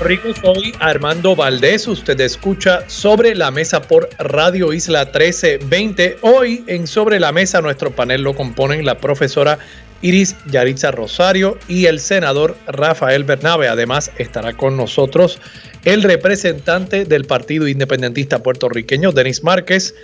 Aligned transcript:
Rico, 0.00 0.30
soy 0.34 0.72
Armando 0.80 1.36
Valdés. 1.36 1.86
Usted 1.86 2.18
escucha 2.20 2.88
Sobre 2.88 3.34
la 3.34 3.50
Mesa 3.50 3.82
por 3.82 4.08
Radio 4.18 4.72
Isla 4.72 5.04
1320. 5.04 6.16
Hoy 6.22 6.64
en 6.68 6.86
Sobre 6.86 7.20
la 7.20 7.32
Mesa 7.32 7.60
nuestro 7.60 7.90
panel 7.90 8.22
lo 8.22 8.34
componen 8.34 8.86
la 8.86 8.96
profesora 8.96 9.58
Iris 10.00 10.36
Yaritza 10.46 10.90
Rosario 10.90 11.58
y 11.68 11.84
el 11.84 12.00
senador 12.00 12.56
Rafael 12.66 13.24
Bernabe. 13.24 13.68
Además 13.68 14.10
estará 14.16 14.54
con 14.54 14.74
nosotros 14.74 15.38
el 15.84 16.02
representante 16.02 17.04
del 17.04 17.26
Partido 17.26 17.68
Independentista 17.68 18.42
puertorriqueño, 18.42 19.12
Denis 19.12 19.44
Márquez. 19.44 19.94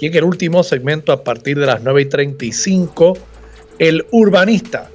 Y 0.00 0.06
en 0.06 0.16
el 0.16 0.24
último 0.24 0.64
segmento, 0.64 1.12
a 1.12 1.22
partir 1.22 1.60
de 1.60 1.66
las 1.66 1.80
9 1.80 2.02
y 2.02 2.06
35, 2.06 3.16
el 3.78 4.04
urbanista 4.10 4.90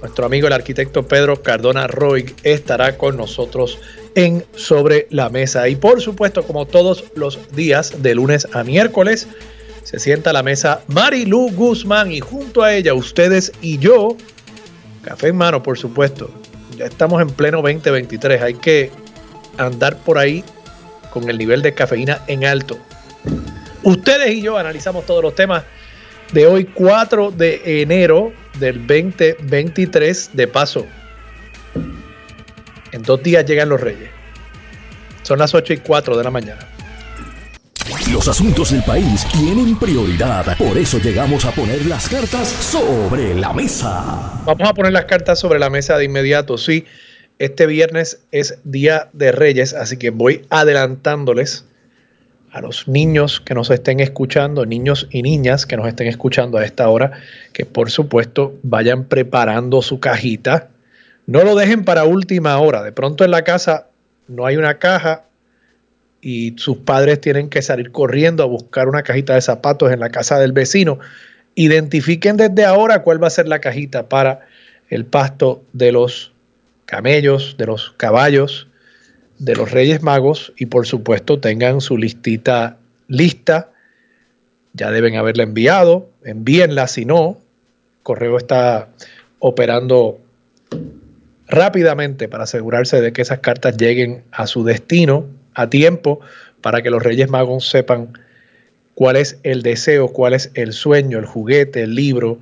nuestro 0.00 0.24
amigo 0.24 0.46
el 0.46 0.52
arquitecto 0.52 1.06
Pedro 1.06 1.42
Cardona 1.42 1.86
Roy 1.86 2.34
estará 2.42 2.96
con 2.96 3.16
nosotros 3.16 3.78
en 4.14 4.44
Sobre 4.54 5.06
la 5.10 5.28
Mesa. 5.28 5.68
Y 5.68 5.76
por 5.76 6.00
supuesto, 6.00 6.42
como 6.42 6.66
todos 6.66 7.04
los 7.14 7.38
días, 7.52 8.02
de 8.02 8.14
lunes 8.14 8.48
a 8.52 8.64
miércoles, 8.64 9.28
se 9.84 9.98
sienta 9.98 10.30
a 10.30 10.32
la 10.32 10.42
mesa 10.42 10.82
Marilu 10.88 11.50
Guzmán 11.52 12.12
y 12.12 12.20
junto 12.20 12.62
a 12.62 12.72
ella, 12.74 12.94
ustedes 12.94 13.52
y 13.60 13.78
yo, 13.78 14.16
café 15.02 15.28
en 15.28 15.36
mano, 15.36 15.62
por 15.62 15.78
supuesto. 15.78 16.30
Ya 16.76 16.86
estamos 16.86 17.20
en 17.20 17.28
pleno 17.28 17.58
2023, 17.58 18.42
hay 18.42 18.54
que 18.54 18.90
andar 19.58 19.96
por 19.98 20.18
ahí 20.18 20.44
con 21.10 21.28
el 21.28 21.36
nivel 21.38 21.60
de 21.62 21.74
cafeína 21.74 22.22
en 22.26 22.44
alto. 22.44 22.78
Ustedes 23.82 24.32
y 24.34 24.42
yo 24.42 24.56
analizamos 24.56 25.06
todos 25.06 25.22
los 25.22 25.34
temas 25.34 25.64
de 26.32 26.46
hoy, 26.46 26.64
4 26.64 27.30
de 27.32 27.82
enero 27.82 28.32
del 28.58 28.86
2023. 28.86 30.30
De 30.32 30.46
paso, 30.46 30.86
en 32.92 33.02
dos 33.02 33.22
días 33.22 33.44
llegan 33.44 33.68
los 33.68 33.80
Reyes. 33.80 34.10
Son 35.22 35.38
las 35.38 35.54
8 35.54 35.74
y 35.74 35.76
4 35.78 36.16
de 36.16 36.24
la 36.24 36.30
mañana. 36.30 36.66
Los 38.12 38.26
asuntos 38.28 38.72
del 38.72 38.82
país 38.82 39.26
tienen 39.32 39.78
prioridad, 39.78 40.56
por 40.58 40.76
eso 40.76 40.98
llegamos 40.98 41.44
a 41.44 41.52
poner 41.52 41.86
las 41.86 42.08
cartas 42.08 42.48
sobre 42.48 43.34
la 43.34 43.52
mesa. 43.52 44.42
Vamos 44.44 44.68
a 44.68 44.74
poner 44.74 44.92
las 44.92 45.04
cartas 45.04 45.38
sobre 45.38 45.58
la 45.58 45.70
mesa 45.70 45.96
de 45.96 46.04
inmediato. 46.04 46.58
Sí, 46.58 46.86
este 47.38 47.66
viernes 47.66 48.20
es 48.32 48.58
Día 48.64 49.08
de 49.12 49.32
Reyes, 49.32 49.74
así 49.74 49.96
que 49.96 50.10
voy 50.10 50.44
adelantándoles 50.50 51.64
a 52.52 52.60
los 52.60 52.88
niños 52.88 53.40
que 53.40 53.54
nos 53.54 53.70
estén 53.70 54.00
escuchando, 54.00 54.66
niños 54.66 55.06
y 55.10 55.22
niñas 55.22 55.66
que 55.66 55.76
nos 55.76 55.86
estén 55.86 56.08
escuchando 56.08 56.58
a 56.58 56.64
esta 56.64 56.88
hora, 56.88 57.12
que 57.52 57.64
por 57.64 57.90
supuesto 57.90 58.58
vayan 58.62 59.04
preparando 59.04 59.82
su 59.82 60.00
cajita. 60.00 60.68
No 61.26 61.44
lo 61.44 61.54
dejen 61.54 61.84
para 61.84 62.04
última 62.04 62.58
hora. 62.58 62.82
De 62.82 62.92
pronto 62.92 63.24
en 63.24 63.30
la 63.30 63.42
casa 63.42 63.86
no 64.26 64.46
hay 64.46 64.56
una 64.56 64.78
caja 64.78 65.24
y 66.20 66.54
sus 66.56 66.78
padres 66.78 67.20
tienen 67.20 67.48
que 67.48 67.62
salir 67.62 67.92
corriendo 67.92 68.42
a 68.42 68.46
buscar 68.46 68.88
una 68.88 69.02
cajita 69.02 69.34
de 69.34 69.40
zapatos 69.40 69.92
en 69.92 70.00
la 70.00 70.10
casa 70.10 70.38
del 70.38 70.52
vecino. 70.52 70.98
Identifiquen 71.54 72.36
desde 72.36 72.64
ahora 72.64 73.02
cuál 73.02 73.22
va 73.22 73.28
a 73.28 73.30
ser 73.30 73.46
la 73.46 73.60
cajita 73.60 74.08
para 74.08 74.40
el 74.88 75.04
pasto 75.04 75.62
de 75.72 75.92
los 75.92 76.32
camellos, 76.84 77.56
de 77.56 77.66
los 77.66 77.92
caballos, 77.96 78.66
de 79.40 79.56
los 79.56 79.72
Reyes 79.72 80.02
Magos 80.02 80.52
y 80.56 80.66
por 80.66 80.86
supuesto 80.86 81.40
tengan 81.40 81.80
su 81.80 81.96
listita 81.96 82.76
lista. 83.08 83.72
Ya 84.74 84.90
deben 84.92 85.16
haberla 85.16 85.42
enviado. 85.42 86.08
Envíenla 86.24 86.86
si 86.86 87.04
no. 87.04 87.38
correo 88.02 88.36
está 88.36 88.88
operando 89.38 90.20
rápidamente 91.48 92.28
para 92.28 92.44
asegurarse 92.44 93.00
de 93.00 93.12
que 93.12 93.22
esas 93.22 93.40
cartas 93.40 93.76
lleguen 93.76 94.22
a 94.30 94.46
su 94.46 94.62
destino 94.62 95.26
a 95.54 95.68
tiempo 95.68 96.20
para 96.60 96.82
que 96.82 96.90
los 96.90 97.02
Reyes 97.02 97.30
Magos 97.30 97.68
sepan 97.68 98.12
cuál 98.94 99.16
es 99.16 99.38
el 99.42 99.62
deseo, 99.62 100.08
cuál 100.08 100.34
es 100.34 100.50
el 100.54 100.74
sueño, 100.74 101.18
el 101.18 101.24
juguete, 101.24 101.82
el 101.82 101.94
libro, 101.94 102.38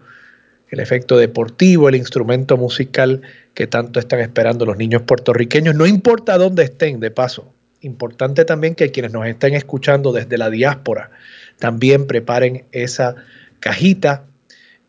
el 0.71 0.81
efecto 0.81 1.17
deportivo, 1.17 1.89
el 1.89 1.95
instrumento 1.95 2.57
musical 2.57 3.23
que 3.59 3.67
tanto 3.67 3.99
están 3.99 4.21
esperando 4.21 4.65
los 4.65 4.77
niños 4.77 5.03
puertorriqueños, 5.03 5.75
no 5.75 5.85
importa 5.85 6.39
dónde 6.39 6.63
estén, 6.63 7.01
de 7.01 7.11
paso. 7.11 7.53
Importante 7.81 8.45
también 8.45 8.77
que 8.77 8.93
quienes 8.93 9.13
nos 9.13 9.27
estén 9.27 9.55
escuchando 9.55 10.13
desde 10.13 10.39
la 10.39 10.49
diáspora 10.49 11.11
también 11.59 12.07
preparen 12.07 12.67
esa 12.71 13.17
cajita 13.59 14.23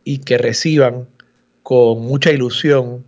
y 0.04 0.20
que 0.20 0.38
reciban 0.38 1.08
con 1.64 2.02
mucha 2.02 2.30
ilusión 2.30 3.06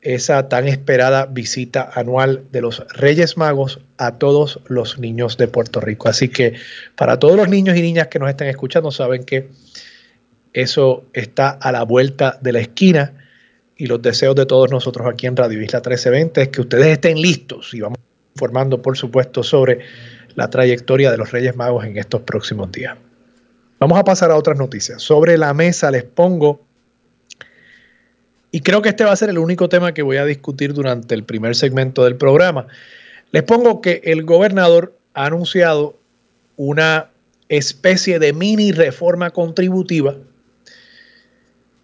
esa 0.00 0.48
tan 0.48 0.68
esperada 0.68 1.26
visita 1.26 1.90
anual 1.92 2.44
de 2.52 2.60
los 2.60 2.86
Reyes 2.94 3.36
Magos 3.36 3.80
a 3.98 4.16
todos 4.16 4.60
los 4.68 5.00
niños 5.00 5.36
de 5.38 5.48
Puerto 5.48 5.80
Rico. 5.80 6.08
Así 6.08 6.28
que 6.28 6.54
para 6.94 7.18
todos 7.18 7.36
los 7.36 7.48
niños 7.48 7.76
y 7.76 7.82
niñas 7.82 8.06
que 8.06 8.20
nos 8.20 8.30
estén 8.30 8.46
escuchando, 8.46 8.92
saben 8.92 9.24
que 9.24 9.48
eso 10.52 11.02
está 11.14 11.50
a 11.50 11.72
la 11.72 11.82
vuelta 11.82 12.38
de 12.40 12.52
la 12.52 12.60
esquina 12.60 13.19
y 13.80 13.86
los 13.86 14.02
deseos 14.02 14.34
de 14.34 14.44
todos 14.44 14.70
nosotros 14.70 15.06
aquí 15.10 15.26
en 15.26 15.34
Radio 15.34 15.62
Isla 15.62 15.78
1320 15.78 16.42
es 16.42 16.48
que 16.48 16.60
ustedes 16.60 16.86
estén 16.88 17.18
listos 17.18 17.72
y 17.72 17.80
vamos 17.80 17.98
informando, 18.34 18.82
por 18.82 18.94
supuesto, 18.98 19.42
sobre 19.42 19.78
la 20.34 20.50
trayectoria 20.50 21.10
de 21.10 21.16
los 21.16 21.32
Reyes 21.32 21.56
Magos 21.56 21.86
en 21.86 21.96
estos 21.96 22.20
próximos 22.20 22.70
días. 22.70 22.98
Vamos 23.78 23.98
a 23.98 24.04
pasar 24.04 24.30
a 24.32 24.36
otras 24.36 24.58
noticias. 24.58 25.00
Sobre 25.00 25.38
la 25.38 25.54
mesa 25.54 25.90
les 25.90 26.04
pongo, 26.04 26.60
y 28.50 28.60
creo 28.60 28.82
que 28.82 28.90
este 28.90 29.04
va 29.04 29.12
a 29.12 29.16
ser 29.16 29.30
el 29.30 29.38
único 29.38 29.70
tema 29.70 29.94
que 29.94 30.02
voy 30.02 30.18
a 30.18 30.26
discutir 30.26 30.74
durante 30.74 31.14
el 31.14 31.24
primer 31.24 31.56
segmento 31.56 32.04
del 32.04 32.16
programa, 32.16 32.66
les 33.32 33.44
pongo 33.44 33.80
que 33.80 34.02
el 34.04 34.24
gobernador 34.24 34.94
ha 35.14 35.24
anunciado 35.24 35.96
una 36.58 37.08
especie 37.48 38.18
de 38.18 38.34
mini 38.34 38.72
reforma 38.72 39.30
contributiva 39.30 40.16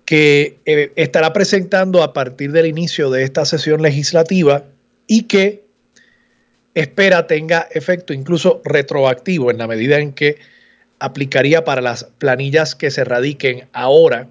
que 0.06 0.60
eh, 0.64 0.92
estará 0.94 1.32
presentando 1.32 2.02
a 2.02 2.12
partir 2.14 2.52
del 2.52 2.66
inicio 2.66 3.10
de 3.10 3.24
esta 3.24 3.44
sesión 3.44 3.82
legislativa 3.82 4.64
y 5.06 5.24
que 5.24 5.64
espera 6.74 7.26
tenga 7.26 7.68
efecto 7.72 8.12
incluso 8.12 8.62
retroactivo 8.64 9.50
en 9.50 9.58
la 9.58 9.66
medida 9.66 9.98
en 9.98 10.12
que 10.12 10.36
aplicaría 11.00 11.64
para 11.64 11.80
las 11.80 12.04
planillas 12.04 12.74
que 12.74 12.90
se 12.90 13.04
radiquen 13.04 13.66
ahora 13.72 14.28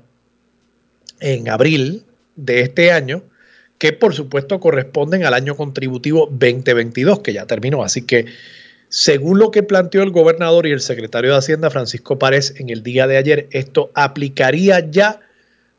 en 1.20 1.50
abril 1.50 2.04
de 2.36 2.62
este 2.62 2.92
año, 2.92 3.24
que 3.78 3.94
por 3.94 4.14
supuesto 4.14 4.60
corresponden 4.60 5.26
al 5.26 5.34
año 5.34 5.56
contributivo 5.56 6.28
2022, 6.32 7.20
que 7.20 7.34
ya 7.34 7.46
terminó. 7.46 7.84
Así 7.84 8.02
que, 8.02 8.26
según 8.90 9.40
lo 9.40 9.52
que 9.52 9.64
planteó 9.64 10.04
el 10.04 10.12
gobernador 10.12 10.68
y 10.68 10.72
el 10.72 10.82
secretario 10.82 11.32
de 11.32 11.38
Hacienda, 11.38 11.70
Francisco 11.70 12.18
Párez, 12.18 12.54
en 12.58 12.70
el 12.70 12.84
día 12.84 13.08
de 13.08 13.18
ayer, 13.18 13.48
esto 13.52 13.92
aplicaría 13.94 14.90
ya 14.90 15.25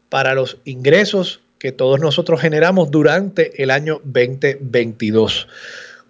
para 0.09 0.35
los 0.35 0.59
ingresos 0.65 1.41
que 1.59 1.73
todos 1.73 2.01
nosotros 2.01 2.41
generamos 2.41 2.91
durante 2.91 3.63
el 3.63 3.71
año 3.71 4.01
2022. 4.05 5.49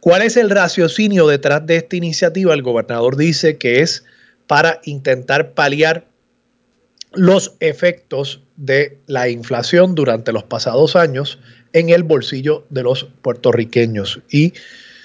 ¿Cuál 0.01 0.23
es 0.23 0.37
el 0.37 0.51
raciocinio 0.51 1.27
detrás 1.27 1.67
de 1.67 1.77
esta 1.77 1.97
iniciativa? 1.97 2.55
El 2.55 2.63
gobernador 2.63 3.17
dice 3.17 3.57
que 3.57 3.81
es 3.81 4.05
para 4.47 4.81
intentar 4.85 5.53
paliar 5.53 6.07
los 7.13 7.55
efectos 7.61 8.43
de 8.57 8.99
la 9.07 9.29
inflación 9.29 9.95
durante 9.95 10.33
los 10.33 10.45
pasados 10.45 10.97
años 10.97 11.39
en 11.73 11.89
el 11.89 12.03
bolsillo 12.03 12.67
de 12.71 12.83
los 12.83 13.05
puertorriqueños. 13.23 14.21
Y 14.31 14.53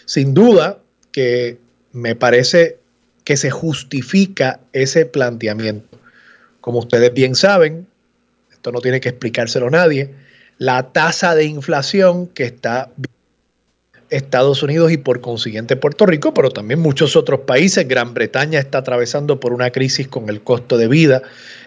sin 0.06 0.34
duda 0.34 0.80
que 1.12 1.58
me 1.92 2.16
parece 2.16 2.78
que 3.24 3.38
se 3.38 3.50
justifica 3.50 4.60
ese 4.74 5.06
planteamiento. 5.06 5.98
Como 6.60 6.80
ustedes 6.80 7.14
bien 7.14 7.36
saben, 7.36 7.88
esto 8.62 8.72
no 8.72 8.80
tiene 8.80 9.00
que 9.00 9.10
explicárselo 9.10 9.70
a 9.70 9.72
nadie, 9.72 10.14
la 10.60 10.92
tasa 10.94 11.34
de 11.34 11.46
inflación 11.46 12.28
que 12.28 12.44
está 12.44 12.92
Estados 14.12 14.62
Unidos 14.62 14.92
y 14.92 14.98
por 14.98 15.20
consiguiente 15.20 15.76
Puerto 15.78 16.06
Rico, 16.06 16.32
pero 16.36 16.52
también 16.52 16.80
muchos 16.80 17.16
otros 17.16 17.40
países. 17.40 17.88
Gran 17.88 18.14
Bretaña 18.14 18.60
está 18.60 18.78
atravesando 18.78 19.40
por 19.40 19.52
una 19.52 19.72
crisis 19.72 20.08
con 20.08 20.30
el 20.30 20.44
costo 20.44 20.78
de 20.78 20.88
vida, 20.88 21.24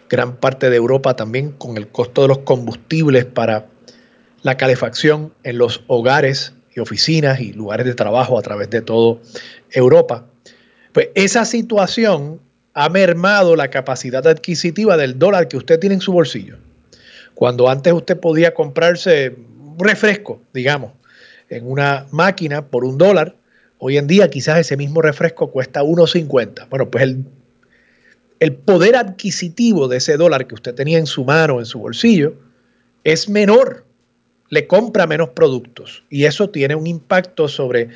gran 0.09 0.37
parte 0.37 0.71
de 0.71 0.77
Europa 0.77 1.17
también 1.17 1.51
con 1.51 1.79
el 1.79 1.89
costo 1.89 2.23
de 2.23 2.29
los 2.29 2.39
combustibles 2.39 3.25
para 3.25 3.67
la 4.43 4.57
calefacción 4.57 5.35
en 5.43 5.59
los 5.59 5.83
hogares 5.89 6.53
y 6.77 6.79
oficinas 6.79 7.41
y 7.41 7.53
lugares 7.55 7.87
de 7.87 7.95
trabajo 7.95 8.39
a 8.39 8.43
través 8.43 8.71
de 8.71 8.83
toda 8.83 9.19
Europa. 9.73 10.27
Pues 10.93 11.09
esa 11.17 11.45
situación 11.45 12.41
ha 12.73 12.89
mermado 12.89 13.57
la 13.57 13.69
capacidad 13.71 14.25
adquisitiva 14.29 14.97
del 14.97 15.19
dólar 15.19 15.49
que 15.49 15.57
usted 15.57 15.81
tiene 15.81 15.97
en 15.97 16.01
su 16.01 16.13
bolsillo. 16.13 16.59
Cuando 17.35 17.69
antes 17.69 17.93
usted 17.93 18.19
podía 18.19 18.55
comprarse 18.55 19.35
un 19.77 19.79
refresco, 19.79 20.41
digamos, 20.53 20.93
en 21.49 21.71
una 21.71 22.07
máquina 22.11 22.67
por 22.69 22.85
un 22.85 22.97
dólar, 22.99 23.37
hoy 23.79 23.99
en 23.99 24.07
día 24.07 24.31
quizás 24.31 24.59
ese 24.59 24.77
mismo 24.77 25.03
refresco 25.03 25.51
cuesta 25.51 25.83
1,50. 25.83 26.69
Bueno, 26.69 26.91
pues 26.91 27.05
el, 27.05 27.25
el 28.41 28.55
poder 28.55 28.97
adquisitivo 28.97 29.89
de 29.89 29.99
ese 29.99 30.17
dólar 30.17 30.47
que 30.47 30.55
usted 30.55 30.75
tenía 30.75 30.99
en 30.99 31.07
su 31.07 31.25
mano, 31.25 31.59
en 31.59 31.67
su 31.67 31.81
bolsillo, 31.81 32.35
es 33.03 33.29
menor, 33.29 33.85
le 34.49 34.67
compra 34.67 35.07
menos 35.07 35.31
productos 35.31 36.05
y 36.09 36.25
eso 36.25 36.51
tiene 36.51 36.75
un 36.75 36.87
impacto 36.87 37.49
sobre 37.49 37.91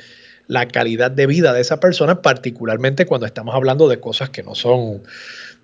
la 0.47 0.67
calidad 0.67 1.11
de 1.11 1.27
vida 1.27 1.53
de 1.53 1.61
esa 1.61 1.79
persona, 1.79 2.21
particularmente 2.21 3.05
cuando 3.05 3.25
estamos 3.25 3.55
hablando 3.55 3.87
de 3.87 3.99
cosas 3.99 4.31
que 4.31 4.43
no 4.43 4.55
son 4.55 5.03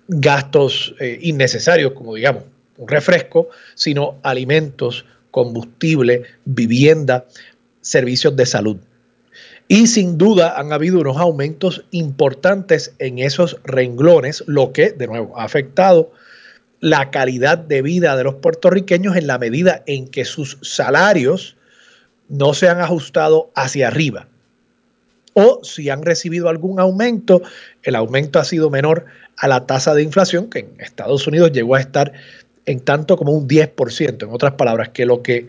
gastos 0.08 0.94
eh, 1.00 1.18
innecesarios, 1.22 1.92
como 1.92 2.14
digamos 2.14 2.44
un 2.78 2.88
refresco, 2.88 3.48
sino 3.74 4.18
alimentos, 4.22 5.04
combustible, 5.30 6.22
vivienda, 6.44 7.26
servicios 7.80 8.36
de 8.36 8.46
salud. 8.46 8.76
Y 9.68 9.88
sin 9.88 10.16
duda 10.16 10.58
han 10.58 10.72
habido 10.72 11.00
unos 11.00 11.16
aumentos 11.16 11.84
importantes 11.90 12.94
en 12.98 13.18
esos 13.18 13.58
renglones, 13.64 14.44
lo 14.46 14.72
que, 14.72 14.92
de 14.92 15.06
nuevo, 15.06 15.38
ha 15.38 15.44
afectado 15.44 16.12
la 16.80 17.10
calidad 17.10 17.58
de 17.58 17.82
vida 17.82 18.16
de 18.16 18.24
los 18.24 18.36
puertorriqueños 18.36 19.16
en 19.16 19.26
la 19.26 19.38
medida 19.38 19.82
en 19.86 20.08
que 20.08 20.24
sus 20.24 20.58
salarios 20.62 21.56
no 22.28 22.54
se 22.54 22.68
han 22.68 22.80
ajustado 22.80 23.50
hacia 23.54 23.88
arriba. 23.88 24.28
O 25.34 25.60
si 25.64 25.90
han 25.90 26.02
recibido 26.02 26.48
algún 26.48 26.80
aumento, 26.80 27.42
el 27.82 27.94
aumento 27.94 28.38
ha 28.38 28.44
sido 28.44 28.70
menor 28.70 29.04
a 29.36 29.48
la 29.48 29.66
tasa 29.66 29.94
de 29.94 30.02
inflación, 30.02 30.48
que 30.48 30.60
en 30.60 30.74
Estados 30.78 31.26
Unidos 31.26 31.52
llegó 31.52 31.74
a 31.74 31.80
estar 31.80 32.12
en 32.66 32.80
tanto 32.80 33.16
como 33.16 33.32
un 33.32 33.48
10%, 33.48 34.24
en 34.24 34.30
otras 34.30 34.54
palabras, 34.54 34.90
que 34.90 35.06
lo 35.06 35.22
que 35.22 35.48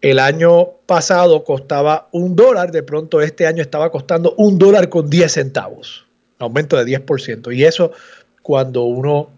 el 0.00 0.18
año 0.18 0.70
pasado 0.86 1.44
costaba 1.44 2.08
un 2.10 2.34
dólar, 2.34 2.72
de 2.72 2.82
pronto 2.82 3.20
este 3.20 3.46
año 3.46 3.62
estaba 3.62 3.90
costando 3.90 4.34
un 4.36 4.58
dólar 4.58 4.88
con 4.88 5.08
10 5.08 5.32
centavos, 5.32 6.06
aumento 6.40 6.76
de 6.76 6.98
10%. 6.98 7.54
Y 7.56 7.64
eso 7.64 7.92
cuando 8.42 8.82
uno 8.82 9.30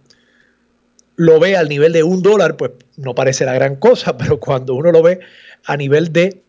lo 1.16 1.38
ve 1.38 1.56
al 1.56 1.68
nivel 1.68 1.92
de 1.92 2.02
un 2.02 2.22
dólar, 2.22 2.56
pues 2.56 2.72
no 2.96 3.14
parece 3.14 3.44
la 3.44 3.52
gran 3.52 3.76
cosa, 3.76 4.16
pero 4.18 4.40
cuando 4.40 4.74
uno 4.74 4.90
lo 4.90 5.02
ve 5.02 5.20
a 5.66 5.76
nivel 5.76 6.12
de 6.12 6.40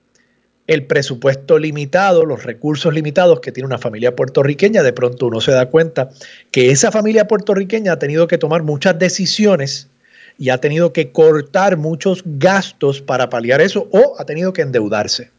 el 0.68 0.86
presupuesto 0.88 1.60
limitado, 1.60 2.26
los 2.26 2.44
recursos 2.44 2.92
limitados 2.92 3.40
que 3.40 3.52
tiene 3.52 3.68
una 3.68 3.78
familia 3.78 4.16
puertorriqueña, 4.16 4.82
de 4.82 4.94
pronto 4.94 5.28
uno 5.28 5.40
se 5.42 5.52
da 5.52 5.68
cuenta 5.68 6.10
que 6.52 6.72
esa 6.72 6.92
familia 6.92 7.28
puertorriqueña 7.28 7.92
ha 7.92 8.00
tenido 8.00 8.28
que 8.28 8.40
tomar 8.40 8.64
muchas 8.64 8.98
decisiones 8.98 9.90
y 10.38 10.50
ha 10.50 10.60
tenido 10.60 10.94
que 10.94 11.12
cortar 11.12 11.78
muchos 11.78 12.24
gastos 12.26 13.02
para 13.02 13.30
paliar 13.30 13.62
eso 13.62 13.88
o 13.92 14.16
ha 14.20 14.26
tenido 14.26 14.54
que 14.54 14.62
endeudarse. 14.62 15.32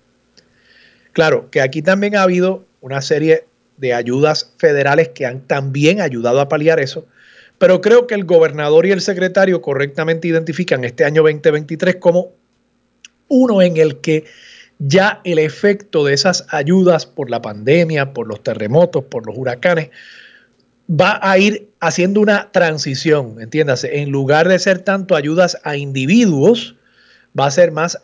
Claro, 1.13 1.51
que 1.51 1.61
aquí 1.61 1.83
también 1.83 2.17
ha 2.17 2.23
habido 2.23 2.65
una 2.81 3.01
serie 3.03 3.47
de 3.77 3.95
ayudas 3.95 4.53
federales 4.59 5.11
que 5.11 5.27
han 5.27 5.41
también 5.47 6.01
ayudado 6.01 6.41
a 6.41 6.49
paliar 6.49 6.81
eso, 6.81 7.07
pero 7.59 7.81
creo 7.81 8.07
que 8.07 8.15
el 8.15 8.25
gobernador 8.25 8.87
y 8.87 8.91
el 8.91 9.01
secretario 9.01 9.63
correctamente 9.63 10.29
identifican 10.29 10.85
este 10.85 11.05
año 11.05 11.23
2023 11.23 11.97
como 11.97 12.33
uno 13.29 13.63
en 13.63 13.77
el 13.77 14.01
que 14.01 14.25
ya 14.79 15.21
el 15.25 15.39
efecto 15.39 16.05
de 16.05 16.15
esas 16.15 16.47
ayudas 16.51 17.07
por 17.07 17.31
la 17.31 17.41
pandemia, 17.41 18.13
por 18.13 18.27
los 18.27 18.43
terremotos, 18.43 19.05
por 19.05 19.27
los 19.27 19.37
huracanes, 19.37 19.91
va 20.89 21.19
a 21.23 21.39
ir 21.39 21.69
haciendo 21.81 22.21
una 22.21 22.51
transición, 22.53 23.41
entiéndase, 23.41 24.01
en 24.01 24.11
lugar 24.11 24.49
de 24.49 24.59
ser 24.59 24.81
tanto 24.81 25.17
ayudas 25.17 25.59
a 25.65 25.77
individuos, 25.77 26.77
va 27.39 27.47
a 27.47 27.51
ser 27.51 27.73
más 27.73 27.99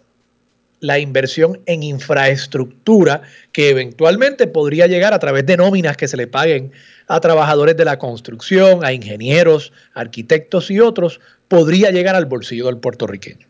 la 0.81 0.99
inversión 0.99 1.61
en 1.67 1.85
infraestructura 1.85 3.23
que 3.53 3.71
eventualmente 3.71 4.49
podría 4.49 4.89
llegar 4.89 5.15
a 5.15 5.21
través 5.21 5.47
de 5.47 5.57
nóminas 5.57 5.97
que 5.97 6.09
se 6.09 6.17
le 6.17 6.27
paguen 6.27 6.73
a 7.07 7.21
trabajadores 7.21 7.77
de 7.77 7.85
la 7.85 8.01
construcción, 8.01 8.85
a 8.85 8.93
ingenieros, 8.93 9.73
arquitectos 9.95 10.73
y 10.73 10.81
otros, 10.81 11.21
podría 11.47 11.93
llegar 11.93 12.17
al 12.17 12.27
bolsillo 12.27 12.67
del 12.67 12.79
puertorriqueño. 12.79 13.47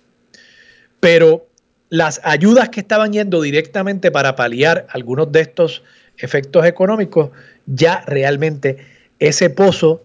Pero 1.00 1.46
las 1.88 2.20
ayudas 2.22 2.68
que 2.68 2.80
estaban 2.80 3.14
yendo 3.14 3.40
directamente 3.40 4.10
para 4.10 4.36
paliar 4.36 4.86
algunos 4.90 5.32
de 5.32 5.40
estos 5.40 5.82
efectos 6.18 6.66
económicos, 6.66 7.30
ya 7.66 8.04
realmente 8.06 8.91
ese 9.28 9.50
pozo 9.50 10.02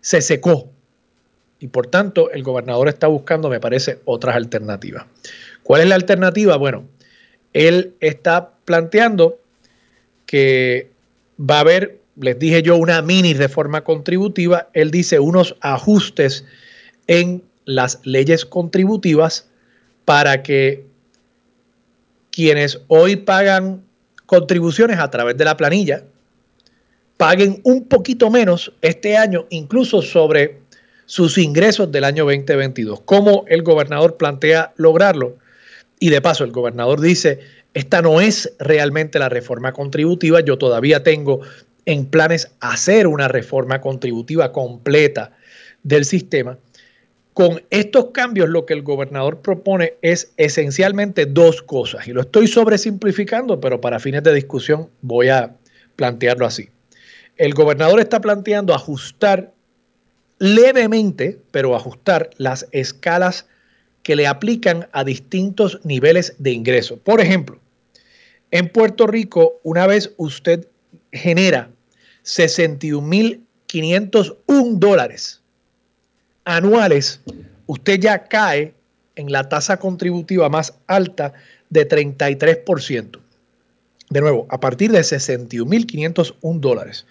se 0.00 0.20
secó. 0.22 0.70
Y 1.58 1.68
por 1.68 1.86
tanto, 1.88 2.30
el 2.30 2.42
gobernador 2.42 2.88
está 2.88 3.06
buscando, 3.06 3.50
me 3.50 3.60
parece, 3.60 4.00
otras 4.06 4.34
alternativas. 4.34 5.04
¿Cuál 5.62 5.82
es 5.82 5.88
la 5.88 5.94
alternativa? 5.94 6.56
Bueno, 6.56 6.84
él 7.52 7.94
está 8.00 8.52
planteando 8.64 9.38
que 10.24 10.90
va 11.38 11.56
a 11.56 11.60
haber 11.60 12.00
les 12.16 12.38
dije 12.38 12.62
yo, 12.62 12.76
una 12.76 13.00
mini 13.02 13.34
reforma 13.34 13.82
contributiva, 13.82 14.68
él 14.74 14.90
dice 14.90 15.18
unos 15.20 15.56
ajustes 15.60 16.44
en 17.06 17.42
las 17.64 18.00
leyes 18.04 18.44
contributivas 18.44 19.48
para 20.04 20.42
que 20.42 20.84
quienes 22.30 22.80
hoy 22.88 23.16
pagan 23.16 23.82
contribuciones 24.26 24.98
a 24.98 25.10
través 25.10 25.36
de 25.36 25.44
la 25.44 25.56
planilla 25.56 26.04
paguen 27.20 27.60
un 27.64 27.86
poquito 27.86 28.30
menos 28.30 28.72
este 28.80 29.14
año, 29.14 29.44
incluso 29.50 30.00
sobre 30.00 30.60
sus 31.04 31.36
ingresos 31.36 31.92
del 31.92 32.04
año 32.04 32.24
2022. 32.24 33.02
¿Cómo 33.02 33.44
el 33.46 33.62
gobernador 33.62 34.16
plantea 34.16 34.72
lograrlo? 34.76 35.36
Y 35.98 36.08
de 36.08 36.22
paso, 36.22 36.44
el 36.44 36.50
gobernador 36.50 36.98
dice, 36.98 37.40
esta 37.74 38.00
no 38.00 38.22
es 38.22 38.50
realmente 38.58 39.18
la 39.18 39.28
reforma 39.28 39.74
contributiva, 39.74 40.40
yo 40.40 40.56
todavía 40.56 41.02
tengo 41.02 41.42
en 41.84 42.06
planes 42.06 42.52
hacer 42.58 43.06
una 43.06 43.28
reforma 43.28 43.82
contributiva 43.82 44.50
completa 44.50 45.36
del 45.82 46.06
sistema. 46.06 46.56
Con 47.34 47.60
estos 47.68 48.12
cambios 48.12 48.48
lo 48.48 48.64
que 48.64 48.72
el 48.72 48.80
gobernador 48.80 49.42
propone 49.42 49.92
es 50.00 50.32
esencialmente 50.38 51.26
dos 51.26 51.60
cosas, 51.60 52.08
y 52.08 52.14
lo 52.14 52.22
estoy 52.22 52.46
sobresimplificando, 52.46 53.60
pero 53.60 53.78
para 53.78 54.00
fines 54.00 54.22
de 54.22 54.32
discusión 54.32 54.88
voy 55.02 55.28
a 55.28 55.54
plantearlo 55.96 56.46
así. 56.46 56.70
El 57.40 57.54
gobernador 57.54 57.98
está 58.00 58.20
planteando 58.20 58.74
ajustar 58.74 59.54
levemente, 60.38 61.40
pero 61.50 61.74
ajustar 61.74 62.28
las 62.36 62.68
escalas 62.70 63.46
que 64.02 64.14
le 64.14 64.26
aplican 64.26 64.90
a 64.92 65.04
distintos 65.04 65.80
niveles 65.82 66.34
de 66.36 66.50
ingreso. 66.50 66.98
Por 66.98 67.22
ejemplo, 67.22 67.58
en 68.50 68.68
Puerto 68.68 69.06
Rico, 69.06 69.58
una 69.62 69.86
vez 69.86 70.12
usted 70.18 70.68
genera 71.12 71.70
61.501 72.24 74.78
dólares 74.78 75.40
anuales, 76.44 77.22
usted 77.64 78.00
ya 78.00 78.24
cae 78.24 78.74
en 79.16 79.32
la 79.32 79.48
tasa 79.48 79.78
contributiva 79.78 80.50
más 80.50 80.74
alta 80.86 81.32
de 81.70 81.88
33%. 81.88 83.18
De 84.10 84.20
nuevo, 84.20 84.46
a 84.50 84.60
partir 84.60 84.92
de 84.92 85.00
61.501 85.00 86.60
dólares. 86.60 87.06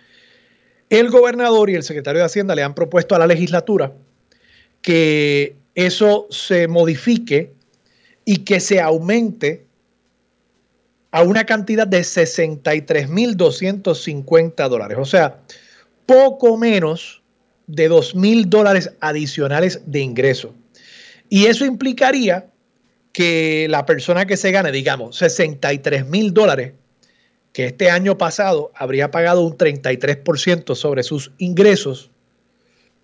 El 0.90 1.10
gobernador 1.10 1.70
y 1.70 1.76
el 1.76 1.84
secretario 1.84 2.20
de 2.20 2.26
Hacienda 2.26 2.56
le 2.56 2.64
han 2.64 2.74
propuesto 2.74 3.16
a 3.16 3.20
la 3.20 3.28
legislatura 3.28 3.94
que 4.82 5.56
eso 5.76 6.28
se 6.30 6.68
modifique 6.68 7.54
y 8.26 8.38
que 8.38 8.60
se 8.60 8.82
aumente 8.82 9.66
a 11.12 11.22
una 11.24 11.46
cantidad 11.46 11.88
de 11.88 12.02
63.250 12.02 14.70
dólares. 14.70 14.98
O 15.00 15.06
sea, 15.06 15.40
poco 16.06 16.58
menos 16.58 17.24
de 17.68 17.90
2.000 17.90 18.46
dólares 18.46 18.92
adicionales 19.00 19.82
de 19.86 20.00
ingreso. 20.00 20.54
Y 21.30 21.46
eso 21.46 21.66
implicaría 21.66 22.48
que 23.14 23.68
la 23.70 23.86
persona 23.86 24.26
que 24.26 24.38
se 24.38 24.52
gane, 24.52 24.72
digamos, 24.72 25.18
63 25.18 26.08
mil 26.08 26.34
dólares, 26.34 26.74
que 27.60 27.66
este 27.66 27.92
año 27.92 28.18
pasado 28.18 28.72
habría 28.74 29.12
pagado 29.12 29.42
un 29.42 29.58
33% 29.58 30.76
sobre 30.76 31.04
sus 31.04 31.34
ingresos, 31.40 32.10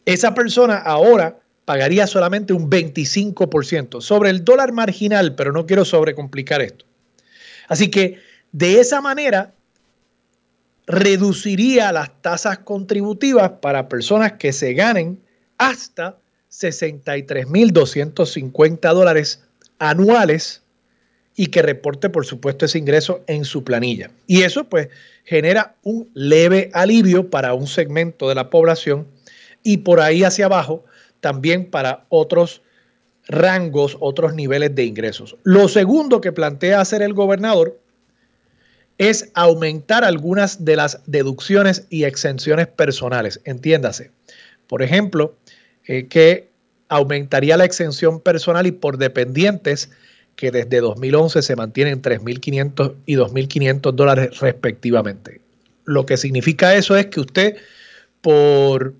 esa 0.05 0.33
persona 0.33 0.77
ahora 0.77 1.39
pagaría 1.65 2.07
solamente 2.07 2.53
un 2.53 2.69
25% 2.69 4.00
sobre 4.00 4.29
el 4.29 4.45
dólar 4.45 4.71
marginal, 4.71 5.35
pero 5.35 5.51
no 5.51 5.65
quiero 5.65 5.83
sobrecomplicar 5.83 6.62
esto. 6.62 6.85
Así 7.67 7.91
que 7.91 8.21
de 8.53 8.79
esa 8.79 9.01
manera 9.01 9.53
reduciría 10.88 11.91
las 11.91 12.21
tasas 12.21 12.59
contributivas 12.59 13.51
para 13.62 13.89
personas 13.89 14.35
que 14.39 14.53
se 14.53 14.74
ganen 14.74 15.19
hasta 15.57 16.15
63.250 16.50 18.93
dólares 18.93 19.43
anuales 19.79 20.62
y 21.36 21.48
que 21.48 21.62
reporte, 21.62 22.10
por 22.10 22.25
supuesto, 22.25 22.65
ese 22.65 22.80
ingreso 22.80 23.24
en 23.27 23.44
su 23.46 23.63
planilla. 23.63 24.10
Y 24.25 24.44
eso 24.44 24.65
pues 24.65 24.89
genera 25.25 25.75
un 25.84 26.10
leve 26.13 26.70
alivio 26.74 27.30
para 27.30 27.54
un 27.54 27.68
segmento 27.68 28.30
de 28.30 28.36
la 28.36 28.50
población 28.50 29.08
y 29.63 29.77
por 29.77 30.00
ahí 30.00 30.24
hacia 30.24 30.46
abajo 30.46 30.86
también 31.20 31.70
para 31.70 32.06
otros 32.10 32.62
rangos, 33.27 33.98
otros 34.00 34.34
niveles 34.34 34.75
de 34.75 34.86
ingresos. 34.86 35.36
Lo 35.44 35.68
segundo 35.68 36.22
que 36.22 36.32
plantea 36.32 36.80
hacer 36.80 37.01
el 37.01 37.13
gobernador 37.13 37.80
es 38.98 39.32
aumentar 39.34 40.06
algunas 40.06 40.63
de 40.63 40.75
las 40.75 41.01
deducciones 41.06 41.86
y 41.89 42.06
exenciones 42.06 42.68
personales. 42.68 43.42
Entiéndase. 43.44 44.12
Por 44.68 44.84
ejemplo, 44.84 45.36
eh, 45.88 46.08
que 46.08 46.50
aumentaría 46.88 47.58
la 47.58 47.65
exención 47.65 48.20
personal 48.20 48.68
y 48.68 48.72
por 48.72 48.98
dependientes 48.98 49.89
que 50.36 50.51
desde 50.51 50.82
2011 50.82 51.42
se 51.42 51.56
mantienen 51.56 52.01
3.500 52.01 52.96
y 53.06 53.15
2.500 53.15 53.94
dólares 53.94 54.39
respectivamente. 54.39 55.42
Lo 55.86 56.06
que 56.06 56.18
significa 56.18 56.75
eso 56.75 56.98
es 56.98 57.08
que 57.08 57.20
usted 57.22 57.58
por 58.22 58.94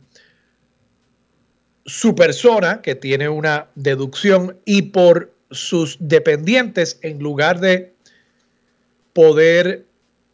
su 1.86 2.16
persona, 2.16 2.82
que 2.82 2.96
tiene 2.96 3.30
una 3.30 3.68
deducción, 3.76 4.58
y 4.66 4.84
por 4.84 5.32
sus 5.52 5.98
dependientes, 6.00 7.00
en 7.02 7.20
lugar 7.20 7.60
de 7.60 7.94
poder 9.14 9.86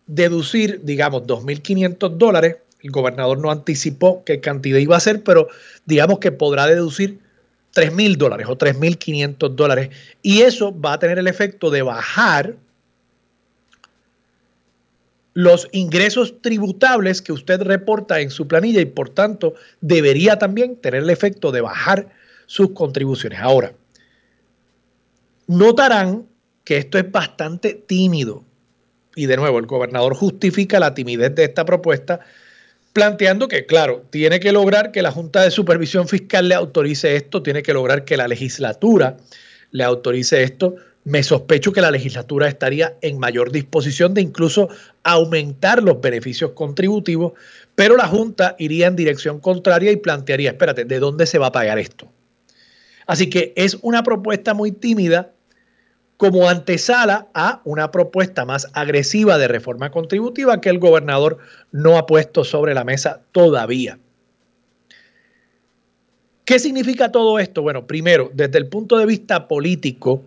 deducir, 0.07 0.81
digamos, 0.83 1.23
2.500 1.23 2.17
dólares, 2.17 2.57
el 2.81 2.91
gobernador 2.91 3.37
no 3.37 3.51
anticipó 3.51 4.23
qué 4.25 4.39
cantidad 4.39 4.79
iba 4.79 4.97
a 4.97 5.01
ser, 5.01 5.23
pero 5.23 5.47
digamos 5.85 6.19
que 6.19 6.31
podrá 6.31 6.67
deducir 6.67 7.19
3 7.71 7.93
mil 7.93 8.17
dólares 8.17 8.47
o 8.49 8.57
3 8.57 8.77
mil 8.77 8.97
500 8.97 9.55
dólares. 9.55 9.89
Y 10.21 10.41
eso 10.41 10.77
va 10.79 10.93
a 10.93 10.99
tener 10.99 11.19
el 11.19 11.27
efecto 11.27 11.69
de 11.69 11.81
bajar 11.81 12.55
los 15.33 15.67
ingresos 15.71 16.41
tributables 16.41 17.21
que 17.21 17.31
usted 17.31 17.61
reporta 17.61 18.19
en 18.19 18.29
su 18.29 18.47
planilla 18.47 18.81
y 18.81 18.85
por 18.85 19.09
tanto 19.09 19.53
debería 19.79 20.37
también 20.37 20.75
tener 20.75 21.03
el 21.03 21.09
efecto 21.09 21.51
de 21.51 21.61
bajar 21.61 22.09
sus 22.47 22.71
contribuciones. 22.71 23.39
Ahora, 23.39 23.73
notarán 25.47 26.27
que 26.65 26.77
esto 26.77 26.97
es 26.97 27.09
bastante 27.09 27.73
tímido. 27.73 28.43
Y 29.15 29.25
de 29.25 29.37
nuevo, 29.37 29.59
el 29.59 29.65
gobernador 29.65 30.15
justifica 30.15 30.79
la 30.79 30.93
timidez 30.93 31.33
de 31.35 31.45
esta 31.45 31.65
propuesta 31.65 32.21
planteando 32.93 33.47
que, 33.47 33.65
claro, 33.65 34.05
tiene 34.09 34.39
que 34.39 34.51
lograr 34.51 34.91
que 34.91 35.01
la 35.01 35.11
Junta 35.11 35.41
de 35.41 35.51
Supervisión 35.51 36.07
Fiscal 36.07 36.49
le 36.49 36.55
autorice 36.55 37.15
esto, 37.15 37.41
tiene 37.41 37.63
que 37.63 37.73
lograr 37.73 38.05
que 38.05 38.17
la 38.17 38.27
legislatura 38.27 39.17
le 39.71 39.83
autorice 39.83 40.43
esto. 40.43 40.75
Me 41.03 41.23
sospecho 41.23 41.71
que 41.71 41.81
la 41.81 41.89
legislatura 41.89 42.47
estaría 42.47 42.97
en 43.01 43.17
mayor 43.17 43.51
disposición 43.51 44.13
de 44.13 44.21
incluso 44.21 44.69
aumentar 45.03 45.81
los 45.81 45.99
beneficios 45.99 46.51
contributivos, 46.51 47.33
pero 47.75 47.95
la 47.95 48.07
Junta 48.07 48.55
iría 48.59 48.87
en 48.87 48.95
dirección 48.95 49.39
contraria 49.39 49.91
y 49.91 49.95
plantearía, 49.95 50.51
espérate, 50.51 50.85
¿de 50.85 50.99
dónde 50.99 51.25
se 51.25 51.39
va 51.39 51.47
a 51.47 51.51
pagar 51.51 51.79
esto? 51.79 52.11
Así 53.07 53.29
que 53.29 53.53
es 53.55 53.77
una 53.81 54.03
propuesta 54.03 54.53
muy 54.53 54.71
tímida 54.71 55.31
como 56.21 56.47
antesala 56.47 57.29
a 57.33 57.61
una 57.63 57.89
propuesta 57.89 58.45
más 58.45 58.67
agresiva 58.73 59.39
de 59.39 59.47
reforma 59.47 59.89
contributiva 59.89 60.61
que 60.61 60.69
el 60.69 60.77
gobernador 60.77 61.39
no 61.71 61.97
ha 61.97 62.05
puesto 62.05 62.43
sobre 62.43 62.75
la 62.75 62.83
mesa 62.83 63.21
todavía. 63.31 63.97
¿Qué 66.45 66.59
significa 66.59 67.11
todo 67.11 67.39
esto? 67.39 67.63
Bueno, 67.63 67.87
primero, 67.87 68.29
desde 68.35 68.59
el 68.59 68.67
punto 68.67 68.99
de 68.99 69.07
vista 69.07 69.47
político, 69.47 70.21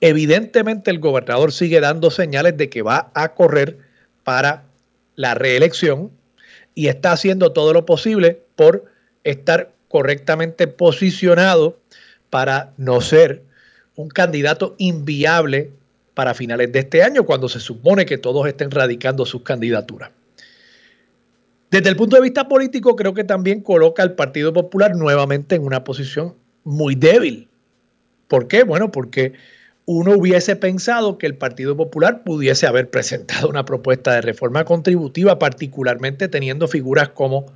evidentemente 0.00 0.92
el 0.92 1.00
gobernador 1.00 1.50
sigue 1.50 1.80
dando 1.80 2.12
señales 2.12 2.56
de 2.56 2.70
que 2.70 2.82
va 2.82 3.10
a 3.12 3.34
correr 3.34 3.78
para 4.22 4.62
la 5.16 5.34
reelección 5.34 6.12
y 6.76 6.86
está 6.86 7.10
haciendo 7.10 7.52
todo 7.52 7.72
lo 7.72 7.84
posible 7.84 8.44
por 8.54 8.84
estar 9.24 9.72
correctamente 9.88 10.68
posicionado 10.68 11.80
para 12.30 12.72
no 12.76 13.00
ser 13.00 13.42
un 13.96 14.08
candidato 14.08 14.74
inviable 14.78 15.70
para 16.14 16.34
finales 16.34 16.72
de 16.72 16.78
este 16.78 17.02
año, 17.02 17.24
cuando 17.24 17.48
se 17.48 17.60
supone 17.60 18.06
que 18.06 18.18
todos 18.18 18.46
estén 18.46 18.70
radicando 18.70 19.26
sus 19.26 19.42
candidaturas. 19.42 20.10
Desde 21.70 21.88
el 21.88 21.96
punto 21.96 22.16
de 22.16 22.22
vista 22.22 22.48
político, 22.48 22.94
creo 22.94 23.12
que 23.12 23.24
también 23.24 23.60
coloca 23.60 24.02
al 24.02 24.14
Partido 24.14 24.52
Popular 24.52 24.94
nuevamente 24.94 25.56
en 25.56 25.64
una 25.64 25.84
posición 25.84 26.34
muy 26.64 26.94
débil. 26.94 27.48
¿Por 28.28 28.48
qué? 28.48 28.62
Bueno, 28.62 28.90
porque 28.92 29.34
uno 29.84 30.12
hubiese 30.12 30.56
pensado 30.56 31.18
que 31.18 31.26
el 31.26 31.36
Partido 31.36 31.76
Popular 31.76 32.24
pudiese 32.24 32.66
haber 32.66 32.90
presentado 32.90 33.48
una 33.48 33.64
propuesta 33.64 34.14
de 34.14 34.20
reforma 34.20 34.64
contributiva, 34.64 35.38
particularmente 35.38 36.28
teniendo 36.28 36.66
figuras 36.66 37.10
como, 37.10 37.46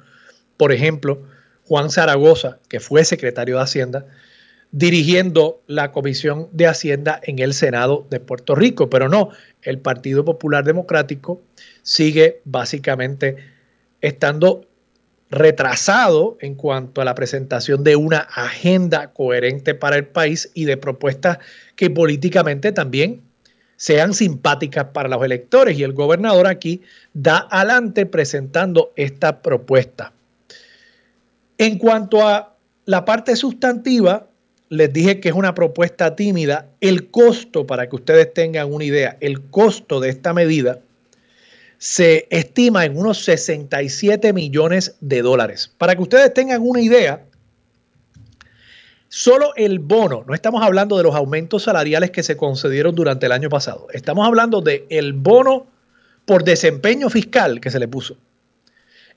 por 0.57 0.73
ejemplo, 0.73 1.23
Juan 1.65 1.91
Zaragoza, 1.91 2.59
que 2.69 2.81
fue 2.81 3.05
secretario 3.05 3.57
de 3.57 3.63
Hacienda, 3.63 4.07
dirigiendo 4.73 5.63
la 5.67 5.91
Comisión 5.93 6.49
de 6.53 6.67
Hacienda 6.67 7.21
en 7.25 7.39
el 7.41 7.55
Senado 7.55 8.07
de 8.11 8.21
Puerto 8.21 8.55
Rico. 8.55 8.89
Pero 8.89 9.09
no, 9.09 9.31
el 9.63 9.79
Partido 9.79 10.25
Popular 10.25 10.65
Democrático 10.65 11.41
sigue 11.83 12.41
básicamente 12.45 13.37
estando 14.01 14.67
retrasado 15.31 16.37
en 16.41 16.55
cuanto 16.57 17.01
a 17.01 17.05
la 17.05 17.15
presentación 17.15 17.85
de 17.85 17.97
una 17.97 18.19
agenda 18.19 19.13
coherente 19.13 19.75
para 19.75 19.97
el 19.97 20.07
país 20.07 20.51
y 20.55 20.65
de 20.65 20.77
propuestas 20.77 21.39
que 21.77 21.89
políticamente 21.89 22.73
también 22.73 23.23
sean 23.77 24.13
simpáticas 24.13 24.87
para 24.93 25.09
los 25.09 25.25
electores. 25.25 25.79
Y 25.79 25.85
el 25.85 25.93
gobernador 25.93 26.47
aquí 26.47 26.83
da 27.15 27.47
adelante 27.51 28.07
presentando 28.07 28.93
esta 28.97 29.41
propuesta. 29.41 30.13
En 31.59 31.79
cuanto 31.79 32.27
a 32.27 32.57
la 32.87 33.05
parte 33.05 33.37
sustantiva, 33.37 34.30
les 34.71 34.93
dije 34.93 35.21
que 35.21 35.29
es 35.29 35.35
una 35.35 35.55
propuesta 35.55 36.17
tímida. 36.17 36.71
El 36.81 37.11
costo, 37.11 37.67
para 37.67 37.89
que 37.89 37.97
ustedes 37.97 38.33
tengan 38.33 38.73
una 38.73 38.85
idea, 38.85 39.19
el 39.21 39.43
costo 39.51 40.01
de 40.01 40.09
esta 40.09 40.33
medida 40.33 40.79
se 41.77 42.27
estima 42.31 42.85
en 42.85 42.97
unos 42.97 43.25
67 43.25 44.33
millones 44.33 44.97
de 45.01 45.23
dólares. 45.23 45.73
Para 45.77 45.97
que 45.97 46.03
ustedes 46.03 46.33
tengan 46.33 46.61
una 46.63 46.81
idea, 46.81 47.25
solo 49.09 49.53
el 49.57 49.81
bono, 49.81 50.25
no 50.27 50.35
estamos 50.35 50.63
hablando 50.63 50.97
de 50.97 51.03
los 51.03 51.15
aumentos 51.15 51.65
salariales 51.65 52.11
que 52.13 52.23
se 52.23 52.37
concedieron 52.37 52.95
durante 52.95 53.27
el 53.27 53.33
año 53.33 53.49
pasado, 53.49 53.89
estamos 53.93 54.27
hablando 54.27 54.61
del 54.61 54.85
el 54.89 55.15
bono 55.15 55.67
por 56.27 56.45
desempeño 56.45 57.11
fiscal 57.11 57.61
que 57.61 57.71
se 57.71 57.81
le 57.81 57.89
puso. 57.89 58.17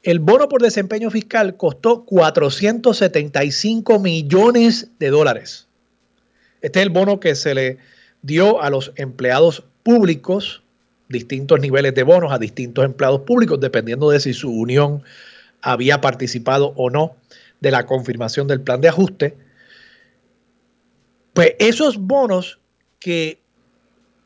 El 0.03 0.19
bono 0.19 0.49
por 0.49 0.61
desempeño 0.61 1.09
fiscal 1.09 1.55
costó 1.55 2.03
475 2.03 3.99
millones 3.99 4.91
de 4.99 5.09
dólares. 5.09 5.69
Este 6.61 6.79
es 6.79 6.85
el 6.85 6.91
bono 6.91 7.21
que 7.21 7.35
se 7.35 7.55
le 7.55 7.77
dio 8.21 8.61
a 8.61 8.69
los 8.69 8.91
empleados 8.97 9.63
públicos, 9.81 10.61
distintos 11.07 11.61
niveles 11.61 11.95
de 11.95 12.03
bonos 12.03 12.33
a 12.33 12.39
distintos 12.39 12.83
empleados 12.83 13.21
públicos, 13.21 13.61
dependiendo 13.61 14.09
de 14.09 14.19
si 14.19 14.33
su 14.33 14.51
unión 14.51 15.03
había 15.61 16.01
participado 16.01 16.73
o 16.75 16.89
no 16.89 17.15
de 17.61 17.71
la 17.71 17.85
confirmación 17.85 18.47
del 18.47 18.59
plan 18.59 18.81
de 18.81 18.89
ajuste. 18.89 19.37
Pues 21.33 21.55
esos 21.59 21.97
bonos 21.97 22.59
que 22.99 23.42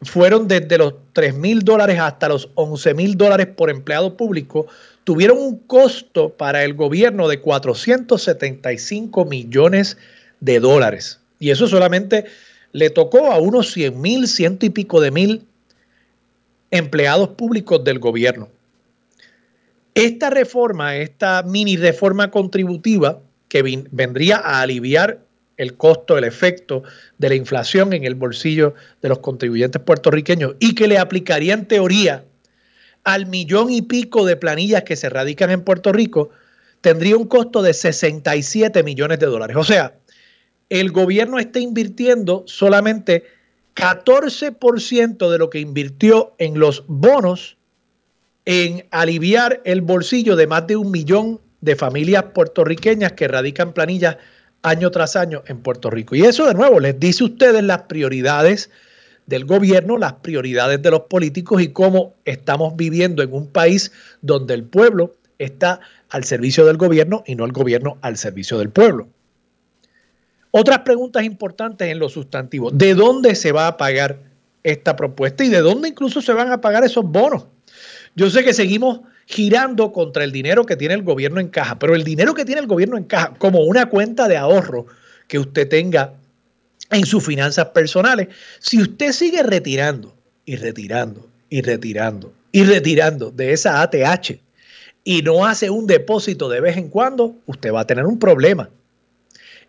fueron 0.02 0.48
desde 0.48 0.78
los 0.78 0.94
3 1.14 1.36
mil 1.36 1.62
dólares 1.62 2.00
hasta 2.00 2.30
los 2.30 2.50
11 2.56 2.94
mil 2.94 3.18
dólares 3.18 3.48
por 3.48 3.70
empleado 3.70 4.16
público, 4.16 4.68
tuvieron 5.04 5.38
un 5.40 5.58
costo 5.60 6.30
para 6.30 6.64
el 6.64 6.74
gobierno 6.74 7.28
de 7.28 7.40
475 7.42 9.26
millones 9.26 9.98
de 10.40 10.60
dólares. 10.60 11.20
Y 11.40 11.50
eso 11.50 11.68
solamente 11.68 12.26
le 12.74 12.90
tocó 12.90 13.32
a 13.32 13.40
unos 13.40 13.72
100 13.72 14.00
mil, 14.00 14.28
ciento 14.28 14.66
y 14.66 14.70
pico 14.70 15.02
de 15.02 15.12
mil 15.12 15.46
empleados 16.70 17.30
públicos 17.30 17.84
del 17.84 18.00
gobierno. 18.00 18.50
Esta 19.96 20.30
reforma, 20.30 20.98
esta 20.98 21.42
mini 21.44 21.76
reforma 21.76 22.30
contributiva 22.30 23.20
que 23.50 23.88
vendría 23.92 24.38
a 24.38 24.62
aliviar 24.62 25.22
el 25.58 25.76
costo, 25.76 26.18
el 26.18 26.24
efecto 26.24 26.84
de 27.18 27.30
la 27.30 27.36
inflación 27.36 27.94
en 27.94 28.04
el 28.04 28.16
bolsillo 28.16 28.76
de 29.02 29.10
los 29.10 29.20
contribuyentes 29.20 29.82
puertorriqueños 29.82 30.56
y 30.60 30.76
que 30.76 30.88
le 30.88 30.98
aplicaría 30.98 31.54
en 31.54 31.68
teoría 31.68 32.24
al 33.04 33.26
millón 33.26 33.72
y 33.72 33.82
pico 33.82 34.26
de 34.26 34.36
planillas 34.36 34.84
que 34.84 34.96
se 34.96 35.10
radican 35.10 35.50
en 35.50 35.62
Puerto 35.62 35.92
Rico, 35.92 36.30
tendría 36.82 37.18
un 37.18 37.26
costo 37.26 37.62
de 37.62 37.74
67 37.74 38.84
millones 38.84 39.20
de 39.20 39.26
dólares. 39.26 39.56
O 39.56 39.64
sea, 39.64 39.96
el 40.70 40.92
gobierno 40.92 41.40
está 41.40 41.60
invirtiendo 41.60 42.44
solamente 42.48 43.24
14% 43.76 45.30
de 45.30 45.38
lo 45.38 45.50
que 45.50 45.60
invirtió 45.60 46.36
en 46.38 46.60
los 46.60 46.84
bonos 46.88 47.58
en 48.46 48.86
aliviar 48.92 49.62
el 49.66 49.82
bolsillo 49.82 50.36
de 50.36 50.48
más 50.48 50.68
de 50.68 50.76
un 50.76 50.92
millón 50.92 51.40
de 51.62 51.76
familias 51.76 52.24
puertorriqueñas 52.34 53.14
que 53.14 53.28
radican 53.28 53.74
planillas 53.74 54.18
año 54.62 54.92
tras 54.92 55.16
año 55.16 55.44
en 55.48 55.60
Puerto 55.60 55.90
Rico. 55.90 56.16
Y 56.16 56.24
eso 56.24 56.46
de 56.46 56.54
nuevo 56.54 56.80
les 56.80 57.00
dice 57.00 57.24
a 57.24 57.28
ustedes 57.28 57.64
las 57.64 57.84
prioridades 57.84 58.70
del 59.26 59.46
gobierno, 59.46 59.98
las 59.98 60.14
prioridades 60.14 60.82
de 60.82 60.92
los 60.92 61.02
políticos 61.02 61.62
y 61.62 61.70
cómo 61.70 62.16
estamos 62.26 62.76
viviendo 62.76 63.22
en 63.22 63.34
un 63.34 63.48
país 63.48 63.92
donde 64.22 64.54
el 64.54 64.64
pueblo 64.64 65.16
está 65.38 65.80
al 66.10 66.24
servicio 66.24 66.66
del 66.66 66.78
gobierno 66.78 67.24
y 67.28 67.36
no 67.36 67.46
el 67.46 67.52
gobierno 67.52 67.98
al 68.02 68.18
servicio 68.18 68.58
del 68.58 68.70
pueblo. 68.70 69.10
Otras 70.52 70.80
preguntas 70.80 71.24
importantes 71.24 71.90
en 71.90 72.00
los 72.00 72.14
sustantivos. 72.14 72.76
¿De 72.76 72.94
dónde 72.94 73.36
se 73.36 73.52
va 73.52 73.68
a 73.68 73.78
pagar 73.78 74.20
esta 74.64 74.96
propuesta 74.96 75.44
y 75.44 75.50
de 75.50 75.60
dónde 75.60 75.90
incluso 75.90 76.22
se 76.22 76.34
van 76.34 76.52
a 76.52 76.62
pagar 76.62 76.84
esos 76.84 77.06
bonos? 77.06 77.46
Yo 78.16 78.30
sé 78.30 78.44
que 78.44 78.54
seguimos 78.54 79.02
girando 79.28 79.92
contra 79.92 80.24
el 80.24 80.32
dinero 80.32 80.66
que 80.66 80.78
tiene 80.78 80.94
el 80.94 81.04
gobierno 81.04 81.42
en 81.42 81.50
caja, 81.50 81.78
pero 81.78 81.96
el 81.96 82.06
dinero 82.06 82.34
que 82.34 82.46
tiene 82.46 82.62
el 82.62 82.68
gobierno 82.68 82.98
en 82.98 83.04
caja 83.04 83.34
como 83.38 83.60
una 83.60 83.88
cuenta 83.90 84.30
de 84.30 84.38
ahorro 84.38 84.88
que 85.28 85.38
usted 85.38 85.68
tenga 85.68 86.14
en 86.92 87.06
sus 87.06 87.26
finanzas 87.26 87.68
personales, 87.68 88.30
si 88.60 88.82
usted 88.82 89.12
sigue 89.12 89.44
retirando 89.44 90.16
y 90.46 90.56
retirando 90.56 91.28
y 91.50 91.62
retirando 91.62 92.34
y 92.54 92.64
retirando 92.64 93.30
de 93.30 93.52
esa 93.52 93.82
ATH 93.82 94.40
y 95.04 95.22
no 95.24 95.46
hace 95.46 95.70
un 95.70 95.88
depósito 95.88 96.48
de 96.48 96.62
vez 96.62 96.78
en 96.78 96.88
cuando, 96.88 97.36
usted 97.46 97.74
va 97.74 97.82
a 97.82 97.88
tener 97.88 98.06
un 98.06 98.20
problema. 98.20 98.70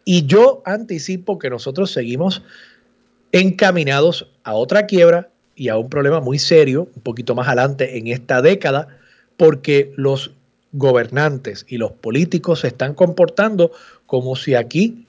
Y 0.05 0.25
yo 0.27 0.63
anticipo 0.65 1.41
que 1.41 1.51
nosotros 1.51 1.91
seguimos 1.91 2.43
encaminados 3.33 4.31
a 4.45 4.55
otra 4.55 4.87
quiebra 4.87 5.31
y 5.57 5.69
a 5.69 5.77
un 5.77 5.91
problema 5.91 6.21
muy 6.21 6.39
serio, 6.39 6.89
un 6.95 7.03
poquito 7.03 7.35
más 7.35 7.49
adelante 7.49 7.99
en 7.99 8.07
esta 8.07 8.41
década, 8.41 8.98
porque 9.39 9.95
los 9.97 10.33
gobernantes 10.73 11.65
y 11.67 11.79
los 11.79 11.93
políticos 11.93 12.61
se 12.61 12.67
están 12.69 12.93
comportando 12.93 13.73
como 14.05 14.37
si 14.37 14.55
aquí 14.55 15.07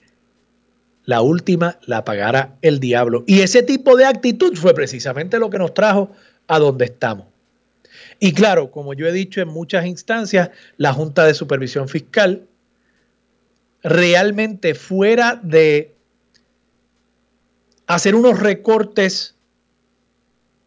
la 1.04 1.22
última 1.22 1.80
la 1.86 2.06
pagara 2.06 2.56
el 2.62 2.80
diablo. 2.80 3.24
Y 3.28 3.42
ese 3.42 3.64
tipo 3.64 3.98
de 3.98 4.06
actitud 4.06 4.56
fue 4.56 4.74
precisamente 4.74 5.40
lo 5.40 5.50
que 5.50 5.58
nos 5.58 5.74
trajo 5.74 6.12
a 6.48 6.60
donde 6.60 6.86
estamos. 6.86 7.26
Y 8.20 8.34
claro, 8.34 8.70
como 8.70 8.94
yo 8.94 9.08
he 9.08 9.12
dicho 9.12 9.42
en 9.42 9.48
muchas 9.48 9.86
instancias, 9.86 10.52
la 10.78 10.94
Junta 10.94 11.26
de 11.26 11.34
Supervisión 11.34 11.90
Fiscal 11.90 12.48
realmente 13.82 14.76
fuera 14.76 15.40
de 15.42 15.96
hacer 17.88 18.14
unos 18.14 18.40
recortes 18.40 19.36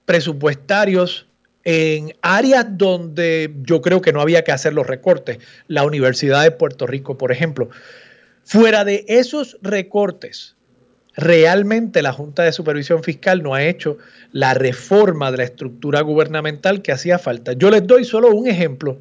presupuestarios 0.05 1.29
en 1.65 2.15
áreas 2.23 2.67
donde 2.71 3.55
yo 3.63 3.81
creo 3.81 4.01
que 4.01 4.13
no 4.13 4.21
había 4.21 4.45
que 4.45 4.53
hacer 4.53 4.75
los 4.75 4.87
recortes, 4.87 5.39
la 5.69 5.85
Universidad 5.85 6.43
de 6.43 6.51
Puerto 6.51 6.87
Rico, 6.87 7.17
por 7.17 7.33
ejemplo, 7.33 7.71
Fuera 8.45 8.85
de 8.85 9.05
esos 9.07 9.57
recortes, 9.63 10.57
realmente 11.15 12.03
la 12.03 12.13
Junta 12.13 12.43
de 12.43 12.53
Supervisión 12.53 13.03
Fiscal 13.03 13.43
no 13.43 13.55
ha 13.55 13.65
hecho 13.65 13.99
la 14.33 14.53
reforma 14.55 15.31
de 15.31 15.39
la 15.39 15.45
estructura 15.45 16.01
gubernamental 16.01 16.83
que 16.83 16.93
hacía 16.93 17.19
falta. 17.19 17.53
Yo 17.53 17.71
les 17.71 17.87
doy 17.87 18.05
solo 18.05 18.31
un 18.31 18.49
ejemplo. 18.49 18.99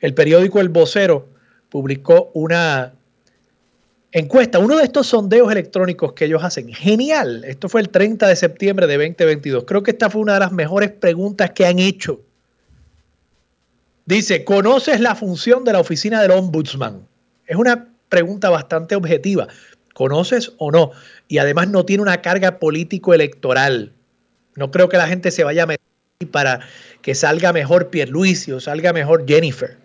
El 0.00 0.14
periódico 0.14 0.60
El 0.60 0.70
Vocero 0.70 1.28
publicó 1.68 2.30
una 2.34 2.94
encuesta, 4.12 4.58
uno 4.58 4.76
de 4.76 4.84
estos 4.84 5.06
sondeos 5.06 5.50
electrónicos 5.50 6.12
que 6.12 6.26
ellos 6.26 6.42
hacen. 6.42 6.72
Genial. 6.72 7.44
Esto 7.44 7.68
fue 7.68 7.80
el 7.80 7.90
30 7.90 8.26
de 8.26 8.36
septiembre 8.36 8.86
de 8.86 8.96
2022. 8.96 9.64
Creo 9.64 9.82
que 9.82 9.90
esta 9.90 10.10
fue 10.10 10.22
una 10.22 10.34
de 10.34 10.40
las 10.40 10.52
mejores 10.52 10.90
preguntas 10.90 11.50
que 11.50 11.66
han 11.66 11.78
hecho. 11.78 12.20
Dice, 14.06 14.44
¿conoces 14.44 15.00
la 15.00 15.14
función 15.14 15.64
de 15.64 15.74
la 15.74 15.80
oficina 15.80 16.22
del 16.22 16.30
ombudsman? 16.30 17.06
Es 17.46 17.56
una 17.56 17.88
pregunta 18.08 18.48
bastante 18.48 18.96
objetiva. 18.96 19.48
¿Conoces 19.92 20.52
o 20.58 20.70
no? 20.70 20.92
Y 21.26 21.38
además 21.38 21.68
no 21.68 21.84
tiene 21.84 22.02
una 22.02 22.22
carga 22.22 22.58
político-electoral. 22.58 23.92
No 24.54 24.70
creo 24.70 24.88
que 24.88 24.96
la 24.96 25.08
gente 25.08 25.30
se 25.30 25.44
vaya 25.44 25.64
a 25.64 25.66
meter 25.66 25.84
para 26.30 26.60
que 27.02 27.14
salga 27.14 27.52
mejor 27.52 27.90
Pierluisi 27.90 28.52
o 28.52 28.60
salga 28.60 28.92
mejor 28.92 29.26
Jennifer. 29.26 29.76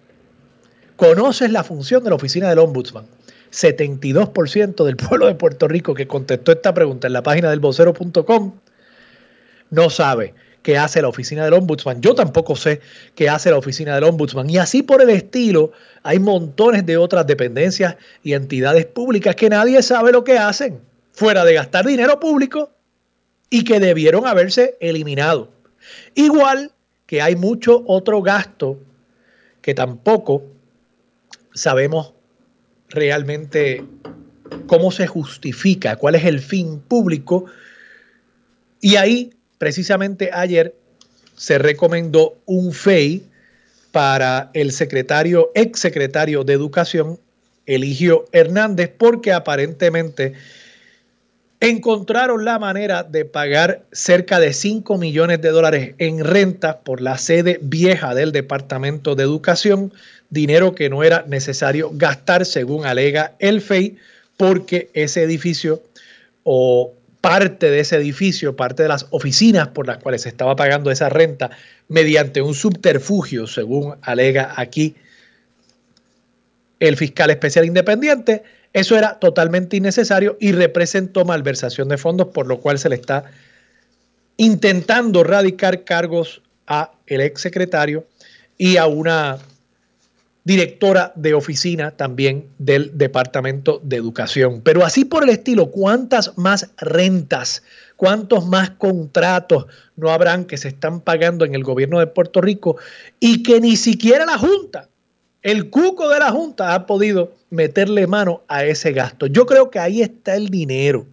¿Conoces 0.96 1.52
la 1.52 1.64
función 1.64 2.04
de 2.04 2.12
la 2.12 2.16
oficina 2.16 2.50
del 2.50 2.60
ombudsman? 2.60 3.06
72% 3.54 4.84
del 4.84 4.98
pueblo 4.98 5.28
de 5.28 5.36
Puerto 5.36 5.68
Rico 5.68 5.94
que 5.94 6.08
contestó 6.08 6.52
esta 6.52 6.74
pregunta 6.74 7.08
en 7.08 7.14
la 7.14 7.24
página 7.24 7.50
del 7.50 7.60
vocero.com 7.60 8.54
no 9.74 9.90
sabe 9.90 10.34
qué 10.62 10.78
hace 10.78 11.02
la 11.02 11.08
oficina 11.10 11.44
del 11.44 11.54
ombudsman. 11.54 12.02
Yo 12.02 12.16
tampoco 12.16 12.56
sé 12.56 12.80
qué 13.16 13.28
hace 13.28 13.50
la 13.50 13.58
oficina 13.58 13.96
del 13.96 14.06
ombudsman. 14.06 14.50
Y 14.50 14.58
así 14.58 14.84
por 14.84 15.02
el 15.02 15.10
estilo, 15.10 15.72
hay 16.04 16.20
montones 16.20 16.86
de 16.86 16.98
otras 16.98 17.28
dependencias 17.28 17.96
y 18.24 18.34
entidades 18.34 18.86
públicas 18.86 19.36
que 19.36 19.50
nadie 19.50 19.82
sabe 19.82 20.12
lo 20.12 20.24
que 20.24 20.38
hacen, 20.38 20.80
fuera 21.12 21.44
de 21.44 21.56
gastar 21.56 21.86
dinero 21.86 22.20
público 22.20 22.72
y 23.50 23.64
que 23.64 23.80
debieron 23.80 24.26
haberse 24.26 24.78
eliminado. 24.80 25.50
Igual 26.16 26.72
que 27.08 27.22
hay 27.22 27.36
mucho 27.36 27.84
otro 27.88 28.22
gasto 28.22 28.80
que 29.62 29.74
tampoco 29.74 30.44
sabemos 31.54 32.13
realmente 32.94 33.84
cómo 34.68 34.92
se 34.92 35.08
justifica, 35.08 35.96
cuál 35.96 36.16
es 36.16 36.26
el 36.26 36.40
fin 36.40 36.80
público. 36.80 37.46
Y 38.82 38.96
ahí 38.96 39.34
Precisamente 39.64 40.30
ayer 40.34 40.76
se 41.38 41.58
recomendó 41.58 42.38
un 42.46 42.74
FEI 42.74 43.24
para 43.94 44.52
el 44.54 44.74
secretario, 44.74 45.52
ex 45.56 45.80
secretario 45.80 46.44
de 46.44 46.52
Educación, 46.52 47.18
Eligio 47.66 48.26
Hernández, 48.34 48.92
porque 48.98 49.32
aparentemente 49.32 50.34
encontraron 51.64 52.44
la 52.44 52.60
manera 52.60 53.04
de 53.04 53.24
pagar 53.24 53.84
cerca 53.94 54.42
de 54.42 54.52
5 54.52 54.98
millones 54.98 55.42
de 55.42 55.50
dólares 55.50 55.96
en 55.98 56.22
renta 56.22 56.82
por 56.82 57.00
la 57.00 57.18
sede 57.18 57.58
vieja 57.62 58.14
del 58.14 58.34
Departamento 58.34 59.16
de 59.16 59.24
Educación, 59.24 59.94
dinero 60.30 60.76
que 60.76 60.90
no 60.90 61.04
era 61.04 61.24
necesario 61.26 61.90
gastar, 61.94 62.46
según 62.46 62.86
alega 62.86 63.36
el 63.40 63.62
FEI, 63.62 63.96
porque 64.36 64.90
ese 64.94 65.24
edificio 65.24 65.82
o 66.44 66.92
parte 67.22 67.72
de 67.72 67.80
ese 67.80 67.96
edificio, 67.96 68.58
parte 68.58 68.84
de 68.84 68.90
las 68.90 69.08
oficinas 69.12 69.70
por 69.70 69.88
las 69.88 70.00
cuales 70.00 70.24
se 70.24 70.30
estaba 70.30 70.58
pagando 70.58 70.92
esa 70.92 71.08
renta 71.08 71.50
mediante 71.88 72.42
un 72.42 72.56
subterfugio, 72.56 73.48
según 73.48 73.96
alega 74.02 74.54
aquí 74.58 74.96
el 76.82 76.98
fiscal 76.98 77.30
especial 77.30 77.64
independiente, 77.64 78.44
eso 78.74 78.98
era 78.98 79.20
totalmente 79.20 79.78
innecesario 79.78 80.36
y 80.40 80.52
representó 80.52 81.26
malversación 81.26 81.88
de 81.90 81.98
fondos, 81.98 82.28
por 82.28 82.48
lo 82.48 82.60
cual 82.60 82.80
se 82.80 82.90
le 82.90 82.96
está 82.96 83.26
intentando 84.38 85.24
radicar 85.24 85.84
cargos 85.84 86.42
a 86.66 86.92
el 87.06 87.22
exsecretario 87.22 88.08
y 88.58 88.78
a 88.78 88.88
una 88.88 89.38
directora 90.44 91.14
de 91.16 91.34
oficina 91.34 91.92
también 91.92 92.48
del 92.58 92.98
Departamento 92.98 93.80
de 93.84 93.96
Educación. 93.96 94.62
Pero 94.62 94.86
así 94.86 95.06
por 95.06 95.24
el 95.24 95.30
estilo, 95.30 95.72
¿cuántas 95.72 96.38
más 96.38 96.70
rentas, 96.78 97.64
cuántos 97.96 98.46
más 98.48 98.72
contratos 98.72 99.68
no 99.96 100.10
habrán 100.10 100.46
que 100.46 100.58
se 100.58 100.68
están 100.68 101.00
pagando 101.02 101.46
en 101.46 101.56
el 101.56 101.64
gobierno 101.64 102.00
de 102.00 102.08
Puerto 102.08 102.42
Rico 102.42 102.78
y 103.20 103.44
que 103.44 103.62
ni 103.62 103.78
siquiera 103.78 104.26
la 104.26 104.38
Junta, 104.38 104.90
el 105.44 105.70
cuco 105.70 106.10
de 106.10 106.20
la 106.20 106.32
Junta 106.32 106.74
ha 106.74 106.86
podido 106.86 107.34
meterle 107.50 108.08
mano 108.08 108.42
a 108.48 108.64
ese 108.64 108.92
gasto? 108.94 109.28
Yo 109.28 109.46
creo 109.46 109.70
que 109.70 109.80
ahí 109.80 110.02
está 110.02 110.36
el 110.36 110.50
dinero. 110.50 111.06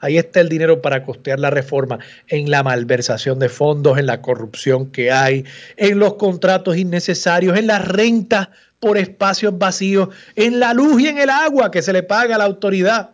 Ahí 0.00 0.18
está 0.18 0.40
el 0.40 0.50
dinero 0.50 0.82
para 0.82 1.02
costear 1.02 1.40
la 1.40 1.48
reforma, 1.48 1.98
en 2.28 2.50
la 2.50 2.62
malversación 2.62 3.38
de 3.38 3.48
fondos, 3.48 3.96
en 3.96 4.04
la 4.04 4.20
corrupción 4.20 4.90
que 4.90 5.10
hay, 5.10 5.46
en 5.78 5.98
los 5.98 6.14
contratos 6.14 6.76
innecesarios, 6.76 7.56
en 7.56 7.66
las 7.68 7.88
rentas 7.88 8.48
por 8.80 8.98
espacios 8.98 9.58
vacíos, 9.58 10.10
en 10.36 10.60
la 10.60 10.74
luz 10.74 11.00
y 11.00 11.06
en 11.08 11.16
el 11.16 11.30
agua 11.30 11.70
que 11.70 11.80
se 11.80 11.94
le 11.94 12.02
paga 12.02 12.34
a 12.34 12.38
la 12.38 12.44
autoridad, 12.44 13.12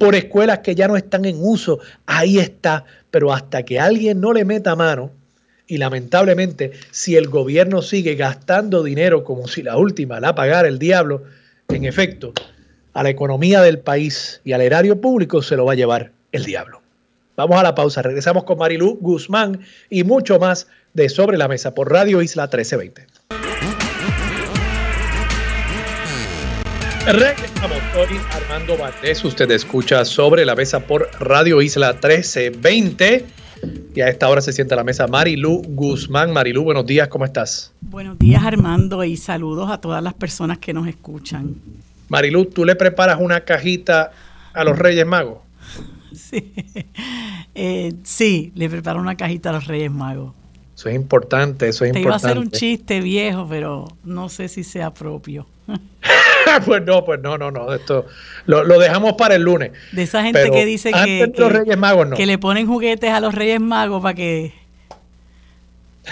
por 0.00 0.16
escuelas 0.16 0.58
que 0.60 0.74
ya 0.74 0.88
no 0.88 0.96
están 0.96 1.26
en 1.26 1.36
uso. 1.38 1.78
Ahí 2.06 2.40
está. 2.40 2.84
Pero 3.12 3.32
hasta 3.32 3.62
que 3.62 3.78
alguien 3.78 4.20
no 4.20 4.32
le 4.32 4.44
meta 4.44 4.74
mano, 4.74 5.12
y 5.70 5.78
lamentablemente, 5.78 6.72
si 6.90 7.14
el 7.14 7.28
gobierno 7.28 7.80
sigue 7.80 8.16
gastando 8.16 8.82
dinero 8.82 9.22
como 9.22 9.46
si 9.46 9.62
la 9.62 9.76
última 9.76 10.18
la 10.18 10.34
pagara 10.34 10.66
el 10.66 10.80
diablo, 10.80 11.22
en 11.68 11.84
efecto, 11.84 12.32
a 12.92 13.04
la 13.04 13.10
economía 13.10 13.62
del 13.62 13.78
país 13.78 14.40
y 14.42 14.50
al 14.50 14.62
erario 14.62 15.00
público 15.00 15.42
se 15.42 15.56
lo 15.56 15.64
va 15.64 15.74
a 15.74 15.76
llevar 15.76 16.10
el 16.32 16.44
diablo. 16.44 16.82
Vamos 17.36 17.56
a 17.56 17.62
la 17.62 17.76
pausa, 17.76 18.02
regresamos 18.02 18.42
con 18.42 18.58
Marilú 18.58 18.98
Guzmán 19.00 19.60
y 19.88 20.02
mucho 20.02 20.40
más 20.40 20.66
de 20.92 21.08
Sobre 21.08 21.38
la 21.38 21.46
Mesa 21.46 21.72
por 21.72 21.88
Radio 21.88 22.20
Isla 22.20 22.46
1320. 22.46 23.06
Regresamos, 27.06 27.78
soy 27.94 28.20
Armando 28.32 28.76
Valdés, 28.76 29.24
usted 29.24 29.48
escucha 29.52 30.04
Sobre 30.04 30.44
la 30.44 30.56
Mesa 30.56 30.80
por 30.80 31.08
Radio 31.20 31.62
Isla 31.62 31.92
1320 31.92 33.38
y 33.94 34.00
a 34.00 34.08
esta 34.08 34.28
hora 34.28 34.40
se 34.40 34.52
sienta 34.52 34.74
a 34.74 34.76
la 34.76 34.84
mesa 34.84 35.06
Marilú 35.06 35.62
Guzmán. 35.68 36.32
Marilú, 36.32 36.62
buenos 36.64 36.86
días, 36.86 37.08
¿cómo 37.08 37.24
estás? 37.24 37.72
Buenos 37.80 38.18
días 38.18 38.42
Armando 38.44 39.02
y 39.04 39.16
saludos 39.16 39.70
a 39.70 39.78
todas 39.78 40.02
las 40.02 40.14
personas 40.14 40.58
que 40.58 40.72
nos 40.72 40.86
escuchan. 40.86 41.56
Marilu, 42.08 42.46
¿tú 42.46 42.64
le 42.64 42.74
preparas 42.74 43.18
una 43.20 43.40
cajita 43.40 44.10
a 44.52 44.64
los 44.64 44.78
Reyes 44.78 45.06
Magos? 45.06 45.38
Sí. 46.12 46.52
Eh, 47.54 47.94
sí, 48.02 48.50
le 48.56 48.68
preparo 48.68 49.00
una 49.00 49.16
cajita 49.16 49.50
a 49.50 49.52
los 49.52 49.66
Reyes 49.68 49.92
Magos. 49.92 50.34
Eso 50.76 50.88
es 50.88 50.96
importante, 50.96 51.68
eso 51.68 51.84
es 51.84 51.92
Te 51.92 52.00
importante. 52.00 52.26
iba 52.26 52.30
a 52.30 52.32
hacer 52.32 52.38
un 52.38 52.50
chiste 52.50 53.00
viejo, 53.00 53.46
pero 53.48 53.86
no 54.02 54.28
sé 54.28 54.48
si 54.48 54.64
sea 54.64 54.92
propio. 54.92 55.46
pues 56.64 56.82
no, 56.84 57.04
pues 57.04 57.20
no, 57.20 57.38
no, 57.38 57.50
no. 57.50 57.72
Esto 57.72 58.06
lo, 58.46 58.64
lo 58.64 58.78
dejamos 58.78 59.14
para 59.14 59.34
el 59.36 59.42
lunes. 59.42 59.72
De 59.92 60.02
esa 60.02 60.22
gente 60.22 60.40
Pero 60.40 60.52
que 60.54 60.64
dice 60.66 60.90
que, 60.92 60.98
antes 60.98 61.32
de 61.32 61.38
los 61.40 61.52
que- 61.52 61.58
Reyes 61.58 61.78
Magos, 61.78 62.08
no. 62.08 62.16
que 62.16 62.26
le 62.26 62.38
ponen 62.38 62.66
juguetes 62.66 63.10
a 63.10 63.20
los 63.20 63.34
Reyes 63.34 63.60
Magos 63.60 64.02
para 64.02 64.14
que... 64.14 64.52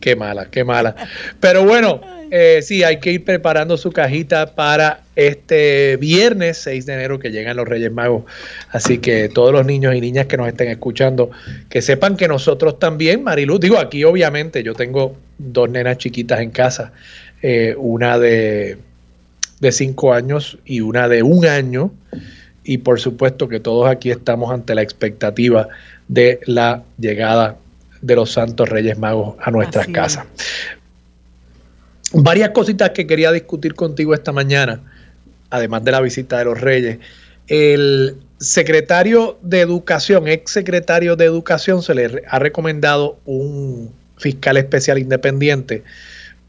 Qué 0.00 0.16
mala, 0.16 0.46
qué 0.50 0.64
mala. 0.64 0.94
Pero 1.40 1.64
bueno, 1.64 2.00
eh, 2.30 2.60
sí, 2.62 2.82
hay 2.82 2.98
que 2.98 3.12
ir 3.12 3.24
preparando 3.24 3.76
su 3.76 3.90
cajita 3.90 4.54
para 4.54 5.02
este 5.16 5.96
viernes 5.96 6.58
6 6.58 6.84
de 6.84 6.94
enero 6.94 7.18
que 7.18 7.30
llegan 7.30 7.56
los 7.56 7.66
Reyes 7.66 7.90
Magos. 7.90 8.24
Así 8.70 8.98
que 8.98 9.28
todos 9.28 9.52
los 9.52 9.64
niños 9.64 9.94
y 9.94 10.00
niñas 10.00 10.26
que 10.26 10.36
nos 10.36 10.48
estén 10.48 10.68
escuchando, 10.68 11.30
que 11.70 11.80
sepan 11.80 12.16
que 12.16 12.28
nosotros 12.28 12.78
también, 12.78 13.22
Marilu, 13.22 13.58
digo 13.58 13.78
aquí 13.78 14.04
obviamente, 14.04 14.62
yo 14.62 14.74
tengo 14.74 15.16
dos 15.38 15.70
nenas 15.70 15.98
chiquitas 15.98 16.40
en 16.40 16.50
casa, 16.50 16.92
eh, 17.40 17.74
una 17.78 18.18
de, 18.18 18.76
de 19.60 19.72
cinco 19.72 20.12
años 20.12 20.58
y 20.64 20.80
una 20.80 21.08
de 21.08 21.22
un 21.22 21.46
año. 21.46 21.92
Y 22.62 22.78
por 22.78 23.00
supuesto 23.00 23.48
que 23.48 23.60
todos 23.60 23.88
aquí 23.88 24.10
estamos 24.10 24.52
ante 24.52 24.74
la 24.74 24.82
expectativa 24.82 25.68
de 26.08 26.40
la 26.44 26.82
llegada 26.98 27.56
de 28.00 28.16
los 28.16 28.32
Santos 28.32 28.68
Reyes 28.68 28.98
Magos 28.98 29.36
a 29.40 29.50
nuestras 29.50 29.84
Así 29.84 29.92
es. 29.92 29.96
casas. 29.96 30.26
Varias 32.12 32.50
cositas 32.50 32.90
que 32.90 33.06
quería 33.06 33.32
discutir 33.32 33.74
contigo 33.74 34.14
esta 34.14 34.32
mañana, 34.32 34.80
además 35.50 35.84
de 35.84 35.92
la 35.92 36.00
visita 36.00 36.38
de 36.38 36.44
los 36.46 36.60
Reyes. 36.60 36.98
El 37.48 38.16
secretario 38.38 39.38
de 39.42 39.60
Educación, 39.60 40.28
ex 40.28 40.52
secretario 40.52 41.16
de 41.16 41.24
Educación, 41.26 41.82
se 41.82 41.94
le 41.94 42.22
ha 42.28 42.38
recomendado 42.38 43.18
un 43.24 43.92
fiscal 44.16 44.56
especial 44.56 44.98
independiente 44.98 45.84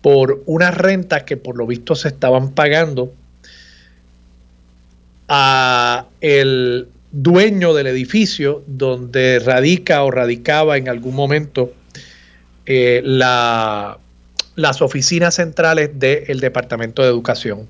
por 0.01 0.41
unas 0.45 0.75
rentas 0.77 1.23
que 1.23 1.37
por 1.37 1.57
lo 1.57 1.67
visto 1.67 1.95
se 1.95 2.07
estaban 2.07 2.51
pagando 2.51 3.13
a 5.27 6.07
el 6.21 6.87
dueño 7.11 7.73
del 7.73 7.87
edificio 7.87 8.63
donde 8.67 9.39
radica 9.39 10.03
o 10.03 10.11
radicaba 10.11 10.77
en 10.77 10.89
algún 10.89 11.15
momento 11.15 11.73
eh, 12.65 13.01
la- 13.03 13.97
las 14.55 14.81
oficinas 14.81 15.35
centrales 15.35 15.91
del 15.97 16.39
Departamento 16.39 17.01
de 17.01 17.07
Educación. 17.07 17.67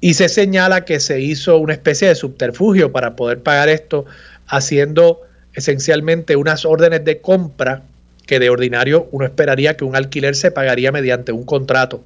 Y 0.00 0.14
se 0.14 0.28
señala 0.28 0.84
que 0.84 0.98
se 1.00 1.20
hizo 1.20 1.56
una 1.58 1.72
especie 1.74 2.08
de 2.08 2.14
subterfugio 2.14 2.90
para 2.90 3.14
poder 3.14 3.42
pagar 3.42 3.68
esto, 3.68 4.06
haciendo 4.48 5.20
esencialmente 5.54 6.34
unas 6.36 6.64
órdenes 6.64 7.04
de 7.04 7.20
compra 7.20 7.82
que 8.26 8.38
de 8.38 8.50
ordinario 8.50 9.08
uno 9.12 9.24
esperaría 9.24 9.76
que 9.76 9.84
un 9.84 9.94
alquiler 9.96 10.34
se 10.34 10.50
pagaría 10.50 10.90
mediante 10.90 11.30
un 11.30 11.44
contrato. 11.44 12.02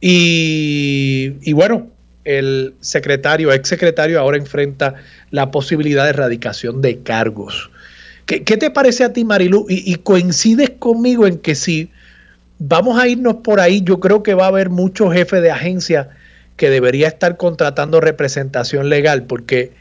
Y 0.00 1.52
bueno, 1.52 1.88
el 2.24 2.74
secretario, 2.80 3.52
ex 3.52 3.68
secretario, 3.68 4.18
ahora 4.18 4.36
enfrenta 4.36 4.94
la 5.30 5.50
posibilidad 5.50 6.04
de 6.04 6.10
erradicación 6.10 6.80
de 6.80 7.00
cargos. 7.00 7.70
¿Qué, 8.26 8.42
qué 8.44 8.56
te 8.56 8.70
parece 8.70 9.04
a 9.04 9.12
ti, 9.12 9.24
Marilu? 9.24 9.66
Y, 9.68 9.92
y 9.92 9.96
coincides 9.96 10.70
conmigo 10.78 11.26
en 11.26 11.38
que 11.38 11.54
si 11.54 11.90
vamos 12.58 12.98
a 12.98 13.06
irnos 13.08 13.36
por 13.36 13.60
ahí, 13.60 13.82
yo 13.82 14.00
creo 14.00 14.22
que 14.22 14.34
va 14.34 14.44
a 14.44 14.48
haber 14.48 14.70
muchos 14.70 15.12
jefes 15.12 15.42
de 15.42 15.50
agencia 15.50 16.08
que 16.56 16.70
debería 16.70 17.08
estar 17.08 17.36
contratando 17.36 18.00
representación 18.00 18.88
legal, 18.88 19.24
porque 19.24 19.72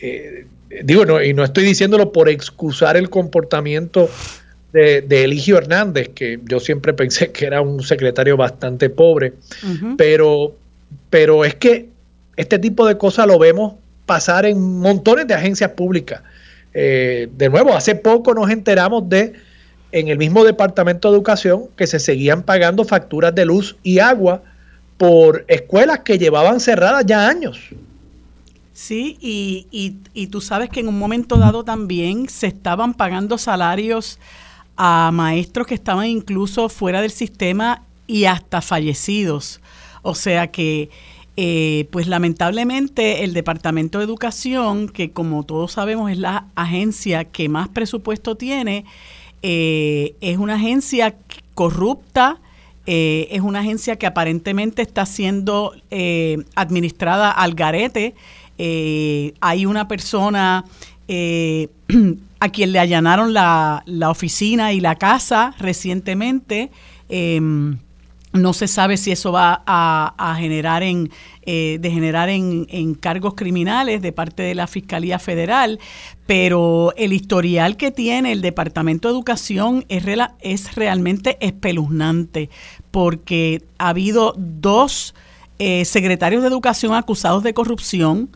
eh, 0.00 0.46
digo, 0.84 1.04
no, 1.04 1.22
y 1.22 1.32
no 1.32 1.44
estoy 1.44 1.64
diciéndolo 1.64 2.12
por 2.12 2.28
excusar 2.28 2.96
el 2.96 3.08
comportamiento 3.08 4.10
de, 4.72 5.02
de 5.02 5.24
Eligio 5.24 5.58
Hernández, 5.58 6.10
que 6.14 6.40
yo 6.44 6.60
siempre 6.60 6.92
pensé 6.92 7.30
que 7.30 7.44
era 7.44 7.60
un 7.60 7.82
secretario 7.82 8.36
bastante 8.36 8.90
pobre, 8.90 9.34
pero, 9.96 10.56
pero 11.12 11.44
es 11.44 11.54
que 11.54 11.90
este 12.38 12.58
tipo 12.58 12.86
de 12.86 12.96
cosas 12.96 13.26
lo 13.26 13.38
vemos 13.38 13.74
pasar 14.06 14.46
en 14.46 14.78
montones 14.78 15.26
de 15.26 15.34
agencias 15.34 15.72
públicas. 15.72 16.22
Eh, 16.72 17.28
de 17.36 17.50
nuevo, 17.50 17.74
hace 17.74 17.94
poco 17.94 18.32
nos 18.32 18.50
enteramos 18.50 19.06
de, 19.10 19.34
en 19.92 20.08
el 20.08 20.16
mismo 20.16 20.42
Departamento 20.42 21.10
de 21.10 21.16
Educación, 21.16 21.64
que 21.76 21.86
se 21.86 21.98
seguían 21.98 22.42
pagando 22.42 22.82
facturas 22.86 23.34
de 23.34 23.44
luz 23.44 23.76
y 23.82 23.98
agua 23.98 24.42
por 24.96 25.44
escuelas 25.48 25.98
que 25.98 26.16
llevaban 26.16 26.60
cerradas 26.60 27.04
ya 27.04 27.28
años. 27.28 27.58
Sí, 28.72 29.18
y, 29.20 29.66
y, 29.70 29.96
y 30.14 30.28
tú 30.28 30.40
sabes 30.40 30.70
que 30.70 30.80
en 30.80 30.88
un 30.88 30.98
momento 30.98 31.36
dado 31.36 31.62
también 31.62 32.26
se 32.30 32.46
estaban 32.46 32.94
pagando 32.94 33.36
salarios 33.36 34.18
a 34.78 35.10
maestros 35.12 35.66
que 35.66 35.74
estaban 35.74 36.06
incluso 36.06 36.70
fuera 36.70 37.02
del 37.02 37.10
sistema 37.10 37.82
y 38.06 38.24
hasta 38.24 38.62
fallecidos. 38.62 39.60
O 40.02 40.14
sea 40.14 40.50
que, 40.50 40.90
eh, 41.36 41.88
pues 41.90 42.08
lamentablemente 42.08 43.24
el 43.24 43.32
Departamento 43.32 43.98
de 43.98 44.04
Educación, 44.04 44.88
que 44.88 45.12
como 45.12 45.44
todos 45.44 45.72
sabemos 45.72 46.10
es 46.10 46.18
la 46.18 46.46
agencia 46.54 47.24
que 47.24 47.48
más 47.48 47.68
presupuesto 47.68 48.36
tiene, 48.36 48.84
eh, 49.42 50.14
es 50.20 50.38
una 50.38 50.54
agencia 50.54 51.16
corrupta, 51.54 52.40
eh, 52.86 53.28
es 53.30 53.40
una 53.42 53.60
agencia 53.60 53.96
que 53.96 54.06
aparentemente 54.06 54.82
está 54.82 55.06
siendo 55.06 55.74
eh, 55.90 56.38
administrada 56.54 57.30
al 57.30 57.54
garete. 57.54 58.14
Eh, 58.58 59.34
hay 59.40 59.66
una 59.66 59.88
persona 59.88 60.64
a 62.40 62.48
quien 62.48 62.72
le 62.72 62.78
allanaron 62.78 63.34
la, 63.34 63.82
la 63.86 64.10
oficina 64.10 64.72
y 64.72 64.80
la 64.80 64.96
casa 64.96 65.54
recientemente. 65.58 66.70
No 68.32 68.54
se 68.54 68.66
sabe 68.66 68.96
si 68.96 69.12
eso 69.12 69.30
va 69.30 69.62
a, 69.66 70.36
generar 70.38 70.82
en 70.82 71.10
eh, 71.44 71.78
degenerar 71.80 72.28
en, 72.28 72.66
en 72.70 72.94
cargos 72.94 73.34
criminales 73.34 74.00
de 74.00 74.12
parte 74.12 74.42
de 74.42 74.54
la 74.54 74.66
Fiscalía 74.66 75.18
Federal, 75.18 75.80
pero 76.26 76.94
el 76.96 77.12
historial 77.12 77.76
que 77.76 77.90
tiene 77.90 78.32
el 78.32 78.40
Departamento 78.40 79.08
de 79.08 79.14
Educación 79.14 79.84
es, 79.88 80.04
es 80.40 80.74
realmente 80.76 81.36
espeluznante, 81.40 82.48
porque 82.90 83.64
ha 83.78 83.90
habido 83.90 84.34
dos 84.38 85.14
eh, 85.58 85.84
secretarios 85.84 86.42
de 86.42 86.48
Educación 86.48 86.94
acusados 86.94 87.42
de 87.42 87.54
corrupción, 87.54 88.30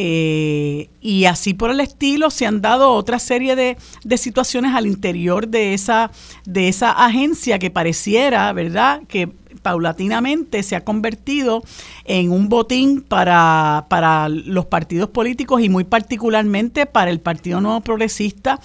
eh, 0.00 0.90
y 1.00 1.24
así 1.24 1.54
por 1.54 1.72
el 1.72 1.80
estilo 1.80 2.30
se 2.30 2.46
han 2.46 2.62
dado 2.62 2.92
otra 2.92 3.18
serie 3.18 3.56
de, 3.56 3.76
de 4.04 4.16
situaciones 4.16 4.72
al 4.76 4.86
interior 4.86 5.48
de 5.48 5.74
esa, 5.74 6.12
de 6.44 6.68
esa 6.68 6.92
agencia 6.92 7.58
que 7.58 7.70
pareciera, 7.70 8.52
¿verdad?, 8.52 9.02
que 9.08 9.28
paulatinamente 9.60 10.62
se 10.62 10.76
ha 10.76 10.84
convertido 10.84 11.64
en 12.04 12.30
un 12.30 12.48
botín 12.48 13.02
para, 13.02 13.86
para 13.90 14.28
los 14.28 14.66
partidos 14.66 15.08
políticos 15.08 15.62
y 15.62 15.68
muy 15.68 15.82
particularmente 15.82 16.86
para 16.86 17.10
el 17.10 17.18
Partido 17.18 17.60
Nuevo 17.60 17.80
Progresista. 17.80 18.60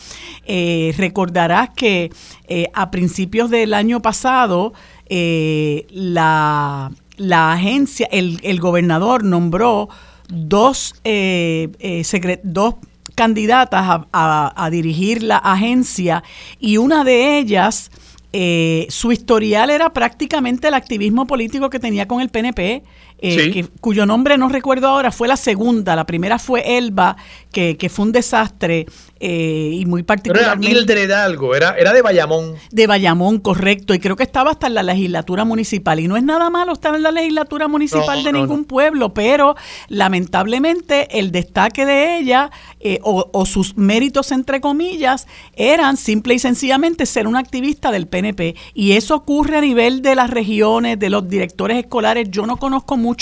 Eh, 0.45 0.93
recordarás 0.97 1.71
que 1.75 2.11
eh, 2.47 2.67
a 2.75 2.91
principios 2.91 3.49
del 3.49 3.73
año 3.73 4.03
pasado 4.03 4.73
la, 5.09 6.91
la 7.17 7.53
agencia, 7.53 8.07
el, 8.11 8.39
el 8.43 8.59
gobernador 8.59 9.23
nombró 9.23 9.89
dos, 10.29 10.95
eh, 11.03 11.69
eh, 11.79 12.39
dos 12.43 12.75
candidatas 13.15 13.81
a, 13.87 14.07
a- 14.11 14.65
a 14.65 14.69
dirigir 14.69 15.23
la 15.23 15.37
agencia 15.37 16.23
y 16.59 16.77
una 16.77 17.03
de 17.03 17.37
ellas, 17.37 17.91
eh, 18.31 18.87
su 18.89 19.11
historial 19.11 19.69
era 19.69 19.93
prácticamente 19.93 20.67
el 20.67 20.73
activismo 20.73 21.27
político 21.27 21.69
que 21.69 21.79
tenía 21.79 22.07
con 22.07 22.21
el 22.21 22.29
PNP, 22.29 22.83
eh, 23.25 23.39
Sí. 23.45 23.51
que- 23.51 23.67
cuyo 23.79 24.05
nombre 24.05 24.37
no 24.37 24.49
recuerdo 24.49 24.87
ahora, 24.89 25.09
fue 25.11 25.27
la 25.29 25.37
segunda, 25.37 25.95
la 25.95 26.05
primera 26.05 26.37
fue 26.39 26.77
Elba, 26.77 27.15
que, 27.51 27.77
que 27.77 27.87
fue 27.89 28.05
un 28.05 28.11
desastre 28.11 28.85
eh, 29.25 29.69
y 29.79 29.85
muy 29.85 30.03
Pero 30.03 30.37
era 30.37 30.55
Mildred 30.57 31.09
algo, 31.11 31.55
era, 31.55 31.77
era 31.77 31.93
de 31.93 32.01
Bayamón. 32.01 32.55
de 32.71 32.87
Bayamón, 32.87 33.39
correcto, 33.39 33.93
y 33.93 33.99
creo 33.99 34.17
que 34.17 34.23
estaba 34.23 34.51
hasta 34.51 34.67
en 34.67 34.73
la 34.73 34.83
legislatura 34.83 35.45
municipal. 35.45 36.01
Y 36.01 36.09
no 36.09 36.17
es 36.17 36.23
nada 36.23 36.49
malo 36.49 36.73
estar 36.73 36.93
en 36.93 37.03
la 37.03 37.11
legislatura 37.11 37.69
municipal 37.69 38.17
No, 38.19 38.23
de 38.25 38.31
no, 38.33 38.39
ningún 38.41 38.61
no. 38.61 38.67
pueblo, 38.67 39.13
pero 39.13 39.55
lamentablemente 39.87 41.19
el 41.19 41.31
destaque 41.31 41.85
de 41.85 42.17
ella 42.17 42.51
eh, 42.79 42.99
o, 43.03 43.29
o 43.31 43.45
sus 43.45 43.77
méritos, 43.77 44.31
entre 44.33 44.59
comillas, 44.59 45.25
eran 45.55 45.95
simple 45.95 46.33
y 46.33 46.39
sencillamente 46.39 47.05
ser 47.05 47.25
una 47.27 47.39
activista 47.39 47.91
del 47.91 48.07
PNP. 48.07 48.55
Y 48.73 48.91
eso 48.93 49.15
ocurre 49.15 49.57
a 49.57 49.61
nivel 49.61 50.01
de 50.01 50.15
las 50.15 50.29
regiones, 50.29 50.99
de 50.99 51.09
los 51.09 51.27
directores 51.29 51.77
escolares. 51.77 52.29
Yo 52.29 52.45
no 52.45 52.57
conozco 52.57 52.97
mucho 52.97 53.12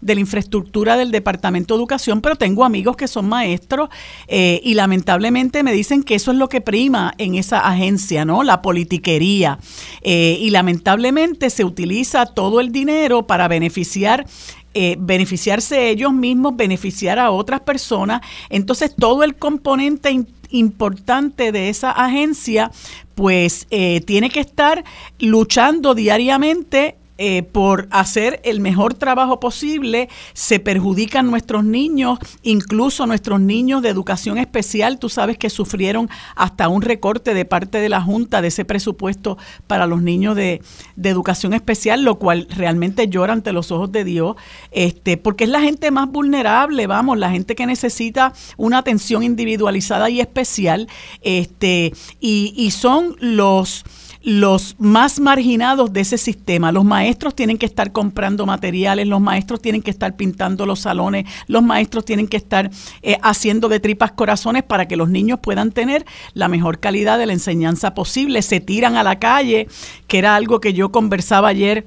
de 0.00 0.14
la 0.14 0.20
infraestructura 0.20 0.96
del 0.96 1.10
Departamento 1.10 1.74
de 1.74 1.78
Educación, 1.78 2.20
pero 2.20 2.36
tengo 2.36 2.64
amigos 2.64 2.96
que 2.96 3.08
son 3.08 3.28
maestros 3.28 3.88
eh, 4.28 4.60
y 4.62 4.74
lamentablemente 4.74 5.62
me 5.62 5.72
dicen 5.72 6.02
que 6.02 6.14
eso 6.14 6.30
es 6.30 6.36
lo 6.36 6.48
que 6.48 6.60
prima 6.60 7.14
en 7.18 7.34
esa 7.34 7.60
agencia, 7.60 8.24
¿no? 8.24 8.42
La 8.42 8.62
politiquería. 8.62 9.58
Eh, 10.02 10.38
y 10.40 10.50
lamentablemente 10.50 11.50
se 11.50 11.64
utiliza 11.64 12.26
todo 12.26 12.60
el 12.60 12.72
dinero 12.72 13.26
para 13.26 13.48
beneficiar 13.48 14.26
eh, 14.72 14.94
beneficiarse 15.00 15.90
ellos 15.90 16.12
mismos, 16.12 16.54
beneficiar 16.54 17.18
a 17.18 17.32
otras 17.32 17.60
personas. 17.62 18.20
Entonces, 18.50 18.94
todo 18.96 19.24
el 19.24 19.34
componente 19.34 20.24
importante 20.50 21.50
de 21.50 21.70
esa 21.70 21.90
agencia, 21.90 22.70
pues 23.16 23.66
tiene 23.66 24.30
que 24.30 24.38
estar 24.38 24.84
luchando 25.18 25.94
diariamente 25.96 26.99
eh, 27.22 27.42
por 27.42 27.86
hacer 27.90 28.40
el 28.44 28.60
mejor 28.60 28.94
trabajo 28.94 29.40
posible, 29.40 30.08
se 30.32 30.58
perjudican 30.58 31.30
nuestros 31.30 31.64
niños, 31.64 32.18
incluso 32.42 33.06
nuestros 33.06 33.38
niños 33.42 33.82
de 33.82 33.90
educación 33.90 34.38
especial, 34.38 34.98
tú 34.98 35.10
sabes 35.10 35.36
que 35.36 35.50
sufrieron 35.50 36.08
hasta 36.34 36.68
un 36.68 36.80
recorte 36.80 37.34
de 37.34 37.44
parte 37.44 37.76
de 37.76 37.90
la 37.90 38.00
Junta 38.00 38.40
de 38.40 38.48
ese 38.48 38.64
presupuesto 38.64 39.36
para 39.66 39.86
los 39.86 40.00
niños 40.00 40.34
de, 40.34 40.62
educación 40.96 41.52
especial, 41.52 42.04
lo 42.04 42.18
cual 42.18 42.46
realmente 42.56 43.08
llora 43.08 43.34
ante 43.34 43.52
los 43.52 43.70
ojos 43.70 43.92
de 43.92 44.04
Dios, 44.04 44.36
este, 44.70 45.18
porque 45.18 45.44
es 45.44 45.50
la 45.50 45.60
gente 45.60 45.90
más 45.90 46.10
vulnerable, 46.10 46.86
vamos, 46.86 47.18
la 47.18 47.30
gente 47.30 47.54
que 47.54 47.66
necesita 47.66 48.32
una 48.56 48.78
atención 48.78 49.22
individualizada 49.22 50.08
y 50.08 50.22
especial, 50.22 50.88
este, 51.20 51.92
y, 52.18 52.54
y 52.56 52.70
son 52.70 53.14
los 53.20 53.84
los 54.22 54.76
más 54.78 55.20
marginados 55.20 55.92
de 55.92 56.00
ese 56.00 56.18
sistema. 56.18 56.72
Los 56.72 56.84
maestros 56.84 57.34
tienen 57.34 57.58
que 57.58 57.66
estar 57.66 57.92
comprando 57.92 58.46
materiales, 58.46 59.06
los 59.06 59.20
maestros 59.20 59.60
tienen 59.62 59.82
que 59.82 59.90
estar 59.90 60.16
pintando 60.16 60.66
los 60.66 60.80
salones, 60.80 61.26
los 61.46 61.62
maestros 61.62 62.04
tienen 62.04 62.28
que 62.28 62.36
estar 62.36 62.70
eh, 63.02 63.18
haciendo 63.22 63.68
de 63.68 63.80
tripas 63.80 64.12
corazones 64.12 64.62
para 64.62 64.86
que 64.86 64.96
los 64.96 65.08
niños 65.08 65.40
puedan 65.40 65.72
tener 65.72 66.04
la 66.34 66.48
mejor 66.48 66.80
calidad 66.80 67.18
de 67.18 67.26
la 67.26 67.32
enseñanza 67.32 67.94
posible. 67.94 68.42
Se 68.42 68.60
tiran 68.60 68.96
a 68.96 69.02
la 69.02 69.18
calle, 69.18 69.68
que 70.06 70.18
era 70.18 70.36
algo 70.36 70.60
que 70.60 70.74
yo 70.74 70.92
conversaba 70.92 71.48
ayer 71.48 71.86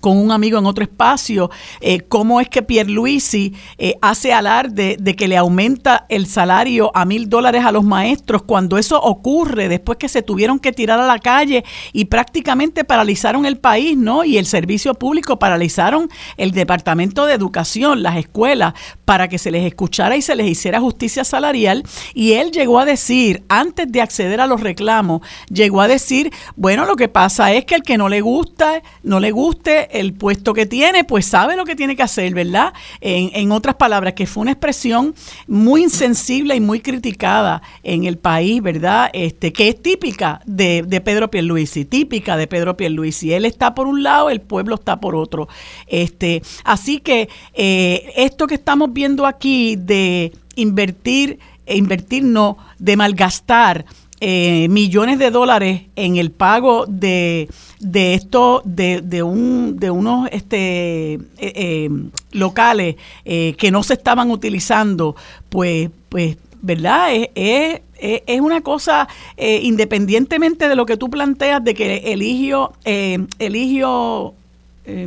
con 0.00 0.16
un 0.18 0.30
amigo 0.30 0.58
en 0.58 0.66
otro 0.66 0.84
espacio, 0.84 1.50
eh, 1.80 2.00
cómo 2.00 2.40
es 2.40 2.48
que 2.48 2.62
Pierluisi 2.62 3.54
eh, 3.78 3.94
hace 4.02 4.32
alarde 4.32 4.96
de 4.98 5.16
que 5.16 5.28
le 5.28 5.36
aumenta 5.36 6.06
el 6.08 6.26
salario 6.26 6.90
a 6.94 7.04
mil 7.04 7.28
dólares 7.28 7.64
a 7.64 7.72
los 7.72 7.84
maestros 7.84 8.42
cuando 8.42 8.78
eso 8.78 9.00
ocurre 9.00 9.68
después 9.68 9.98
que 9.98 10.08
se 10.08 10.22
tuvieron 10.22 10.58
que 10.58 10.72
tirar 10.72 11.00
a 11.00 11.06
la 11.06 11.18
calle 11.18 11.64
y 11.92 12.06
prácticamente 12.06 12.84
paralizaron 12.84 13.46
el 13.46 13.58
país, 13.58 13.96
¿no? 13.96 14.24
Y 14.24 14.38
el 14.38 14.46
servicio 14.46 14.94
público 14.94 15.38
paralizaron 15.38 16.08
el 16.36 16.50
Departamento 16.50 17.26
de 17.26 17.34
Educación, 17.34 18.02
las 18.02 18.16
escuelas, 18.16 18.74
para 19.04 19.28
que 19.28 19.38
se 19.38 19.50
les 19.50 19.64
escuchara 19.64 20.16
y 20.16 20.22
se 20.22 20.36
les 20.36 20.48
hiciera 20.48 20.80
justicia 20.80 21.24
salarial. 21.24 21.84
Y 22.12 22.32
él 22.32 22.50
llegó 22.50 22.78
a 22.78 22.84
decir, 22.84 23.44
antes 23.48 23.90
de 23.90 24.00
acceder 24.00 24.40
a 24.40 24.46
los 24.46 24.60
reclamos, 24.60 25.22
llegó 25.48 25.80
a 25.80 25.88
decir, 25.88 26.32
bueno, 26.56 26.84
lo 26.84 26.96
que 26.96 27.08
pasa 27.08 27.52
es 27.52 27.64
que 27.64 27.76
el 27.76 27.82
que 27.82 27.98
no 27.98 28.08
le 28.08 28.20
gusta, 28.20 28.82
no 29.02 29.20
le 29.20 29.30
guste 29.30 29.75
el 29.84 30.14
puesto 30.14 30.54
que 30.54 30.66
tiene, 30.66 31.04
pues 31.04 31.26
sabe 31.26 31.56
lo 31.56 31.64
que 31.64 31.76
tiene 31.76 31.96
que 31.96 32.02
hacer, 32.02 32.34
¿verdad? 32.34 32.72
En, 33.00 33.52
otras 33.52 33.76
palabras, 33.76 34.14
que 34.14 34.26
fue 34.26 34.42
una 34.42 34.52
expresión 34.52 35.14
muy 35.46 35.84
insensible 35.84 36.56
y 36.56 36.60
muy 36.60 36.80
criticada 36.80 37.62
en 37.82 38.04
el 38.04 38.18
país, 38.18 38.62
¿verdad? 38.62 39.10
Este, 39.12 39.52
que 39.52 39.68
es 39.68 39.80
típica 39.80 40.40
de, 40.46 40.82
de 40.86 41.00
Pedro 41.00 41.30
Pierluisi, 41.30 41.84
típica 41.84 42.36
de 42.36 42.46
Pedro 42.46 42.76
Pierluisi. 42.76 43.32
Él 43.32 43.44
está 43.44 43.74
por 43.74 43.86
un 43.86 44.02
lado, 44.02 44.30
el 44.30 44.40
pueblo 44.40 44.74
está 44.74 45.00
por 45.00 45.14
otro. 45.14 45.48
Este, 45.86 46.42
así 46.64 46.98
que 46.98 47.28
eh, 47.54 48.12
esto 48.16 48.46
que 48.46 48.54
estamos 48.54 48.92
viendo 48.92 49.26
aquí 49.26 49.76
de 49.76 50.32
invertir, 50.56 51.38
e 51.66 51.76
invertir 51.76 52.22
no, 52.22 52.58
de 52.78 52.96
malgastar 52.96 53.84
eh, 54.20 54.68
millones 54.70 55.18
de 55.18 55.30
dólares 55.30 55.82
en 55.94 56.16
el 56.16 56.30
pago 56.30 56.86
de, 56.86 57.50
de 57.80 58.14
esto, 58.14 58.62
de, 58.64 59.02
de, 59.02 59.22
un, 59.22 59.78
de 59.78 59.90
unos 59.90 60.28
este, 60.32 61.14
eh, 61.14 61.20
eh, 61.38 61.90
locales 62.32 62.96
que 63.24 63.70
no 63.70 63.82
se 63.82 63.94
estaban 63.94 64.30
utilizando, 64.30 65.16
pues, 65.50 65.90
pues 66.08 66.38
¿verdad? 66.62 67.08
Es, 67.34 67.82
es, 67.98 68.40
una 68.40 68.62
cosa, 68.62 69.06
independientemente 69.36 70.68
de 70.68 70.76
lo 70.76 70.86
que 70.86 70.96
tú 70.96 71.10
planteas, 71.10 71.62
de 71.62 71.74
que 71.74 72.12
Eligio, 72.12 72.72
Eligio 72.84 74.34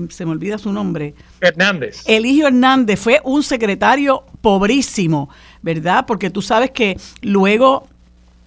se 0.10 0.26
me 0.26 0.32
olvida 0.32 0.58
su 0.58 0.72
nombre, 0.72 1.16
Hernández. 1.42 2.04
Eligio 2.06 2.48
Hernández 2.48 3.00
fue 3.00 3.22
un 3.24 3.42
secretario 3.44 4.24
pobrísimo, 4.42 5.30
¿verdad? 5.62 6.06
Porque 6.06 6.30
tú 6.30 6.42
sabes 6.42 6.72
que 6.72 6.98
luego 7.22 7.88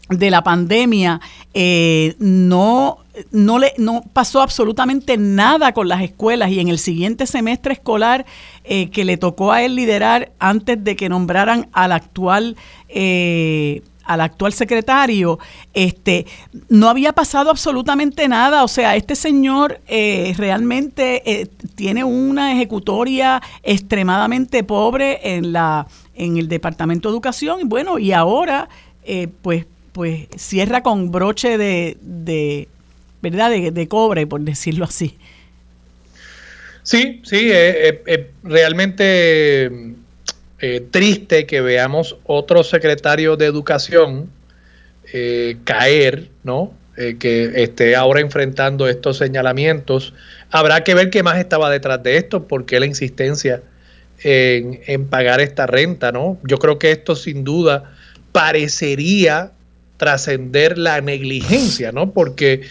de 0.09 0.31
la 0.31 0.43
pandemia 0.43 1.21
eh, 1.55 2.17
no 2.19 2.99
no 3.31 3.59
le 3.59 3.73
no 3.79 4.03
pasó 4.13 4.41
absolutamente 4.41 5.17
nada 5.17 5.73
con 5.73 5.89
las 5.89 6.03
escuelas 6.03 6.51
y 6.51 6.61
en 6.61 6.69
el 6.69 6.79
siguiente 6.79 7.27
semestre 7.27 7.75
escolar 7.75 8.27
eh, 8.65 8.91
que 8.91 9.05
le 9.05 9.17
tocó 9.17 9.53
a 9.53 9.63
él 9.63 9.77
liderar 9.77 10.33
antes 10.39 10.83
de 10.83 10.97
que 10.97 11.09
nombraran 11.09 11.69
al 11.73 11.93
actual 11.93 12.57
eh, 12.89 13.83
al 14.05 14.21
actual 14.21 14.53
secretario, 14.53 15.39
este, 15.75 16.27
no 16.69 16.89
había 16.89 17.13
pasado 17.13 17.51
absolutamente 17.51 18.29
nada. 18.29 18.65
O 18.65 18.69
sea, 18.69 18.97
este 18.97 19.15
señor 19.15 19.81
eh, 19.87 20.35
realmente 20.37 21.23
eh, 21.31 21.49
tiene 21.75 22.05
una 22.05 22.53
ejecutoria 22.53 23.43
extremadamente 23.63 24.65
pobre 24.65 25.37
en 25.37 25.53
la 25.53 25.87
en 26.15 26.37
el 26.37 26.47
departamento 26.47 27.09
de 27.09 27.15
educación 27.15 27.61
y 27.63 27.65
bueno 27.65 27.99
y 27.99 28.13
ahora 28.13 28.69
eh, 29.03 29.29
pues 29.41 29.65
pues 29.93 30.27
cierra 30.37 30.83
con 30.83 31.11
broche 31.11 31.59
de, 31.59 31.97
de 32.01 32.69
verdad 33.21 33.51
de, 33.51 33.71
de, 33.71 33.89
cobre 33.89 34.27
por 34.27 34.41
decirlo 34.41 34.85
así. 34.85 35.19
Sí, 36.83 37.21
sí, 37.25 37.51
realmente 38.43 39.95
eh, 40.65 40.81
triste 40.93 41.45
que 41.45 41.61
veamos 41.61 42.17
otro 42.23 42.63
secretario 42.63 43.37
de 43.37 43.47
educación 43.47 44.31
eh, 45.13 45.57
caer, 45.65 46.29
¿no? 46.45 46.73
Eh, 46.97 47.17
que 47.19 47.51
esté 47.65 47.97
ahora 47.97 48.21
enfrentando 48.21 48.87
estos 48.87 49.19
señalamientos. 49.19 50.15
Habrá 50.53 50.85
que 50.85 50.95
ver 50.95 51.11
qué 51.11 51.25
más 51.25 51.39
estaba 51.39 51.69
detrás 51.69 52.01
de 52.05 52.17
esto, 52.17 52.47
porque 52.47 52.79
la 52.79 52.87
insistencia 52.87 53.61
en, 54.23 54.81
en 54.87 55.09
pagar 55.09 55.41
esta 55.41 55.67
renta, 55.67 56.13
¿no? 56.13 56.39
Yo 56.45 56.59
creo 56.59 56.79
que 56.79 56.93
esto 56.93 57.17
sin 57.17 57.43
duda 57.43 57.93
parecería 58.31 59.51
trascender 60.03 60.79
la 60.79 61.01
negligencia, 61.01 61.93
¿no? 61.93 62.11
Porque 62.11 62.63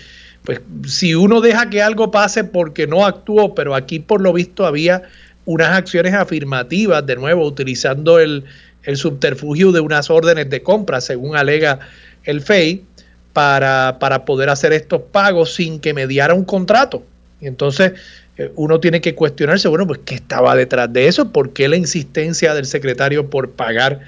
pues 0.43 0.59
si 0.85 1.15
uno 1.15 1.39
deja 1.39 1.69
que 1.69 1.81
algo 1.81 2.11
pase 2.11 2.43
porque 2.43 2.87
no 2.87 3.05
actuó, 3.05 3.55
pero 3.55 3.73
aquí 3.73 3.99
por 3.99 4.19
lo 4.19 4.33
visto 4.33 4.65
había 4.65 5.03
unas 5.45 5.69
acciones 5.69 6.13
afirmativas, 6.13 7.05
de 7.05 7.15
nuevo, 7.15 7.45
utilizando 7.45 8.19
el, 8.19 8.43
subterfugio 8.95 9.71
de 9.71 9.79
unas 9.79 10.09
órdenes 10.09 10.49
de 10.49 10.61
compra, 10.61 10.99
según 10.99 11.37
alega 11.37 11.79
el 12.25 12.41
FEI, 12.41 12.83
para, 13.31 13.97
para 13.97 14.25
poder 14.25 14.49
hacer 14.49 14.73
estos 14.73 15.01
pagos 15.03 15.53
sin 15.55 15.79
que 15.79 15.93
mediara 15.93 16.33
un 16.33 16.43
contrato. 16.43 17.01
Y 17.39 17.47
entonces 17.47 17.93
eh, 18.35 18.51
uno 18.57 18.81
tiene 18.81 18.99
que 18.99 19.15
cuestionarse, 19.15 19.69
bueno, 19.69 19.87
pues 19.87 20.01
qué 20.03 20.15
estaba 20.15 20.53
detrás 20.57 20.91
de 20.91 21.07
eso, 21.07 21.31
por 21.31 21.53
qué 21.53 21.69
la 21.69 21.77
insistencia 21.77 22.53
del 22.53 22.65
secretario 22.65 23.29
por 23.29 23.51
pagar 23.51 24.01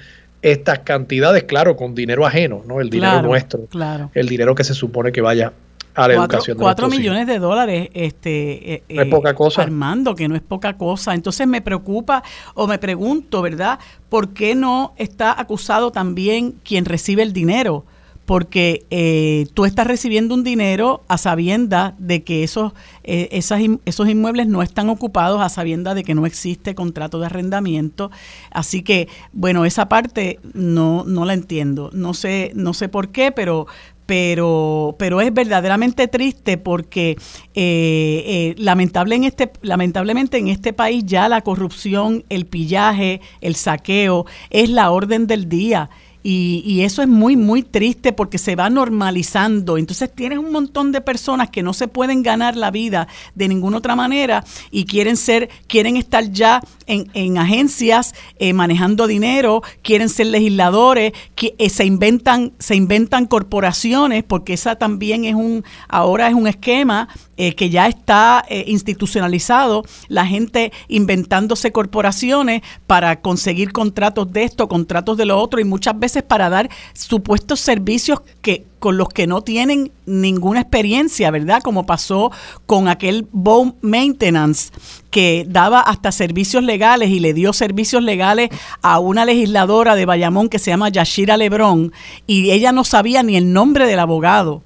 estas 0.44 0.80
cantidades, 0.80 1.44
claro, 1.44 1.74
con 1.74 1.94
dinero 1.94 2.26
ajeno, 2.26 2.62
¿no? 2.66 2.80
El 2.80 2.90
dinero 2.90 3.22
nuestro, 3.22 3.64
claro. 3.66 4.10
el 4.12 4.28
dinero 4.28 4.54
que 4.54 4.62
se 4.62 4.74
supone 4.74 5.10
que 5.10 5.22
vaya 5.22 5.54
a 5.94 6.06
la 6.06 6.14
educación 6.14 6.58
Cuatro 6.58 6.88
millones 6.88 7.26
de 7.26 7.38
dólares, 7.38 7.88
este, 7.94 8.74
eh, 8.74 8.82
no 8.90 9.02
es 9.02 9.08
poca 9.08 9.34
cosa. 9.34 9.62
Armando, 9.62 10.14
que 10.14 10.28
no 10.28 10.36
es 10.36 10.42
poca 10.42 10.76
cosa. 10.76 11.14
Entonces 11.14 11.46
me 11.46 11.62
preocupa 11.62 12.22
o 12.54 12.66
me 12.66 12.78
pregunto, 12.78 13.40
¿verdad? 13.40 13.78
¿Por 14.10 14.34
qué 14.34 14.54
no 14.54 14.92
está 14.98 15.40
acusado 15.40 15.92
también 15.92 16.56
quien 16.62 16.84
recibe 16.84 17.22
el 17.22 17.32
dinero? 17.32 17.86
Porque 18.24 18.86
eh, 18.90 19.46
tú 19.54 19.64
estás 19.64 19.86
recibiendo 19.86 20.34
un 20.34 20.44
dinero 20.44 21.04
a 21.08 21.18
sabienda 21.18 21.94
de 21.98 22.22
que 22.22 22.42
esos, 22.42 22.72
eh, 23.02 23.28
esos 23.30 24.08
inmuebles 24.08 24.46
no 24.46 24.62
están 24.62 24.88
ocupados, 24.88 25.40
a 25.42 25.48
sabienda 25.48 25.94
de 25.94 26.04
que 26.04 26.14
no 26.14 26.26
existe 26.26 26.74
contrato 26.74 27.20
de 27.20 27.26
arrendamiento. 27.26 28.10
Así 28.50 28.82
que, 28.82 29.08
bueno, 29.32 29.64
esa 29.64 29.88
parte 29.88 30.40
no, 30.54 31.04
no 31.04 31.24
la 31.24 31.34
entiendo. 31.34 31.90
No 31.92 32.14
sé, 32.14 32.52
no 32.54 32.74
sé 32.74 32.88
por 32.88 33.10
qué, 33.10 33.32
pero, 33.32 33.66
pero, 34.06 34.96
pero 34.98 35.20
es 35.20 35.32
verdaderamente 35.32 36.08
triste 36.08 36.58
porque 36.58 37.16
eh, 37.54 38.24
eh, 38.26 38.54
lamentable 38.58 39.14
en 39.14 39.24
este, 39.24 39.50
lamentablemente 39.62 40.38
en 40.38 40.48
este 40.48 40.72
país 40.72 41.04
ya 41.06 41.28
la 41.28 41.40
corrupción, 41.40 42.24
el 42.28 42.46
pillaje, 42.46 43.20
el 43.40 43.54
saqueo 43.54 44.26
es 44.50 44.68
la 44.68 44.90
orden 44.90 45.26
del 45.26 45.48
día 45.48 45.90
Y, 46.26 46.80
eso 46.80 47.02
es 47.02 47.08
muy, 47.08 47.36
muy 47.36 47.62
triste 47.62 48.14
porque 48.14 48.38
se 48.38 48.56
va 48.56 48.70
normalizando. 48.70 49.76
Entonces 49.76 50.10
tienes 50.10 50.38
un 50.38 50.52
montón 50.52 50.90
de 50.90 51.02
personas 51.02 51.50
que 51.50 51.62
no 51.62 51.74
se 51.74 51.86
pueden 51.86 52.22
ganar 52.22 52.56
la 52.56 52.70
vida 52.70 53.08
de 53.34 53.46
ninguna 53.46 53.76
otra 53.76 53.94
manera 53.94 54.42
y 54.70 54.86
quieren 54.86 55.18
ser, 55.18 55.50
quieren 55.66 55.98
estar 55.98 56.30
ya 56.30 56.62
en, 56.86 57.36
agencias 57.36 58.14
eh, 58.38 58.54
manejando 58.54 59.06
dinero, 59.06 59.62
quieren 59.82 60.08
ser 60.08 60.28
legisladores, 60.28 61.12
que 61.34 61.54
eh, 61.58 61.68
se 61.68 61.84
inventan, 61.84 62.52
se 62.58 62.74
inventan 62.74 63.26
corporaciones, 63.26 64.24
porque 64.24 64.54
esa 64.54 64.76
también 64.76 65.26
es 65.26 65.34
un, 65.34 65.62
ahora 65.88 66.28
es 66.28 66.34
un 66.34 66.46
esquema 66.46 67.08
eh, 67.36 67.54
que 67.54 67.68
ya 67.68 67.86
está 67.86 68.46
institucionalizado, 68.66 69.84
la 70.08 70.24
gente 70.24 70.72
inventándose 70.88 71.70
corporaciones 71.70 72.62
para 72.86 73.20
conseguir 73.20 73.72
contratos 73.72 74.32
de 74.32 74.44
esto, 74.44 74.68
contratos 74.68 75.18
de 75.18 75.26
lo 75.26 75.38
otro, 75.38 75.60
y 75.60 75.64
muchas 75.64 75.98
veces 75.98 76.13
para 76.22 76.48
dar 76.48 76.70
supuestos 76.92 77.60
servicios 77.60 78.22
que 78.42 78.64
con 78.78 78.98
los 78.98 79.08
que 79.08 79.26
no 79.26 79.40
tienen 79.40 79.92
ninguna 80.04 80.60
experiencia, 80.60 81.30
¿verdad? 81.30 81.62
Como 81.62 81.86
pasó 81.86 82.30
con 82.66 82.88
aquel 82.88 83.26
Bone 83.32 83.74
Maintenance 83.80 84.70
que 85.10 85.46
daba 85.48 85.80
hasta 85.80 86.12
servicios 86.12 86.62
legales 86.62 87.08
y 87.08 87.18
le 87.18 87.32
dio 87.32 87.52
servicios 87.52 88.02
legales 88.02 88.50
a 88.82 88.98
una 88.98 89.24
legisladora 89.24 89.94
de 89.94 90.04
Bayamón 90.04 90.50
que 90.50 90.58
se 90.58 90.70
llama 90.70 90.90
Yashira 90.90 91.36
Lebrón 91.36 91.92
y 92.26 92.50
ella 92.50 92.72
no 92.72 92.84
sabía 92.84 93.22
ni 93.22 93.36
el 93.36 93.52
nombre 93.52 93.86
del 93.86 94.00
abogado 94.00 94.62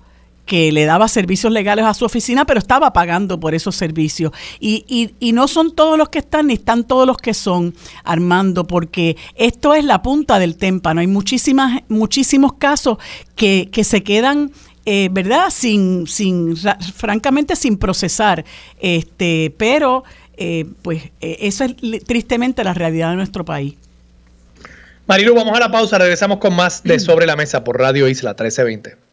que 0.48 0.72
le 0.72 0.86
daba 0.86 1.06
servicios 1.08 1.52
legales 1.52 1.84
a 1.84 1.92
su 1.92 2.06
oficina, 2.06 2.46
pero 2.46 2.58
estaba 2.58 2.92
pagando 2.94 3.38
por 3.38 3.54
esos 3.54 3.76
servicios. 3.76 4.32
Y, 4.58 4.84
y, 4.88 5.14
y, 5.20 5.32
no 5.32 5.46
son 5.46 5.74
todos 5.74 5.98
los 5.98 6.08
que 6.08 6.20
están, 6.20 6.46
ni 6.46 6.54
están 6.54 6.84
todos 6.84 7.06
los 7.06 7.18
que 7.18 7.34
son, 7.34 7.74
Armando, 8.02 8.66
porque 8.66 9.18
esto 9.36 9.74
es 9.74 9.84
la 9.84 10.00
punta 10.02 10.38
del 10.38 10.56
témpano. 10.56 11.02
Hay 11.02 11.06
muchísimas, 11.06 11.82
muchísimos 11.88 12.54
casos 12.54 12.96
que, 13.36 13.68
que 13.70 13.84
se 13.84 14.02
quedan 14.02 14.50
eh, 14.86 15.10
¿verdad? 15.12 15.50
Sin, 15.50 16.06
sin, 16.06 16.56
francamente, 16.96 17.54
sin 17.56 17.76
procesar. 17.76 18.42
Este, 18.80 19.54
pero, 19.58 20.02
eh, 20.38 20.64
pues, 20.80 21.02
eh, 21.20 21.36
eso 21.40 21.64
es 21.64 21.76
tristemente 22.06 22.64
la 22.64 22.72
realidad 22.72 23.10
de 23.10 23.16
nuestro 23.16 23.44
país. 23.44 23.74
Marilu, 25.06 25.34
vamos 25.34 25.54
a 25.54 25.60
la 25.60 25.70
pausa. 25.70 25.98
Regresamos 25.98 26.38
con 26.38 26.56
más 26.56 26.82
de 26.84 26.98
Sobre 27.00 27.26
la 27.26 27.36
Mesa 27.36 27.64
por 27.64 27.78
Radio 27.78 28.08
Isla 28.08 28.30
1320. 28.30 29.07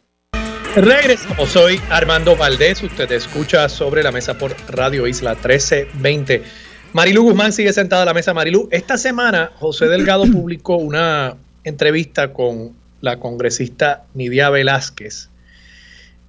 Regresamos, 0.75 1.51
soy 1.51 1.79
Armando 1.89 2.35
Valdés, 2.35 2.83
usted 2.83 3.09
escucha 3.13 3.69
sobre 3.69 4.03
la 4.03 4.11
mesa 4.11 4.37
por 4.37 4.53
Radio 4.67 5.07
Isla 5.07 5.31
1320. 5.35 6.43
Marilu 6.91 7.23
Guzmán 7.23 7.53
sigue 7.53 7.71
sentada 7.71 8.01
a 8.01 8.05
la 8.05 8.13
mesa. 8.13 8.33
Marilu, 8.33 8.67
esta 8.71 8.97
semana 8.97 9.51
José 9.55 9.87
Delgado 9.87 10.25
publicó 10.33 10.75
una 10.75 11.37
entrevista 11.63 12.33
con 12.33 12.73
la 12.99 13.21
congresista 13.21 14.03
Nidia 14.15 14.49
Velázquez 14.49 15.29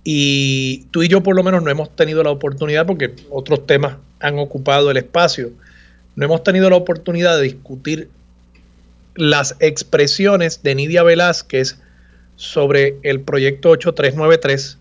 y 0.04 0.86
tú 0.92 1.02
y 1.02 1.08
yo 1.08 1.24
por 1.24 1.34
lo 1.34 1.42
menos 1.42 1.64
no 1.64 1.70
hemos 1.70 1.94
tenido 1.96 2.22
la 2.22 2.30
oportunidad, 2.30 2.86
porque 2.86 3.16
otros 3.30 3.66
temas 3.66 3.96
han 4.20 4.38
ocupado 4.38 4.92
el 4.92 4.96
espacio, 4.96 5.50
no 6.14 6.24
hemos 6.24 6.44
tenido 6.44 6.70
la 6.70 6.76
oportunidad 6.76 7.36
de 7.36 7.42
discutir 7.42 8.10
las 9.16 9.56
expresiones 9.58 10.62
de 10.62 10.76
Nidia 10.76 11.02
Velázquez 11.02 11.80
sobre 12.36 12.98
el 13.02 13.22
proyecto 13.22 13.70
8393 13.70 14.78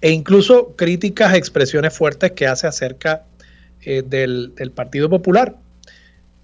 e 0.00 0.10
incluso 0.10 0.74
críticas, 0.76 1.34
expresiones 1.34 1.96
fuertes 1.96 2.32
que 2.32 2.46
hace 2.46 2.66
acerca 2.66 3.24
eh, 3.82 4.02
del, 4.04 4.52
Partido 4.74 5.08
Popular. 5.08 5.56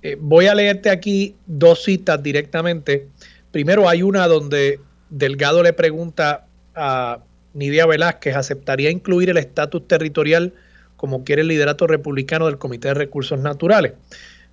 Eh, 0.03 0.16
voy 0.20 0.46
a 0.46 0.55
leerte 0.55 0.90
aquí 0.90 1.35
dos 1.46 1.83
citas 1.83 2.22
directamente. 2.22 3.09
Primero 3.51 3.88
hay 3.88 4.03
una 4.03 4.29
donde 4.29 4.79
Delgado 5.09 5.62
le 5.62 5.72
pregunta 5.72 6.46
a 6.75 7.20
Nidia 7.55 7.87
Velázquez, 7.87 8.37
¿aceptaría 8.37 8.90
incluir 8.90 9.31
el 9.31 9.38
estatus 9.38 9.88
territorial 9.88 10.53
como 10.96 11.25
quiere 11.25 11.42
el 11.42 11.49
liderato 11.49 11.87
republicano 11.87 12.46
del 12.46 12.59
Comité 12.59 12.88
de 12.88 12.94
Recursos 12.94 13.40
Naturales? 13.40 13.92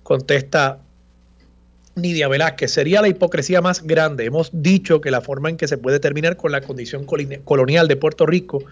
Contesta 0.02 0.78
Nidia 1.96 2.26
Velázquez, 2.26 2.72
sería 2.72 3.00
la 3.02 3.08
hipocresía 3.08 3.60
más 3.60 3.82
grande. 3.82 4.24
Hemos 4.24 4.50
dicho 4.52 5.00
que 5.00 5.12
la 5.12 5.20
forma 5.20 5.48
en 5.48 5.56
que 5.56 5.68
se 5.68 5.78
puede 5.78 6.00
terminar 6.00 6.36
con 6.36 6.50
la 6.50 6.60
condición 6.60 7.04
colonial 7.04 7.86
de 7.86 7.96
Puerto 7.96 8.26
Rico 8.26 8.64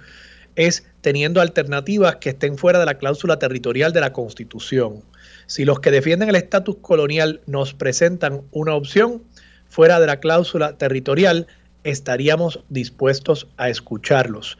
es 0.56 0.84
teniendo 1.02 1.40
alternativas 1.40 2.16
que 2.16 2.30
estén 2.30 2.58
fuera 2.58 2.80
de 2.80 2.86
la 2.86 2.98
cláusula 2.98 3.38
territorial 3.38 3.92
de 3.92 4.00
la 4.00 4.12
Constitución. 4.12 5.02
Si 5.46 5.64
los 5.64 5.78
que 5.78 5.92
defienden 5.92 6.28
el 6.28 6.34
estatus 6.34 6.76
colonial 6.80 7.40
nos 7.46 7.74
presentan 7.74 8.42
una 8.50 8.74
opción 8.74 9.22
fuera 9.68 10.00
de 10.00 10.08
la 10.08 10.18
cláusula 10.18 10.76
territorial, 10.76 11.46
estaríamos 11.84 12.60
dispuestos 12.70 13.46
a 13.56 13.68
escucharlos. 13.68 14.58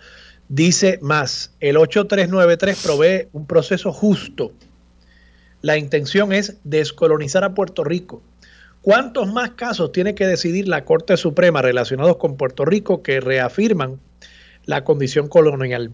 Dice 0.49 0.99
más, 1.03 1.53
el 1.59 1.77
8393 1.77 2.81
provee 2.83 3.29
un 3.33 3.47
proceso 3.47 3.93
justo. 3.93 4.53
La 5.63 5.77
intención 5.79 6.33
es 6.33 6.59
descolonizar 6.63 7.43
a 7.43 7.55
Puerto 7.55 7.83
Rico 7.83 8.23
¿Cuántos 8.83 9.33
más 9.33 9.51
casos 9.51 9.93
tiene 9.93 10.17
que 10.17 10.27
decidir 10.27 10.67
la 10.67 10.85
Corte 10.85 11.17
Suprema 11.17 11.63
relacionados 11.63 12.17
con 12.17 12.37
Puerto 12.37 12.65
Rico 12.65 13.01
que 13.01 13.21
reafirman 13.21 14.01
la 14.65 14.83
condición 14.83 15.29
colonial? 15.29 15.93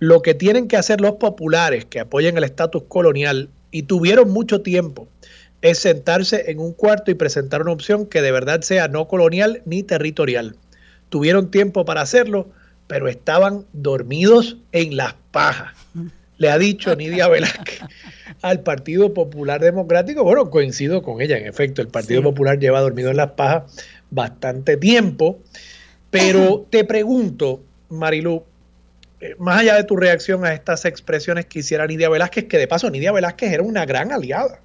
Lo 0.00 0.20
que 0.20 0.34
tienen 0.34 0.68
que 0.68 0.76
hacer 0.76 1.00
los 1.00 1.12
populares 1.12 1.86
que 1.86 2.00
apoyen 2.00 2.36
el 2.36 2.44
estatus 2.44 2.82
colonial 2.88 3.48
y 3.70 3.84
tuvieron 3.84 4.30
mucho 4.30 4.60
tiempo 4.60 5.08
es 5.62 5.78
sentarse 5.78 6.50
en 6.50 6.58
un 6.60 6.74
cuarto 6.74 7.10
y 7.10 7.14
presentar 7.14 7.62
una 7.62 7.72
opción 7.72 8.04
que 8.04 8.20
de 8.20 8.32
verdad 8.32 8.60
sea 8.60 8.86
no 8.86 9.08
colonial 9.08 9.62
ni 9.64 9.82
territorial. 9.82 10.56
Tuvieron 11.08 11.50
tiempo 11.50 11.86
para 11.86 12.02
hacerlo, 12.02 12.50
pero 12.86 13.08
estaban 13.08 13.64
dormidos 13.72 14.58
en 14.72 14.98
las 14.98 15.14
pajas. 15.30 15.72
Le 16.38 16.50
ha 16.50 16.58
dicho 16.58 16.94
Nidia 16.96 17.28
Velázquez 17.28 17.80
al 18.42 18.60
Partido 18.60 19.14
Popular 19.14 19.60
Democrático. 19.60 20.24
Bueno, 20.24 20.50
coincido 20.50 21.02
con 21.02 21.20
ella, 21.20 21.38
en 21.38 21.46
efecto, 21.46 21.80
el 21.80 21.88
Partido 21.88 22.22
Popular 22.22 22.58
lleva 22.58 22.80
dormido 22.80 23.10
en 23.10 23.16
las 23.16 23.32
pajas 23.32 23.84
bastante 24.10 24.76
tiempo, 24.76 25.38
pero 26.10 26.66
te 26.70 26.84
pregunto, 26.84 27.62
Marilu, 27.88 28.44
eh, 29.20 29.34
más 29.38 29.60
allá 29.60 29.76
de 29.76 29.84
tu 29.84 29.96
reacción 29.96 30.44
a 30.44 30.52
estas 30.52 30.84
expresiones 30.84 31.46
que 31.46 31.60
hiciera 31.60 31.86
Nidia 31.86 32.08
Velázquez, 32.08 32.44
que 32.44 32.58
de 32.58 32.68
paso 32.68 32.90
Nidia 32.90 33.12
Velázquez 33.12 33.52
era 33.52 33.62
una 33.62 33.86
gran 33.86 34.12
aliada 34.12 34.60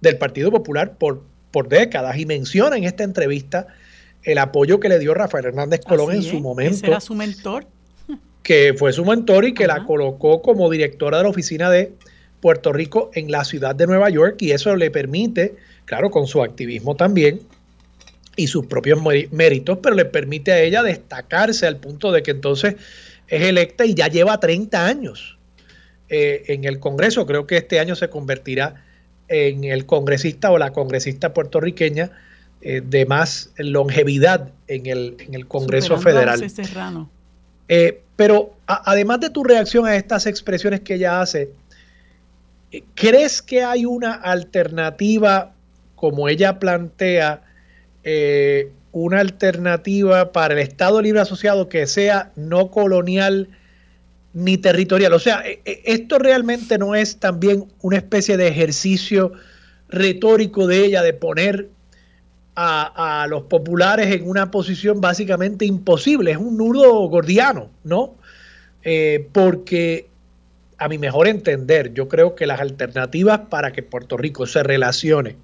del 0.00 0.18
Partido 0.18 0.50
Popular 0.50 0.96
por, 0.98 1.22
por 1.50 1.68
décadas 1.68 2.16
y 2.18 2.26
menciona 2.26 2.76
en 2.76 2.84
esta 2.84 3.04
entrevista 3.04 3.68
el 4.22 4.38
apoyo 4.38 4.80
que 4.80 4.88
le 4.88 4.98
dio 4.98 5.14
Rafael 5.14 5.46
Hernández 5.46 5.80
Colón 5.80 6.12
en 6.12 6.22
su 6.22 6.40
momento. 6.40 6.74
Ese 6.74 6.86
era 6.86 7.00
su 7.00 7.14
mentor. 7.14 7.66
Que 8.42 8.74
fue 8.76 8.92
su 8.92 9.04
mentor 9.04 9.44
y 9.44 9.54
que 9.54 9.66
la 9.66 9.84
colocó 9.84 10.42
como 10.42 10.70
directora 10.70 11.18
de 11.18 11.24
la 11.24 11.30
oficina 11.30 11.70
de 11.70 11.92
Puerto 12.40 12.72
Rico 12.72 13.10
en 13.14 13.30
la 13.30 13.44
ciudad 13.44 13.74
de 13.74 13.86
Nueva 13.86 14.08
York 14.10 14.36
y 14.40 14.52
eso 14.52 14.74
le 14.76 14.90
permite, 14.90 15.56
claro, 15.84 16.10
con 16.10 16.26
su 16.26 16.42
activismo 16.42 16.96
también 16.96 17.40
y 18.36 18.46
sus 18.46 18.66
propios 18.66 19.00
méritos, 19.30 19.78
pero 19.82 19.94
le 19.94 20.06
permite 20.06 20.52
a 20.52 20.60
ella 20.60 20.82
destacarse 20.82 21.66
al 21.66 21.76
punto 21.76 22.12
de 22.12 22.22
que 22.22 22.30
entonces 22.30 22.76
es 23.28 23.42
electa 23.42 23.84
y 23.84 23.94
ya 23.94 24.08
lleva 24.08 24.40
30 24.40 24.86
años 24.86 25.38
eh, 26.08 26.44
en 26.48 26.64
el 26.64 26.80
Congreso. 26.80 27.26
Creo 27.26 27.46
que 27.46 27.58
este 27.58 27.78
año 27.78 27.94
se 27.94 28.08
convertirá 28.08 28.82
en 29.28 29.64
el 29.64 29.86
congresista 29.86 30.50
o 30.50 30.58
la 30.58 30.72
congresista 30.72 31.32
puertorriqueña 31.32 32.10
eh, 32.62 32.82
de 32.84 33.06
más 33.06 33.50
longevidad 33.56 34.50
en 34.66 34.86
el, 34.86 35.16
en 35.20 35.34
el 35.34 35.46
Congreso 35.46 35.98
Federal. 35.98 36.44
Eh, 37.68 38.02
pero 38.20 38.54
además 38.66 39.20
de 39.20 39.30
tu 39.30 39.42
reacción 39.42 39.86
a 39.86 39.96
estas 39.96 40.26
expresiones 40.26 40.80
que 40.80 40.96
ella 40.96 41.22
hace, 41.22 41.48
¿Crees 42.94 43.40
que 43.40 43.62
hay 43.62 43.86
una 43.86 44.12
alternativa, 44.12 45.54
como 45.96 46.28
ella 46.28 46.58
plantea, 46.58 47.42
eh, 48.04 48.72
una 48.92 49.20
alternativa 49.20 50.32
para 50.32 50.52
el 50.52 50.60
Estado 50.60 51.00
Libre 51.00 51.20
Asociado 51.22 51.70
que 51.70 51.86
sea 51.86 52.30
no 52.36 52.70
colonial 52.70 53.48
ni 54.34 54.58
territorial? 54.58 55.14
O 55.14 55.18
sea, 55.18 55.42
e, 55.46 55.62
e, 55.64 55.80
esto 55.86 56.18
realmente 56.18 56.76
no 56.76 56.94
es 56.94 57.16
también 57.16 57.72
una 57.80 57.96
especie 57.96 58.36
de 58.36 58.48
ejercicio 58.48 59.32
retórico 59.88 60.66
de 60.66 60.84
ella 60.84 61.00
de 61.00 61.14
poner 61.14 61.70
a, 62.62 63.26
los 63.28 63.44
populares 63.44 64.14
en 64.14 64.28
una 64.28 64.50
posición 64.50 65.00
básicamente 65.00 65.64
imposible, 65.64 66.32
es 66.32 66.36
un 66.36 66.58
nudo 66.58 67.08
gordiano, 67.08 67.70
¿no? 67.84 68.14
Eh, 68.82 69.28
porque 69.32 70.08
a 70.78 70.88
mi 70.88 70.98
mejor 70.98 71.28
entender, 71.28 71.94
yo 71.94 72.08
creo 72.08 72.34
que 72.34 72.46
las 72.46 72.60
alternativas 72.60 73.40
para 73.50 73.72
que 73.72 73.82
Puerto 73.82 74.16
Rico 74.16 74.46
se 74.46 74.62
relacione 74.62 75.36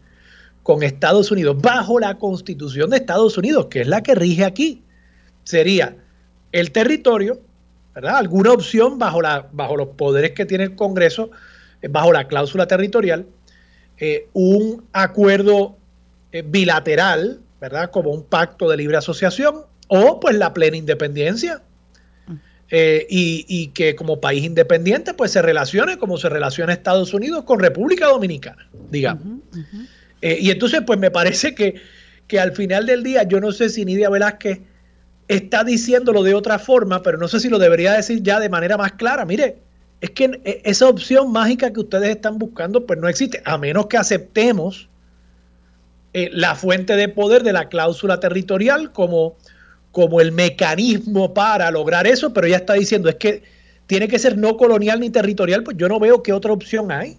con 0.62 0.82
Estados 0.82 1.30
Unidos 1.30 1.60
bajo 1.60 1.98
la 1.98 2.18
constitución 2.18 2.90
de 2.90 2.98
Estados 2.98 3.38
Unidos, 3.38 3.66
que 3.66 3.82
es 3.82 3.86
la 3.86 4.02
que 4.02 4.14
rige 4.14 4.44
aquí, 4.44 4.82
sería 5.44 5.96
el 6.52 6.70
territorio, 6.70 7.40
¿verdad? 7.94 8.16
Alguna 8.16 8.52
opción 8.52 8.98
bajo, 8.98 9.22
la, 9.22 9.48
bajo 9.52 9.76
los 9.76 9.88
poderes 9.88 10.32
que 10.32 10.44
tiene 10.44 10.64
el 10.64 10.74
Congreso, 10.74 11.30
eh, 11.80 11.88
bajo 11.88 12.12
la 12.12 12.28
cláusula 12.28 12.66
territorial, 12.66 13.26
eh, 13.98 14.28
un 14.34 14.84
acuerdo 14.92 15.76
bilateral, 16.44 17.40
¿verdad? 17.60 17.90
Como 17.90 18.10
un 18.10 18.24
pacto 18.24 18.68
de 18.68 18.76
libre 18.76 18.96
asociación 18.96 19.62
o 19.88 20.20
pues 20.20 20.36
la 20.36 20.52
plena 20.52 20.76
independencia. 20.76 21.62
Eh, 22.68 23.06
y, 23.08 23.68
que 23.68 23.94
como 23.94 24.20
país 24.20 24.42
independiente 24.42 25.14
pues 25.14 25.30
se 25.30 25.40
relacione 25.40 25.98
como 25.98 26.18
se 26.18 26.28
relaciona 26.28 26.72
Estados 26.72 27.14
Unidos 27.14 27.44
con 27.44 27.60
República 27.60 28.06
Dominicana, 28.06 28.68
digamos. 28.90 29.22
Eh, 30.20 30.38
y 30.40 30.50
entonces 30.50 30.82
pues 30.84 30.98
me 30.98 31.12
parece 31.12 31.54
que, 31.54 31.80
que 32.26 32.40
al 32.40 32.52
final 32.52 32.86
del 32.86 33.04
día 33.04 33.22
yo 33.22 33.40
no 33.40 33.52
sé 33.52 33.68
si 33.68 33.84
Nidia 33.84 34.10
Velázquez 34.10 34.62
está 35.28 35.62
diciéndolo 35.62 36.24
de 36.24 36.34
otra 36.34 36.58
forma, 36.58 37.02
pero 37.02 37.18
no 37.18 37.28
sé 37.28 37.38
si 37.38 37.48
lo 37.48 37.60
debería 37.60 37.92
decir 37.92 38.20
ya 38.24 38.40
de 38.40 38.48
manera 38.48 38.76
más 38.76 38.92
clara. 38.92 39.24
Mire, 39.24 39.58
es 40.00 40.10
que 40.10 40.40
esa 40.64 40.88
opción 40.88 41.30
mágica 41.30 41.72
que 41.72 41.80
ustedes 41.80 42.10
están 42.10 42.36
buscando 42.36 42.84
pues 42.84 42.98
no 42.98 43.08
existe, 43.08 43.42
a 43.44 43.58
menos 43.58 43.86
que 43.86 43.96
aceptemos 43.96 44.88
eh, 46.18 46.30
la 46.32 46.54
fuente 46.54 46.96
de 46.96 47.10
poder 47.10 47.42
de 47.42 47.52
la 47.52 47.68
cláusula 47.68 48.20
territorial 48.20 48.90
como 48.90 49.36
como 49.92 50.22
el 50.22 50.32
mecanismo 50.32 51.34
para 51.34 51.70
lograr 51.70 52.06
eso, 52.06 52.32
pero 52.32 52.46
ya 52.46 52.56
está 52.56 52.72
diciendo 52.72 53.10
es 53.10 53.16
que 53.16 53.42
tiene 53.86 54.08
que 54.08 54.18
ser 54.18 54.38
no 54.38 54.56
colonial 54.56 54.98
ni 55.00 55.10
territorial, 55.10 55.62
pues 55.62 55.76
yo 55.76 55.88
no 55.88 56.00
veo 56.00 56.22
qué 56.22 56.32
otra 56.32 56.54
opción 56.54 56.90
hay. 56.90 57.18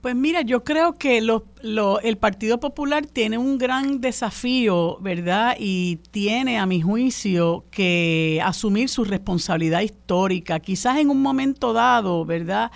Pues 0.00 0.14
mira, 0.14 0.40
yo 0.40 0.64
creo 0.64 0.94
que 0.94 1.18
el 1.18 2.16
Partido 2.16 2.58
Popular 2.58 3.04
tiene 3.04 3.36
un 3.36 3.58
gran 3.58 4.00
desafío, 4.00 4.96
¿verdad? 5.00 5.56
Y 5.58 5.96
tiene, 6.10 6.58
a 6.58 6.64
mi 6.64 6.80
juicio, 6.80 7.66
que 7.70 8.40
asumir 8.42 8.88
su 8.88 9.04
responsabilidad 9.04 9.82
histórica. 9.82 10.60
Quizás 10.60 10.98
en 10.98 11.10
un 11.10 11.20
momento 11.20 11.74
dado, 11.74 12.24
¿verdad? 12.24 12.70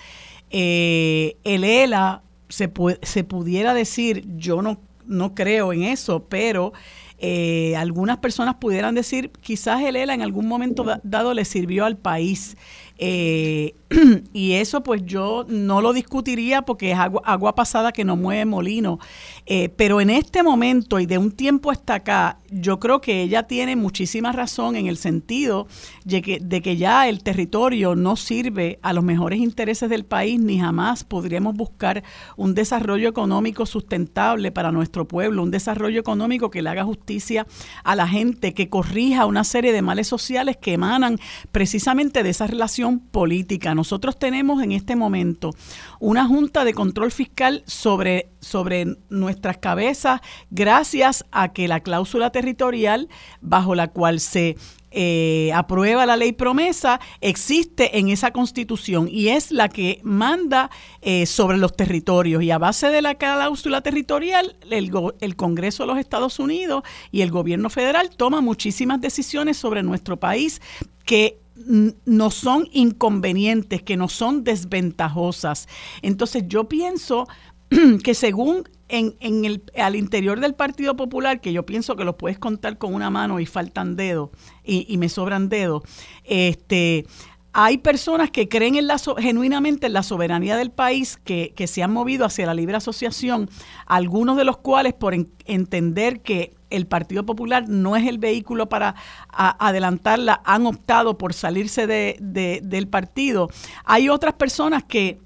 Eh, 0.51 1.37
el 1.45 1.65
ELA 1.65 2.23
se, 2.49 2.71
se 3.03 3.25
pudiera 3.25 3.75
decir, 3.75 4.25
yo 4.37 4.63
no, 4.63 4.81
no 5.09 5.35
creo 5.35 5.73
en 5.73 5.83
eso, 5.83 6.27
pero 6.29 6.73
eh, 7.19 7.75
algunas 7.77 8.19
personas 8.19 8.57
pudieran 8.57 8.95
decir, 8.95 9.31
quizás 9.41 9.83
el 9.83 9.97
ELA 9.97 10.15
en 10.15 10.23
algún 10.23 10.47
momento 10.47 10.85
dado 11.03 11.35
le 11.35 11.45
sirvió 11.45 11.85
al 11.85 11.97
país. 11.97 12.57
Eh, 12.99 13.75
y 14.33 14.53
eso 14.53 14.83
pues 14.83 15.03
yo 15.05 15.47
no 15.49 15.81
lo 15.81 15.93
discutiría 15.93 16.63
porque 16.63 16.93
es 16.93 16.99
agua, 16.99 17.55
pasada 17.55 17.93
que 17.93 18.05
no 18.05 18.17
mueve 18.17 18.45
molino. 18.45 18.99
Eh, 19.47 19.71
pero 19.71 20.01
en 20.01 20.11
este 20.11 20.43
momento 20.43 21.01
y 21.01 21.07
de 21.07 21.17
un 21.17 21.33
tiempo 21.33 21.71
hasta 21.71 21.95
acá, 21.95 22.39
yo 22.51 22.79
creo 22.79 23.01
que 23.01 23.23
ella 23.23 23.45
tiene 23.45 23.77
muchísima 23.77 24.33
razón 24.33 24.77
en 24.77 24.87
el 24.87 24.99
sentido 24.99 25.67
de 26.05 26.21
que, 26.21 26.39
de 26.41 26.61
que 26.61 26.77
ya 26.77 27.09
el 27.09 27.23
territorio 27.23 27.95
no 27.95 28.17
sirve 28.17 28.79
a 28.83 28.93
los 28.93 29.05
mejores 29.05 29.39
intereses 29.39 29.89
del 29.89 30.05
país 30.05 30.39
ni 30.39 30.59
jamás 30.59 31.05
podríamos 31.05 31.55
buscar 31.55 32.03
un 32.37 32.55
desarrollo 32.55 33.09
económico 33.09 33.65
sustentable 33.65 34.53
para 34.53 34.71
nuestro 34.71 35.09
pueblo, 35.09 35.43
un 35.43 35.51
desarrollo 35.51 35.99
económico 35.99 36.51
que 36.51 36.63
le 36.63 36.69
haga 36.69 36.85
justicia 36.85 37.47
a 37.85 37.97
la 37.97 38.07
gente, 38.07 38.53
que 38.53 38.69
corrija 38.69 39.27
una 39.27 39.45
serie 39.45 39.73
de 39.73 39.83
males 39.83 40.07
sociales 40.07 40.57
que 40.57 40.75
emanan 40.75 41.19
precisamente 41.53 42.23
de 42.23 42.31
esa 42.31 42.47
relación 42.47 42.99
política 42.99 43.75
nosotros 43.79 44.19
tenemos 44.19 44.61
en 44.61 44.73
este 44.73 44.97
momento 44.97 45.55
una 46.01 46.27
Junta 46.27 46.65
de 46.65 46.75
Control 46.75 47.13
Fiscal 47.13 47.63
sobre, 47.65 48.29
sobre 48.41 48.97
nuestras 49.09 49.59
cabezas 49.59 50.21
gracias 50.51 51.25
a 51.31 51.53
que 51.53 51.69
la 51.69 51.79
cláusula 51.79 52.31
territorial 52.31 53.09
bajo 53.41 53.77
la 53.77 53.87
cual 53.87 54.19
se 54.19 54.57
eh, 54.91 55.53
aprueba 55.55 56.07
la 56.07 56.17
ley 56.17 56.33
promesa 56.33 56.99
existe 57.21 57.99
en 57.99 58.09
esa 58.09 58.33
constitución 58.33 59.07
y 59.09 59.29
es 59.29 59.53
la 59.53 59.69
que 59.69 60.01
manda 60.03 60.71
eh, 61.03 61.27
sobre 61.27 61.57
los 61.57 61.77
territorios. 61.77 62.43
Y 62.43 62.51
a 62.51 62.59
base 62.59 62.89
de 62.89 63.01
la 63.01 63.15
cláusula 63.15 63.81
territorial 63.81 64.57
el, 64.71 64.91
el, 65.21 65.37
Congreso 65.37 65.85
de 65.85 65.87
los 65.87 65.99
Estados 65.99 66.41
Unidos 66.41 66.83
y 67.13 67.21
el 67.21 67.31
gobierno 67.31 67.71
federal 67.71 68.11
toma 68.17 68.41
muchísimas 68.41 69.01
decisiones 69.01 69.57
sobre 69.57 69.85
nuestro 69.85 70.17
país 70.17 70.61
que 71.05 71.39
no 71.67 72.31
son 72.31 72.69
inconvenientes, 72.73 73.83
que 73.83 73.97
no 73.97 74.09
son 74.09 74.45
desventajosas. 74.45 75.69
Entonces 76.03 76.45
yo 76.47 76.69
pienso 76.69 77.27
que 78.03 78.15
según 78.15 78.65
en, 78.89 79.17
en, 79.21 79.45
el, 79.45 79.63
al 79.77 79.97
interior 79.97 80.41
del 80.41 80.55
Partido 80.55 80.97
Popular, 80.97 81.41
que 81.41 81.53
yo 81.53 81.67
pienso 81.67 81.97
que 81.97 82.05
lo 82.05 82.17
puedes 82.17 82.39
contar 82.39 82.79
con 82.79 82.95
una 82.95 83.11
mano 83.11 83.41
y 83.41 83.47
faltan 83.47 83.97
dedos, 83.97 84.31
y, 84.65 84.97
me 84.97 85.09
sobran 85.09 85.49
dedos, 85.49 85.83
este, 86.25 87.07
hay 87.53 87.79
personas 87.79 88.31
que 88.31 88.49
creen 88.49 88.77
en 88.77 88.87
la, 88.87 88.99
genuinamente 89.19 89.89
en 89.89 89.93
la 89.93 90.03
soberanía 90.03 90.57
del 90.57 90.71
país, 90.71 91.19
que, 91.23 91.53
que, 91.55 91.67
se 91.67 91.83
han 91.83 91.93
movido 91.93 92.25
hacia 92.25 92.47
la 92.47 92.55
libre 92.55 92.77
asociación, 92.77 93.51
algunos 93.87 94.37
de 94.37 94.45
los 94.45 94.59
cuales 94.59 94.95
por 94.95 95.15
entender 95.45 96.23
que 96.23 96.58
el 96.71 96.87
Partido 96.87 97.25
Popular 97.25 97.69
no 97.69 97.97
es 97.97 98.07
el 98.07 98.19
vehículo 98.19 98.69
para 98.69 98.95
adelantarla, 99.29 100.41
han 100.45 100.67
optado 100.67 101.19
por 101.19 101.35
salirse 101.35 101.87
de, 101.87 102.61
del 102.63 102.89
partido. 102.89 103.49
Hay 103.85 104.09
otras 104.09 104.35
personas 104.35 104.85
que 104.85 105.21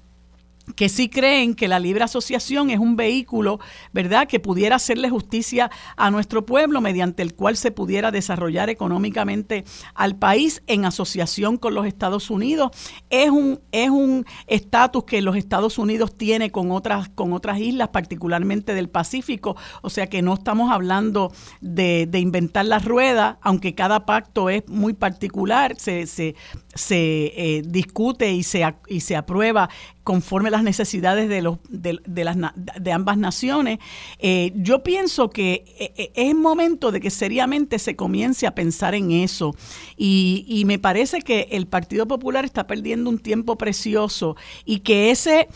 que 0.75 0.89
sí 0.89 1.09
creen 1.09 1.53
que 1.53 1.67
la 1.67 1.79
libre 1.79 2.03
asociación 2.03 2.69
es 2.69 2.79
un 2.79 2.95
vehículo, 2.95 3.59
¿verdad?, 3.91 4.27
que 4.27 4.39
pudiera 4.39 4.77
hacerle 4.77 5.09
justicia 5.09 5.69
a 5.97 6.09
nuestro 6.09 6.45
pueblo 6.45 6.81
mediante 6.81 7.21
el 7.21 7.35
cual 7.35 7.57
se 7.57 7.71
pudiera 7.71 8.11
desarrollar 8.11 8.69
económicamente 8.69 9.65
al 9.93 10.15
país 10.15 10.63
en 10.67 10.85
asociación 10.85 11.57
con 11.57 11.73
los 11.73 11.85
Estados 11.85 12.29
Unidos. 12.29 12.71
Es 13.09 13.29
un 13.29 13.59
es 13.71 13.89
un 13.89 14.25
estatus 14.47 15.03
que 15.03 15.21
los 15.21 15.35
Estados 15.35 15.77
Unidos 15.77 16.17
tiene 16.17 16.51
con 16.51 16.71
otras 16.71 17.09
con 17.09 17.33
otras 17.33 17.59
islas, 17.59 17.89
particularmente 17.89 18.73
del 18.73 18.89
Pacífico, 18.89 19.55
o 19.81 19.89
sea 19.89 20.07
que 20.07 20.21
no 20.21 20.33
estamos 20.33 20.71
hablando 20.71 21.31
de, 21.61 22.07
de 22.07 22.19
inventar 22.19 22.65
la 22.65 22.79
rueda, 22.79 23.37
aunque 23.41 23.75
cada 23.75 24.05
pacto 24.05 24.49
es 24.49 24.67
muy 24.67 24.93
particular, 24.93 25.75
se, 25.77 26.07
se, 26.07 26.35
se 26.73 27.33
eh, 27.35 27.63
discute 27.65 28.31
y 28.31 28.43
se, 28.43 28.63
y 28.87 29.01
se 29.01 29.15
aprueba 29.15 29.69
conforme 30.03 30.51
las 30.51 30.63
necesidades 30.63 31.29
de, 31.29 31.41
los, 31.41 31.57
de, 31.69 32.23
las, 32.23 32.37
de 32.55 32.91
ambas 32.91 33.17
naciones. 33.17 33.79
Eh, 34.19 34.51
yo 34.55 34.83
pienso 34.83 35.29
que 35.29 35.63
eh, 35.79 36.11
es 36.15 36.35
momento 36.35 36.91
de 36.91 36.99
que 36.99 37.09
seriamente 37.09 37.79
se 37.79 37.95
comience 37.95 38.45
a 38.45 38.55
pensar 38.55 38.95
en 38.95 39.11
eso. 39.11 39.55
Y, 39.97 40.63
me 40.65 40.79
parece 40.79 41.21
que 41.21 41.49
el 41.51 41.67
Partido 41.67 42.07
Popular 42.07 42.45
está 42.45 42.67
perdiendo 42.67 43.09
un 43.09 43.19
tiempo 43.19 43.57
precioso 43.57 44.37
y 44.63 44.79
que 44.79 45.11
ese 45.11 45.49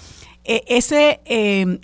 e, 0.43 0.63
ese, 0.67 1.21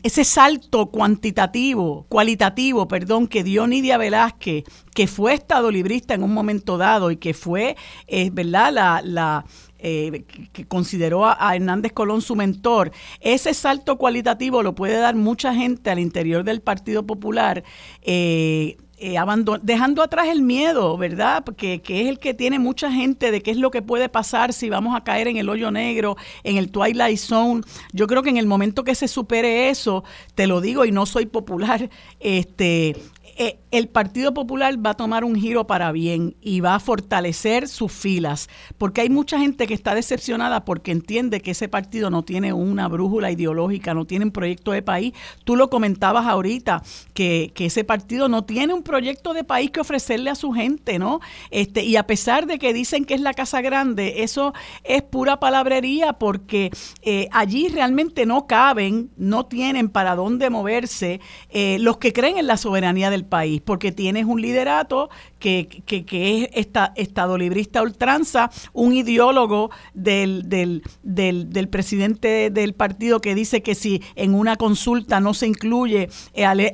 ese 0.04 0.24
salto 0.24 0.88
cuantitativo, 0.88 2.06
cualitativo, 2.10 2.88
perdón, 2.88 3.28
que 3.28 3.44
dio 3.44 3.66
Nidia 3.66 3.98
Velázquez, 3.98 4.64
que 4.94 5.08
fue 5.08 5.34
estado 5.34 5.72
librista 5.72 6.14
en 6.14 6.24
un 6.24 6.34
momento 6.34 6.78
dado 6.78 7.12
y 7.12 7.18
que 7.18 7.34
fue, 7.34 7.76
eh, 8.08 8.30
¿verdad?, 8.32 8.72
la, 8.74 9.02
la 9.04 9.46
eh, 9.86 10.24
que 10.54 10.66
consideró 10.66 11.26
a, 11.26 11.56
Hernández 11.56 11.92
Colón 11.92 12.22
su 12.22 12.38
mentor, 12.38 12.92
ese 13.20 13.54
salto 13.54 13.98
cualitativo 13.98 14.64
lo 14.64 14.76
puede 14.76 14.98
dar 14.98 15.16
mucha 15.16 15.54
gente 15.54 15.90
al 15.90 16.00
interior 16.00 16.46
del 16.46 16.62
Partido 16.62 17.06
Popular. 17.06 17.66
Eh, 18.02 18.78
eh, 19.06 19.18
dejando 19.62 20.02
atrás 20.02 20.30
el 20.30 20.42
miedo, 20.42 20.98
¿verdad? 20.98 21.44
Que, 21.58 21.82
que, 21.82 22.04
es 22.04 22.08
el 22.08 22.20
que 22.20 22.34
tiene 22.34 22.58
mucha 22.60 22.90
gente 22.90 23.32
de 23.32 23.42
qué 23.42 23.52
es 23.52 23.58
lo 23.58 23.70
que 23.70 23.82
puede 23.82 24.08
pasar 24.08 24.54
si 24.54 24.70
vamos 24.70 24.96
a 24.96 25.04
caer 25.04 25.28
en 25.28 25.36
el 25.36 25.50
hoyo 25.50 25.72
negro, 25.72 26.16
en 26.46 26.56
el 26.56 26.72
Twilight 26.72 27.18
Zone. 27.18 27.64
Yo 27.92 28.08
creo 28.08 28.24
que 28.24 28.30
en 28.30 28.38
el 28.38 28.48
momento 28.48 28.86
que 28.86 28.96
se 28.96 29.10
supere 29.10 29.70
eso, 29.70 30.06
te 30.36 30.48
lo 30.48 30.62
digo 30.62 30.86
y 30.86 30.94
no 30.94 31.06
soy 31.06 31.26
popular, 31.26 31.90
este, 32.22 32.96
eh, 33.38 33.60
el 33.72 33.88
Partido 33.88 34.34
Popular 34.34 34.76
va 34.86 34.92
a 34.92 34.94
tomar 34.96 35.24
un 35.24 35.36
giro 35.36 35.66
para 35.66 35.92
bien 35.92 36.36
y 36.42 36.60
va 36.60 36.76
a 36.76 36.80
fortalecer 36.80 37.68
sus 37.68 37.92
filas, 37.92 38.50
porque 38.78 39.02
hay 39.02 39.10
mucha 39.10 39.40
gente 39.40 39.68
que 39.68 39.74
está 39.74 39.96
decepcionada 39.96 40.66
porque 40.66 40.92
entiende 40.92 41.42
que 41.42 41.52
ese 41.52 41.68
partido 41.68 42.10
no 42.10 42.24
tiene 42.24 42.54
una 42.54 42.88
brújula 42.88 43.32
ideológica, 43.32 43.94
no 43.94 44.06
tiene 44.06 44.26
un 44.26 44.32
proyecto 44.32 44.72
de 44.72 44.82
país. 44.82 45.14
Tú 45.44 45.56
lo 45.56 45.70
comentabas 45.70 46.28
ahorita, 46.28 46.84
que, 47.14 47.52
que 47.56 47.66
ese 47.66 47.84
partido 47.84 48.30
no 48.30 48.44
tiene 48.44 48.74
un 48.74 48.84
proyecto 48.84 49.34
de 49.34 49.44
país 49.44 49.72
que 49.72 49.80
ofrecerle 49.80 50.30
a 50.30 50.36
su 50.36 50.52
gente, 50.52 51.00
¿no? 51.00 51.20
Este, 51.52 51.84
y 51.84 51.96
a 51.96 52.06
pesar 52.06 52.46
de 52.46 52.60
que 52.60 52.74
dicen 52.74 53.06
que 53.06 53.14
es 53.14 53.22
la 53.22 53.34
Casa 53.34 53.62
Grande, 53.62 54.24
eso 54.24 54.54
es 54.84 55.02
pura 55.02 55.40
palabrería 55.40 56.14
porque 56.14 56.72
eh, 57.02 57.28
allí 57.32 57.70
realmente 57.70 58.26
no 58.26 58.48
caben, 58.48 59.12
no 59.18 59.46
tienen 59.46 59.90
para 59.90 60.16
dónde 60.16 60.50
moverse 60.50 61.20
eh, 61.50 61.78
los 61.80 61.98
que 61.98 62.14
creen 62.14 62.38
en 62.38 62.48
la 62.48 62.58
soberanía 62.58 63.10
del 63.10 63.23
país, 63.24 63.62
porque 63.62 63.92
tienes 63.92 64.26
un 64.26 64.42
liderato 64.42 65.10
que, 65.44 65.68
que, 65.68 66.06
que 66.06 66.44
es 66.44 66.50
esta, 66.54 66.94
estado 66.96 67.38
librista 67.38 67.82
ultranza, 67.82 68.50
un 68.72 68.94
ideólogo 68.94 69.72
del, 69.94 70.48
del, 70.48 70.84
del, 71.02 71.50
del, 71.50 71.68
presidente 71.68 72.50
del 72.50 72.74
partido 72.74 73.20
que 73.20 73.36
dice 73.36 73.62
que 73.62 73.76
si 73.76 74.02
en 74.16 74.36
una 74.36 74.56
consulta 74.56 75.20
no 75.20 75.34
se 75.34 75.48
incluye 75.48 76.08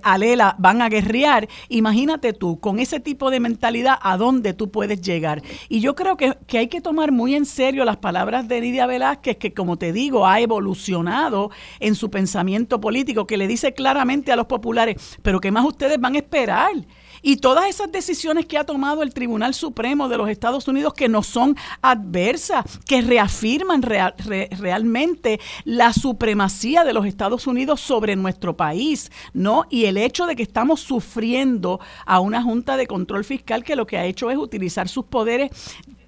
a 0.04 0.18
Lela 0.20 0.56
van 0.60 0.84
a 0.84 0.90
guerrear. 0.90 1.50
Imagínate 1.70 2.32
tú, 2.32 2.60
con 2.60 2.78
ese 2.78 3.00
tipo 3.00 3.32
de 3.32 3.40
mentalidad, 3.40 3.98
¿a 4.04 4.18
dónde 4.18 4.54
tú 4.54 4.70
puedes 4.70 5.02
llegar? 5.02 5.42
Y 5.68 5.80
yo 5.80 5.96
creo 5.96 6.16
que, 6.16 6.38
que 6.46 6.60
hay 6.60 6.68
que 6.68 6.80
tomar 6.80 7.12
muy 7.12 7.34
en 7.34 7.48
serio 7.48 7.86
las 7.86 7.98
palabras 7.98 8.48
de 8.48 8.62
Nidia 8.62 8.86
Velázquez, 8.86 9.38
que 9.38 9.52
como 9.52 9.78
te 9.78 9.92
digo, 9.94 10.28
ha 10.28 10.42
evolucionado 10.42 11.50
en 11.80 11.96
su 11.96 12.12
pensamiento 12.12 12.80
político, 12.80 13.26
que 13.26 13.38
le 13.38 13.48
dice 13.48 13.74
claramente 13.74 14.32
a 14.32 14.36
los 14.36 14.46
populares, 14.46 15.18
pero 15.24 15.40
¿qué 15.40 15.50
más 15.50 15.66
ustedes 15.66 16.00
van 16.00 16.14
a 16.14 16.20
esperar? 16.20 16.74
Y 17.22 17.38
todas 17.38 17.68
esas 17.68 17.92
decisiones 17.92 18.46
que 18.46 18.58
ha 18.58 18.64
tomado 18.64 19.04
el 19.04 19.14
Tribunal 19.14 19.54
Supremo 19.54 20.10
de 20.10 20.18
los 20.18 20.30
Estados 20.30 20.68
Unidos 20.68 20.94
que 20.94 21.10
no 21.10 21.24
son 21.24 21.56
adversas, 21.82 22.80
que 22.86 23.02
reafirman 23.02 23.82
realmente 23.82 25.40
la 25.66 25.94
supremacía 25.94 26.84
de 26.84 26.94
los 26.94 27.06
Estados 27.06 27.48
Unidos 27.48 27.82
sobre 27.82 28.16
nuestro 28.16 28.56
país, 28.56 29.12
¿no? 29.34 29.66
Y 29.70 29.86
el 29.86 29.98
hecho 29.98 30.26
de 30.26 30.36
que 30.36 30.44
estamos 30.44 30.80
sufriendo 30.80 31.80
a 32.06 32.20
una 32.20 32.42
Junta 32.42 32.78
de 32.78 32.88
Control 32.88 33.24
Fiscal 33.24 33.64
que 33.64 33.76
lo 33.76 33.86
que 33.86 33.98
ha 33.98 34.06
hecho 34.06 34.32
es 34.32 34.38
utilizar 34.38 34.88
sus 34.88 35.06
poderes 35.06 35.52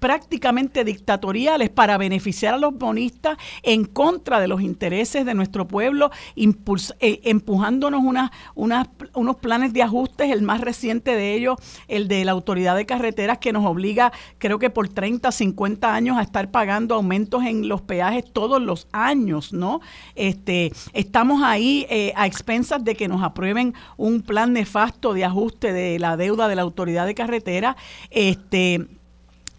prácticamente 0.02 0.82
dictatoriales 0.82 1.70
para 1.70 1.96
beneficiar 1.96 2.54
a 2.54 2.58
los 2.58 2.76
bonistas 2.76 3.38
en 3.62 3.84
contra 3.84 4.40
de 4.40 4.48
los 4.48 4.60
intereses 4.60 5.24
de 5.24 5.32
nuestro 5.32 5.68
pueblo, 5.68 6.10
eh, 6.34 7.20
empujándonos 7.22 8.02
unos 8.56 9.36
planes 9.36 9.72
de 9.72 9.84
ajustes, 9.84 10.32
el 10.32 10.42
más 10.42 10.60
reciente 10.60 11.14
de 11.14 11.34
ellos, 11.34 11.54
el 11.86 12.08
de 12.08 12.24
la 12.24 12.32
Autoridad 12.32 12.74
de 12.74 12.84
Carreteras, 12.84 13.38
que 13.38 13.52
nos 13.52 13.64
obliga, 13.64 14.12
creo 14.38 14.58
que 14.58 14.70
por 14.70 14.88
30, 14.88 15.30
50 15.30 15.94
años, 15.94 16.18
a 16.18 16.22
estar 16.22 16.50
pagando 16.50 16.96
aumentos 16.96 17.44
en 17.44 17.68
los 17.68 17.80
peajes 17.80 18.24
todos 18.32 18.60
los 18.60 18.88
años, 18.90 19.52
¿no? 19.52 19.82
Este, 20.16 20.72
estamos 20.94 21.44
ahí 21.44 21.86
eh, 21.88 22.12
a 22.16 22.26
expensas 22.26 22.82
de 22.82 22.96
que 22.96 23.06
nos 23.06 23.22
aprueben 23.22 23.72
un 23.96 24.22
plan 24.22 24.52
nefasto 24.52 25.14
de 25.14 25.24
ajuste 25.24 25.72
de 25.72 26.00
la 26.00 26.16
deuda 26.16 26.48
de 26.48 26.56
la 26.56 26.62
Autoridad 26.62 27.06
de 27.06 27.14
Carreteras. 27.14 27.76
Este, 28.10 28.88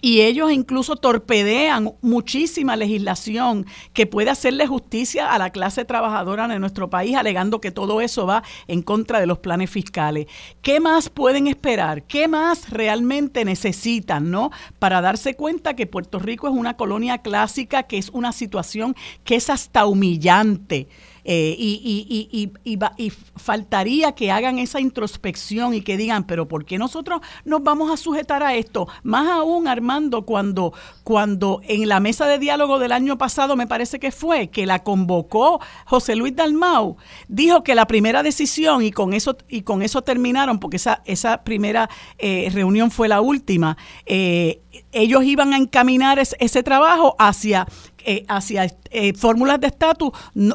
y 0.03 0.19
ellos 0.19 0.51
incluso 0.51 0.97
torpedean 0.97 1.93
muchísima 2.01 2.75
legislación 2.75 3.65
que 3.93 4.05
puede 4.05 4.31
hacerle 4.31 4.67
justicia 4.67 5.31
a 5.31 5.37
la 5.37 5.51
clase 5.51 5.85
trabajadora 5.85 6.49
de 6.49 6.59
nuestro 6.59 6.89
país, 6.89 7.15
alegando 7.15 7.61
que 7.61 7.71
todo 7.71 8.01
eso 8.01 8.27
va 8.27 8.43
en 8.67 8.81
contra 8.81 9.21
de 9.21 9.27
los 9.27 9.37
planes 9.37 9.69
fiscales. 9.69 10.27
¿Qué 10.61 10.81
más 10.81 11.07
pueden 11.07 11.47
esperar? 11.47 12.03
¿Qué 12.03 12.27
más 12.27 12.69
realmente 12.69 13.45
necesitan, 13.45 14.29
no? 14.29 14.51
Para 14.77 14.99
darse 14.99 15.35
cuenta 15.35 15.73
que 15.73 15.87
Puerto 15.87 16.19
Rico 16.19 16.49
es 16.49 16.53
una 16.53 16.75
colonia 16.75 17.19
clásica, 17.19 17.83
que 17.83 17.97
es 17.97 18.09
una 18.09 18.33
situación 18.33 18.97
que 19.23 19.35
es 19.35 19.49
hasta 19.49 19.85
humillante. 19.85 20.89
Eh, 21.25 21.55
y, 21.57 22.07
y, 22.29 22.51
y, 22.65 22.79
y, 22.97 23.09
faltaría 23.35 24.13
que 24.13 24.31
hagan 24.31 24.59
esa 24.59 24.79
introspección 24.79 25.73
y 25.73 25.81
que 25.81 25.95
digan, 25.97 26.25
pero 26.25 26.47
¿por 26.47 26.65
qué 26.65 26.77
nosotros 26.77 27.21
nos 27.45 27.63
vamos 27.63 27.91
a 27.91 27.97
sujetar 27.97 28.43
a 28.43 28.55
esto? 28.55 28.87
Más 29.03 29.27
aún, 29.29 29.67
Armando, 29.67 30.25
cuando, 30.25 30.73
cuando 31.03 31.61
en 31.67 31.87
la 31.87 31.99
mesa 31.99 32.25
de 32.27 32.39
diálogo 32.39 32.79
del 32.79 32.91
año 32.91 33.17
pasado, 33.17 33.55
me 33.55 33.67
parece 33.67 33.99
que 33.99 34.11
fue, 34.11 34.49
que 34.49 34.65
la 34.65 34.83
convocó 34.83 35.59
José 35.85 36.15
Luis 36.15 36.35
Dalmau, 36.35 36.97
dijo 37.27 37.63
que 37.63 37.75
la 37.75 37.87
primera 37.87 38.23
decisión, 38.23 38.83
y 38.83 38.91
con 38.91 39.13
eso, 39.13 39.37
y 39.47 39.61
con 39.61 39.81
eso 39.81 40.01
terminaron, 40.01 40.59
porque 40.59 40.77
esa, 40.77 41.01
esa 41.05 41.43
primera 41.43 41.89
eh, 42.17 42.49
reunión 42.53 42.91
fue 42.91 43.07
la 43.07 43.21
última, 43.21 43.77
eh, 44.05 44.61
ellos 44.91 45.23
iban 45.23 45.53
a 45.53 45.57
encaminar 45.57 46.19
ese 46.19 46.63
trabajo 46.63 47.15
hacia 47.19 47.67
eh, 48.05 48.25
hacia 48.27 48.71
eh, 48.91 49.13
fórmulas 49.13 49.59
de 49.59 49.67
estatus 49.67 50.11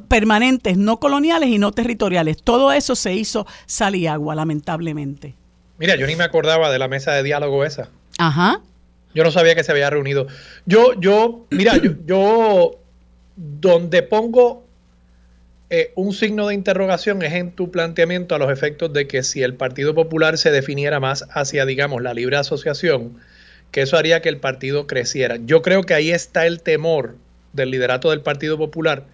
permanentes, 0.08 0.76
no 0.76 0.98
coloniales 1.00 1.48
y 1.48 1.58
no 1.58 1.72
territoriales. 1.72 2.42
Todo 2.42 2.72
eso 2.72 2.94
se 2.94 3.14
hizo 3.14 3.46
sal 3.66 3.94
y 3.94 4.06
agua, 4.06 4.34
lamentablemente. 4.34 5.34
Mira, 5.78 5.96
yo 5.96 6.06
ni 6.06 6.16
me 6.16 6.24
acordaba 6.24 6.70
de 6.70 6.78
la 6.78 6.88
mesa 6.88 7.12
de 7.12 7.22
diálogo 7.22 7.64
esa. 7.64 7.88
Ajá. 8.18 8.60
Yo 9.14 9.24
no 9.24 9.30
sabía 9.30 9.54
que 9.54 9.64
se 9.64 9.72
había 9.72 9.90
reunido. 9.90 10.26
Yo, 10.66 10.92
yo, 11.00 11.46
mira, 11.50 11.74
yo, 12.06 12.78
donde 13.36 14.02
pongo 14.02 14.64
eh, 15.70 15.92
un 15.96 16.12
signo 16.14 16.48
de 16.48 16.54
interrogación 16.54 17.22
es 17.22 17.34
en 17.34 17.52
tu 17.52 17.70
planteamiento 17.70 18.34
a 18.34 18.38
los 18.38 18.50
efectos 18.50 18.92
de 18.92 19.06
que 19.06 19.22
si 19.22 19.42
el 19.42 19.54
Partido 19.54 19.94
Popular 19.94 20.38
se 20.38 20.50
definiera 20.50 20.98
más 20.98 21.26
hacia, 21.30 21.66
digamos, 21.66 22.02
la 22.02 22.14
libre 22.14 22.36
asociación, 22.36 23.18
que 23.70 23.82
eso 23.82 23.96
haría 23.96 24.22
que 24.22 24.30
el 24.30 24.38
partido 24.38 24.86
creciera. 24.86 25.36
Yo 25.44 25.60
creo 25.60 25.82
que 25.82 25.94
ahí 25.94 26.10
está 26.10 26.46
el 26.46 26.62
temor 26.62 27.16
del 27.52 27.70
liderato 27.70 28.10
del 28.10 28.20
Partido 28.20 28.58
Popular, 28.58 29.06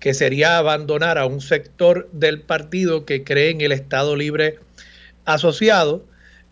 que 0.00 0.14
sería 0.14 0.58
abandonar 0.58 1.18
a 1.18 1.26
un 1.26 1.40
sector 1.40 2.08
del 2.12 2.40
partido 2.40 3.04
que 3.04 3.24
cree 3.24 3.50
en 3.50 3.60
el 3.60 3.72
Estado 3.72 4.16
Libre 4.16 4.58
asociado 5.24 6.04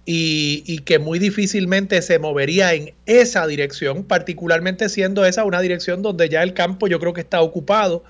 y, 0.07 0.79
que 0.81 0.99
muy 0.99 1.19
difícilmente 1.19 2.03
se 2.03 2.19
movería 2.19 2.75
en 2.75 2.95
esa 3.07 3.47
dirección, 3.47 4.05
particularmente 4.05 4.89
siendo 4.89 5.25
esa 5.25 5.45
una 5.45 5.61
dirección 5.61 6.03
donde 6.03 6.29
ya 6.29 6.43
el 6.43 6.53
campo 6.53 6.89
yo 6.89 7.01
creo 7.01 7.15
que 7.15 7.23
está 7.23 7.41
ocupado 7.41 8.05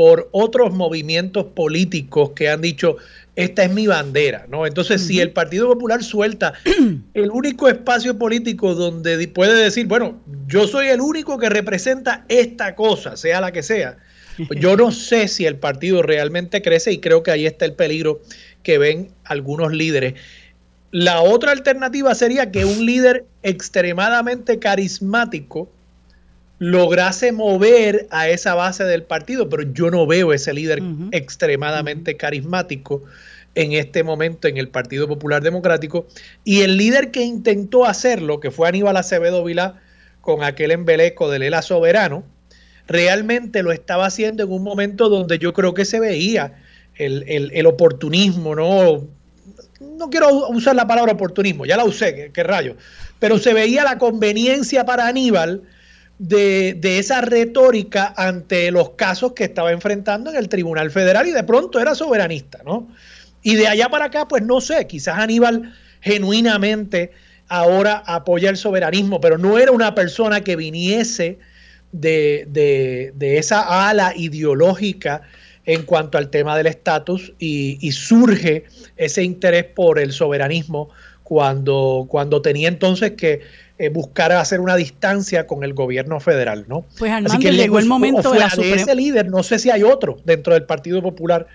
por 0.00 0.30
otros 0.32 0.72
movimientos 0.72 1.44
políticos 1.44 2.30
que 2.34 2.48
han 2.48 2.62
dicho, 2.62 2.96
esta 3.36 3.64
es 3.64 3.70
mi 3.70 3.86
bandera, 3.86 4.46
¿no? 4.48 4.66
Entonces, 4.66 5.06
si 5.06 5.20
el 5.20 5.32
Partido 5.32 5.68
Popular 5.68 6.02
suelta 6.02 6.54
el 7.12 7.30
único 7.30 7.68
espacio 7.68 8.18
político 8.18 8.74
donde 8.74 9.28
puede 9.28 9.62
decir, 9.62 9.88
bueno, 9.88 10.18
yo 10.46 10.66
soy 10.66 10.86
el 10.86 11.02
único 11.02 11.36
que 11.36 11.50
representa 11.50 12.24
esta 12.30 12.74
cosa, 12.76 13.18
sea 13.18 13.42
la 13.42 13.52
que 13.52 13.62
sea, 13.62 13.98
yo 14.58 14.74
no 14.74 14.90
sé 14.90 15.28
si 15.28 15.44
el 15.44 15.56
partido 15.56 16.00
realmente 16.00 16.62
crece 16.62 16.92
y 16.92 17.00
creo 17.00 17.22
que 17.22 17.32
ahí 17.32 17.44
está 17.44 17.66
el 17.66 17.74
peligro 17.74 18.22
que 18.62 18.78
ven 18.78 19.10
algunos 19.24 19.70
líderes. 19.70 20.14
La 20.92 21.20
otra 21.20 21.52
alternativa 21.52 22.14
sería 22.14 22.50
que 22.50 22.64
un 22.64 22.86
líder 22.86 23.26
extremadamente 23.42 24.58
carismático 24.60 25.68
lograse 26.60 27.32
mover 27.32 28.06
a 28.10 28.28
esa 28.28 28.54
base 28.54 28.84
del 28.84 29.02
partido, 29.02 29.48
pero 29.48 29.62
yo 29.72 29.90
no 29.90 30.06
veo 30.06 30.34
ese 30.34 30.52
líder 30.52 30.82
extremadamente 31.10 32.18
carismático 32.18 33.02
en 33.54 33.72
este 33.72 34.04
momento 34.04 34.46
en 34.46 34.58
el 34.58 34.68
Partido 34.68 35.08
Popular 35.08 35.42
Democrático. 35.42 36.06
Y 36.44 36.60
el 36.60 36.76
líder 36.76 37.10
que 37.10 37.22
intentó 37.22 37.86
hacerlo, 37.86 38.40
que 38.40 38.50
fue 38.50 38.68
Aníbal 38.68 38.98
Acevedo 38.98 39.42
Vilá, 39.42 39.80
con 40.20 40.44
aquel 40.44 40.70
embeleco 40.70 41.30
del 41.30 41.44
ELA 41.44 41.62
soberano, 41.62 42.24
realmente 42.86 43.62
lo 43.62 43.72
estaba 43.72 44.04
haciendo 44.04 44.42
en 44.42 44.52
un 44.52 44.62
momento 44.62 45.08
donde 45.08 45.38
yo 45.38 45.54
creo 45.54 45.72
que 45.72 45.86
se 45.86 45.98
veía 45.98 46.60
el, 46.94 47.66
oportunismo, 47.66 48.54
¿no? 48.54 49.08
No 49.80 50.10
quiero 50.10 50.48
usar 50.50 50.76
la 50.76 50.86
palabra 50.86 51.12
oportunismo, 51.12 51.64
ya 51.64 51.78
la 51.78 51.86
usé, 51.86 52.30
qué 52.34 52.42
rayo, 52.42 52.76
pero 53.18 53.38
se 53.38 53.54
veía 53.54 53.82
la 53.82 53.96
conveniencia 53.96 54.84
para 54.84 55.08
Aníbal 55.08 55.62
de, 56.20 56.98
esa 56.98 57.22
retórica 57.22 58.12
ante 58.14 58.70
los 58.70 58.90
casos 58.90 59.32
que 59.32 59.44
estaba 59.44 59.72
enfrentando 59.72 60.30
en 60.30 60.36
el 60.36 60.50
Tribunal 60.50 60.90
Federal 60.90 61.26
y 61.26 61.32
de 61.32 61.44
pronto 61.44 61.80
era 61.80 61.94
soberanista, 61.94 62.60
¿no? 62.64 62.88
Y 63.42 63.54
de 63.54 63.66
allá 63.66 63.88
para 63.88 64.06
acá, 64.06 64.28
pues 64.28 64.42
no 64.42 64.60
sé, 64.60 64.86
quizás 64.86 65.18
Aníbal 65.18 65.72
genuinamente 66.02 67.12
ahora 67.48 68.02
apoya 68.06 68.50
el 68.50 68.58
soberanismo, 68.58 69.18
pero 69.20 69.38
no 69.38 69.58
era 69.58 69.72
una 69.72 69.94
persona 69.94 70.42
que 70.42 70.56
viniese 70.56 71.38
de, 71.90 72.46
de, 72.50 73.38
esa 73.38 73.88
ala 73.88 74.12
ideológica 74.14 75.22
en 75.64 75.84
cuanto 75.84 76.18
al 76.18 76.28
tema 76.28 76.54
del 76.54 76.66
estatus 76.66 77.32
y, 77.38 77.78
y, 77.80 77.92
surge 77.92 78.64
ese 78.96 79.22
interés 79.24 79.64
por 79.64 79.98
el 79.98 80.12
soberanismo 80.12 80.90
cuando, 81.22 82.06
cuando 82.08 82.42
tenía 82.42 82.68
entonces 82.68 83.12
que 83.12 83.40
eh, 83.80 83.88
buscar 83.88 84.30
hacer 84.32 84.60
una 84.60 84.76
distancia 84.76 85.46
con 85.46 85.64
el 85.64 85.72
gobierno 85.72 86.20
federal, 86.20 86.66
¿no? 86.68 86.84
Pues 86.98 87.10
Armando, 87.10 87.32
Así 87.32 87.42
que 87.42 87.52
llegó 87.52 87.78
el 87.78 87.86
momento 87.86 88.30
de 88.30 88.38
la 88.38 88.48
ese 88.48 88.94
líder, 88.94 89.30
no 89.30 89.42
sé 89.42 89.58
si 89.58 89.70
hay 89.70 89.82
otro 89.84 90.18
dentro 90.26 90.52
del 90.52 90.64
Partido 90.64 91.00
Popular 91.00 91.46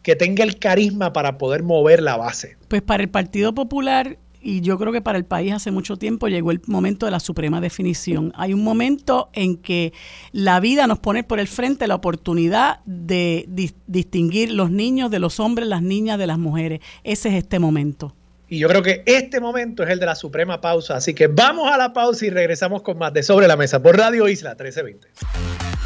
que 0.00 0.14
tenga 0.14 0.44
el 0.44 0.60
carisma 0.60 1.12
para 1.12 1.38
poder 1.38 1.64
mover 1.64 2.00
la 2.00 2.16
base. 2.16 2.56
Pues 2.68 2.82
para 2.82 3.02
el 3.02 3.08
Partido 3.08 3.52
Popular 3.52 4.16
y 4.40 4.60
yo 4.60 4.78
creo 4.78 4.92
que 4.92 5.00
para 5.00 5.18
el 5.18 5.24
país 5.24 5.52
hace 5.52 5.72
mucho 5.72 5.96
tiempo 5.96 6.28
llegó 6.28 6.52
el 6.52 6.60
momento 6.66 7.06
de 7.06 7.10
la 7.10 7.18
suprema 7.18 7.60
definición. 7.60 8.32
Hay 8.36 8.54
un 8.54 8.62
momento 8.62 9.30
en 9.32 9.56
que 9.56 9.92
la 10.30 10.60
vida 10.60 10.86
nos 10.86 11.00
pone 11.00 11.24
por 11.24 11.40
el 11.40 11.48
frente 11.48 11.88
la 11.88 11.96
oportunidad 11.96 12.78
de 12.84 13.48
distinguir 13.88 14.52
los 14.52 14.70
niños 14.70 15.10
de 15.10 15.18
los 15.18 15.40
hombres, 15.40 15.66
las 15.66 15.82
niñas 15.82 16.16
de 16.16 16.28
las 16.28 16.38
mujeres. 16.38 16.78
Ese 17.02 17.30
es 17.30 17.34
este 17.34 17.58
momento. 17.58 18.14
Y 18.52 18.58
yo 18.58 18.68
creo 18.68 18.82
que 18.82 19.02
este 19.06 19.40
momento 19.40 19.82
es 19.82 19.88
el 19.88 19.98
de 19.98 20.04
la 20.04 20.14
suprema 20.14 20.60
pausa. 20.60 20.96
Así 20.96 21.14
que 21.14 21.26
vamos 21.26 21.72
a 21.72 21.78
la 21.78 21.94
pausa 21.94 22.26
y 22.26 22.28
regresamos 22.28 22.82
con 22.82 22.98
más 22.98 23.10
de 23.14 23.22
Sobre 23.22 23.48
la 23.48 23.56
Mesa 23.56 23.82
por 23.82 23.96
Radio 23.96 24.28
Isla 24.28 24.50
1320. 24.50 25.08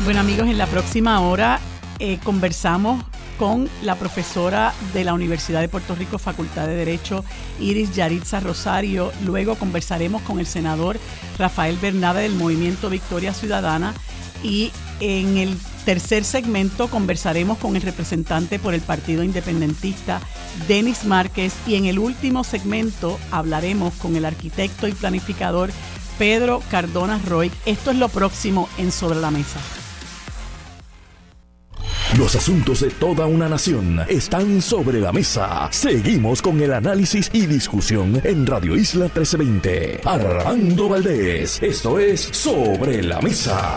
Bueno 0.01 0.19
amigos, 0.19 0.49
en 0.49 0.59
la 0.59 0.67
próxima 0.67 1.21
hora 1.21 1.61
eh, 2.01 2.19
conversamos 2.25 3.05
con 3.39 3.69
la 3.85 3.95
profesora 3.95 4.75
de 4.93 5.05
la 5.05 5.15
Universidad 5.15 5.61
de 5.61 5.69
Puerto 5.69 5.95
Rico, 5.95 6.19
Facultad 6.19 6.67
de 6.67 6.75
Derecho, 6.75 7.25
Iris 7.61 7.95
Yaritza 7.95 8.41
Rosario. 8.41 9.13
Luego 9.25 9.55
conversaremos 9.55 10.23
con 10.23 10.41
el 10.41 10.47
senador 10.47 10.99
Rafael 11.39 11.77
Bernada 11.81 12.19
del 12.19 12.35
Movimiento 12.35 12.91
Victoria 12.91 13.33
Ciudadana 13.33 13.95
y 14.43 14.73
en 14.99 15.37
el 15.37 15.57
tercer 15.87 16.25
segmento 16.25 16.89
conversaremos 16.89 17.59
con 17.59 17.77
el 17.77 17.83
representante 17.83 18.59
por 18.59 18.75
el 18.75 18.81
Partido 18.81 19.23
Independentista, 19.23 20.21
Denis 20.67 21.05
Márquez, 21.05 21.55
y 21.65 21.77
en 21.77 21.87
el 21.87 22.01
último 22.01 22.43
segmento 22.43 23.21
hablaremos 23.31 23.95
con 23.95 24.17
el 24.17 24.25
arquitecto 24.25 24.89
y 24.89 24.93
planificador 24.93 25.71
Pedro 26.19 26.61
Cardona 26.73 27.21
Roy. 27.25 27.53
Esto 27.67 27.93
es 27.93 27.99
lo 27.99 28.09
próximo 28.09 28.69
en 28.79 28.91
Sobre 28.91 29.21
la 29.21 29.31
Mesa. 29.31 29.61
Los 32.19 32.35
asuntos 32.35 32.81
de 32.81 32.91
toda 32.91 33.27
una 33.27 33.49
nación 33.49 34.01
están 34.09 34.63
sobre 34.63 35.01
la 35.01 35.13
mesa. 35.13 35.69
Seguimos 35.71 36.43
con 36.43 36.61
el 36.61 36.73
análisis 36.73 37.31
y 37.33 37.47
discusión 37.47 38.21
en 38.25 38.45
Radio 38.45 38.75
Isla 38.75 39.05
1320. 39.05 40.01
Armando 40.05 40.89
Valdés, 40.89 41.63
esto 41.63 42.01
es 42.01 42.23
Sobre 42.23 43.03
la 43.03 43.21
Mesa. 43.21 43.77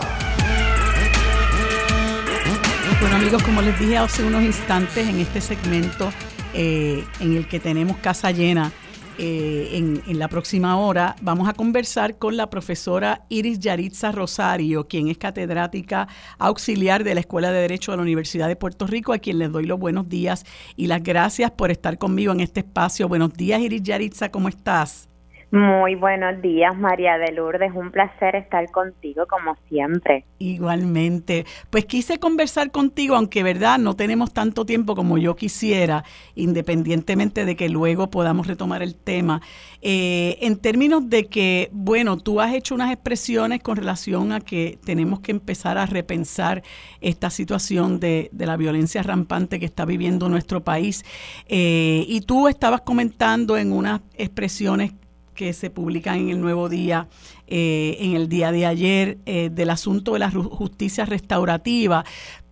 Bueno 3.00 3.16
amigos, 3.16 3.42
como 3.42 3.62
les 3.62 3.78
dije 3.80 3.96
hace 3.96 4.22
unos 4.22 4.42
instantes 4.42 5.08
en 5.08 5.20
este 5.20 5.40
segmento 5.40 6.12
eh, 6.52 7.02
en 7.20 7.34
el 7.34 7.48
que 7.48 7.58
tenemos 7.58 7.96
casa 7.96 8.30
llena, 8.30 8.72
eh, 9.16 10.00
en, 10.06 10.18
la 10.18 10.28
próxima 10.28 10.78
hora 10.78 11.16
vamos 11.22 11.48
a 11.48 11.54
conversar 11.54 12.18
con 12.18 12.36
la 12.36 12.50
profesora 12.50 13.24
Iris 13.30 13.58
Yaritza 13.58 14.12
Rosario, 14.12 14.86
quien 14.86 15.08
es 15.08 15.18
catedrática 15.18 16.08
auxiliar 16.38 17.04
de 17.04 17.14
la 17.14 17.20
Escuela 17.20 17.52
de 17.52 17.60
Derecho 17.60 17.90
de 17.90 17.98
la 17.98 18.02
Universidad 18.02 18.48
de 18.48 18.56
Puerto 18.56 18.86
Rico, 18.86 19.12
a 19.12 19.18
quien 19.18 19.38
les 19.38 19.50
doy 19.50 19.64
los 19.64 19.78
buenos 19.78 20.08
días 20.08 20.44
y 20.76 20.86
las 20.86 21.02
gracias 21.02 21.50
por 21.50 21.70
estar 21.70 21.98
conmigo 21.98 22.32
en 22.32 22.40
este 22.40 22.60
espacio. 22.60 23.08
Buenos 23.08 23.32
días, 23.32 23.60
Iris 23.60 23.82
Yaritza, 23.82 24.30
¿cómo 24.30 24.48
estás? 24.48 25.09
Muy 25.52 25.96
buenos 25.96 26.40
días, 26.42 26.78
María 26.78 27.18
de 27.18 27.32
Lourdes. 27.32 27.72
Un 27.74 27.90
placer 27.90 28.36
estar 28.36 28.70
contigo 28.70 29.26
como 29.28 29.56
siempre. 29.68 30.24
Igualmente. 30.38 31.44
Pues 31.70 31.86
quise 31.86 32.20
conversar 32.20 32.70
contigo, 32.70 33.16
aunque 33.16 33.42
verdad 33.42 33.80
no 33.80 33.96
tenemos 33.96 34.32
tanto 34.32 34.64
tiempo 34.64 34.94
como 34.94 35.18
yo 35.18 35.34
quisiera, 35.34 36.04
independientemente 36.36 37.44
de 37.44 37.56
que 37.56 37.68
luego 37.68 38.10
podamos 38.10 38.46
retomar 38.46 38.80
el 38.80 38.94
tema. 38.94 39.40
Eh, 39.82 40.38
en 40.40 40.56
términos 40.56 41.10
de 41.10 41.26
que, 41.26 41.68
bueno, 41.72 42.16
tú 42.16 42.40
has 42.40 42.54
hecho 42.54 42.76
unas 42.76 42.92
expresiones 42.92 43.60
con 43.60 43.76
relación 43.76 44.30
a 44.30 44.40
que 44.40 44.78
tenemos 44.84 45.18
que 45.18 45.32
empezar 45.32 45.78
a 45.78 45.86
repensar 45.86 46.62
esta 47.00 47.28
situación 47.28 47.98
de, 47.98 48.30
la 48.38 48.56
violencia 48.56 49.02
rampante 49.02 49.58
que 49.58 49.66
está 49.66 49.84
viviendo 49.84 50.28
nuestro 50.28 50.62
país. 50.62 51.04
Eh, 51.48 52.04
y 52.06 52.20
tú 52.20 52.46
estabas 52.46 52.82
comentando 52.82 53.56
en 53.56 53.72
unas 53.72 54.00
expresiones 54.14 54.92
que 55.40 55.54
se 55.54 55.70
publican 55.70 56.18
en 56.18 56.28
el 56.28 56.40
Nuevo 56.42 56.68
Día, 56.68 57.08
eh, 57.46 57.96
en 58.00 58.14
el 58.14 58.28
día 58.28 58.52
de 58.52 58.66
ayer, 58.66 59.16
eh, 59.24 59.48
del 59.50 59.70
asunto 59.70 60.12
de 60.12 60.18
la 60.18 60.30
justicia 60.30 61.06
restaurativa, 61.06 62.04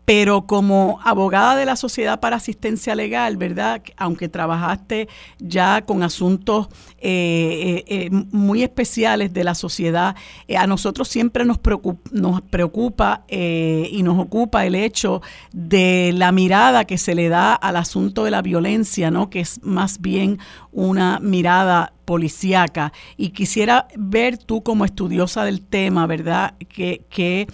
pero 0.06 0.46
como 0.46 0.98
abogada 1.04 1.54
de 1.54 1.66
la 1.66 1.76
Sociedad 1.76 2.18
para 2.18 2.36
Asistencia 2.36 2.94
Legal, 2.94 3.36
¿verdad? 3.36 3.82
Aunque 3.98 4.30
trabajaste 4.30 5.06
ya 5.38 5.82
con 5.82 6.02
asuntos 6.02 6.68
eh, 6.96 8.08
muy 8.32 8.62
especiales 8.62 9.34
de 9.34 9.44
la 9.44 9.54
sociedad, 9.54 10.16
a 10.56 10.66
nosotros 10.66 11.08
siempre 11.08 11.44
nos 11.44 11.58
preocupa 11.58 13.26
y 13.28 14.02
nos 14.02 14.18
ocupa 14.18 14.64
el 14.64 14.76
hecho 14.76 15.20
de 15.52 16.12
la 16.14 16.32
mirada 16.32 16.86
que 16.86 16.96
se 16.96 17.14
le 17.14 17.28
da 17.28 17.52
al 17.52 17.76
asunto 17.76 18.24
de 18.24 18.30
la 18.30 18.40
violencia, 18.40 19.10
¿no? 19.10 19.28
Que 19.28 19.40
es 19.40 19.62
más 19.62 20.00
bien 20.00 20.38
una 20.72 21.20
mirada 21.20 21.92
policíaca 22.08 22.90
y 23.18 23.32
quisiera 23.32 23.86
ver 23.94 24.38
tú 24.38 24.62
como 24.62 24.86
estudiosa 24.86 25.44
del 25.44 25.60
tema, 25.60 26.06
¿verdad? 26.06 26.54
Que, 26.74 27.02
que, 27.10 27.46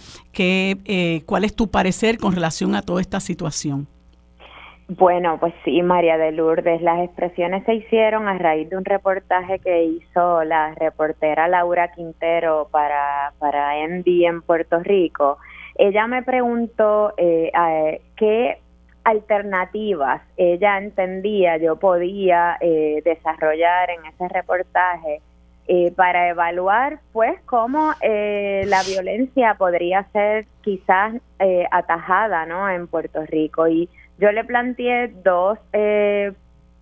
eh, 0.85 1.23
¿Cuál 1.25 1.43
es 1.43 1.53
tu 1.53 1.69
parecer 1.69 2.17
con 2.17 2.33
relación 2.33 2.73
a 2.73 2.81
toda 2.81 3.01
esta 3.01 3.19
situación? 3.19 3.85
Bueno, 4.87 5.37
pues 5.41 5.53
sí, 5.65 5.81
María 5.81 6.17
de 6.17 6.31
Lourdes, 6.31 6.81
las 6.81 7.03
expresiones 7.03 7.65
se 7.65 7.73
hicieron 7.73 8.29
a 8.29 8.37
raíz 8.37 8.69
de 8.69 8.77
un 8.77 8.85
reportaje 8.85 9.59
que 9.59 9.83
hizo 9.83 10.45
la 10.45 10.73
reportera 10.75 11.49
Laura 11.49 11.91
Quintero 11.91 12.69
para, 12.71 13.33
para 13.39 13.79
Endy 13.79 14.25
en 14.25 14.41
Puerto 14.41 14.79
Rico. 14.79 15.37
Ella 15.77 16.07
me 16.07 16.23
preguntó 16.23 17.13
eh, 17.17 17.51
qué 18.15 18.59
alternativas. 19.05 20.21
Ella 20.35 20.79
entendía 20.79 21.57
yo 21.57 21.77
podía 21.77 22.57
eh, 22.59 23.01
desarrollar 23.05 23.89
en 23.91 24.05
ese 24.05 24.27
reportaje 24.27 25.21
eh, 25.67 25.91
para 25.91 26.29
evaluar 26.29 26.99
pues 27.13 27.39
cómo 27.45 27.93
eh, 28.01 28.63
la 28.67 28.83
violencia 28.83 29.55
podría 29.55 30.03
ser 30.11 30.45
quizás 30.61 31.13
atajada 31.71 32.45
no 32.45 32.69
en 32.69 32.87
Puerto 32.87 33.23
Rico. 33.25 33.67
Y 33.67 33.87
yo 34.17 34.31
le 34.31 34.43
planteé 34.43 35.13
dos 35.23 35.59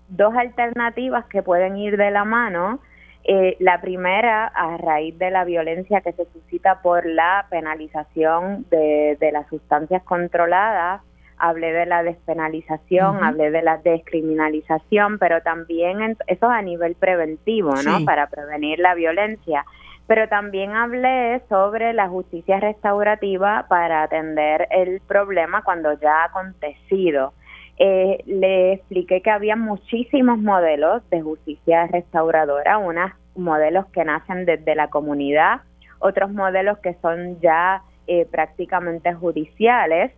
dos 0.08 0.36
alternativas 0.36 1.26
que 1.26 1.44
pueden 1.44 1.76
ir 1.76 1.98
de 1.98 2.12
la 2.12 2.24
mano. 2.24 2.80
La 3.60 3.82
primera 3.82 4.48
a 4.48 4.78
raíz 4.78 5.18
de 5.18 5.32
la 5.32 5.44
violencia 5.44 6.02
que 6.02 6.14
se 6.14 6.26
suscita 6.26 6.82
por 6.82 7.06
la 7.06 7.48
penalización 7.50 8.66
de, 8.70 9.18
de 9.20 9.32
las 9.32 9.48
sustancias 9.48 10.04
controladas 10.04 11.02
hablé 11.44 11.74
de 11.74 11.86
la 11.86 12.04
despenalización, 12.04 13.22
hablé 13.22 13.52
de 13.52 13.62
la 13.62 13.78
descriminalización, 13.78 15.20
pero 15.20 15.42
también 15.42 16.16
eso 16.28 16.48
a 16.48 16.62
nivel 16.62 16.96
preventivo, 16.96 17.74
¿no? 17.84 18.06
Para 18.06 18.28
prevenir 18.28 18.80
la 18.80 18.96
violencia. 18.96 19.66
Pero 20.08 20.30
también 20.30 20.72
hablé 20.72 21.42
sobre 21.50 21.92
la 21.92 22.08
justicia 22.08 22.62
restaurativa 22.62 23.66
para 23.68 24.04
atender 24.04 24.68
el 24.70 25.02
problema 25.02 25.64
cuando 25.64 25.92
ya 26.00 26.22
ha 26.22 26.26
acontecido. 26.26 27.34
Eh, 27.78 28.24
le 28.26 28.74
expliqué 28.74 29.22
que 29.22 29.32
había 29.32 29.58
muchísimos 29.58 30.38
modelos 30.38 31.02
de 31.10 31.22
justicia 31.22 31.88
restauradora, 31.88 32.78
unos 32.78 33.12
modelos 33.36 33.86
que 33.88 34.06
nacen 34.06 34.46
desde 34.46 34.76
la 34.76 34.88
comunidad, 34.90 35.60
otros 36.00 36.32
modelos 36.32 36.78
que 36.78 36.94
son 37.02 37.42
ya 37.42 37.82
eh, 38.08 38.26
prácticamente 38.32 39.14
judiciales 39.14 40.14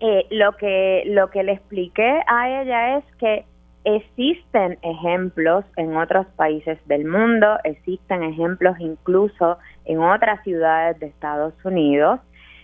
eh, 0.00 0.26
lo 0.30 0.52
que 0.56 1.04
lo 1.06 1.30
que 1.30 1.42
le 1.42 1.52
expliqué 1.52 2.22
a 2.26 2.62
ella 2.62 2.98
es 2.98 3.04
que 3.16 3.44
existen 3.84 4.78
ejemplos 4.82 5.64
en 5.76 5.96
otros 5.96 6.26
países 6.36 6.78
del 6.86 7.06
mundo, 7.06 7.58
existen 7.64 8.22
ejemplos 8.22 8.76
incluso 8.78 9.58
en 9.84 10.00
otras 10.00 10.42
ciudades 10.42 10.98
de 11.00 11.06
Estados 11.06 11.54
Unidos 11.64 12.20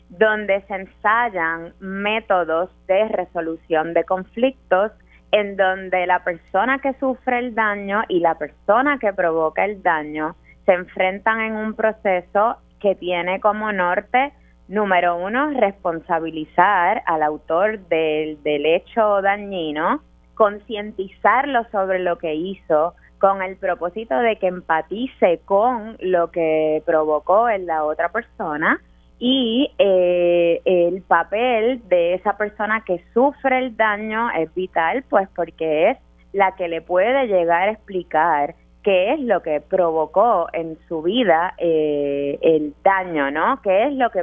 donde 0.08 0.62
se 0.62 0.74
ensayan 0.74 1.72
métodos 1.80 2.70
de 2.86 3.08
resolución 3.08 3.92
de 3.92 4.04
conflictos 4.04 4.92
en 5.32 5.56
donde 5.56 6.06
la 6.06 6.22
persona 6.22 6.78
que 6.78 6.94
sufre 6.94 7.38
el 7.38 7.54
daño 7.54 8.02
y 8.08 8.20
la 8.20 8.36
persona 8.36 8.98
que 8.98 9.12
provoca 9.12 9.64
el 9.64 9.82
daño 9.82 10.36
se 10.64 10.72
enfrentan 10.72 11.40
en 11.40 11.56
un 11.56 11.74
proceso 11.74 12.56
que 12.80 12.94
tiene 12.94 13.40
como 13.40 13.72
norte 13.72 14.32
Número 14.68 15.16
uno, 15.16 15.50
responsabilizar 15.50 17.02
al 17.06 17.22
autor 17.22 17.78
del, 17.88 18.42
del 18.42 18.66
hecho 18.66 19.22
dañino, 19.22 20.02
concientizarlo 20.34 21.64
sobre 21.70 22.00
lo 22.00 22.18
que 22.18 22.34
hizo 22.34 22.94
con 23.18 23.42
el 23.42 23.56
propósito 23.56 24.16
de 24.18 24.36
que 24.36 24.48
empatice 24.48 25.40
con 25.44 25.96
lo 26.00 26.30
que 26.30 26.82
provocó 26.84 27.48
en 27.48 27.66
la 27.66 27.84
otra 27.84 28.10
persona 28.10 28.80
y 29.18 29.70
eh, 29.78 30.60
el 30.64 31.00
papel 31.02 31.80
de 31.88 32.14
esa 32.14 32.36
persona 32.36 32.82
que 32.84 33.02
sufre 33.14 33.58
el 33.58 33.76
daño 33.76 34.30
es 34.30 34.52
vital, 34.54 35.04
pues 35.08 35.28
porque 35.34 35.90
es 35.90 35.98
la 36.32 36.54
que 36.54 36.68
le 36.68 36.82
puede 36.82 37.26
llegar 37.26 37.68
a 37.68 37.72
explicar 37.72 38.54
qué 38.86 39.14
es 39.14 39.20
lo 39.20 39.42
que 39.42 39.60
provocó 39.60 40.46
en 40.52 40.78
su 40.86 41.02
vida 41.02 41.54
eh, 41.58 42.38
el 42.40 42.72
daño, 42.84 43.32
¿no? 43.32 43.60
¿Qué 43.60 43.88
es 43.88 43.92
lo 43.94 44.10
que 44.10 44.22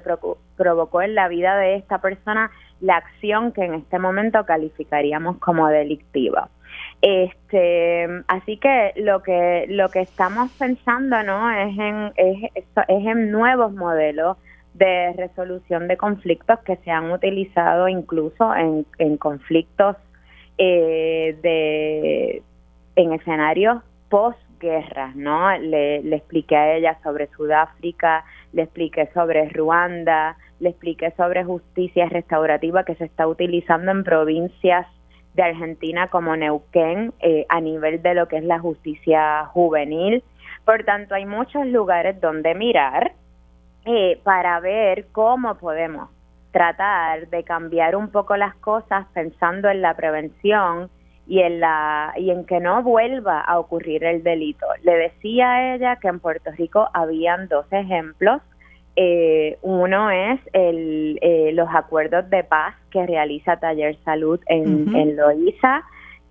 provocó 0.56 1.02
en 1.02 1.16
la 1.16 1.28
vida 1.28 1.58
de 1.58 1.76
esta 1.76 1.98
persona 2.00 2.50
la 2.80 2.96
acción 2.96 3.52
que 3.52 3.66
en 3.66 3.74
este 3.74 4.00
momento 4.00 4.46
calificaríamos 4.46 5.38
como 5.40 5.68
delictiva? 5.68 6.48
Este, 7.02 8.08
así 8.30 8.56
que 8.56 8.94
lo 8.96 9.22
que 9.22 9.66
lo 9.68 9.90
que 9.90 10.00
estamos 10.00 10.50
pensando, 10.58 11.22
¿no? 11.24 11.52
Es 11.52 11.78
en 11.78 12.14
es, 12.16 12.52
es 12.56 13.06
en 13.06 13.32
nuevos 13.32 13.74
modelos 13.74 14.38
de 14.76 15.12
resolución 15.18 15.90
de 15.90 15.98
conflictos 15.98 16.60
que 16.60 16.78
se 16.78 16.90
han 16.90 17.12
utilizado 17.12 17.90
incluso 17.90 18.56
en, 18.56 18.86
en 18.98 19.18
conflictos 19.18 19.98
eh, 20.58 21.38
de 21.44 22.42
en 22.96 23.12
escenarios 23.12 23.84
post 24.08 24.40
guerras, 24.64 25.16
¿no? 25.16 25.56
Le, 25.58 25.98
expliqué 26.16 26.56
a 26.56 26.76
ella 26.76 26.98
sobre 27.04 27.28
Sudáfrica, 27.28 28.24
le 28.54 28.64
expliqué 28.64 29.10
sobre 29.14 29.50
Ruanda, 29.50 30.38
le 30.60 30.70
expliqué 30.70 31.12
sobre 31.12 31.44
justicia 31.44 32.08
restaurativa 32.08 32.86
que 32.86 32.96
se 32.96 33.06
está 33.06 33.28
utilizando 33.28 33.92
en 33.92 34.04
provincias 34.04 34.88
de 35.36 35.44
Argentina 35.44 36.08
como 36.08 36.36
Neuquén 36.36 37.14
eh, 37.20 37.46
a 37.50 37.60
nivel 37.60 38.02
de 38.02 38.14
lo 38.16 38.28
que 38.28 38.38
es 38.38 38.44
la 38.44 38.60
justicia 38.60 39.46
juvenil. 39.48 40.24
Por 40.64 40.84
tanto, 40.86 41.14
hay 41.14 41.26
muchos 41.26 41.66
lugares 41.68 42.20
donde 42.22 42.56
mirar 42.56 43.12
eh, 43.86 44.20
para 44.24 44.60
ver 44.62 45.08
cómo 45.12 45.56
podemos 45.56 46.10
tratar 46.52 47.28
de 47.28 47.44
cambiar 47.44 47.96
un 47.96 48.10
poco 48.10 48.38
las 48.38 48.56
cosas 48.56 49.06
pensando 49.14 49.70
en 49.70 49.82
la 49.82 49.96
prevención 49.96 50.90
y 51.26 51.40
en 51.40 51.60
la 51.60 52.14
y 52.18 52.30
en 52.32 52.46
que 52.46 52.60
no 52.60 52.84
vuelva 52.84 53.42
a 53.42 53.60
ocurrir 53.60 54.04
el 54.04 54.24
delito. 54.24 54.66
Le 54.84 54.96
decía 54.96 55.52
a 55.52 55.76
ella 55.76 55.96
que 55.98 56.08
en 56.08 56.20
Puerto 56.20 56.52
Rico 56.52 56.90
habían 56.94 57.48
dos 57.48 57.66
ejemplos 57.72 58.42
Eh, 58.96 59.58
uno 59.64 60.12
es 60.12 60.40
el, 60.54 61.18
eh, 61.22 61.50
los 61.54 61.68
acuerdos 61.74 62.30
de 62.30 62.44
paz 62.44 62.76
que 62.92 63.08
realiza 63.08 63.58
Taller 63.58 63.96
Salud 64.06 64.40
en, 64.46 64.96
en 64.96 65.16
Loíza, 65.16 65.82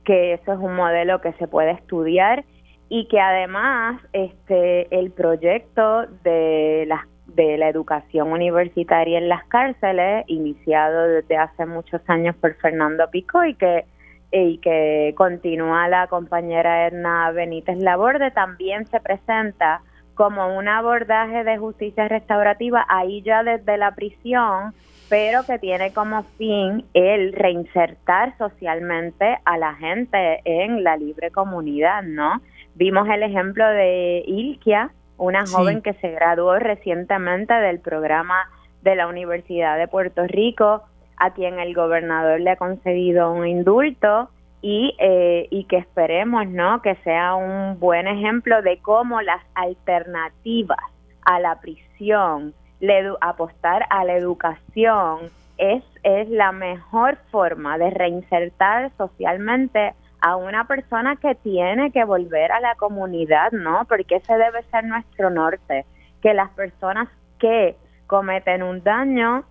que 0.05 0.35
eso 0.35 0.53
es 0.53 0.61
un 0.61 0.77
modelo 0.77 1.21
que 1.21 1.33
se 1.41 1.49
puede 1.49 1.73
estudiar 1.73 2.45
y 2.89 3.09
que 3.09 3.19
además 3.19 4.01
este 4.13 4.87
el 4.97 5.11
proyecto 5.11 6.07
de 6.23 6.85
las 6.87 7.01
de 7.27 7.57
la 7.57 7.69
educación 7.69 8.31
universitaria 8.31 9.19
en 9.19 9.29
las 9.29 9.45
cárceles, 9.49 10.25
iniciado 10.29 11.09
desde 11.09 11.37
hace 11.37 11.67
muchos 11.67 12.01
años 12.07 12.37
por 12.37 12.55
Fernando 12.61 13.09
Pico 13.11 13.43
y 13.45 13.55
que 13.55 13.87
y 14.33 14.59
que 14.59 15.15
continúa 15.17 15.89
la 15.89 16.07
compañera 16.07 16.87
Edna 16.89 17.31
Benítez 17.33 17.79
Laborde, 17.79 18.31
también 18.31 18.87
se 18.87 18.99
presenta 18.99 19.83
como 20.15 20.57
un 20.57 20.69
abordaje 20.69 21.45
de 21.45 21.59
justicia 21.59 22.09
restaurativa 22.09 22.85
ahí 22.89 23.23
ya 23.23 23.43
desde 23.43 23.77
la 23.77 23.95
prisión, 23.95 24.73
pero 25.09 25.45
que 25.45 25.59
tiene 25.59 25.93
como 25.93 26.23
fin 26.39 26.87
el 26.95 27.35
reinsertar 27.35 28.37
socialmente 28.39 29.39
a 29.45 29.59
la 29.59 29.75
gente 29.75 30.41
en 30.45 30.83
la 30.83 30.97
libre 30.97 31.31
comunidad, 31.31 32.03
¿no? 32.03 32.41
Vimos 32.75 33.07
el 33.09 33.23
ejemplo 33.23 33.67
de 33.67 34.25
Ilkia, 34.27 34.91
una 35.19 35.47
joven 35.47 35.83
que 35.83 35.93
se 35.95 36.11
graduó 36.11 36.59
recientemente 36.59 37.53
del 37.53 37.81
programa 37.81 38.49
de 38.81 38.97
la 38.97 39.07
Universidad 39.07 39.79
de 39.79 39.89
Puerto 39.89 40.27
Rico, 40.27 40.83
a 41.23 41.31
quien 41.31 41.61
el 41.61 41.73
gobernador 41.73 42.41
le 42.41 42.51
ha 42.51 42.57
concedido 42.57 43.31
un 43.31 43.47
indulto 43.47 44.29
y, 44.61 44.97
eh, 44.99 45.47
y 45.51 45.65
que 45.67 45.77
esperemos 45.77 46.49
no 46.49 46.83
que 46.83 46.97
sea 47.05 47.37
un 47.37 47.79
buen 47.79 48.09
ejemplo 48.09 48.61
de 48.61 48.79
cómo 48.79 49.23
las 49.23 49.41
alternativas 49.55 50.83
a 51.25 51.39
la 51.39 51.61
prisión, 51.61 52.55
le, 52.81 53.09
apostar 53.21 53.87
a 53.91 54.05
la 54.05 54.17
educación 54.17 55.31
es, 55.59 55.85
es 56.03 56.29
la 56.29 56.51
mejor 56.51 57.19
forma 57.31 57.79
de 57.79 57.91
reinsertar 57.91 58.91
socialmente 58.99 59.95
a 60.21 60.35
una 60.35 60.67
persona 60.67 61.15
que 61.15 61.37
tiene 61.37 61.93
que 61.93 62.03
volver 62.03 62.51
a 62.51 62.59
la 62.59 62.75
comunidad, 62.75 63.53
¿no? 63.53 63.85
Porque 63.89 64.17
ese 64.17 64.35
debe 64.35 64.65
ser 64.73 64.85
nuestro 64.87 65.31
norte, 65.31 65.87
que 66.21 66.35
las 66.35 66.51
personas 66.51 67.09
que 67.39 67.77
cometen 68.09 68.65
un 68.65 68.83
daño 68.83 69.45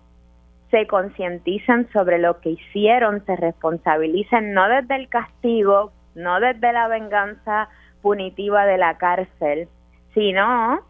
se 0.72 0.86
concienticen 0.86 1.86
sobre 1.92 2.18
lo 2.18 2.40
que 2.40 2.50
hicieron, 2.50 3.24
se 3.26 3.36
responsabilicen 3.36 4.54
no 4.54 4.68
desde 4.68 4.96
el 4.96 5.08
castigo, 5.08 5.92
no 6.14 6.40
desde 6.40 6.72
la 6.72 6.88
venganza 6.88 7.68
punitiva 8.00 8.64
de 8.64 8.78
la 8.78 8.96
cárcel, 8.96 9.68
sino 10.14 10.80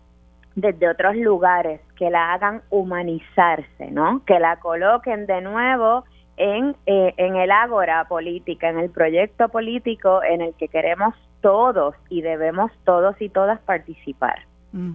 desde 0.55 0.89
otros 0.89 1.17
lugares 1.17 1.81
que 1.97 2.11
la 2.11 2.33
hagan 2.33 2.63
humanizarse, 2.71 3.91
¿no? 3.91 4.23
Que 4.25 4.39
la 4.39 4.61
coloquen 4.61 5.27
de 5.27 5.41
nuevo 5.41 6.05
en, 6.37 6.77
eh, 6.87 7.15
en 7.17 7.35
el 7.35 7.51
ágora 7.51 8.05
política, 8.05 8.69
en 8.69 8.79
el 8.79 8.91
proyecto 8.91 9.49
político 9.49 10.23
en 10.23 10.43
el 10.43 10.55
que 10.55 10.69
queremos 10.69 11.15
todos 11.41 11.97
y 12.09 12.23
debemos 12.23 12.71
todos 12.85 13.21
y 13.21 13.29
todas 13.29 13.59
participar. 13.61 14.47
Mm. 14.71 14.93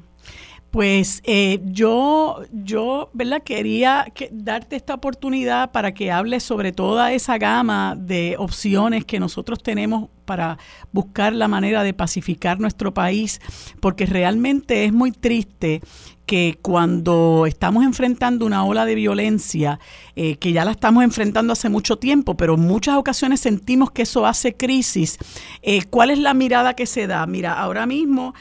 Pues 0.72 1.22
eh, 1.24 1.60
yo, 1.64 2.42
yo, 2.52 3.10
¿verdad? 3.14 3.42
Quería 3.42 4.08
que, 4.14 4.30
darte 4.32 4.76
esta 4.76 4.94
oportunidad 4.94 5.72
para 5.72 5.94
que 5.94 6.12
hables 6.12 6.44
sobre 6.44 6.74
toda 6.74 7.14
esa 7.14 7.38
gama 7.38 7.96
de 7.98 8.36
opciones 8.38 9.06
que 9.06 9.20
nosotros 9.20 9.64
tenemos 9.64 10.10
para 10.26 10.58
buscar 10.92 11.34
la 11.34 11.48
manera 11.48 11.84
de 11.84 11.94
pacificar 11.94 12.60
nuestro 12.60 12.94
país, 12.94 13.40
porque 13.80 14.06
realmente 14.06 14.84
es 14.84 14.92
muy 14.92 15.12
triste 15.12 15.82
que 16.26 16.60
cuando 16.62 17.46
estamos 17.48 17.86
enfrentando 17.86 18.46
una 18.46 18.66
ola 18.66 18.86
de 18.86 18.96
violencia, 18.96 19.80
eh, 20.18 20.36
que 20.36 20.52
ya 20.52 20.66
la 20.66 20.72
estamos 20.72 21.06
enfrentando 21.06 21.54
hace 21.54 21.70
mucho 21.70 21.98
tiempo, 21.98 22.36
pero 22.36 22.56
en 22.56 22.60
muchas 22.60 22.98
ocasiones 22.98 23.40
sentimos 23.40 23.92
que 23.92 24.02
eso 24.02 24.26
hace 24.26 24.58
crisis, 24.58 25.18
eh, 25.62 25.84
¿cuál 25.90 26.10
es 26.12 26.20
la 26.20 26.34
mirada 26.34 26.74
que 26.74 26.86
se 26.86 27.08
da? 27.08 27.26
Mira, 27.26 27.54
ahora 27.54 27.88
mismo... 27.88 28.36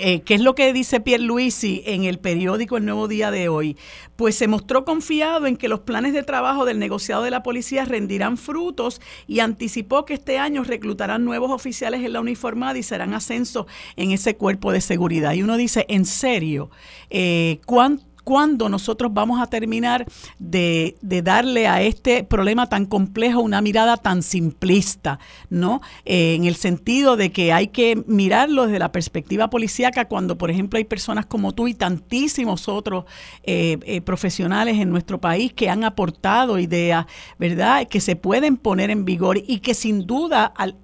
Eh, 0.00 0.20
¿Qué 0.22 0.34
es 0.34 0.40
lo 0.40 0.54
que 0.54 0.72
dice 0.72 1.00
Pierre 1.00 1.24
Luisi 1.24 1.82
en 1.84 2.04
el 2.04 2.20
periódico 2.20 2.76
El 2.76 2.84
Nuevo 2.84 3.08
Día 3.08 3.32
de 3.32 3.48
hoy? 3.48 3.76
Pues 4.14 4.36
se 4.36 4.46
mostró 4.46 4.84
confiado 4.84 5.46
en 5.46 5.56
que 5.56 5.66
los 5.66 5.80
planes 5.80 6.12
de 6.12 6.22
trabajo 6.22 6.64
del 6.64 6.78
negociado 6.78 7.24
de 7.24 7.32
la 7.32 7.42
policía 7.42 7.84
rendirán 7.84 8.36
frutos 8.36 9.00
y 9.26 9.40
anticipó 9.40 10.04
que 10.04 10.14
este 10.14 10.38
año 10.38 10.62
reclutarán 10.62 11.24
nuevos 11.24 11.50
oficiales 11.50 12.04
en 12.04 12.12
la 12.12 12.20
uniformada 12.20 12.78
y 12.78 12.84
serán 12.84 13.12
ascensos 13.12 13.66
en 13.96 14.12
ese 14.12 14.36
cuerpo 14.36 14.70
de 14.70 14.80
seguridad. 14.80 15.32
Y 15.32 15.42
uno 15.42 15.56
dice, 15.56 15.84
¿en 15.88 16.04
serio? 16.04 16.70
Eh, 17.10 17.60
¿Cuánto? 17.66 18.07
Cuándo 18.28 18.68
nosotros 18.68 19.14
vamos 19.14 19.40
a 19.40 19.46
terminar 19.46 20.04
de, 20.38 20.98
darle 21.00 21.66
a 21.66 21.80
este 21.80 22.24
problema 22.24 22.68
tan 22.68 22.84
complejo 22.84 23.40
una 23.40 23.62
mirada 23.62 23.96
tan 23.96 24.22
simplista, 24.22 25.18
¿no? 25.48 25.80
Eh, 26.04 26.34
en 26.34 26.44
el 26.44 26.54
sentido 26.54 27.16
de 27.16 27.32
que 27.32 27.54
hay 27.54 27.68
que 27.68 28.04
mirarlo 28.06 28.66
desde 28.66 28.80
la 28.80 28.92
perspectiva 28.92 29.48
policíaca 29.48 30.08
cuando, 30.08 30.36
por 30.36 30.50
ejemplo, 30.50 30.76
hay 30.76 30.84
personas 30.84 31.24
como 31.24 31.52
tú 31.52 31.68
y 31.68 31.74
tantísimos 31.74 32.68
otros 32.68 33.06
eh, 33.44 33.78
eh, 33.86 34.02
profesionales 34.02 34.76
en 34.78 34.90
nuestro 34.90 35.18
país 35.18 35.54
que 35.54 35.70
han 35.70 35.82
aportado 35.82 36.58
ideas, 36.58 37.06
¿verdad? 37.38 37.88
Que 37.88 38.02
se 38.02 38.14
pueden 38.14 38.58
poner 38.58 38.90
en 38.90 39.06
vigor 39.06 39.38
y 39.38 39.60
que 39.60 39.72
sin 39.72 40.06
duda 40.06 40.52
al, 40.54 40.76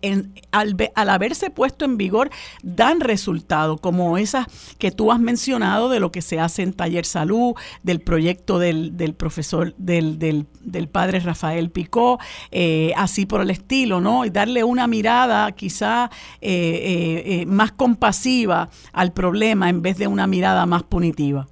haberse 0.95 1.51
puesto 1.51 1.85
en 1.85 1.99
vigor 1.99 2.31
dan 2.63 3.01
resultados, 3.01 3.83
como 3.83 4.17
esas 4.17 4.47
que 4.79 4.91
tú 4.91 5.13
has 5.13 5.21
mencionado 5.21 5.91
de 5.91 6.01
lo 6.01 6.11
que 6.11 6.23
se 6.23 6.41
hace 6.41 6.63
en 6.63 6.73
Taller 6.73 7.05
Salud 7.05 7.34
del 7.82 8.01
proyecto 8.01 8.59
del, 8.59 8.97
del 8.97 9.14
profesor, 9.14 9.74
del, 9.76 10.18
del, 10.18 10.89
padre 10.89 11.20
Rafael 11.20 11.70
Picó, 11.70 12.18
eh, 12.51 12.93
así 12.97 13.26
por 13.26 13.41
el 13.41 13.51
estilo, 13.51 14.01
¿no? 14.01 14.24
Y 14.24 14.30
darle 14.30 14.64
una 14.64 14.87
mirada 14.87 15.51
quizá 15.53 16.11
eh, 16.41 17.22
eh, 17.26 17.47
más 17.47 17.72
compasiva 17.72 18.68
al 18.93 19.12
problema 19.12 19.68
en 19.68 19.82
vez 19.82 19.99
de 19.99 20.07
una 20.07 20.26
mirada 20.26 20.66
más 20.66 20.82
punitiva. 20.82 21.47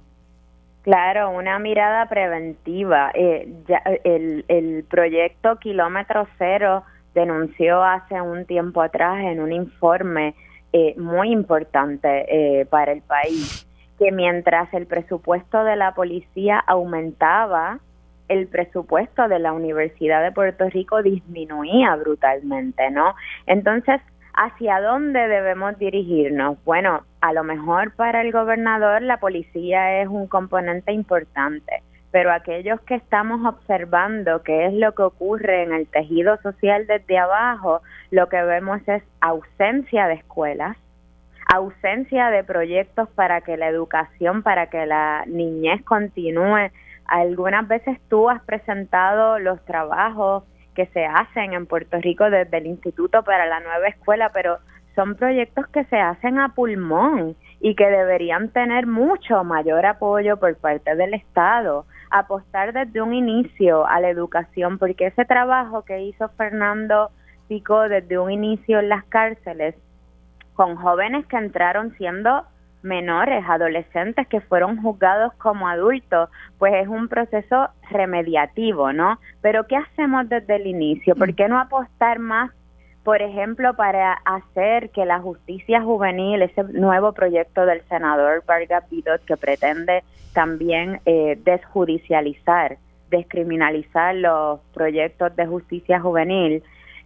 Claro, 0.83 1.31
una 1.31 1.59
mirada 1.59 2.07
preventiva. 2.09 3.11
el, 3.13 4.45
el 4.47 4.83
proyecto 4.89 5.57
Kilómetro 5.57 6.27
Cero 6.37 6.83
denunció 7.13 7.83
hace 7.83 8.19
un 8.19 8.45
tiempo 8.45 8.81
atrás 8.81 9.19
en 9.23 9.39
un 9.39 9.53
informe 9.53 10.35
muy 10.97 11.31
importante 11.31 12.67
para 12.69 12.91
el 12.91 13.01
país 13.03 13.67
que 14.03 14.11
mientras 14.11 14.73
el 14.73 14.85
presupuesto 14.85 15.63
de 15.63 15.77
la 15.77 15.93
policía 15.93 16.59
aumentaba, 16.59 17.79
el 18.27 18.47
presupuesto 18.47 19.29
de 19.29 19.39
la 19.39 19.53
Universidad 19.53 20.21
de 20.21 20.33
Puerto 20.33 20.67
Rico 20.69 21.01
disminuía 21.01 21.95
brutalmente, 21.95 22.91
¿no? 22.91 23.15
Entonces, 23.45 24.01
¿hacia 24.33 24.81
dónde 24.81 25.25
debemos 25.29 25.77
dirigirnos? 25.77 26.61
Bueno, 26.65 27.03
a 27.21 27.31
lo 27.31 27.45
mejor 27.45 27.95
para 27.95 28.21
el 28.21 28.33
gobernador 28.33 29.01
la 29.03 29.21
policía 29.21 30.01
es 30.01 30.09
un 30.09 30.27
componente 30.27 30.91
importante, 30.91 31.81
pero 32.11 32.33
aquellos 32.33 32.81
que 32.81 32.95
estamos 32.95 33.45
observando 33.45 34.43
qué 34.43 34.65
es 34.65 34.73
lo 34.73 34.93
que 34.95 35.03
ocurre 35.03 35.63
en 35.63 35.71
el 35.71 35.87
tejido 35.87 36.35
social 36.41 36.87
desde 36.87 37.17
abajo, 37.17 37.81
lo 38.11 38.27
que 38.27 38.43
vemos 38.43 38.81
es 38.85 39.01
ausencia 39.21 40.07
de 40.07 40.15
escuelas, 40.15 40.75
ausencia 41.51 42.29
de 42.29 42.43
proyectos 42.43 43.09
para 43.09 43.41
que 43.41 43.57
la 43.57 43.67
educación, 43.67 44.43
para 44.43 44.67
que 44.67 44.85
la 44.85 45.23
niñez 45.27 45.83
continúe. 45.83 46.71
Algunas 47.05 47.67
veces 47.67 47.99
tú 48.09 48.29
has 48.29 48.41
presentado 48.43 49.39
los 49.39 49.63
trabajos 49.65 50.43
que 50.73 50.87
se 50.87 51.05
hacen 51.05 51.53
en 51.53 51.65
Puerto 51.65 51.97
Rico 51.99 52.29
desde 52.29 52.57
el 52.57 52.67
Instituto 52.67 53.23
para 53.23 53.45
la 53.45 53.59
Nueva 53.59 53.87
Escuela, 53.87 54.29
pero 54.33 54.57
son 54.95 55.15
proyectos 55.15 55.67
que 55.67 55.85
se 55.85 55.97
hacen 55.97 56.39
a 56.39 56.49
pulmón 56.49 57.35
y 57.59 57.75
que 57.75 57.85
deberían 57.85 58.49
tener 58.49 58.85
mucho 58.87 59.43
mayor 59.43 59.85
apoyo 59.85 60.37
por 60.37 60.55
parte 60.57 60.95
del 60.95 61.13
Estado, 61.13 61.85
apostar 62.11 62.73
desde 62.73 63.01
un 63.01 63.13
inicio 63.13 63.87
a 63.87 63.99
la 63.99 64.09
educación, 64.09 64.77
porque 64.77 65.07
ese 65.07 65.25
trabajo 65.25 65.83
que 65.83 66.03
hizo 66.03 66.29
Fernando 66.29 67.09
Pico 67.47 67.87
desde 67.89 68.19
un 68.19 68.31
inicio 68.31 68.79
en 68.79 68.89
las 68.89 69.03
cárceles 69.05 69.75
con 70.53 70.75
jóvenes 70.75 71.25
que 71.27 71.37
entraron 71.37 71.95
siendo 71.97 72.45
menores, 72.83 73.43
adolescentes 73.47 74.27
que 74.27 74.41
fueron 74.41 74.81
juzgados 74.81 75.33
como 75.35 75.67
adultos, 75.67 76.29
pues 76.59 76.73
es 76.75 76.87
un 76.87 77.07
proceso 77.07 77.69
remediativo, 77.89 78.91
¿no? 78.93 79.19
Pero 79.41 79.65
¿qué 79.67 79.77
hacemos 79.77 80.27
desde 80.29 80.57
el 80.57 80.67
inicio? 80.67 81.15
¿Por 81.15 81.33
qué 81.33 81.47
no 81.47 81.59
apostar 81.59 82.19
más, 82.19 82.51
por 83.03 83.21
ejemplo, 83.21 83.73
para 83.75 84.13
hacer 84.25 84.89
que 84.91 85.05
la 85.05 85.19
justicia 85.19 85.81
juvenil, 85.81 86.41
ese 86.41 86.63
nuevo 86.63 87.13
proyecto 87.13 87.65
del 87.65 87.81
senador 87.87 88.43
Vargas 88.45 88.89
Vidot 88.89 89.23
que 89.25 89.37
pretende 89.37 90.03
también 90.33 90.99
eh, 91.05 91.37
desjudicializar, 91.43 92.77
descriminalizar 93.09 94.15
los 94.15 94.59
proyectos 94.73 95.35
de 95.35 95.45
justicia 95.45 95.99
juvenil, 95.99 96.63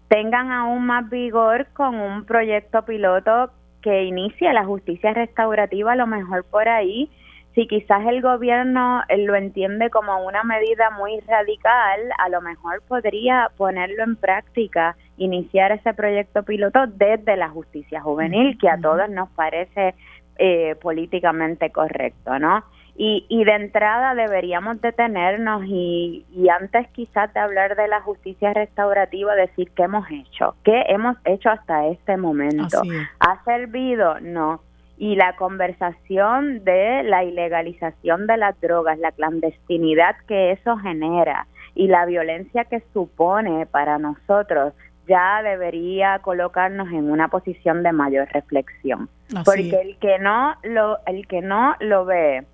tengan 0.08 0.52
aún 0.52 0.86
más 0.86 1.10
vigor 1.10 1.68
con 1.74 1.96
un 1.96 2.26
proyecto 2.26 2.84
piloto 2.84 3.52
que 3.82 4.04
inicie 4.04 4.52
la 4.54 4.66
justicia 4.66 5.14
restaurativa, 5.14 5.94
a 5.94 5.96
lo 5.96 6.08
mejor 6.08 6.44
por 6.46 6.68
ahí, 6.68 7.10
si 7.58 7.68
quizás 7.68 8.06
el 8.06 8.22
gobierno 8.22 9.02
lo 9.10 9.36
entiende 9.36 9.90
como 9.90 10.24
una 10.26 10.44
medida 10.44 10.92
muy 10.92 11.20
radical, 11.22 12.02
a 12.20 12.30
lo 12.30 12.40
mejor 12.42 12.84
podría 12.88 13.50
ponerlo 13.58 14.04
en 14.04 14.16
práctica, 14.16 14.96
iniciar 15.18 15.72
ese 15.72 15.94
proyecto 15.96 16.44
piloto 16.44 16.86
desde 16.86 17.36
la 17.36 17.50
justicia 17.50 18.00
juvenil, 18.02 18.60
que 18.60 18.70
a 18.70 18.80
todos 18.80 19.10
nos 19.10 19.30
parece 19.30 19.96
eh, 20.38 20.76
políticamente 20.80 21.72
correcto, 21.72 22.38
¿no? 22.38 22.64
Y, 23.00 23.28
y 23.30 23.44
de 23.44 23.52
entrada 23.52 24.16
deberíamos 24.16 24.82
detenernos 24.82 25.64
y, 25.66 26.26
y 26.32 26.50
antes 26.50 26.88
quizás 26.90 27.32
de 27.32 27.40
hablar 27.40 27.76
de 27.76 27.88
la 27.88 28.02
justicia 28.02 28.54
restaurativa, 28.54 29.36
decir 29.36 29.70
qué 29.76 29.84
hemos 29.84 30.10
hecho, 30.10 30.56
qué 30.64 30.84
hemos 30.88 31.16
hecho 31.26 31.52
hasta 31.52 31.86
este 31.88 32.18
momento. 32.18 32.82
¿Ha 33.20 33.44
servido? 33.44 34.20
No 34.20 34.62
y 34.98 35.16
la 35.16 35.36
conversación 35.36 36.64
de 36.64 37.04
la 37.04 37.24
ilegalización 37.24 38.26
de 38.26 38.38
las 38.38 38.60
drogas, 38.60 38.98
la 38.98 39.12
clandestinidad 39.12 40.16
que 40.28 40.52
eso 40.52 40.76
genera 40.78 41.48
y 41.76 41.88
la 41.88 42.06
violencia 42.06 42.66
que 42.66 42.84
supone 42.94 43.68
para 43.68 44.00
nosotros 44.00 44.74
ya 45.08 45.42
debería 45.44 46.20
colocarnos 46.20 46.90
en 46.90 47.10
una 47.10 47.30
posición 47.30 47.84
de 47.84 47.92
mayor 47.94 48.28
reflexión, 48.34 49.08
porque 49.46 49.80
el 49.82 49.98
que 50.00 50.20
no 50.20 50.56
lo 50.64 50.98
el 51.06 51.28
que 51.28 51.42
no 51.42 51.76
lo 51.80 52.04
ve 52.04 52.46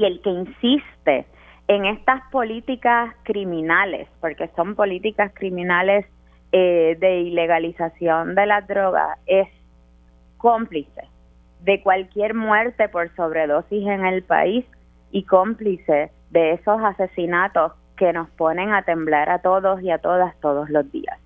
y 0.00 0.06
el 0.06 0.22
que 0.22 0.30
insiste 0.30 1.26
en 1.68 1.84
estas 1.84 2.22
políticas 2.32 3.14
criminales, 3.22 4.08
porque 4.20 4.48
son 4.56 4.74
políticas 4.74 5.30
criminales 5.34 6.06
eh, 6.52 6.96
de 6.98 7.20
ilegalización 7.20 8.34
de 8.34 8.46
las 8.46 8.66
drogas, 8.66 9.18
es 9.26 9.46
cómplice 10.38 11.02
de 11.60 11.82
cualquier 11.82 12.34
muerte 12.34 12.88
por 12.88 13.14
sobredosis 13.14 13.86
en 13.86 14.06
el 14.06 14.22
país 14.22 14.64
y 15.10 15.24
cómplice 15.24 16.10
de 16.30 16.52
esos 16.52 16.82
asesinatos 16.82 17.72
que 17.98 18.14
nos 18.14 18.30
ponen 18.30 18.72
a 18.72 18.82
temblar 18.82 19.28
a 19.28 19.40
todos 19.40 19.82
y 19.82 19.90
a 19.90 19.98
todas 19.98 20.34
todos 20.40 20.70
los 20.70 20.90
días. 20.90 21.19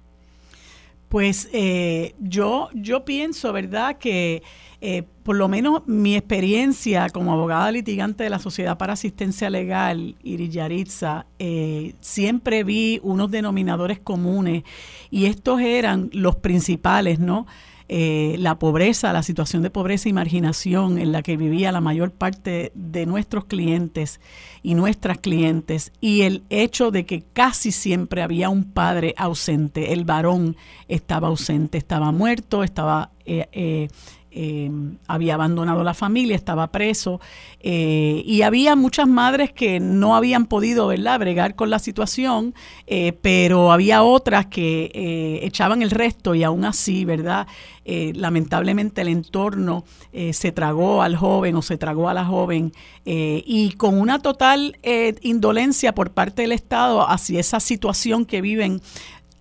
Pues 1.15 1.49
eh, 1.53 2.17
yo, 2.19 2.71
yo 2.75 3.05
pienso, 3.05 3.53
¿verdad?, 3.53 3.99
que 3.99 4.43
eh, 4.81 5.05
por 5.23 5.37
lo 5.37 5.47
menos 5.47 5.87
mi 5.87 6.17
experiencia 6.17 7.09
como 7.09 7.33
abogada 7.33 7.71
litigante 7.71 8.25
de 8.25 8.31
la 8.31 8.41
Sociedad 8.41 8.77
para 8.79 8.95
Asistencia 8.95 9.49
Legal, 9.49 10.17
Iriyaritza, 10.25 11.27
eh, 11.39 11.95
siempre 12.01 12.65
vi 12.65 12.99
unos 13.05 13.31
denominadores 13.31 14.01
comunes 14.01 14.65
y 15.09 15.27
estos 15.27 15.61
eran 15.61 16.11
los 16.12 16.35
principales, 16.35 17.21
¿no? 17.21 17.47
Eh, 17.87 18.37
la 18.39 18.59
pobreza, 18.59 19.12
la 19.12 19.22
situación 19.22 19.62
de 19.62 19.68
pobreza 19.68 20.09
y 20.09 20.14
marginación 20.14 20.97
en 20.97 21.12
la 21.12 21.22
que 21.22 21.37
vivía 21.37 21.70
la 21.70 21.82
mayor 21.82 22.12
parte 22.12 22.72
de 22.74 23.05
nuestros 23.05 23.45
clientes 23.45 24.20
y 24.62 24.74
nuestras 24.74 25.18
clientes 25.18 25.93
y 26.01 26.22
el 26.22 26.45
hecho 26.49 26.91
de 26.91 27.05
que 27.05 27.24
casi 27.35 27.72
siempre 27.72 28.22
había 28.22 28.49
un 28.49 28.64
padre 28.64 29.14
ausente, 29.18 29.93
el 29.93 30.07
varón 30.07 30.57
estaba 30.89 31.28
ausente, 31.28 31.76
estaba 31.76 32.11
muerto, 32.11 32.64
estaba 32.64 33.11
eh, 33.26 33.89
eh, 34.37 34.68
había 35.07 35.35
abandonado 35.35 35.85
la 35.85 35.95
familia, 35.95 36.35
estaba 36.35 36.66
preso, 36.72 37.20
eh, 37.61 38.20
y 38.26 38.43
había 38.43 38.74
muchas 38.74 39.07
madres 39.07 39.53
que 39.53 39.78
no 39.78 40.16
habían 40.16 40.47
podido, 40.47 40.89
¿verdad?, 40.89 41.20
bregar 41.20 41.55
con 41.55 41.70
la 41.70 41.78
situación, 41.78 42.53
eh, 42.89 43.12
pero 43.22 43.70
había 43.70 44.03
otras 44.03 44.47
que 44.47 45.41
echaban 45.43 45.82
el 45.82 45.93
resto 45.93 46.35
y 46.35 46.43
aún 46.43 46.64
así, 46.64 47.05
¿verdad?, 47.05 47.47
lamentablemente 47.85 49.03
el 49.03 49.09
entorno 49.09 49.85
se 50.32 50.53
tragó 50.53 51.03
al 51.03 51.16
joven 51.16 51.55
o 51.57 51.61
se 51.61 51.76
tragó 51.76 52.09
a 52.09 52.14
la 52.14 52.24
joven 52.24 52.72
y 53.05 53.72
con 53.72 54.01
una 54.01 54.20
total 54.20 54.78
indolencia 55.20 55.95
por 55.95 56.12
parte 56.12 56.43
del 56.43 56.53
Estado 56.53 57.07
hacia 57.07 57.41
esa 57.41 57.61
situación 57.61 58.24
que 58.24 58.41
viven 58.41 58.80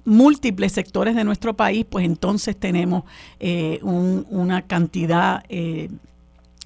múltiples 0.05 0.71
sectores 0.71 1.15
de 1.15 1.23
nuestro 1.23 1.55
país, 1.55 1.85
pues 1.89 2.05
entonces 2.05 2.57
tenemos 2.57 3.03
eh, 3.39 3.79
una 3.81 4.63
cantidad 4.63 5.43
eh, 5.49 5.89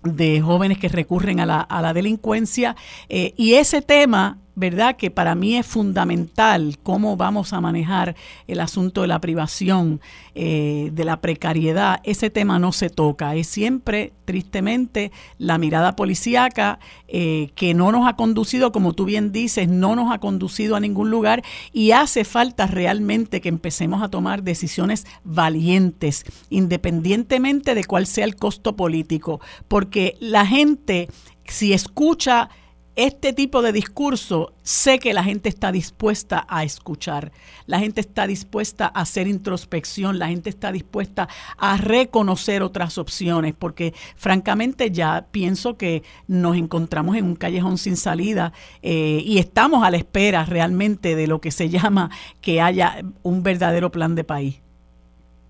de 0.03 0.41
jóvenes 0.41 0.77
que 0.77 0.89
recurren 0.89 1.39
a 1.39 1.45
la, 1.45 1.61
a 1.61 1.81
la 1.81 1.93
delincuencia. 1.93 2.75
Eh, 3.09 3.33
y 3.37 3.55
ese 3.55 3.81
tema 3.81 4.39
¿verdad? 4.57 4.95
Que 4.95 5.11
para 5.11 5.35
mí 5.35 5.55
es 5.55 5.67
fundamental 5.67 6.79
cómo 6.81 7.15
vamos 7.15 7.53
a 7.53 7.61
manejar 7.61 8.15
el 8.47 8.59
asunto 8.59 9.01
de 9.03 9.07
la 9.07 9.21
privación, 9.21 10.01
eh, 10.33 10.89
de 10.93 11.05
la 11.05 11.21
precariedad. 11.21 11.99
Ese 12.03 12.31
tema 12.31 12.57
no 12.57 12.71
se 12.71 12.89
toca. 12.89 13.35
Es 13.35 13.45
siempre, 13.45 14.13
tristemente, 14.25 15.11
la 15.37 15.59
mirada 15.59 15.95
policíaca 15.95 16.79
eh, 17.07 17.51
que 17.53 17.75
no 17.75 17.91
nos 17.91 18.07
ha 18.07 18.15
conducido, 18.15 18.71
como 18.71 18.93
tú 18.93 19.05
bien 19.05 19.31
dices, 19.31 19.69
no 19.69 19.95
nos 19.95 20.11
ha 20.11 20.17
conducido 20.17 20.75
a 20.75 20.79
ningún 20.79 21.11
lugar 21.11 21.43
y 21.71 21.91
hace 21.91 22.25
falta 22.25 22.65
realmente 22.65 23.41
que 23.41 23.49
empecemos 23.49 24.01
a 24.01 24.09
tomar 24.09 24.41
decisiones 24.41 25.05
valientes, 25.23 26.25
independientemente 26.49 27.75
de 27.75 27.83
cuál 27.83 28.07
sea 28.07 28.25
el 28.25 28.35
costo 28.35 28.75
político, 28.75 29.39
porque 29.67 30.17
la 30.19 30.47
gente, 30.47 31.09
si 31.45 31.73
escucha 31.73 32.49
este 32.97 33.31
tipo 33.31 33.61
de 33.61 33.71
discurso 33.71 34.53
sé 34.63 34.97
que 34.97 35.13
la 35.13 35.23
gente 35.23 35.49
está 35.49 35.71
dispuesta 35.71 36.47
a 36.49 36.63
escuchar, 36.63 37.31
la 37.67 37.79
gente 37.79 38.01
está 38.01 38.25
dispuesta 38.25 38.87
a 38.87 39.01
hacer 39.01 39.27
introspección, 39.27 40.17
la 40.17 40.27
gente 40.27 40.49
está 40.49 40.71
dispuesta 40.71 41.29
a 41.57 41.77
reconocer 41.77 42.63
otras 42.63 42.97
opciones, 42.97 43.53
porque 43.57 43.93
francamente 44.15 44.89
ya 44.89 45.27
pienso 45.29 45.77
que 45.77 46.01
nos 46.27 46.57
encontramos 46.57 47.15
en 47.15 47.25
un 47.25 47.35
callejón 47.35 47.77
sin 47.77 47.97
salida 47.97 48.51
eh, 48.81 49.21
y 49.23 49.37
estamos 49.37 49.83
a 49.83 49.91
la 49.91 49.97
espera 49.97 50.43
realmente 50.45 51.15
de 51.15 51.27
lo 51.27 51.39
que 51.39 51.51
se 51.51 51.69
llama 51.69 52.09
que 52.41 52.61
haya 52.61 53.03
un 53.21 53.43
verdadero 53.43 53.91
plan 53.91 54.15
de 54.15 54.23
país. 54.23 54.66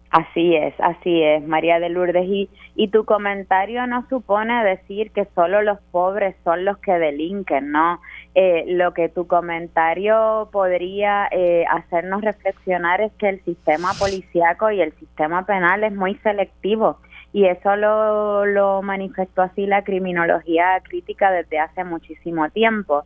Así 0.09 0.55
es, 0.55 0.73
así 0.79 1.21
es, 1.21 1.45
María 1.45 1.79
de 1.79 1.89
Lourdes. 1.89 2.25
Y, 2.27 2.49
y 2.75 2.87
tu 2.87 3.03
comentario 3.03 3.85
no 3.87 4.07
supone 4.07 4.63
decir 4.63 5.11
que 5.11 5.27
solo 5.35 5.61
los 5.61 5.79
pobres 5.91 6.35
son 6.45 6.63
los 6.63 6.77
que 6.77 6.93
delinquen, 6.93 7.71
¿no? 7.71 7.99
Eh, 8.33 8.63
lo 8.67 8.93
que 8.93 9.09
tu 9.09 9.27
comentario 9.27 10.47
podría 10.51 11.27
eh, 11.31 11.65
hacernos 11.69 12.21
reflexionar 12.21 13.01
es 13.01 13.11
que 13.13 13.29
el 13.29 13.43
sistema 13.43 13.91
policíaco 13.99 14.71
y 14.71 14.81
el 14.81 14.93
sistema 14.93 15.45
penal 15.45 15.83
es 15.83 15.93
muy 15.93 16.15
selectivo 16.19 16.99
y 17.33 17.45
eso 17.45 17.75
lo, 17.75 18.45
lo 18.45 18.81
manifestó 18.81 19.41
así 19.41 19.65
la 19.65 19.83
criminología 19.83 20.81
crítica 20.83 21.31
desde 21.31 21.59
hace 21.59 21.83
muchísimo 21.83 22.49
tiempo 22.49 23.03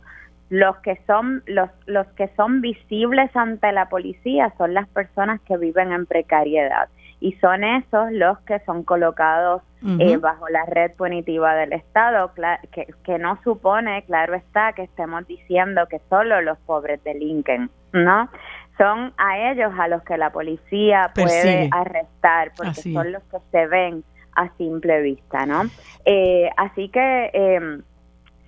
los 0.52 0.76
que 0.80 1.00
son 1.06 1.42
los 1.46 1.70
los 1.86 2.06
que 2.08 2.28
son 2.36 2.60
visibles 2.60 3.34
ante 3.34 3.72
la 3.72 3.88
policía 3.88 4.52
son 4.58 4.74
las 4.74 4.86
personas 4.86 5.40
que 5.40 5.56
viven 5.56 5.92
en 5.92 6.04
precariedad. 6.04 6.90
Y 7.20 7.32
son 7.40 7.64
esos 7.64 8.12
los 8.12 8.38
que 8.40 8.58
son 8.66 8.82
colocados 8.82 9.62
eh, 9.98 10.18
bajo 10.18 10.50
la 10.50 10.66
red 10.66 10.92
punitiva 10.92 11.54
del 11.54 11.72
Estado 11.72 12.32
que, 12.70 12.86
que 13.02 13.18
no 13.18 13.40
supone 13.42 14.04
claro 14.04 14.34
está 14.34 14.74
que 14.74 14.82
estemos 14.82 15.26
diciendo 15.26 15.86
que 15.88 16.00
solo 16.10 16.42
los 16.42 16.58
pobres 16.58 17.02
delinquen 17.02 17.70
no 17.94 18.28
son 18.76 19.14
a 19.16 19.50
ellos 19.50 19.72
a 19.78 19.88
los 19.88 20.02
que 20.02 20.18
la 20.18 20.30
policía 20.30 21.12
puede 21.14 21.70
arrestar 21.72 22.52
porque 22.56 22.92
son 22.92 23.10
los 23.10 23.22
que 23.24 23.38
se 23.50 23.66
ven 23.66 24.04
a 24.36 24.50
simple 24.56 25.00
vista 25.00 25.46
no 25.46 25.62
eh, 26.04 26.50
así 26.56 26.88
que 26.90 27.30
eh, 27.32 27.82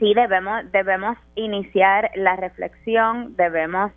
sí 0.05 0.13
debemos, 0.13 0.71
debemos 0.71 1.17
iniciar 1.35 2.11
la 2.15 2.37
reflexión, 2.37 3.35
debemos 3.37 3.91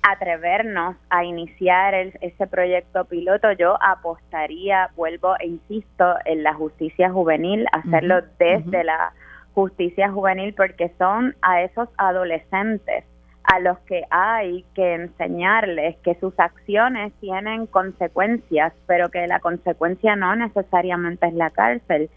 atrevernos 0.00 0.96
a 1.10 1.22
iniciar 1.22 1.94
ese 1.94 2.46
proyecto 2.46 3.04
piloto, 3.04 3.52
yo 3.52 3.76
apostaría, 3.82 4.88
vuelvo 4.96 5.34
e 5.38 5.48
insisto, 5.48 6.14
en 6.24 6.42
la 6.42 6.54
justicia 6.54 7.10
juvenil, 7.10 7.66
hacerlo 7.72 8.22
desde 8.38 8.84
la 8.84 9.12
justicia 9.52 10.10
juvenil, 10.10 10.54
porque 10.54 10.90
son 10.96 11.36
a 11.42 11.60
esos 11.60 11.90
adolescentes 11.98 13.04
a 13.42 13.60
los 13.60 13.78
que 13.80 14.04
hay 14.10 14.64
que 14.74 14.94
enseñarles 14.94 15.96
que 15.98 16.14
sus 16.20 16.38
acciones 16.38 17.12
tienen 17.20 17.66
consecuencias, 17.66 18.72
pero 18.86 19.10
que 19.10 19.26
la 19.26 19.40
consecuencia 19.40 20.16
no 20.16 20.34
necesariamente 20.36 21.26
es 21.26 21.34
la 21.34 21.50
cárcel, 21.50 22.08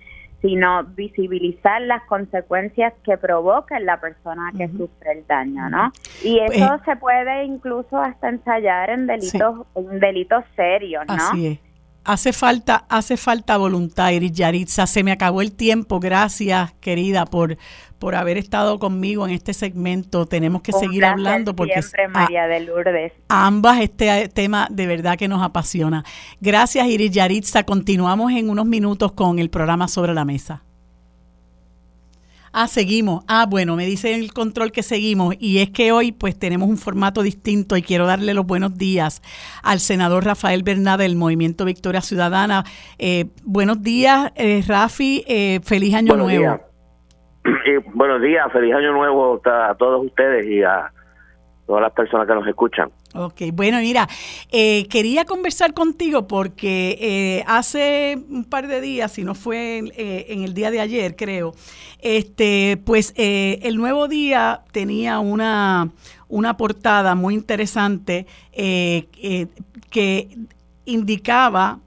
sino 0.42 0.84
visibilizar 0.84 1.82
las 1.82 2.04
consecuencias 2.06 2.94
que 3.04 3.18
provoca 3.18 3.78
en 3.78 3.86
la 3.86 4.02
persona 4.02 4.52
que 4.58 4.68
sufre 4.70 5.20
el 5.20 5.28
daño, 5.28 5.70
¿no? 5.70 5.92
Y 6.24 6.40
pues, 6.48 6.58
eso 6.58 6.80
se 6.84 6.96
puede 6.96 7.46
incluso 7.46 7.98
hasta 7.98 8.30
ensayar 8.30 8.90
en 8.90 9.06
delitos, 9.06 9.68
en 9.76 10.00
delitos 10.00 10.44
serios, 10.56 11.06
¿no? 11.08 11.14
Así 11.14 11.48
es. 11.48 11.60
Hace 12.04 12.34
falta, 12.34 12.86
hace 12.90 13.16
falta 13.16 13.58
voluntad, 13.58 14.10
Iris 14.10 14.32
Yaritza. 14.32 14.88
Se 14.88 15.04
me 15.04 15.12
acabó 15.12 15.44
el 15.44 15.52
tiempo. 15.52 16.00
Gracias, 16.00 16.74
querida, 16.82 17.28
por, 17.28 17.58
por 18.02 18.16
haber 18.16 18.40
estado 18.40 18.80
conmigo 18.80 19.28
en 19.28 19.32
este 19.32 19.54
segmento. 19.54 20.26
Tenemos 20.26 20.64
que 20.64 20.74
seguir 20.74 21.06
hablando 21.06 21.56
porque 21.56 21.84
siempre, 21.84 22.08
María 22.08 22.48
de 22.48 22.62
Lourdes. 22.62 23.14
ambas 23.30 23.80
este 23.80 24.28
tema 24.28 24.68
de 24.72 24.88
verdad 24.88 25.20
que 25.20 25.28
nos 25.28 25.44
apasiona. 25.44 26.04
Gracias, 26.40 26.88
Iris 26.88 27.12
Yaritza. 27.12 27.64
Continuamos 27.64 28.32
en 28.32 28.50
unos 28.50 28.66
minutos 28.66 29.12
con 29.12 29.38
el 29.38 29.52
programa 29.52 29.88
sobre 29.88 30.16
la 30.16 30.26
mesa. 30.26 30.64
Ah, 32.54 32.68
seguimos. 32.68 33.24
Ah, 33.28 33.46
bueno, 33.48 33.76
me 33.76 33.86
dice 33.86 34.16
el 34.16 34.34
control 34.34 34.72
que 34.72 34.82
seguimos 34.82 35.36
y 35.40 35.60
es 35.60 35.70
que 35.70 35.92
hoy 35.92 36.12
pues 36.12 36.38
tenemos 36.38 36.70
un 36.70 36.78
formato 36.78 37.22
distinto 37.22 37.78
y 37.78 37.84
quiero 37.84 38.08
darle 38.08 38.34
los 38.34 38.48
buenos 38.48 38.80
días 38.80 39.22
al 39.62 39.80
senador 39.80 40.26
Rafael 40.26 40.64
Bernada 40.64 41.04
del 41.04 41.16
Movimiento 41.16 41.66
Victoria 41.66 42.02
Ciudadana. 42.02 42.66
Eh, 42.98 43.28
buenos 43.44 43.84
días, 43.84 44.32
eh, 44.36 44.64
Rafi, 44.66 45.24
eh, 45.28 45.60
feliz 45.64 45.94
año 45.94 46.18
nuevo. 46.18 46.71
buenos 47.94 48.22
días, 48.22 48.52
feliz 48.52 48.74
año 48.74 48.92
nuevo 48.94 49.42
a 49.46 49.76
todos 49.76 50.06
ustedes 50.06 50.46
y 50.46 50.64
a 50.64 50.92
todas 51.66 51.82
las 51.82 51.94
personas 51.94 52.28
que 52.28 52.36
nos 52.36 52.48
escuchan. 52.48 52.92
Ok, 53.14 53.44
bueno, 53.54 53.80
mira, 53.80 54.08
eh, 54.52 54.88
quería 54.90 55.26
conversar 55.26 55.74
contigo 55.74 56.28
porque 56.28 56.98
eh, 57.00 57.44
hace 57.48 58.18
un 58.30 58.46
par 58.46 58.68
de 58.68 58.82
días, 58.82 59.12
si 59.12 59.24
no 59.24 59.36
fue 59.36 59.80
eh, 59.96 60.26
en 60.30 60.44
el 60.44 60.54
día 60.54 60.72
de 60.72 60.82
ayer, 60.82 61.16
creo, 61.16 61.54
este, 62.00 62.78
pues 62.86 63.14
el 63.16 63.78
nuevo 63.78 64.08
día 64.08 64.62
tenía 64.72 65.20
una, 65.20 65.90
una 66.28 66.58
portada 66.58 67.16
muy 67.16 67.36
interesante 67.36 68.28
que 68.52 70.28
indicaba 70.86 71.80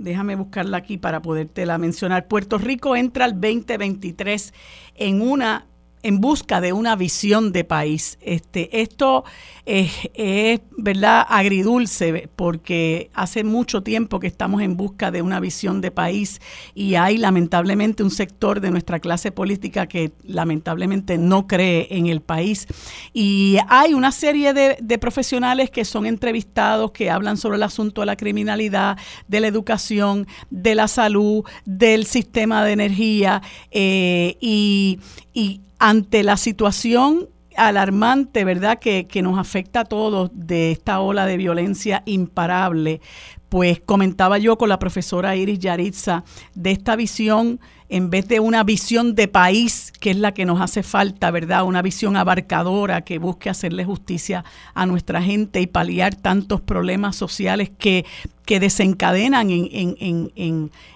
déjame 0.00 0.34
buscarla 0.34 0.78
aquí 0.78 0.98
para 0.98 1.22
podértela 1.22 1.78
mencionar. 1.78 2.26
Puerto 2.26 2.58
Rico 2.58 2.96
entra 2.96 3.24
al 3.24 3.34
2023 3.40 4.52
en 4.96 5.22
una 5.22 5.66
en 6.02 6.20
busca 6.20 6.60
de 6.60 6.72
una 6.72 6.96
visión 6.96 7.52
de 7.52 7.64
país. 7.64 8.18
Este, 8.20 8.80
esto 8.80 9.24
es, 9.66 9.92
es, 10.14 10.60
verdad 10.82 11.26
agridulce 11.28 12.28
porque 12.36 13.10
hace 13.12 13.44
mucho 13.44 13.82
tiempo 13.82 14.18
que 14.18 14.26
estamos 14.26 14.62
en 14.62 14.76
busca 14.78 15.10
de 15.10 15.20
una 15.20 15.40
visión 15.40 15.82
de 15.82 15.90
país 15.90 16.40
y 16.74 16.94
hay 16.94 17.18
lamentablemente 17.18 18.02
un 18.02 18.10
sector 18.10 18.60
de 18.60 18.70
nuestra 18.70 18.98
clase 18.98 19.30
política 19.30 19.86
que 19.86 20.12
lamentablemente 20.24 21.18
no 21.18 21.46
cree 21.46 21.88
en 21.90 22.06
el 22.06 22.22
país. 22.22 22.66
Y 23.12 23.58
hay 23.68 23.92
una 23.92 24.12
serie 24.12 24.54
de, 24.54 24.98
profesionales 24.98 25.70
que 25.70 25.84
son 25.84 26.06
entrevistados, 26.06 26.90
que 26.92 27.10
hablan 27.10 27.36
sobre 27.36 27.56
el 27.56 27.62
asunto 27.62 28.02
de 28.02 28.06
la 28.06 28.16
criminalidad, 28.16 28.98
de 29.28 29.40
la 29.40 29.46
educación, 29.46 30.26
de 30.50 30.74
la 30.74 30.88
salud, 30.88 31.44
del 31.64 32.06
sistema 32.06 32.64
de 32.64 32.72
energía 32.72 33.42
eh, 33.70 34.36
y, 34.40 34.98
y 35.32 35.60
ante 35.80 36.22
la 36.22 36.36
situación 36.36 37.28
alarmante, 37.56 38.44
¿verdad?, 38.44 38.78
que, 38.78 39.08
que, 39.08 39.22
nos 39.22 39.38
afecta 39.38 39.80
a 39.80 39.84
todos 39.84 40.30
de 40.32 40.70
esta 40.70 41.00
ola 41.00 41.26
de 41.26 41.36
violencia 41.36 42.02
imparable, 42.06 43.00
pues 43.48 43.80
comentaba 43.80 44.38
yo 44.38 44.56
con 44.56 44.68
la 44.68 44.78
profesora 44.78 45.34
Iris 45.34 45.58
Yaritza 45.58 46.22
de 46.54 46.70
esta 46.70 46.94
visión 46.94 47.58
en 47.90 48.08
vez 48.08 48.28
de 48.28 48.38
una 48.38 48.62
visión 48.62 49.16
de 49.16 49.26
país, 49.26 49.92
que 50.00 50.12
es 50.12 50.16
la 50.16 50.32
que 50.32 50.46
nos 50.46 50.60
hace 50.60 50.84
falta, 50.84 51.30
¿verdad? 51.32 51.64
Una 51.64 51.82
visión 51.82 52.16
abarcadora 52.16 53.02
que 53.02 53.18
busque 53.18 53.50
hacerle 53.50 53.84
justicia 53.84 54.44
a 54.74 54.86
nuestra 54.86 55.20
gente 55.20 55.60
y 55.60 55.66
paliar 55.66 56.14
tantos 56.14 56.60
problemas 56.60 57.16
sociales 57.16 57.68
que, 57.76 58.06
que 58.46 58.60
desencadenan 58.60 59.50
en, 59.50 59.96
en, 60.00 60.32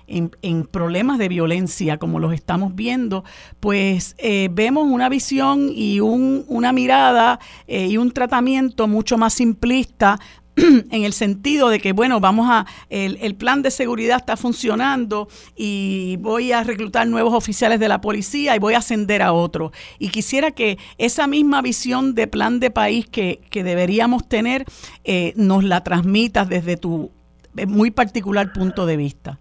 en, 0.07 0.31
en, 0.43 0.65
problemas 0.67 1.19
de 1.19 1.29
violencia, 1.29 1.99
como 1.99 2.21
los 2.21 2.33
estamos 2.33 2.77
viendo, 2.77 3.25
pues 3.59 4.15
eh, 4.19 4.49
vemos 4.53 4.87
una 4.89 5.09
visión 5.09 5.71
y 5.75 5.99
un, 5.99 6.45
una 6.47 6.73
mirada 6.73 7.41
eh, 7.67 7.87
y 7.87 7.97
un 7.97 8.13
tratamiento 8.13 8.87
mucho 8.87 9.19
más 9.19 9.35
simplista 9.35 10.21
en 10.91 11.05
el 11.05 11.13
sentido 11.13 11.69
de 11.69 11.81
que, 11.81 11.93
bueno, 11.93 12.21
vamos 12.21 12.47
a, 12.51 12.67
el, 12.91 13.19
el, 13.21 13.35
plan 13.35 13.63
de 13.63 13.71
seguridad 13.71 14.19
está 14.19 14.37
funcionando 14.37 15.29
y 15.57 16.17
voy 16.21 16.53
a 16.53 16.63
reclutar 16.63 17.07
nuevos 17.07 17.35
oficiales 17.35 17.81
de 17.81 17.89
la 17.89 18.01
policía 18.01 18.55
y 18.55 18.59
voy 18.59 18.75
a 18.75 18.79
ascender 18.79 19.23
a 19.23 19.33
otros. 19.33 19.73
Y 19.99 20.11
quisiera 20.11 20.51
que 20.53 20.79
esa 20.99 21.27
misma 21.27 21.63
visión 21.63 22.15
de 22.15 22.27
plan 22.27 22.61
de 22.61 22.71
país 22.71 23.07
que, 23.09 23.41
que 23.51 23.65
deberíamos 23.65 24.29
tener 24.29 24.65
eh, 25.05 25.33
nos 25.37 25.65
la 25.65 25.83
transmitas 25.83 26.49
desde 26.49 26.77
tu 26.77 27.11
eh, 27.57 27.67
muy 27.67 27.91
particular 27.91 28.53
punto 28.53 28.87
de 28.87 28.97
vista. 28.97 29.39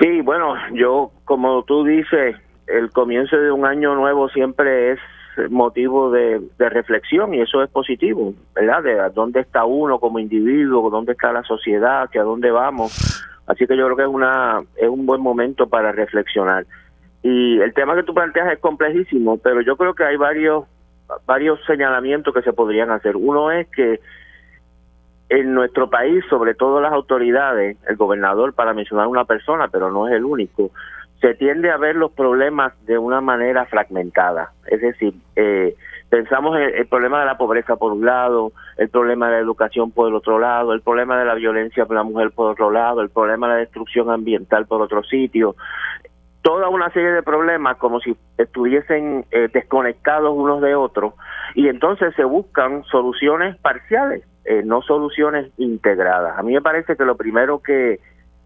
Sí, 0.00 0.20
bueno, 0.20 0.54
yo, 0.74 1.10
como 1.24 1.64
tú 1.64 1.84
dices, 1.84 2.36
el 2.66 2.90
comienzo 2.90 3.36
de 3.36 3.50
un 3.50 3.64
año 3.64 3.94
nuevo 3.94 4.28
siempre 4.28 4.92
es 4.92 5.00
motivo 5.50 6.10
de, 6.10 6.42
reflexión 6.58 7.34
y 7.34 7.40
eso 7.40 7.62
es 7.62 7.70
positivo, 7.70 8.34
¿verdad? 8.54 8.82
De 8.82 9.10
dónde 9.14 9.40
está 9.40 9.64
uno 9.64 9.98
como 9.98 10.18
individuo, 10.18 10.90
dónde 10.90 11.12
está 11.12 11.32
la 11.32 11.42
sociedad, 11.42 12.02
hacia 12.02 12.22
dónde 12.22 12.50
vamos. 12.50 13.24
Así 13.46 13.66
que 13.66 13.76
yo 13.76 13.84
creo 13.86 13.96
que 13.96 14.02
es 14.02 14.08
una 14.08 14.62
es 14.76 14.88
un 14.88 15.06
buen 15.06 15.20
momento 15.20 15.68
para 15.68 15.92
reflexionar. 15.92 16.66
Y 17.22 17.60
el 17.60 17.72
tema 17.74 17.94
que 17.94 18.02
tú 18.02 18.14
planteas 18.14 18.52
es 18.52 18.58
complejísimo, 18.58 19.38
pero 19.38 19.60
yo 19.60 19.76
creo 19.76 19.94
que 19.94 20.04
hay 20.04 20.16
varios 20.16 20.64
varios 21.26 21.58
señalamientos 21.66 22.34
que 22.34 22.42
se 22.42 22.52
podrían 22.52 22.90
hacer. 22.90 23.16
Uno 23.16 23.50
es 23.50 23.66
que 23.68 24.00
en 25.30 25.54
nuestro 25.54 25.90
país, 25.90 26.24
sobre 26.30 26.54
todo 26.54 26.80
las 26.80 26.92
autoridades, 26.92 27.76
el 27.86 27.96
gobernador, 27.96 28.54
para 28.54 28.72
mencionar 28.72 29.06
una 29.08 29.24
persona, 29.24 29.68
pero 29.68 29.90
no 29.90 30.08
es 30.08 30.14
el 30.14 30.24
único, 30.24 30.70
se 31.20 31.34
tiende 31.34 31.70
a 31.70 31.76
ver 31.76 31.96
los 31.96 32.12
problemas 32.12 32.72
de 32.86 32.98
una 32.98 33.20
manera 33.20 33.66
fragmentada. 33.66 34.52
Es 34.66 34.80
decir, 34.80 35.14
eh, 35.34 35.74
pensamos 36.08 36.56
en 36.56 36.74
el 36.74 36.86
problema 36.86 37.20
de 37.20 37.26
la 37.26 37.36
pobreza 37.36 37.76
por 37.76 37.92
un 37.92 38.04
lado, 38.04 38.52
el 38.76 38.88
problema 38.88 39.26
de 39.26 39.32
la 39.32 39.38
educación 39.40 39.90
por 39.90 40.08
el 40.08 40.14
otro 40.14 40.38
lado, 40.38 40.72
el 40.72 40.80
problema 40.80 41.18
de 41.18 41.24
la 41.24 41.34
violencia 41.34 41.86
por 41.86 41.96
la 41.96 42.04
mujer 42.04 42.30
por 42.30 42.52
otro 42.52 42.70
lado, 42.70 43.00
el 43.00 43.10
problema 43.10 43.48
de 43.48 43.54
la 43.54 43.60
destrucción 43.60 44.10
ambiental 44.10 44.66
por 44.66 44.80
otro 44.80 45.02
sitio. 45.02 45.56
Toda 46.42 46.68
una 46.68 46.88
serie 46.90 47.10
de 47.10 47.22
problemas 47.22 47.76
como 47.78 47.98
si 47.98 48.16
estuviesen 48.38 49.26
eh, 49.32 49.48
desconectados 49.52 50.32
unos 50.36 50.62
de 50.62 50.76
otros 50.76 51.14
y 51.54 51.68
entonces 51.68 52.14
se 52.14 52.24
buscan 52.24 52.84
soluciones 52.84 53.56
parciales, 53.56 54.22
eh, 54.44 54.62
no 54.64 54.82
soluciones 54.82 55.50
integradas. 55.58 56.38
A 56.38 56.42
mí 56.42 56.54
me 56.54 56.62
parece 56.62 56.96
que 56.96 57.04
lo 57.04 57.16
primero 57.16 57.60
que 57.60 57.98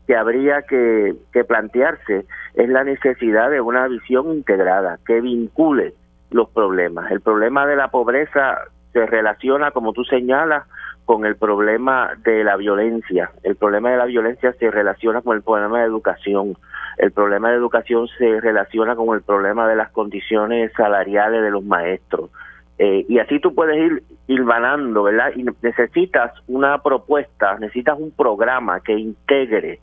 que 0.07 0.17
habría 0.17 0.63
que, 0.63 1.15
plantearse 1.47 2.27
es 2.55 2.69
la 2.69 2.85
necesidad 2.85 3.51
de 3.51 3.61
una 3.61 3.89
visión 3.89 4.33
integrada 4.33 4.99
que 5.07 5.21
vincule 5.21 5.95
los 6.31 6.49
problemas. 6.51 7.11
El 7.11 7.21
problema 7.21 7.67
de 7.67 7.77
la 7.77 7.89
pobreza 7.89 8.59
se 8.93 9.07
relaciona, 9.07 9.71
como 9.71 9.93
tú 9.93 10.05
señalas, 10.05 10.65
con 11.05 11.25
el 11.25 11.37
problema 11.37 12.11
de 12.25 12.45
la 12.45 12.57
violencia. 12.57 13.31
El 13.43 13.57
problema 13.57 13.91
de 13.91 13.97
la 13.97 14.05
violencia 14.05 14.53
se 14.53 14.71
relaciona 14.71 15.23
con 15.23 15.37
el 15.37 15.43
problema 15.43 15.81
de 15.81 15.87
educación. 15.87 16.57
El 16.99 17.13
problema 17.13 17.51
de 17.51 17.57
educación 17.57 18.07
se 18.19 18.41
relaciona 18.41 18.95
con 18.95 19.15
el 19.15 19.23
problema 19.23 19.67
de 19.67 19.77
las 19.77 19.91
condiciones 19.91 20.73
salariales 20.77 21.43
de 21.43 21.51
los 21.51 21.65
maestros. 21.65 22.31
Eh, 22.79 23.05
y 23.09 23.19
así 23.19 23.41
tú 23.41 23.55
puedes 23.55 23.77
ir 23.77 24.03
hilvanando, 24.27 25.03
¿verdad? 25.03 25.33
Y 25.35 25.45
necesitas 25.63 26.33
una 26.47 26.83
propuesta, 26.83 27.59
necesitas 27.59 27.99
un 27.99 28.11
programa 28.11 28.81
que 28.81 28.95
integre 28.95 29.81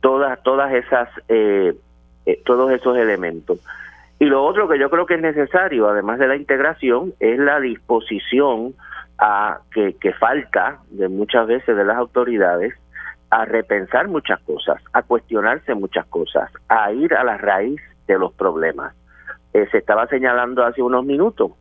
todas 0.00 0.42
todas 0.42 0.72
esas 0.72 1.08
eh, 1.28 1.74
eh, 2.26 2.40
todos 2.44 2.70
esos 2.72 2.96
elementos. 2.96 3.58
Y 4.18 4.26
lo 4.26 4.44
otro 4.44 4.68
que 4.68 4.78
yo 4.78 4.90
creo 4.90 5.06
que 5.06 5.14
es 5.14 5.22
necesario 5.22 5.88
además 5.88 6.18
de 6.18 6.28
la 6.28 6.36
integración 6.36 7.14
es 7.20 7.38
la 7.38 7.60
disposición 7.60 8.74
a 9.18 9.60
que, 9.72 9.94
que 9.94 10.12
falta 10.12 10.80
de 10.90 11.08
muchas 11.08 11.46
veces 11.46 11.76
de 11.76 11.84
las 11.84 11.96
autoridades 11.96 12.74
a 13.30 13.44
repensar 13.44 14.08
muchas 14.08 14.40
cosas 14.40 14.82
a 14.92 15.02
cuestionarse 15.02 15.74
muchas 15.74 16.06
cosas 16.06 16.50
a 16.68 16.92
ir 16.92 17.14
a 17.14 17.24
la 17.24 17.38
raíz 17.38 17.80
de 18.06 18.18
los 18.18 18.32
problemas. 18.34 18.94
Eh, 19.52 19.66
se 19.70 19.78
estaba 19.78 20.06
señalando 20.06 20.64
hace 20.64 20.82
unos 20.82 21.04
minutos 21.04 21.52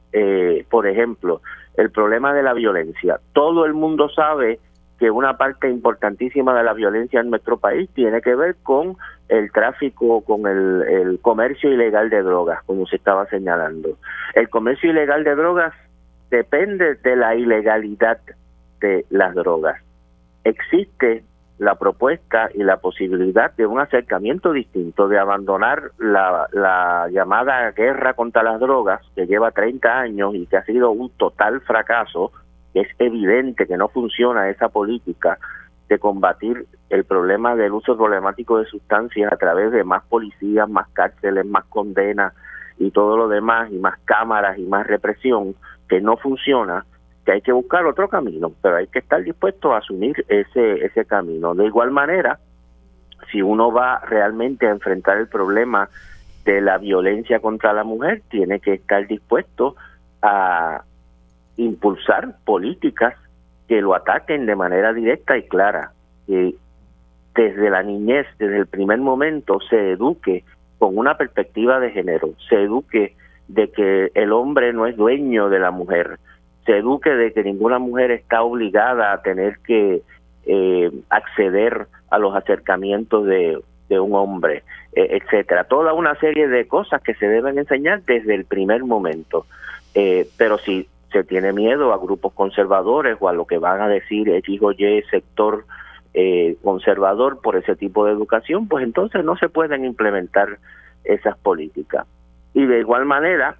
por 0.70 0.88
ejemplo 0.88 1.42
el 1.78 1.92
problema 1.92 2.34
de 2.34 2.44
la 2.44 2.54
violencia. 2.54 3.20
Todo 3.32 3.66
el 3.66 3.74
mundo 3.74 4.10
sabe 4.10 4.60
que 5.00 5.10
una 5.10 5.38
parte 5.38 5.70
importantísima 5.70 6.56
de 6.56 6.64
la 6.64 6.74
violencia 6.74 7.22
en 7.22 7.30
nuestro 7.30 7.58
país 7.58 7.90
tiene 7.94 8.22
que 8.22 8.36
ver 8.36 8.58
con 8.62 8.98
el 9.30 9.52
tráfico, 9.52 10.22
con 10.22 10.46
el, 10.46 11.20
comercio 11.22 11.72
ilegal 11.72 12.10
de 12.10 12.22
drogas, 12.22 12.62
como 12.66 12.86
se 12.86 12.98
estaba 12.98 13.26
señalando. 13.28 13.98
El 14.36 14.50
comercio 14.50 14.90
ilegal 14.90 15.24
de 15.24 15.36
drogas 15.36 15.74
depende 16.30 16.96
de 16.96 17.16
la 17.16 17.36
ilegalidad 17.36 18.20
de 18.82 19.06
las 19.10 19.34
drogas. 19.36 19.82
Existe 20.44 21.24
la 21.60 21.76
propuesta 21.76 22.50
y 22.54 22.64
la 22.64 22.78
posibilidad 22.78 23.54
de 23.56 23.66
un 23.66 23.80
acercamiento 23.80 24.54
distinto, 24.54 25.08
de 25.08 25.20
abandonar 25.20 25.92
la, 25.98 26.48
la 26.52 27.08
llamada 27.12 27.72
guerra 27.72 28.14
contra 28.14 28.44
las 28.44 28.60
drogas, 28.60 29.02
que 29.16 29.28
lleva 29.28 29.52
30 29.52 30.00
años 30.00 30.36
y 30.36 30.46
que 30.48 30.58
ha 30.58 30.64
sido 30.64 30.92
un 30.92 31.10
total 31.12 31.62
fracaso, 31.62 32.32
es 32.74 32.88
evidente 33.00 33.68
que 33.68 33.78
no 33.78 33.90
funciona 33.90 34.50
esa 34.50 34.70
política 34.70 35.38
de 35.88 35.98
combatir 35.98 36.66
el 36.90 37.04
problema 37.04 37.56
del 37.56 37.74
uso 37.74 37.98
problemático 37.98 38.60
de 38.60 38.66
sustancias 38.66 39.32
a 39.32 39.38
través 39.38 39.72
de 39.72 39.84
más 39.84 40.04
policías, 40.04 40.70
más 40.70 40.88
cárceles, 40.90 41.46
más 41.46 41.66
condenas 41.66 42.34
y 42.78 42.92
todo 42.92 43.18
lo 43.18 43.28
demás, 43.28 43.72
y 43.72 43.78
más 43.78 44.00
cámaras 44.06 44.58
y 44.58 44.66
más 44.66 44.88
represión, 44.88 45.56
que 45.88 46.00
no 46.00 46.16
funciona, 46.18 46.86
que 47.26 47.34
hay 47.34 47.42
que 47.42 47.52
buscar 47.52 47.86
otro 47.86 48.08
camino, 48.08 48.52
pero 48.62 48.78
hay 48.78 48.88
que 48.88 49.00
estar 49.00 49.22
dispuesto 49.24 49.74
a 49.74 49.80
asumir 49.80 50.24
ese, 50.30 50.86
ese 50.86 51.06
camino. 51.06 51.56
De 51.56 51.66
igual 51.66 51.92
manera, 51.92 52.40
si 53.32 53.42
uno 53.42 53.72
va 53.72 54.00
realmente 54.00 54.68
a 54.68 54.72
enfrentar 54.72 55.18
el 55.18 55.28
problema 55.28 55.90
de 56.46 56.62
la 56.62 56.78
violencia 56.78 57.40
contra 57.40 57.74
la 57.74 57.84
mujer 57.84 58.24
tiene 58.30 58.60
que 58.60 58.76
estar 58.76 59.06
dispuesto 59.08 59.76
a 60.22 60.84
impulsar 61.60 62.36
políticas 62.46 63.14
que 63.68 63.82
lo 63.82 63.94
ataquen 63.94 64.46
de 64.46 64.56
manera 64.56 64.94
directa 64.94 65.38
y 65.38 65.44
clara, 65.44 65.92
que 66.26 66.56
desde 67.36 67.70
la 67.70 67.84
niñez, 67.84 68.26
desde 68.38 68.58
el 68.58 68.68
primer 68.68 69.00
momento, 69.00 69.60
se 69.70 69.92
eduque 69.92 70.44
con 70.78 70.98
una 70.98 71.18
perspectiva 71.18 71.80
de 71.80 71.92
género, 71.92 72.30
se 72.50 72.64
eduque 72.64 73.16
de 73.48 73.72
que 73.72 74.12
el 74.14 74.32
hombre 74.32 74.74
no 74.74 74.88
es 74.88 74.96
dueño 74.96 75.50
de 75.50 75.60
la 75.60 75.72
mujer, 75.72 76.20
se 76.66 76.78
eduque 76.78 77.10
de 77.10 77.34
que 77.34 77.44
ninguna 77.44 77.80
mujer 77.80 78.12
está 78.12 78.44
obligada 78.44 79.12
a 79.12 79.22
tener 79.22 79.60
que 79.60 80.02
eh, 80.46 80.92
acceder 81.10 81.88
a 82.10 82.18
los 82.18 82.36
acercamientos 82.36 83.26
de, 83.26 83.62
un 83.90 84.14
hombre, 84.14 84.64
eh, 84.94 85.20
etcétera. 85.22 85.64
Toda 85.64 85.94
una 85.94 86.16
serie 86.16 86.48
de 86.48 86.68
cosas 86.68 87.02
que 87.02 87.16
se 87.16 87.28
deben 87.28 87.58
enseñar 87.58 88.04
desde 88.04 88.36
el 88.36 88.46
primer 88.46 88.84
momento. 88.84 89.46
Eh, 89.96 90.28
pero 90.38 90.60
si 90.60 90.88
se 91.12 91.24
tiene 91.24 91.54
miedo 91.54 91.94
a 91.94 91.98
grupos 91.98 92.34
conservadores 92.34 93.18
o 93.20 93.30
a 93.30 93.34
lo 93.34 93.46
que 93.46 93.58
van 93.58 93.82
a 93.82 93.88
decir 93.88 94.30
X 94.30 94.60
o 94.62 94.72
Y 94.72 95.04
sector 95.10 95.66
conservador 96.64 97.40
por 97.40 97.56
ese 97.56 97.76
tipo 97.76 98.06
de 98.06 98.12
educación, 98.12 98.68
pues 98.68 98.84
entonces 98.84 99.24
no 99.24 99.38
se 99.38 99.48
pueden 99.48 99.86
implementar 99.86 100.58
esas 101.04 101.38
políticas. 101.38 102.06
Y 102.54 102.66
de 102.66 102.80
igual 102.80 103.06
manera, 103.06 103.56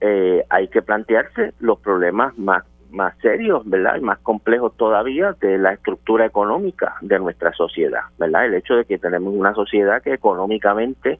eh, 0.00 0.44
hay 0.48 0.68
que 0.68 0.80
plantearse 0.80 1.52
los 1.60 1.78
problemas 1.80 2.36
más 2.38 2.64
más 2.90 3.14
serios, 3.18 3.68
¿verdad? 3.68 3.96
Y 3.96 4.00
más 4.00 4.18
complejos 4.20 4.74
todavía 4.78 5.34
de 5.40 5.58
la 5.58 5.74
estructura 5.74 6.24
económica 6.24 6.94
de 7.02 7.18
nuestra 7.18 7.52
sociedad, 7.52 8.00
¿verdad? 8.16 8.46
El 8.46 8.54
hecho 8.54 8.76
de 8.76 8.86
que 8.86 8.96
tenemos 8.96 9.34
una 9.34 9.52
sociedad 9.52 10.02
que 10.02 10.14
económicamente 10.14 11.18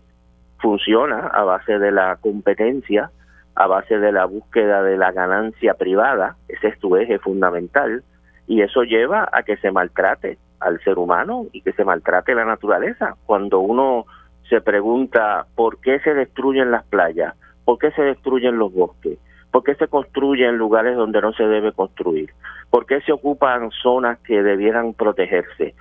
funciona 0.60 1.26
a 1.26 1.44
base 1.44 1.78
de 1.78 1.92
la 1.92 2.16
competencia, 2.16 3.10
a 3.58 3.66
base 3.66 3.98
de 3.98 4.12
la 4.12 4.24
búsqueda 4.24 4.84
de 4.84 4.96
la 4.96 5.10
ganancia 5.10 5.74
privada, 5.74 6.36
ese 6.46 6.68
es 6.68 6.78
su 6.78 6.96
eje 6.96 7.18
fundamental, 7.18 8.04
y 8.46 8.62
eso 8.62 8.84
lleva 8.84 9.28
a 9.32 9.42
que 9.42 9.56
se 9.56 9.72
maltrate 9.72 10.38
al 10.60 10.80
ser 10.84 10.96
humano 10.96 11.46
y 11.52 11.62
que 11.62 11.72
se 11.72 11.84
maltrate 11.84 12.36
la 12.36 12.44
naturaleza. 12.44 13.16
Cuando 13.26 13.58
uno 13.58 14.06
se 14.48 14.60
pregunta 14.60 15.46
por 15.56 15.80
qué 15.80 15.98
se 16.00 16.14
destruyen 16.14 16.70
las 16.70 16.84
playas, 16.84 17.34
por 17.64 17.78
qué 17.78 17.90
se 17.90 18.02
destruyen 18.02 18.58
los 18.58 18.72
bosques, 18.72 19.18
por 19.50 19.64
qué 19.64 19.74
se 19.74 19.88
construyen 19.88 20.56
lugares 20.56 20.96
donde 20.96 21.20
no 21.20 21.32
se 21.32 21.42
debe 21.42 21.72
construir, 21.72 22.30
por 22.70 22.86
qué 22.86 23.00
se 23.00 23.10
ocupan 23.10 23.72
zonas 23.82 24.20
que 24.20 24.40
debieran 24.40 24.94
protegerse. 24.94 25.74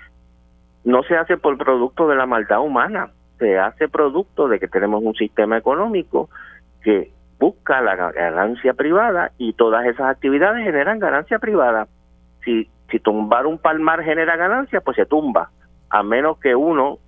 No 0.83 1.03
se 1.03 1.15
hace 1.15 1.37
por 1.37 1.55
producto 1.59 2.07
de 2.07 2.15
la 2.15 2.25
maldad 2.25 2.61
humana, 2.61 3.11
se 3.37 3.59
hace 3.59 3.87
producto 3.87 4.47
de 4.47 4.59
que 4.59 4.67
tenemos 4.67 5.03
un 5.03 5.13
sistema 5.13 5.59
económico 5.59 6.27
que 6.81 7.11
busca 7.39 7.81
la 7.81 7.95
ganancia 7.95 8.73
privada 8.73 9.31
y 9.37 9.53
todas 9.53 9.85
esas 9.85 10.07
actividades 10.07 10.63
generan 10.63 10.99
ganancia 10.99 11.39
privada. 11.39 11.87
Si, 12.43 12.69
si 12.89 12.99
tumbar 12.99 13.45
un 13.45 13.57
palmar 13.57 14.03
genera 14.03 14.35
ganancia, 14.35 14.81
pues 14.81 14.95
se 14.97 15.05
tumba, 15.05 15.51
a 15.89 16.03
menos 16.03 16.39
que 16.39 16.55
uno 16.55 16.99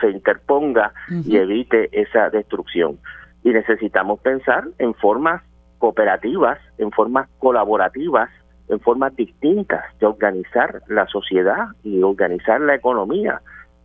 se 0.00 0.10
interponga 0.10 0.92
y 1.08 1.36
evite 1.36 1.88
esa 1.92 2.30
destrucción. 2.30 2.98
Y 3.44 3.50
necesitamos 3.50 4.20
pensar 4.20 4.64
en 4.78 4.94
formas 4.94 5.42
cooperativas, 5.78 6.58
en 6.78 6.90
formas 6.92 7.28
colaborativas, 7.38 8.30
en 8.68 8.80
formas 8.80 9.14
distintas 9.16 9.84
de 9.98 10.06
organizar 10.06 10.82
la 10.88 11.06
sociedad 11.06 11.68
y 11.82 12.02
organizar 12.02 12.60
la 12.60 12.74
economía, 12.74 13.40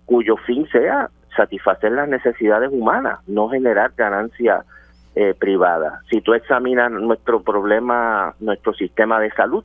cuyo 0.06 0.38
fin 0.38 0.68
sea 0.72 1.10
satisfacer 1.36 1.92
las 1.92 2.08
necesidades 2.08 2.70
humanas, 2.72 3.20
no 3.28 3.50
generar 3.50 3.92
ganancia 3.98 4.64
eh, 5.20 5.34
privada. 5.34 6.02
Si 6.12 6.22
tú 6.22 6.36
examinas 6.36 6.92
nuestro 6.92 7.42
problema, 7.42 8.36
nuestro 8.40 8.76
sistema 8.76 9.20
de 9.20 9.32
salud, 9.32 9.64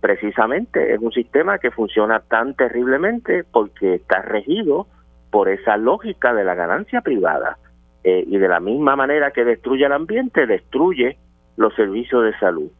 precisamente 0.00 0.92
es 0.92 1.00
un 1.00 1.12
sistema 1.12 1.60
que 1.60 1.70
funciona 1.70 2.18
tan 2.18 2.54
terriblemente 2.54 3.44
porque 3.44 3.94
está 3.94 4.22
regido 4.22 4.88
por 5.30 5.48
esa 5.50 5.76
lógica 5.76 6.34
de 6.34 6.42
la 6.42 6.56
ganancia 6.56 7.00
privada. 7.00 7.58
Eh, 8.02 8.24
y 8.26 8.38
de 8.38 8.48
la 8.48 8.58
misma 8.58 8.96
manera 8.96 9.30
que 9.30 9.44
destruye 9.44 9.86
el 9.86 9.92
ambiente, 9.92 10.48
destruye 10.48 11.16
los 11.56 11.72
servicios 11.76 12.24
de 12.24 12.36
salud. 12.40 12.72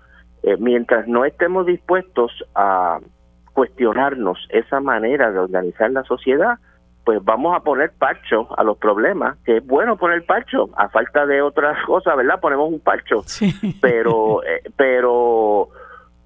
Eh, 0.42 0.56
mientras 0.58 1.06
no 1.06 1.24
estemos 1.24 1.66
dispuestos 1.66 2.32
a 2.56 2.98
cuestionarnos 3.52 4.44
esa 4.50 4.80
manera 4.80 5.30
de 5.30 5.38
organizar 5.38 5.92
la 5.92 6.02
sociedad, 6.02 6.58
pues 7.08 7.24
vamos 7.24 7.56
a 7.56 7.60
poner 7.60 7.90
parcho 7.92 8.48
a 8.58 8.62
los 8.62 8.76
problemas, 8.76 9.38
que 9.46 9.56
es 9.56 9.66
bueno 9.66 9.96
poner 9.96 10.26
parcho, 10.26 10.68
a 10.76 10.90
falta 10.90 11.24
de 11.24 11.40
otras 11.40 11.82
cosas, 11.86 12.14
¿verdad? 12.14 12.38
Ponemos 12.38 12.70
un 12.70 12.80
parcho, 12.80 13.24
pero, 13.80 14.44
eh, 14.44 14.60
pero, 14.76 15.70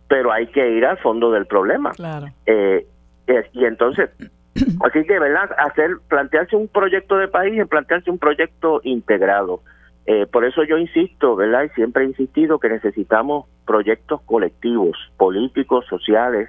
pero 0.08 0.32
hay 0.32 0.48
que 0.48 0.68
ir 0.72 0.84
al 0.84 0.98
fondo 0.98 1.30
del 1.30 1.46
problema. 1.46 1.92
Claro. 1.92 2.26
y 2.44 3.64
entonces 3.64 4.10
Así 4.84 5.04
que, 5.04 5.20
¿verdad? 5.20 5.50
Hacer, 5.56 5.98
plantearse 6.08 6.56
un 6.56 6.66
proyecto 6.66 7.16
de 7.16 7.28
país 7.28 7.56
y 7.56 7.64
plantearse 7.64 8.10
un 8.10 8.18
proyecto 8.18 8.80
integrado. 8.82 9.60
Eh, 10.06 10.26
por 10.26 10.44
eso 10.44 10.64
yo 10.64 10.78
insisto, 10.78 11.36
¿verdad? 11.36 11.62
Y 11.62 11.68
siempre 11.76 12.02
he 12.02 12.08
insistido 12.08 12.58
que 12.58 12.68
necesitamos 12.68 13.46
proyectos 13.64 14.20
colectivos, 14.22 14.96
políticos, 15.16 15.86
sociales 15.88 16.48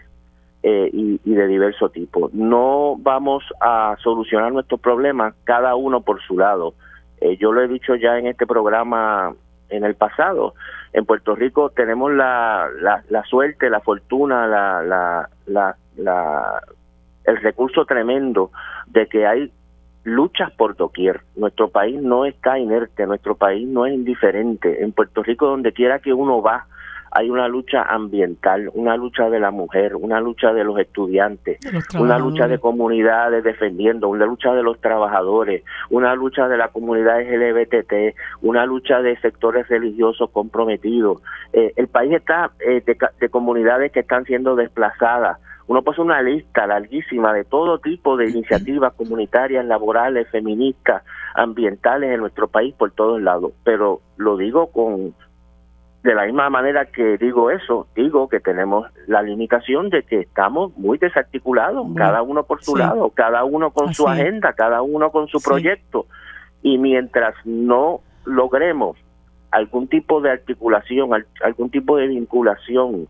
eh, 0.65 0.89
y, 0.93 1.19
de 1.25 1.47
diverso 1.47 1.89
tipo. 1.89 2.29
No 2.31 2.95
vamos 2.97 3.43
a 3.59 3.97
solucionar 4.01 4.53
nuestros 4.53 4.79
problemas 4.79 5.35
cada 5.43 5.75
uno 5.75 6.01
por 6.01 6.21
su 6.21 6.37
lado. 6.37 6.73
Eh, 7.19 7.35
yo 7.37 7.51
lo 7.51 7.61
he 7.61 7.67
dicho 7.67 7.95
ya 7.95 8.17
en 8.17 8.27
este 8.27 8.47
programa 8.47 9.35
en 9.69 9.83
el 9.83 9.95
pasado. 9.95 10.53
En 10.93 11.05
Puerto 11.05 11.35
Rico 11.35 11.71
tenemos 11.71 12.13
la, 12.13 12.69
la, 12.79 13.03
la 13.09 13.23
suerte, 13.23 13.69
la 13.69 13.81
fortuna, 13.81 14.47
la, 14.47 15.27
la, 15.47 15.75
la, 15.97 16.61
el 17.25 17.37
recurso 17.37 17.85
tremendo 17.85 18.51
de 18.87 19.07
que 19.07 19.27
hay 19.27 19.51
luchas 20.03 20.51
por 20.51 20.75
doquier. 20.75 21.21
Nuestro 21.35 21.69
país 21.69 22.01
no 22.01 22.25
está 22.25 22.57
inerte, 22.57 23.05
nuestro 23.05 23.35
país 23.35 23.67
no 23.67 23.85
es 23.85 23.93
indiferente. 23.93 24.83
En 24.83 24.91
Puerto 24.91 25.23
Rico, 25.23 25.47
donde 25.47 25.73
quiera 25.73 25.99
que 25.99 26.13
uno 26.13 26.41
va, 26.41 26.67
hay 27.15 27.29
una 27.29 27.47
lucha 27.47 27.83
ambiental, 27.83 28.71
una 28.73 28.97
lucha 28.97 29.29
de 29.29 29.39
la 29.39 29.51
mujer, 29.51 29.95
una 29.95 30.19
lucha 30.19 30.51
de 30.51 30.63
los 30.63 30.79
estudiantes, 30.79 31.59
una 31.99 32.17
lucha 32.17 32.47
de 32.47 32.57
comunidades 32.57 33.43
defendiendo, 33.43 34.09
una 34.09 34.25
lucha 34.25 34.53
de 34.53 34.63
los 34.63 34.81
trabajadores, 34.81 35.63
una 35.91 36.15
lucha 36.15 36.47
de 36.47 36.57
la 36.57 36.69
comunidad 36.69 37.21
LGBT, 37.21 38.15
una 38.41 38.65
lucha 38.65 39.01
de 39.01 39.15
sectores 39.19 39.67
religiosos 39.67 40.31
comprometidos. 40.31 41.21
Eh, 41.53 41.73
el 41.75 41.87
país 41.87 42.13
está 42.13 42.51
eh, 42.59 42.83
de 42.83 43.29
comunidades 43.29 43.91
que 43.91 43.99
están 43.99 44.25
siendo 44.25 44.55
desplazadas, 44.55 45.37
uno 45.67 45.81
puede 45.81 46.01
una 46.01 46.21
lista 46.21 46.67
larguísima 46.67 47.33
de 47.33 47.45
todo 47.45 47.79
tipo 47.79 48.17
de 48.17 48.29
iniciativas 48.29 48.93
comunitarias, 48.93 49.65
laborales, 49.65 50.27
feministas, 50.29 51.03
ambientales 51.35 52.11
en 52.11 52.19
nuestro 52.19 52.47
país 52.47 52.75
por 52.75 52.91
todos 52.91 53.21
lados. 53.21 53.53
Pero 53.63 54.01
lo 54.17 54.35
digo 54.35 54.67
con, 54.71 55.15
de 56.03 56.13
la 56.13 56.25
misma 56.25 56.49
manera 56.49 56.85
que 56.85 57.17
digo 57.17 57.49
eso, 57.49 57.87
digo 57.95 58.27
que 58.27 58.41
tenemos 58.41 58.85
la 59.07 59.21
limitación 59.21 59.89
de 59.89 60.03
que 60.03 60.19
estamos 60.19 60.77
muy 60.77 60.97
desarticulados, 60.97 61.87
cada 61.95 62.21
uno 62.21 62.43
por 62.43 62.61
su 62.61 62.75
lado, 62.75 63.09
cada 63.11 63.45
uno 63.45 63.71
con 63.71 63.93
su 63.93 64.07
agenda, 64.07 64.51
cada 64.51 64.81
uno 64.81 65.11
con 65.11 65.29
su 65.29 65.41
proyecto. 65.41 66.05
Y 66.61 66.77
mientras 66.77 67.35
no 67.45 68.01
logremos 68.25 68.97
algún 69.51 69.87
tipo 69.87 70.19
de 70.19 70.31
articulación, 70.31 71.09
algún 71.41 71.69
tipo 71.69 71.95
de 71.95 72.07
vinculación 72.07 73.07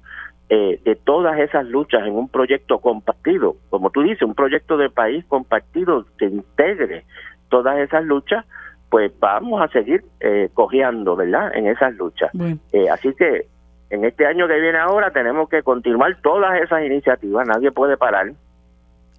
eh, 0.49 0.79
de 0.83 0.95
todas 0.95 1.39
esas 1.39 1.65
luchas 1.65 2.05
en 2.05 2.13
un 2.13 2.29
proyecto 2.29 2.77
compartido, 2.77 3.55
como 3.71 3.89
tú 3.89 4.03
dices, 4.03 4.21
un 4.21 4.35
proyecto 4.35 4.77
de 4.77 4.91
país 4.91 5.25
compartido 5.27 6.05
que 6.19 6.25
integre 6.25 7.05
todas 7.49 7.79
esas 7.79 8.03
luchas, 8.03 8.45
pues 8.93 9.11
vamos 9.19 9.59
a 9.59 9.67
seguir 9.69 10.05
eh, 10.19 10.49
cojeando, 10.53 11.15
¿verdad? 11.15 11.51
En 11.55 11.65
esas 11.65 11.95
luchas. 11.95 12.29
Eh, 12.71 12.87
así 12.91 13.11
que 13.15 13.47
en 13.89 14.05
este 14.05 14.27
año 14.27 14.47
que 14.47 14.59
viene 14.59 14.77
ahora 14.77 15.09
tenemos 15.09 15.49
que 15.49 15.63
continuar 15.63 16.15
todas 16.21 16.61
esas 16.61 16.85
iniciativas, 16.85 17.47
nadie 17.47 17.71
puede 17.71 17.97
parar 17.97 18.33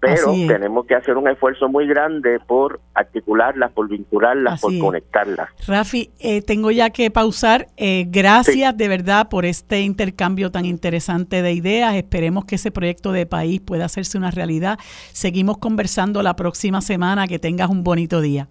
pero 0.01 0.33
tenemos 0.47 0.87
que 0.87 0.95
hacer 0.95 1.17
un 1.17 1.29
esfuerzo 1.29 1.69
muy 1.69 1.87
grande 1.87 2.39
por 2.47 2.81
articularlas, 2.93 3.73
por 3.73 3.89
vincularlas, 3.89 4.61
por 4.61 4.79
conectarlas. 4.79 5.49
Rafi, 5.67 6.11
eh, 6.21 6.43
tengo 6.43 6.71
ya 6.71 6.91
que 6.91 7.11
pausar. 7.11 7.69
Eh, 7.79 8.05
gracias 8.09 8.77
de 8.77 8.87
verdad 8.87 9.31
por 9.31 9.47
este 9.47 9.81
intercambio 9.81 10.51
tan 10.51 10.67
interesante 10.67 11.41
de 11.41 11.53
ideas. 11.53 11.95
Esperemos 11.95 12.45
que 12.45 12.57
ese 12.57 12.71
proyecto 12.71 13.13
de 13.13 13.25
país 13.25 13.63
pueda 13.63 13.87
hacerse 13.87 14.19
una 14.19 14.31
realidad. 14.31 14.79
Seguimos 15.13 15.57
conversando 15.57 16.23
la 16.23 16.37
próxima 16.37 16.83
semana. 16.83 17.27
Que 17.27 17.39
tengas 17.39 17.71
un 17.71 17.83
bonito 17.83 18.21
día. 18.21 18.47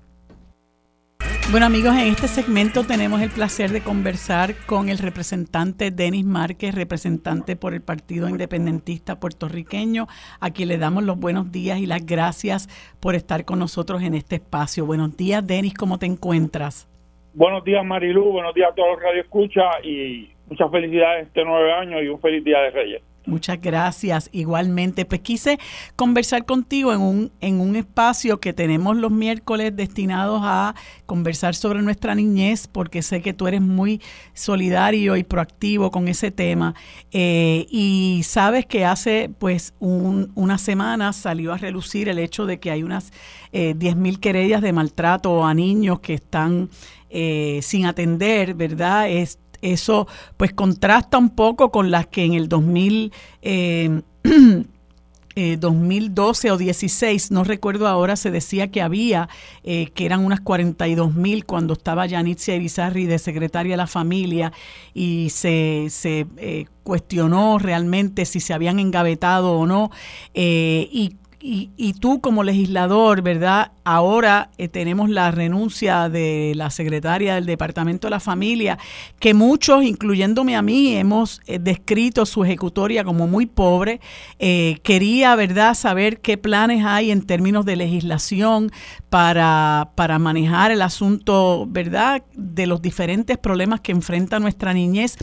Bueno 1.52 1.68
amigos, 1.68 1.94
en 1.94 2.08
este 2.08 2.28
segmento 2.28 2.84
tenemos 2.84 3.22
el 3.22 3.30
placer 3.30 3.70
de 3.70 3.82
conversar 3.82 4.56
con 4.66 4.90
el 4.90 4.98
representante 4.98 5.92
Denis 5.92 6.26
Márquez, 6.26 6.74
representante 6.74 7.56
por 7.56 7.74
el 7.74 7.82
Partido 7.82 8.28
Independentista 8.28 9.20
puertorriqueño, 9.20 10.08
a 10.40 10.50
quien 10.52 10.70
le 10.70 10.78
damos 10.78 11.04
los 11.04 11.20
buenos 11.20 11.52
días 11.52 11.80
y 11.80 11.86
las 11.86 12.06
gracias 12.06 12.68
por 13.00 13.14
estar 13.14 13.46
con 13.46 13.60
nosotros 13.60 14.02
en 14.02 14.16
este 14.16 14.38
espacio. 14.38 14.86
Buenos 14.86 15.16
días 15.16 15.46
Denis, 15.46 15.74
¿cómo 15.76 16.00
te 16.00 16.06
encuentras? 16.06 16.90
buenos 17.36 17.64
días 17.64 17.84
Marilu, 17.84 18.32
buenos 18.32 18.54
días 18.54 18.72
a 18.72 18.76
todos 18.76 18.94
los 18.94 19.02
Radio 19.02 19.22
Escucha 19.22 19.64
y 19.84 20.30
muchas 20.48 20.72
felicidades 20.72 21.28
este 21.28 21.44
nueve 21.44 21.74
año 21.74 22.02
y 22.02 22.08
un 22.08 22.20
feliz 22.20 22.44
día 22.44 22.60
de 22.62 22.72
Reyes. 22.72 23.02
Muchas 23.26 23.62
gracias. 23.62 24.30
Igualmente, 24.34 25.06
pues 25.06 25.22
quise 25.22 25.58
conversar 25.96 26.46
contigo 26.46 26.92
en 26.92 27.00
un, 27.00 27.32
en 27.40 27.62
un 27.62 27.78
espacio 27.78 28.42
que 28.42 28.52
tenemos 28.52 28.98
los 28.98 29.12
miércoles 29.12 29.74
destinados 29.74 30.42
a 30.44 30.76
conversar 31.06 31.56
sobre 31.56 31.82
nuestra 31.82 32.16
niñez, 32.16 32.68
porque 32.68 33.02
sé 33.02 33.22
que 33.22 33.34
tú 33.34 33.48
eres 33.48 33.62
muy 33.62 34.02
solidario 34.34 35.16
y 35.16 35.24
proactivo 35.24 35.90
con 35.90 36.10
ese 36.10 36.32
tema. 36.32 36.76
Eh, 37.12 37.66
y 37.70 38.22
sabes 38.26 38.66
que 38.66 38.84
hace 38.84 39.32
pues 39.40 39.74
un, 39.80 40.34
unas 40.36 40.62
semanas 40.62 41.16
salió 41.16 41.54
a 41.54 41.58
relucir 41.58 42.10
el 42.10 42.20
hecho 42.20 42.46
de 42.46 42.60
que 42.60 42.72
hay 42.72 42.84
unas 42.84 43.12
eh, 43.54 43.74
10.000 43.78 44.20
querellas 44.20 44.62
de 44.62 44.74
maltrato 44.74 45.46
a 45.46 45.54
niños 45.54 46.02
que 46.02 46.16
están 46.16 46.70
eh, 47.10 47.60
sin 47.62 47.86
atender, 47.86 48.56
¿verdad? 48.56 49.08
Es, 49.08 49.40
eso 49.64 50.08
pues 50.38 50.54
contrasta 50.54 51.18
un 51.18 51.30
poco 51.30 51.72
con 51.72 51.90
las 51.90 52.08
que 52.08 52.26
en 52.26 52.34
el 52.34 52.50
2000, 52.50 53.12
2012 55.60 56.48
eh, 56.48 56.50
eh, 56.50 56.52
o 56.52 56.58
16, 56.58 57.32
no 57.32 57.44
recuerdo 57.44 57.88
ahora, 57.88 58.16
se 58.16 58.30
decía 58.30 58.70
que 58.70 58.82
había, 58.82 59.30
eh, 59.64 59.88
que 59.96 60.06
eran 60.06 60.24
unas 60.26 60.42
42 60.42 61.16
mil 61.16 61.46
cuando 61.46 61.74
estaba 61.74 62.06
Yanitzia 62.06 62.56
Irizarri 62.56 63.06
de 63.06 63.20
secretaria 63.20 63.74
de 63.74 63.78
la 63.78 63.88
familia 63.88 64.52
y 64.94 65.30
se, 65.30 65.88
se 65.90 66.28
cuestionó 66.84 67.58
realmente 67.58 68.26
si 68.26 68.40
se 68.40 68.54
habían 68.54 68.80
engavetado 68.80 69.54
o 69.54 69.66
no. 69.66 69.90
y 70.34 71.16
y, 71.46 71.94
tú 72.00 72.22
como 72.22 72.42
legislador, 72.42 73.22
¿verdad? 73.22 73.74
Ahora 73.84 74.50
eh, 74.58 74.70
tenemos 74.70 75.10
la 75.10 75.30
renuncia 75.30 76.08
de 76.08 76.54
la 76.56 76.70
secretaria 76.70 77.36
del 77.36 77.46
Departamento 77.46 78.08
de 78.08 78.12
la 78.12 78.22
Familia, 78.22 78.80
que 79.20 79.34
muchos, 79.34 79.84
incluyéndome 79.84 80.56
a 80.56 80.62
mí, 80.62 80.96
hemos 80.96 81.42
eh, 81.46 81.60
descrito 81.60 82.26
su 82.26 82.46
ejecutoria 82.46 83.04
como 83.04 83.28
muy 83.28 83.46
pobre. 83.46 84.00
Eh, 84.40 84.78
quería, 84.84 85.36
¿verdad?, 85.36 85.74
saber 85.74 86.22
qué 86.22 86.38
planes 86.38 86.86
hay 86.86 87.12
en 87.12 87.24
términos 87.24 87.66
de 87.66 87.76
legislación 87.76 88.72
para, 89.10 89.92
para 89.96 90.20
manejar 90.20 90.72
el 90.72 90.82
asunto, 90.82 91.66
¿verdad?, 91.68 92.24
de 92.36 92.68
los 92.68 92.82
diferentes 92.82 93.38
problemas 93.38 93.82
que 93.82 93.92
enfrenta 93.92 94.40
nuestra 94.40 94.74
niñez 94.74 95.18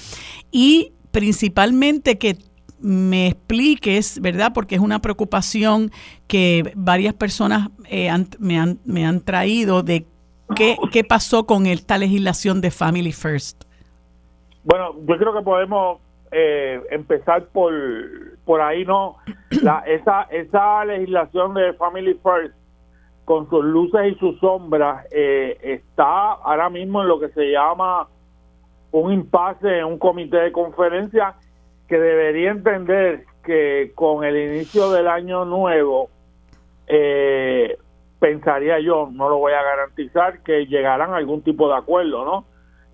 y 0.53 0.93
principalmente 1.13 2.19
que 2.19 2.37
me 2.83 3.29
expliques, 3.29 4.21
¿verdad? 4.21 4.53
Porque 4.55 4.75
es 4.75 4.81
una 4.81 5.01
preocupación 5.01 5.91
que 6.27 6.73
varias 6.75 7.15
personas 7.15 7.69
eh, 7.89 8.11
me, 8.39 8.59
han, 8.59 8.79
me 8.85 9.07
han 9.07 9.21
traído 9.21 9.83
de 9.83 10.07
qué, 10.55 10.77
qué 10.93 11.05
pasó 11.05 11.47
con 11.47 11.67
esta 11.67 11.99
legislación 11.99 12.61
de 12.61 12.71
Family 12.71 13.13
First. 13.13 13.65
Bueno, 14.65 14.95
yo 15.07 15.17
creo 15.17 15.33
que 15.33 15.43
podemos 15.43 16.01
eh, 16.33 16.81
empezar 16.91 17.47
por, 17.47 17.73
por 18.45 18.61
ahí, 18.61 18.85
¿no? 18.85 19.17
La, 19.63 19.81
esa, 19.87 20.23
esa 20.31 20.85
legislación 20.85 21.55
de 21.55 21.73
Family 21.75 22.19
First, 22.23 22.55
con 23.25 23.49
sus 23.49 23.65
luces 23.65 24.13
y 24.13 24.15
sus 24.19 24.39
sombras, 24.41 25.07
eh, 25.13 25.57
está 25.63 26.33
ahora 26.33 26.69
mismo 26.69 27.03
en 27.03 27.09
lo 27.09 27.21
que 27.21 27.29
se 27.31 27.53
llama 27.53 28.09
un 28.93 29.13
impasse 29.13 29.79
en 29.79 29.85
un 29.85 29.99
comité 29.99 30.39
de 30.39 30.53
conferencia 30.53 31.37
que 31.91 31.99
debería 31.99 32.53
entender 32.53 33.25
que 33.43 33.91
con 33.97 34.23
el 34.25 34.37
inicio 34.37 34.93
del 34.93 35.09
año 35.09 35.45
nuevo, 35.45 36.09
eh, 36.87 37.77
pensaría 38.21 38.79
yo, 38.79 39.09
no 39.11 39.29
lo 39.29 39.39
voy 39.39 39.55
a 39.55 39.63
garantizar, 39.63 40.41
que 40.45 40.67
llegarán 40.67 41.13
a 41.13 41.17
algún 41.17 41.43
tipo 41.43 41.69
de 41.69 41.75
acuerdo, 41.75 42.25
¿no? 42.25 42.45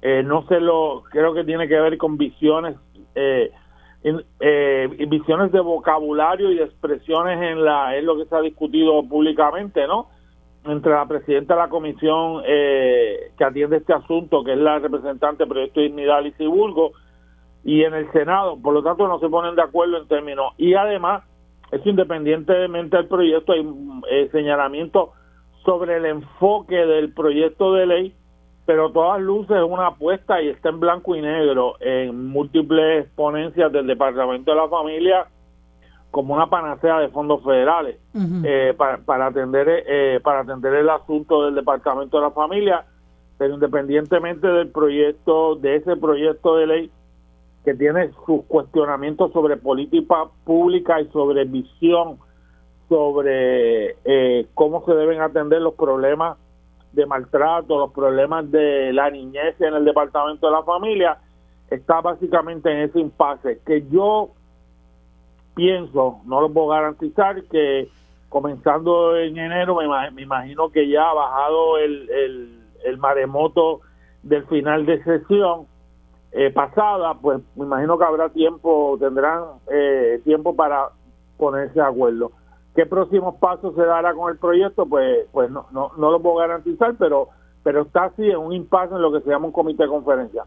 Eh, 0.01 0.23
no 0.23 0.47
sé 0.47 0.61
lo, 0.61 1.03
creo 1.11 1.35
que 1.35 1.45
tiene 1.45 1.69
que 1.69 1.79
ver 1.79 1.99
con 1.99 2.17
visiones, 2.17 2.77
eh, 3.15 3.51
eh, 4.41 5.07
visiones 5.09 5.53
de 5.53 5.61
vocabulario 5.61 6.51
y 6.51 6.61
expresiones 6.61 7.39
en 7.43 7.63
la, 7.63 7.97
es 7.97 8.05
lo 8.05 8.17
que 8.17 8.25
se 8.25 8.35
ha 8.35 8.41
discutido 8.41 9.07
públicamente, 9.07 9.87
¿no? 9.87 10.09
Entre 10.65 10.91
la 10.91 11.07
presidenta 11.07 11.55
de 11.55 11.61
la 11.61 11.69
comisión 11.69 12.43
que 12.43 13.45
atiende 13.45 13.77
este 13.77 13.93
asunto, 13.93 14.43
que 14.43 14.55
es 14.55 14.59
la 14.59 14.79
representante 14.79 15.45
del 15.45 15.49
proyecto 15.49 15.81
Dignidad, 15.81 16.23
Lizy 16.23 16.47
Burgo, 16.47 16.93
y 17.67 17.83
en 17.83 17.95
el 17.95 18.11
Senado, 18.13 18.57
por 18.63 18.73
lo 18.73 18.83
tanto 18.85 19.09
no 19.09 19.19
se 19.19 19.29
ponen 19.29 19.57
de 19.57 19.63
acuerdo 19.63 19.99
en 19.99 20.07
términos. 20.07 20.53
Y 20.57 20.75
además, 20.75 21.25
eso 21.73 21.89
independientemente 21.89 22.97
del 22.97 23.09
proyecto, 23.09 23.53
hay 23.53 23.69
eh, 24.09 24.29
señalamiento 24.31 25.13
sobre 25.65 25.97
el 25.97 26.07
enfoque 26.07 26.77
del 26.77 27.13
proyecto 27.13 27.75
de 27.75 27.87
ley, 27.87 28.15
pero 28.67 28.93
todas 28.93 29.21
luces 29.21 29.57
es 29.57 29.65
una 29.65 29.89
apuesta 29.89 30.41
y 30.41 30.49
está 30.49 30.69
en 30.69 30.79
blanco 30.79 31.17
y 31.17 31.23
negro 31.23 31.75
en 31.81 32.29
múltiples 32.29 33.09
ponencias 33.17 33.73
del 33.73 33.89
Departamento 33.89 34.53
de 34.53 34.57
la 34.57 34.69
Familia 34.69 35.27
como 36.13 36.35
una 36.35 36.47
panacea 36.47 37.01
de 37.01 37.09
fondos 37.09 37.43
federales 37.43 37.99
eh, 38.45 38.75
para, 38.77 38.99
para 38.99 39.27
atender 39.27 39.67
eh, 39.69 40.21
para 40.23 40.41
atender 40.41 40.73
el 40.73 40.89
asunto 40.89 41.45
del 41.45 41.57
Departamento 41.57 42.17
de 42.17 42.23
la 42.23 42.31
Familia, 42.31 42.85
pero 43.39 43.55
independientemente 43.55 44.47
del 44.47 44.69
proyecto 44.69 45.57
de 45.57 45.77
ese 45.77 45.97
proyecto 45.97 46.57
de 46.57 46.67
ley 46.69 46.91
que 47.67 47.75
tiene 47.75 48.13
sus 48.25 48.45
cuestionamientos 48.45 49.33
sobre 49.33 49.57
política 49.57 50.27
pública 50.45 51.01
y 51.01 51.09
sobre 51.09 51.45
visión 51.47 52.17
sobre 52.89 53.97
eh, 54.05 54.47
cómo 54.55 54.85
se 54.87 54.93
deben 54.95 55.21
atender 55.21 55.61
los 55.61 55.75
problemas 55.75 56.39
de 56.93 57.07
maltrato, 57.07 57.77
los 57.77 57.93
problemas 57.93 58.49
de 58.53 58.93
la 58.93 59.11
niñez 59.11 59.61
en 59.61 59.75
el 59.75 59.85
departamento 59.85 60.47
de 60.47 60.53
la 60.53 60.63
familia, 60.63 61.19
está 61.69 62.01
básicamente 62.01 62.71
en 62.71 62.89
ese 62.89 63.01
impasse. 63.01 63.59
Que 63.67 63.85
yo 63.91 64.29
pienso, 65.57 66.21
no 66.25 66.41
lo 66.41 66.53
puedo 66.53 66.69
garantizar, 66.69 67.43
que 67.51 67.89
comenzando 68.29 69.17
en 69.17 69.39
enero 69.39 69.75
me, 69.75 70.23
imagino 70.23 70.71
que 70.71 70.89
ya 70.89 71.11
ha 71.11 71.15
bajado 71.15 71.79
el, 71.79 72.09
el, 72.11 72.61
el 72.85 72.99
maremoto 72.99 73.81
del 74.23 74.47
final 74.47 74.87
de 74.87 75.03
sesión, 75.03 75.67
eh, 76.39 76.51
pasada, 76.51 77.15
pues 77.15 77.41
me 77.55 77.65
imagino 77.65 77.97
que 77.97 78.05
habrá 78.05 78.29
tiempo, 78.29 78.99
tendrán 79.01 79.45
eh, 79.73 80.21
tiempo 80.23 80.55
para 80.55 80.91
ponerse 81.39 81.81
de 81.81 81.87
acuerdo. 81.87 82.31
¿Qué 82.75 82.85
próximos 82.85 83.37
pasos 83.37 83.75
se 83.75 83.81
dará 83.81 84.13
con 84.13 84.31
el 84.31 84.37
proyecto? 84.37 84.85
Pues, 84.85 85.27
pues 85.33 85.51
no, 85.51 85.67
no, 85.73 85.93
no 85.97 86.11
lo 86.11 86.21
puedo 86.21 86.37
garantizar, 86.37 86.95
pero, 86.99 87.31
pero 87.63 87.83
está 87.83 88.05
así 88.05 88.23
en 88.23 88.37
un 88.37 88.53
impasse 88.53 88.95
en 88.95 89.01
lo 89.01 89.11
que 89.13 89.23
se 89.23 89.31
llama 89.31 89.47
un 89.47 89.53
comité 89.53 89.85
de 89.85 89.89
conferencia. 89.89 90.45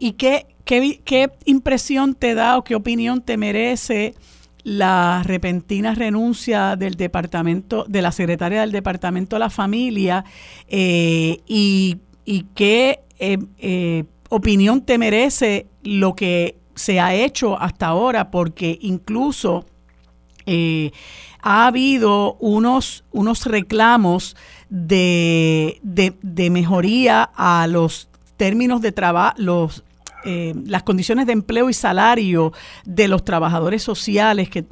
¿Y 0.00 0.14
qué, 0.14 0.48
qué, 0.64 1.00
qué 1.04 1.30
impresión 1.44 2.16
te 2.16 2.34
da 2.34 2.58
o 2.58 2.64
qué 2.64 2.74
opinión 2.74 3.22
te 3.22 3.36
merece 3.36 4.16
la 4.64 5.22
repentina 5.24 5.94
renuncia 5.94 6.74
del 6.74 6.96
departamento, 6.96 7.84
de 7.86 8.02
la 8.02 8.10
secretaria 8.10 8.62
del 8.62 8.72
departamento 8.72 9.36
de 9.36 9.40
la 9.40 9.50
familia 9.50 10.24
eh, 10.66 11.40
y, 11.46 12.00
y 12.24 12.46
qué 12.54 13.00
eh, 13.18 13.38
eh, 13.58 14.04
opinión 14.30 14.82
te 14.82 14.98
merece 14.98 15.66
lo 15.82 16.14
que 16.14 16.56
se 16.74 17.00
ha 17.00 17.14
hecho 17.14 17.60
hasta 17.60 17.86
ahora, 17.86 18.30
porque 18.30 18.78
incluso 18.80 19.66
eh, 20.46 20.90
ha 21.40 21.66
habido 21.66 22.34
unos, 22.40 23.04
unos 23.12 23.46
reclamos 23.46 24.36
de, 24.70 25.78
de, 25.82 26.50
mejoría 26.50 27.30
a 27.34 27.66
los 27.66 28.08
términos 28.36 28.80
de 28.80 28.92
trabajo, 28.92 29.70
las 30.24 30.82
condiciones 30.84 31.26
de 31.26 31.32
empleo 31.32 31.68
y 31.68 31.74
salario 31.74 32.52
de 32.84 33.08
los 33.08 33.24
trabajadores 33.24 33.82
sociales 33.82 34.48
que, 34.48 34.64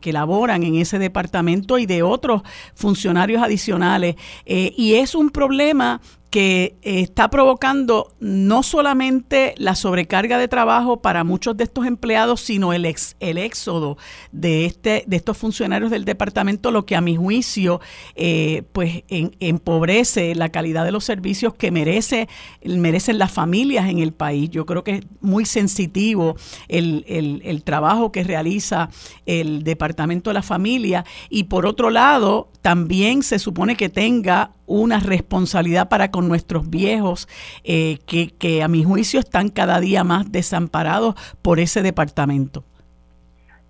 que, 0.00 0.12
laboran 0.12 0.62
en 0.62 0.76
ese 0.76 0.98
departamento 0.98 1.78
y 1.78 1.86
de 1.86 2.02
otros 2.02 2.42
funcionarios 2.74 3.42
adicionales. 3.42 4.16
y 4.46 4.94
es 4.94 5.14
un 5.14 5.30
problema 5.30 6.00
que 6.34 6.74
eh, 6.82 6.98
está 6.98 7.30
provocando 7.30 8.12
no 8.18 8.64
solamente 8.64 9.54
la 9.56 9.76
sobrecarga 9.76 10.36
de 10.36 10.48
trabajo 10.48 11.00
para 11.00 11.22
muchos 11.22 11.56
de 11.56 11.62
estos 11.62 11.86
empleados, 11.86 12.40
sino 12.40 12.72
el, 12.72 12.86
ex, 12.86 13.14
el 13.20 13.38
éxodo 13.38 13.98
de, 14.32 14.64
este, 14.64 15.04
de 15.06 15.14
estos 15.14 15.38
funcionarios 15.38 15.92
del 15.92 16.04
departamento, 16.04 16.72
lo 16.72 16.86
que 16.86 16.96
a 16.96 17.00
mi 17.00 17.14
juicio 17.14 17.80
eh, 18.16 18.64
pues 18.72 19.04
empobrece 19.08 20.34
la 20.34 20.48
calidad 20.48 20.84
de 20.84 20.90
los 20.90 21.04
servicios 21.04 21.54
que 21.54 21.70
merece, 21.70 22.28
merecen 22.64 23.18
las 23.18 23.30
familias 23.30 23.88
en 23.88 24.00
el 24.00 24.12
país. 24.12 24.50
Yo 24.50 24.66
creo 24.66 24.82
que 24.82 24.96
es 24.96 25.02
muy 25.20 25.44
sensitivo 25.44 26.34
el, 26.66 27.04
el, 27.06 27.42
el 27.44 27.62
trabajo 27.62 28.10
que 28.10 28.24
realiza 28.24 28.88
el 29.24 29.62
departamento 29.62 30.30
de 30.30 30.34
la 30.34 30.42
familia 30.42 31.04
y 31.30 31.44
por 31.44 31.64
otro 31.64 31.90
lado, 31.90 32.48
también 32.64 33.22
se 33.22 33.38
supone 33.38 33.76
que 33.76 33.90
tenga 33.90 34.50
una 34.66 34.98
responsabilidad 34.98 35.90
para 35.90 36.10
con 36.10 36.23
nuestros 36.28 36.68
viejos, 36.70 37.28
eh, 37.64 37.98
que, 38.06 38.30
que 38.36 38.62
a 38.62 38.68
mi 38.68 38.84
juicio 38.84 39.20
están 39.20 39.48
cada 39.48 39.80
día 39.80 40.04
más 40.04 40.30
desamparados 40.30 41.14
por 41.42 41.60
ese 41.60 41.82
departamento. 41.82 42.64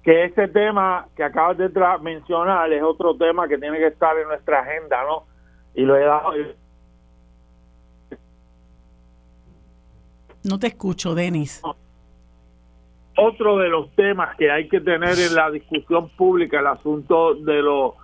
Que 0.02 0.24
ese 0.24 0.48
tema 0.48 1.06
que 1.16 1.24
acabas 1.24 1.56
de 1.56 1.70
mencionar 2.02 2.72
es 2.72 2.82
otro 2.82 3.16
tema 3.16 3.48
que 3.48 3.56
tiene 3.56 3.78
que 3.78 3.86
estar 3.86 4.16
en 4.18 4.28
nuestra 4.28 4.60
agenda, 4.60 5.02
¿no? 5.04 5.24
Y 5.74 5.82
lo 5.82 5.96
he 5.96 6.04
dado 6.04 6.32
No 10.44 10.58
te 10.58 10.66
escucho, 10.66 11.14
Denis. 11.14 11.62
Otro 13.16 13.56
de 13.58 13.68
los 13.68 13.90
temas 13.94 14.36
que 14.36 14.50
hay 14.50 14.68
que 14.68 14.80
tener 14.80 15.18
en 15.18 15.34
la 15.34 15.50
discusión 15.50 16.10
pública, 16.10 16.60
el 16.60 16.66
asunto 16.66 17.34
de 17.34 17.62
los 17.62 17.94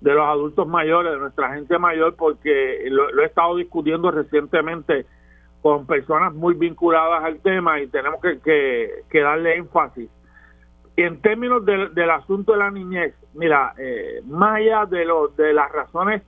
de 0.00 0.14
los 0.14 0.26
adultos 0.26 0.66
mayores, 0.66 1.12
de 1.12 1.18
nuestra 1.18 1.54
gente 1.54 1.78
mayor, 1.78 2.16
porque 2.16 2.84
lo, 2.90 3.22
he 3.22 3.26
estado 3.26 3.56
discutiendo 3.56 4.10
recientemente 4.10 5.06
con 5.62 5.86
personas 5.86 6.32
muy 6.32 6.54
vinculadas 6.54 7.22
al 7.22 7.40
tema 7.40 7.80
y 7.80 7.88
tenemos 7.88 8.20
que, 8.20 8.40
que, 9.08 9.20
darle 9.20 9.56
énfasis. 9.56 10.08
En 10.96 11.20
términos 11.20 11.64
del 11.64 12.10
asunto 12.10 12.52
de 12.52 12.58
la 12.58 12.70
niñez, 12.70 13.14
mira, 13.34 13.74
eh, 13.78 14.22
más 14.26 14.56
allá 14.56 14.86
de, 14.86 15.04
lo, 15.04 15.28
de 15.28 15.52
las 15.52 15.70
razones 15.70 16.22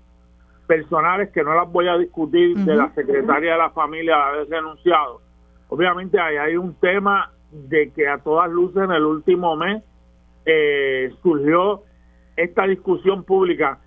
personales 0.66 1.30
que 1.30 1.42
no 1.42 1.54
las 1.54 1.70
voy 1.70 1.88
a 1.88 1.96
discutir 1.98 2.56
de 2.56 2.76
la 2.76 2.90
secretaria 2.94 3.52
de 3.52 3.58
la 3.58 3.70
familia 3.70 4.28
haber 4.28 4.48
renunciado, 4.48 5.20
obviamente 5.68 6.20
ahí 6.20 6.36
hay 6.36 6.56
un 6.56 6.74
tema 6.74 7.32
de 7.50 7.90
que 7.90 8.08
a 8.08 8.18
todas 8.18 8.50
luces 8.50 8.82
en 8.84 8.92
el 8.92 9.04
último 9.04 9.56
mes 9.56 9.82
eh, 10.46 11.12
surgió 11.22 11.82
esta 12.42 12.66
discusión 12.66 13.24
pública 13.24 13.78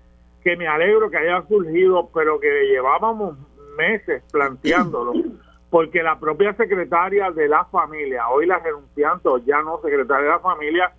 que 0.42 0.56
me 0.56 0.68
alegro 0.68 1.10
que 1.10 1.16
haya 1.16 1.46
surgido, 1.48 2.08
pero 2.14 2.38
que 2.38 2.48
llevábamos 2.68 3.36
meses 3.76 4.22
planteándolo, 4.30 5.12
porque 5.70 6.02
la 6.02 6.18
propia 6.18 6.54
secretaria 6.54 7.30
de 7.30 7.48
la 7.48 7.64
familia, 7.66 8.28
hoy 8.28 8.46
la 8.46 8.58
renunciante, 8.58 9.28
o 9.28 9.38
ya 9.38 9.62
no 9.62 9.80
secretaria 9.82 10.24
de 10.24 10.30
la 10.30 10.38
familia, 10.38 10.92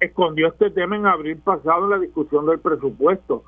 escondió 0.00 0.48
este 0.48 0.70
tema 0.70 0.96
en 0.96 1.06
abril 1.06 1.38
pasado 1.38 1.84
en 1.84 1.90
la 1.90 1.98
discusión 1.98 2.46
del 2.46 2.58
presupuesto. 2.58 3.44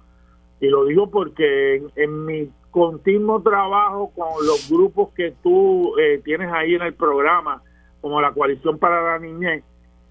Y 0.60 0.68
lo 0.68 0.84
digo 0.84 1.10
porque 1.10 1.82
en, 1.96 2.24
mi 2.24 2.50
continuo 2.70 3.42
trabajo 3.42 4.12
con 4.14 4.46
los 4.46 4.70
grupos 4.70 5.10
que 5.14 5.34
tú 5.42 5.98
eh, 5.98 6.20
tienes 6.24 6.52
ahí 6.52 6.74
en 6.74 6.82
el 6.82 6.94
programa, 6.94 7.62
como 8.00 8.20
la 8.20 8.32
Coalición 8.32 8.78
para 8.78 9.02
la 9.02 9.18
Niñez, 9.18 9.64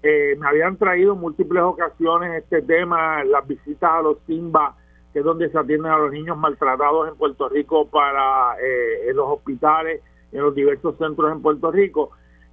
eh, 0.08 0.36
me 0.38 0.46
habían 0.46 0.76
traído 0.76 1.16
múltiples 1.16 1.64
ocasiones 1.64 2.44
este 2.44 2.62
tema, 2.62 3.24
las 3.24 3.44
visitas 3.44 3.90
a 3.90 4.02
los 4.02 4.18
Simba, 4.24 4.76
que 5.12 5.18
es 5.18 5.24
donde 5.24 5.50
se 5.50 5.58
atienden 5.58 5.90
a 5.90 5.98
los 5.98 6.12
niños 6.12 6.38
maltratados 6.38 7.08
en 7.08 7.16
Puerto 7.16 7.48
Rico 7.48 7.88
para 7.88 8.54
eh, 8.62 9.10
en 9.10 9.16
los 9.16 9.26
hospitales, 9.28 10.00
en 10.30 10.42
los 10.42 10.54
diversos 10.54 10.96
centros 10.98 11.32
en 11.32 11.42
Puerto 11.42 11.72
Rico. 11.72 12.12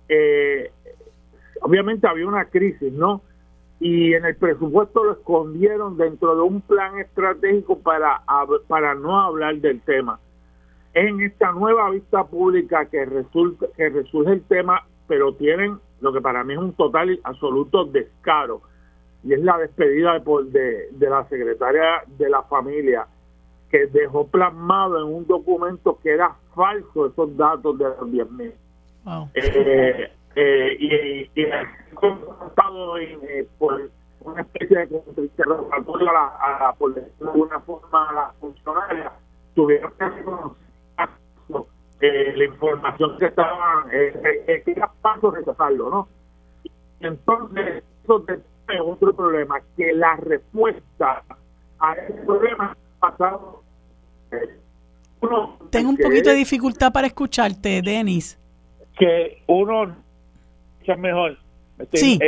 Eh, 0.10 0.72
obviamente 1.62 2.08
había 2.08 2.26
una 2.26 2.46
crisis, 2.46 2.92
¿no? 2.92 3.22
Y 3.80 4.16
en 4.16 4.26
el 4.26 4.36
presupuesto 4.36 5.04
lo 5.04 5.12
escondieron 5.12 5.96
dentro 5.96 6.36
de 6.36 6.42
un 6.42 6.60
plan 6.62 6.98
estratégico 6.98 7.78
para, 7.78 8.24
para 8.68 8.96
no 8.96 9.22
hablar 9.22 9.58
del 9.58 9.80
tema. 9.82 10.20
En 10.96 11.22
esta 11.22 11.52
nueva 11.52 11.92
vista 11.92 12.24
pública 12.24 12.86
que, 12.86 13.06
resulta, 13.06 13.68
que 13.78 13.90
resurge 13.90 14.32
el 14.32 14.42
tema, 14.42 14.88
pero 15.08 15.36
tienen 15.36 15.78
lo 16.04 16.12
que 16.12 16.20
para 16.20 16.44
mí 16.44 16.54
es 16.54 16.60
un 16.60 16.74
total 16.74 17.12
y 17.12 17.20
absoluto 17.24 17.86
descaro, 17.86 18.62
y 19.24 19.34
es 19.34 19.40
la 19.40 19.58
despedida 19.58 20.20
de, 20.20 20.90
de, 20.92 21.10
la 21.10 21.24
secretaria 21.30 22.04
de 22.18 22.30
la 22.30 22.44
familia, 22.44 23.08
que 23.72 23.88
dejó 23.88 24.28
plasmado 24.28 25.00
en 25.00 25.16
un 25.16 25.26
documento 25.26 25.98
que 26.04 26.12
era 26.12 26.36
falso 26.54 27.06
esos 27.06 27.38
datos 27.38 27.78
de 27.78 27.86
los 27.86 28.12
10 28.12 28.32
mil. 28.32 28.54
Eh, 29.34 30.12
eh, 30.36 30.78
y, 30.78 31.42
y, 31.42 31.46
estado 32.48 32.98
eh, 32.98 33.48
por 33.58 33.90
una 34.26 34.42
especie 34.42 34.86
de 34.86 35.02
interrogatorio 35.22 36.10
a, 36.10 36.14
la, 36.14 36.68
a, 36.68 36.74
por 36.74 36.94
decirlo 36.94 37.26
de 37.26 37.32
alguna 37.32 37.60
forma, 37.62 38.10
a 38.10 38.14
las 38.14 38.36
funcionarias, 38.36 39.14
tuvieron 39.56 39.94
que 39.98 40.10
reconocer 40.10 40.63
eh, 42.06 42.34
la 42.36 42.44
información 42.44 43.18
que 43.18 43.28
estaban, 43.28 43.90
eh, 43.94 44.44
eh, 44.46 44.62
que 44.66 44.72
era 44.72 44.92
paso 45.02 45.32
rechazarlo, 45.32 45.90
¿no? 45.90 46.10
Entonces, 47.00 47.82
eso 48.04 48.26
es 48.28 48.40
otro 48.82 49.16
problema, 49.16 49.62
que 49.78 49.94
la 49.94 50.18
respuesta 50.18 51.24
a 51.80 51.94
ese 51.94 52.14
problema 52.26 52.76
pasado. 53.00 53.64
uno, 55.22 55.58
Tengo 55.70 55.92
un 55.92 55.98
poquito 55.98 56.32
de 56.32 56.36
dificultad 56.36 56.92
para 56.92 57.08
escucharte, 57.08 57.82
Denis. 57.82 58.38
Que 58.98 59.42
uno 59.48 59.96
es 60.82 60.98
mejor. 60.98 61.38
Este, 61.80 61.98
sí. 61.98 62.20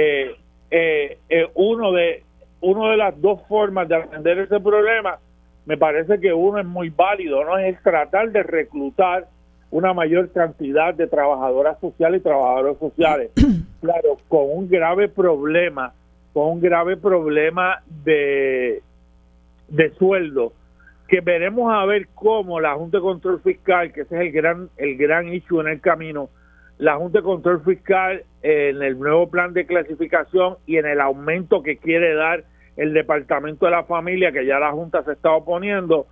uno 1.53 1.91
de 1.91 2.23
uno 2.61 2.89
de 2.89 2.97
las 2.97 3.21
dos 3.21 3.41
formas 3.47 3.89
de 3.89 3.95
atender 3.95 4.39
ese 4.39 4.59
problema 4.61 5.19
me 5.65 5.77
parece 5.77 6.19
que 6.19 6.31
uno 6.31 6.59
es 6.59 6.65
muy 6.65 6.89
válido, 6.89 7.43
¿no? 7.43 7.57
Es 7.57 7.81
tratar 7.83 8.31
de 8.31 8.41
reclutar 8.43 9.27
una 9.71 9.93
mayor 9.93 10.31
cantidad 10.31 10.93
de 10.93 11.07
trabajadoras 11.07 11.79
sociales 11.79 12.21
y 12.21 12.23
trabajadores 12.23 12.77
sociales. 12.79 13.31
Claro, 13.81 14.17
con 14.29 14.45
un 14.49 14.67
grave 14.67 15.09
problema, 15.09 15.93
con 16.33 16.53
un 16.53 16.59
grave 16.59 16.97
problema 16.97 17.83
de, 18.03 18.81
de 19.67 19.89
sueldo, 19.91 20.53
que 21.07 21.21
veremos 21.21 21.71
a 21.71 21.85
ver 21.85 22.07
cómo 22.15 22.59
la 22.59 22.73
Junta 22.73 22.97
de 22.97 23.03
Control 23.03 23.41
Fiscal, 23.41 23.93
que 23.93 24.01
ese 24.01 24.15
es 24.15 24.21
el 24.21 24.31
gran, 24.31 24.69
el 24.77 24.97
gran 24.97 25.31
issue 25.31 25.61
en 25.61 25.67
el 25.67 25.81
camino, 25.81 26.29
la 26.79 26.95
Junta 26.95 27.19
de 27.19 27.23
Control 27.23 27.63
Fiscal 27.63 28.23
en 28.41 28.81
el 28.81 28.97
nuevo 28.97 29.29
plan 29.29 29.53
de 29.53 29.65
clasificación 29.65 30.57
y 30.65 30.77
en 30.77 30.87
el 30.87 30.99
aumento 30.99 31.61
que 31.61 31.77
quiere 31.77 32.15
dar 32.15 32.43
el 32.77 32.93
Departamento 32.93 33.65
de 33.65 33.71
la 33.71 33.83
Familia, 33.83 34.31
que 34.31 34.45
ya 34.45 34.59
la 34.59 34.71
Junta 34.71 35.03
se 35.03 35.13
está 35.13 35.31
oponiendo, 35.31 36.07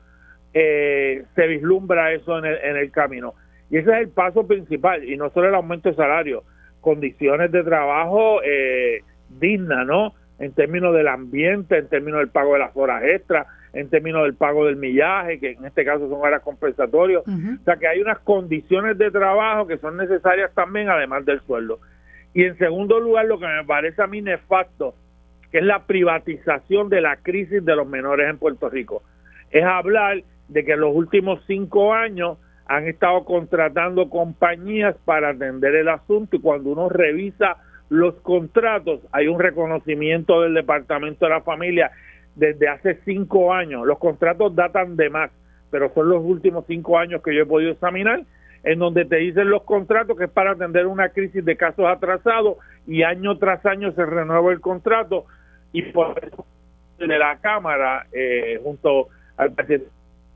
eh, 0.53 1.23
se 1.35 1.47
vislumbra 1.47 2.13
eso 2.13 2.38
en 2.38 2.45
el, 2.45 2.57
en 2.57 2.77
el 2.77 2.91
camino. 2.91 3.34
Y 3.73 3.77
ese 3.77 3.89
es 3.89 3.97
el 4.01 4.09
paso 4.09 4.45
principal, 4.45 5.03
y 5.03 5.17
no 5.17 5.31
solo 5.31 5.47
el 5.47 5.55
aumento 5.55 5.89
de 5.89 5.95
salario, 5.95 6.43
condiciones 6.79 7.51
de 7.51 7.63
trabajo 7.63 8.39
eh, 8.43 9.01
dignas, 9.39 9.87
¿no? 9.87 10.13
En 10.37 10.53
términos 10.53 10.93
del 10.93 11.07
ambiente, 11.07 11.79
en 11.79 11.87
términos 11.87 12.19
del 12.19 12.29
pago 12.29 12.53
de 12.53 12.59
las 12.59 12.77
horas 12.77 13.01
extras, 13.03 13.47
en 13.73 13.89
términos 13.89 14.25
del 14.25 14.35
pago 14.35 14.67
del 14.67 14.75
millaje, 14.75 15.39
que 15.39 15.53
en 15.53 15.65
este 15.65 15.83
caso 15.83 16.07
son 16.07 16.21
horas 16.21 16.43
compensatorios. 16.43 17.23
O 17.27 17.63
sea 17.65 17.77
que 17.77 17.87
hay 17.87 17.99
unas 17.99 18.19
condiciones 18.19 18.95
de 18.99 19.09
trabajo 19.09 19.65
que 19.65 19.79
son 19.79 19.97
necesarias 19.97 20.53
también, 20.53 20.87
además 20.89 21.25
del 21.25 21.41
sueldo. 21.41 21.79
Y 22.35 22.43
en 22.43 22.55
segundo 22.59 22.99
lugar, 22.99 23.25
lo 23.25 23.39
que 23.39 23.47
me 23.47 23.65
parece 23.65 24.03
a 24.03 24.07
mí 24.07 24.21
nefasto, 24.21 24.93
que 25.51 25.57
es 25.57 25.63
la 25.63 25.87
privatización 25.87 26.89
de 26.89 27.01
la 27.01 27.15
crisis 27.15 27.65
de 27.65 27.75
los 27.75 27.87
menores 27.87 28.29
en 28.29 28.37
Puerto 28.37 28.69
Rico. 28.69 29.01
Es 29.49 29.63
hablar 29.63 30.21
de 30.47 30.63
que 30.63 30.73
en 30.73 30.81
los 30.81 30.95
últimos 30.95 31.43
cinco 31.47 31.91
años 31.91 32.37
han 32.65 32.88
estado 32.88 33.26
contratando 33.26 34.10
compañías 34.10 34.95
para 35.06 35.30
atender 35.30 35.76
el 35.76 35.90
asunto 35.90 36.35
y 36.35 36.40
cuando 36.41 36.72
uno 36.72 36.90
revisa 36.90 37.57
los 37.90 38.15
contratos 38.22 39.02
hay 39.11 39.27
un 39.27 39.40
reconocimiento 39.40 40.41
del 40.41 40.53
Departamento 40.53 41.26
de 41.26 41.31
la 41.31 41.41
Familia 41.41 41.91
desde 42.35 42.68
hace 42.68 42.99
cinco 43.06 43.53
años. 43.53 43.85
Los 43.85 43.99
contratos 43.99 44.56
datan 44.56 44.95
de 44.95 45.10
más, 45.10 45.31
pero 45.69 45.94
son 45.94 46.10
los 46.10 46.23
últimos 46.23 46.65
cinco 46.68 46.98
años 46.98 47.22
que 47.22 47.35
yo 47.35 47.44
he 47.44 47.45
podido 47.45 47.72
examinar, 47.72 48.23
en 48.64 48.80
donde 48.80 49.06
te 49.06 49.18
dicen 49.18 49.49
los 49.49 49.64
contratos 49.64 50.18
que 50.18 50.26
es 50.26 50.31
para 50.31 50.52
atender 50.52 50.88
una 50.88 51.10
crisis 51.10 51.44
de 51.44 51.57
casos 51.57 51.85
atrasados 51.85 52.57
y 52.88 53.03
año 53.03 53.38
tras 53.38 53.65
año 53.65 53.91
se 53.91 54.06
renueva 54.06 54.52
el 54.52 54.61
contrato 54.61 55.26
y 55.73 55.81
por 55.84 56.18
eso 56.23 56.45
de 56.98 57.18
la 57.19 57.38
Cámara, 57.41 58.07
eh, 58.14 58.60
junto 58.64 59.10
al 59.35 59.52
presidente 59.52 59.90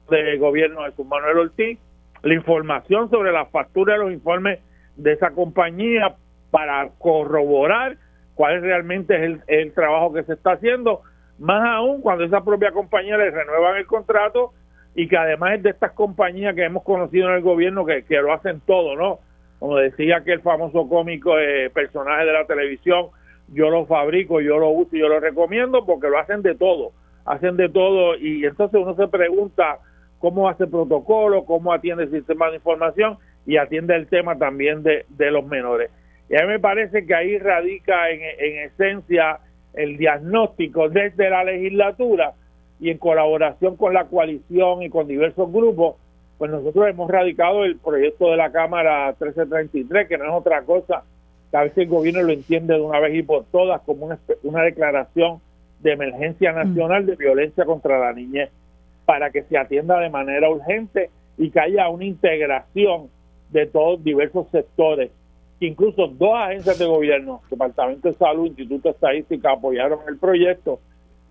del 0.09 0.39
gobierno, 0.39 0.83
Jesús 0.85 1.05
Manuel 1.05 1.37
Ortiz, 1.37 1.79
la 2.23 2.33
información 2.33 3.09
sobre 3.09 3.31
la 3.31 3.45
factura 3.45 3.93
de 3.93 3.99
los 3.99 4.11
informes 4.11 4.59
de 4.95 5.13
esa 5.13 5.31
compañía 5.31 6.15
para 6.51 6.89
corroborar 6.97 7.97
cuál 8.35 8.61
realmente 8.61 9.15
es 9.15 9.39
el, 9.47 9.73
trabajo 9.73 10.13
que 10.13 10.23
se 10.23 10.33
está 10.33 10.53
haciendo, 10.53 11.01
más 11.39 11.63
aún 11.65 12.01
cuando 12.01 12.23
esa 12.23 12.43
propia 12.43 12.71
compañía 12.71 13.17
le 13.17 13.31
renuevan 13.31 13.77
el 13.77 13.85
contrato 13.85 14.53
y 14.95 15.07
que 15.07 15.17
además 15.17 15.55
es 15.55 15.63
de 15.63 15.69
estas 15.71 15.91
compañías 15.91 16.55
que 16.55 16.63
hemos 16.63 16.83
conocido 16.83 17.29
en 17.29 17.35
el 17.35 17.41
gobierno 17.41 17.85
que, 17.85 18.03
que 18.03 18.21
lo 18.21 18.33
hacen 18.33 18.61
todo, 18.61 18.95
¿no? 18.95 19.19
Como 19.59 19.77
decía 19.77 20.23
que 20.23 20.33
el 20.33 20.41
famoso 20.41 20.87
cómico 20.87 21.37
eh, 21.39 21.69
personaje 21.71 22.25
de 22.25 22.33
la 22.33 22.45
televisión, 22.45 23.07
yo 23.49 23.69
lo 23.69 23.85
fabrico, 23.85 24.39
yo 24.39 24.57
lo 24.57 24.69
uso 24.69 24.95
y 24.95 24.99
yo 24.99 25.07
lo 25.07 25.19
recomiendo 25.19 25.85
porque 25.85 26.09
lo 26.09 26.19
hacen 26.19 26.41
de 26.41 26.55
todo, 26.55 26.91
hacen 27.25 27.57
de 27.57 27.69
todo 27.69 28.15
y 28.17 28.45
entonces 28.45 28.79
uno 28.79 28.95
se 28.95 29.07
pregunta, 29.07 29.79
cómo 30.19 30.49
hace 30.49 30.67
protocolo, 30.67 31.45
cómo 31.45 31.73
atiende 31.73 32.03
el 32.03 32.11
sistema 32.11 32.49
de 32.49 32.55
información 32.55 33.17
y 33.45 33.57
atiende 33.57 33.95
el 33.95 34.07
tema 34.07 34.37
también 34.37 34.83
de, 34.83 35.05
los 35.31 35.45
menores. 35.45 35.89
Y 36.29 36.35
a 36.35 36.41
mí 36.41 36.47
me 36.47 36.59
parece 36.59 37.05
que 37.05 37.15
ahí 37.15 37.37
radica 37.37 38.09
en, 38.09 38.21
esencia 38.65 39.39
el 39.73 39.97
diagnóstico 39.97 40.89
desde 40.89 41.29
la 41.29 41.43
legislatura 41.43 42.33
y 42.79 42.89
en 42.89 42.97
colaboración 42.97 43.77
con 43.77 43.93
la 43.93 44.05
coalición 44.05 44.83
y 44.83 44.89
con 44.89 45.07
diversos 45.07 45.51
grupos, 45.51 45.95
pues 46.37 46.51
nosotros 46.51 46.87
hemos 46.87 47.09
radicado 47.09 47.63
el 47.63 47.77
proyecto 47.77 48.29
de 48.29 48.37
la 48.37 48.51
Cámara 48.51 49.07
1333, 49.19 50.07
que 50.07 50.17
no 50.17 50.25
es 50.25 50.31
otra 50.31 50.63
cosa 50.63 51.03
que 51.49 51.57
a 51.57 51.63
veces 51.63 51.77
el 51.77 51.87
gobierno 51.87 52.23
lo 52.23 52.33
entiende 52.33 52.73
de 52.73 52.81
una 52.81 52.99
vez 52.99 53.15
y 53.15 53.23
por 53.23 53.45
todas 53.45 53.81
como 53.81 54.07
una, 54.07 54.19
una 54.43 54.63
declaración 54.63 55.39
de 55.79 55.93
emergencia 55.93 56.51
nacional 56.51 57.05
de 57.05 57.15
violencia 57.15 57.63
contra 57.65 57.97
la 57.99 58.11
niñez 58.11 58.49
para 59.07 59.31
que 59.31 59.43
se 59.43 59.57
atienda 59.57 60.01
de 60.01 60.09
manera 60.09 60.49
urgente 60.49 61.09
y 61.37 61.49
que 61.49 61.61
haya 61.61 61.87
una 61.87 62.03
integración 62.03 63.09
de 63.51 63.65
todos 63.65 64.03
diversos 64.03 64.47
sectores. 64.51 65.11
Incluso 65.61 66.07
dos 66.07 66.33
agencias 66.35 66.77
de 66.77 66.85
gobierno, 66.85 67.41
Departamento 67.49 68.09
de 68.09 68.15
Salud, 68.15 68.47
Instituto 68.47 68.89
de 68.89 68.95
Estadística, 68.95 69.53
apoyaron 69.53 69.99
el 70.09 70.17
proyecto. 70.17 70.81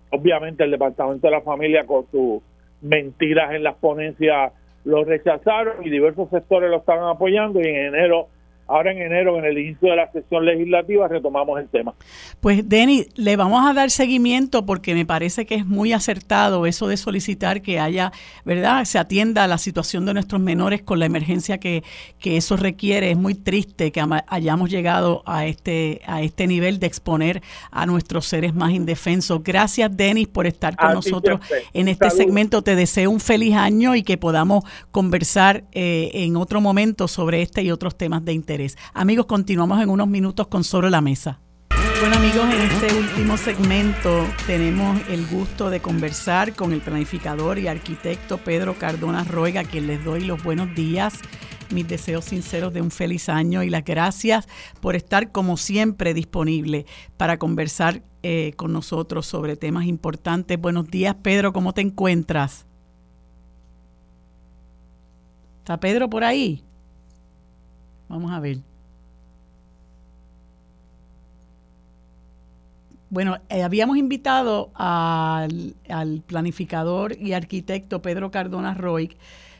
Obviamente 0.09 0.63
el 0.63 0.71
Departamento 0.71 1.27
de 1.27 1.31
la 1.31 1.41
Familia 1.41 1.85
con 1.85 2.09
sus 2.09 2.41
mentiras 2.81 3.53
en 3.53 3.61
las 3.61 3.75
ponencias 3.75 4.53
lo 4.83 5.03
rechazaron 5.03 5.85
y 5.85 5.91
diversos 5.91 6.31
sectores 6.31 6.71
lo 6.71 6.77
estaban 6.77 7.07
apoyando 7.07 7.59
y 7.59 7.67
en 7.67 7.93
enero 7.93 8.27
ahora 8.67 8.91
en 8.91 9.01
enero, 9.01 9.37
en 9.39 9.45
el 9.45 9.57
inicio 9.57 9.89
de 9.89 9.95
la 9.95 10.11
sesión 10.11 10.45
legislativa, 10.45 11.07
retomamos 11.07 11.59
el 11.59 11.69
tema. 11.69 11.93
Pues, 12.41 12.67
Denis, 12.67 13.07
le 13.15 13.35
vamos 13.35 13.65
a 13.65 13.73
dar 13.73 13.89
seguimiento 13.89 14.65
porque 14.65 14.93
me 14.93 15.05
parece 15.05 15.45
que 15.45 15.55
es 15.55 15.65
muy 15.65 15.93
acertado 15.93 16.65
eso 16.65 16.87
de 16.87 16.97
solicitar 16.97 17.61
que 17.61 17.79
haya, 17.79 18.11
¿verdad?, 18.45 18.83
se 18.85 18.99
atienda 18.99 19.43
a 19.43 19.47
la 19.47 19.57
situación 19.57 20.05
de 20.05 20.13
nuestros 20.13 20.41
menores 20.41 20.81
con 20.81 20.99
la 20.99 21.05
emergencia 21.05 21.59
que, 21.59 21.83
que 22.19 22.37
eso 22.37 22.57
requiere. 22.57 23.11
Es 23.11 23.17
muy 23.17 23.35
triste 23.35 23.91
que 23.91 24.03
hayamos 24.27 24.69
llegado 24.69 25.23
a 25.25 25.45
este, 25.45 26.01
a 26.05 26.21
este 26.21 26.47
nivel 26.47 26.79
de 26.79 26.87
exponer 26.87 27.41
a 27.71 27.85
nuestros 27.85 28.25
seres 28.25 28.53
más 28.53 28.71
indefensos. 28.71 29.43
Gracias, 29.43 29.95
Denis, 29.95 30.27
por 30.27 30.47
estar 30.47 30.75
con 30.75 30.93
nosotros 30.93 31.39
en 31.73 31.87
este 31.87 32.09
segmento. 32.09 32.61
Te 32.61 32.75
deseo 32.75 33.09
un 33.09 33.19
feliz 33.19 33.55
año 33.55 33.95
y 33.95 34.03
que 34.03 34.17
podamos 34.17 34.63
conversar 34.91 35.63
eh, 35.71 36.11
en 36.13 36.35
otro 36.35 36.61
momento 36.61 37.07
sobre 37.07 37.41
este 37.41 37.63
y 37.63 37.71
otros 37.71 37.97
temas 37.97 38.23
de 38.25 38.33
interés. 38.33 38.56
Amigos, 38.93 39.27
continuamos 39.27 39.81
en 39.81 39.89
unos 39.89 40.07
minutos 40.07 40.47
con 40.47 40.63
Sobre 40.63 40.89
la 40.89 40.99
Mesa. 40.99 41.39
Bueno 41.99 42.15
amigos, 42.15 42.53
en 42.53 42.61
este 42.61 42.95
último 42.97 43.37
segmento 43.37 44.25
tenemos 44.47 44.99
el 45.09 45.27
gusto 45.27 45.69
de 45.69 45.79
conversar 45.79 46.55
con 46.55 46.71
el 46.71 46.81
planificador 46.81 47.59
y 47.59 47.67
arquitecto 47.67 48.37
Pedro 48.39 48.75
Cardona 48.77 49.23
Roiga, 49.23 49.61
a 49.61 49.63
quien 49.63 49.85
les 49.85 50.03
doy 50.03 50.23
los 50.23 50.43
buenos 50.43 50.73
días, 50.73 51.19
mis 51.71 51.87
deseos 51.87 52.25
sinceros 52.25 52.73
de 52.73 52.81
un 52.81 52.89
feliz 52.89 53.29
año 53.29 53.61
y 53.61 53.69
las 53.69 53.83
gracias 53.83 54.47
por 54.81 54.95
estar 54.95 55.31
como 55.31 55.57
siempre 55.57 56.13
disponible 56.15 56.85
para 57.15 57.37
conversar 57.37 58.01
eh, 58.23 58.53
con 58.55 58.73
nosotros 58.73 59.27
sobre 59.27 59.55
temas 59.55 59.85
importantes. 59.85 60.59
Buenos 60.59 60.87
días 60.87 61.15
Pedro, 61.21 61.53
¿cómo 61.53 61.73
te 61.73 61.81
encuentras? 61.81 62.65
¿Está 65.59 65.79
Pedro 65.79 66.09
por 66.09 66.23
ahí? 66.23 66.63
Vamos 68.09 68.31
a 68.31 68.39
ver. 68.39 68.59
Bueno, 73.09 73.37
eh, 73.49 73.63
habíamos 73.63 73.97
invitado 73.97 74.69
al, 74.75 75.75
al, 75.89 76.21
planificador 76.25 77.17
y 77.17 77.33
arquitecto 77.33 78.01
Pedro 78.01 78.31
Cardona 78.31 78.73
Roy 78.73 79.15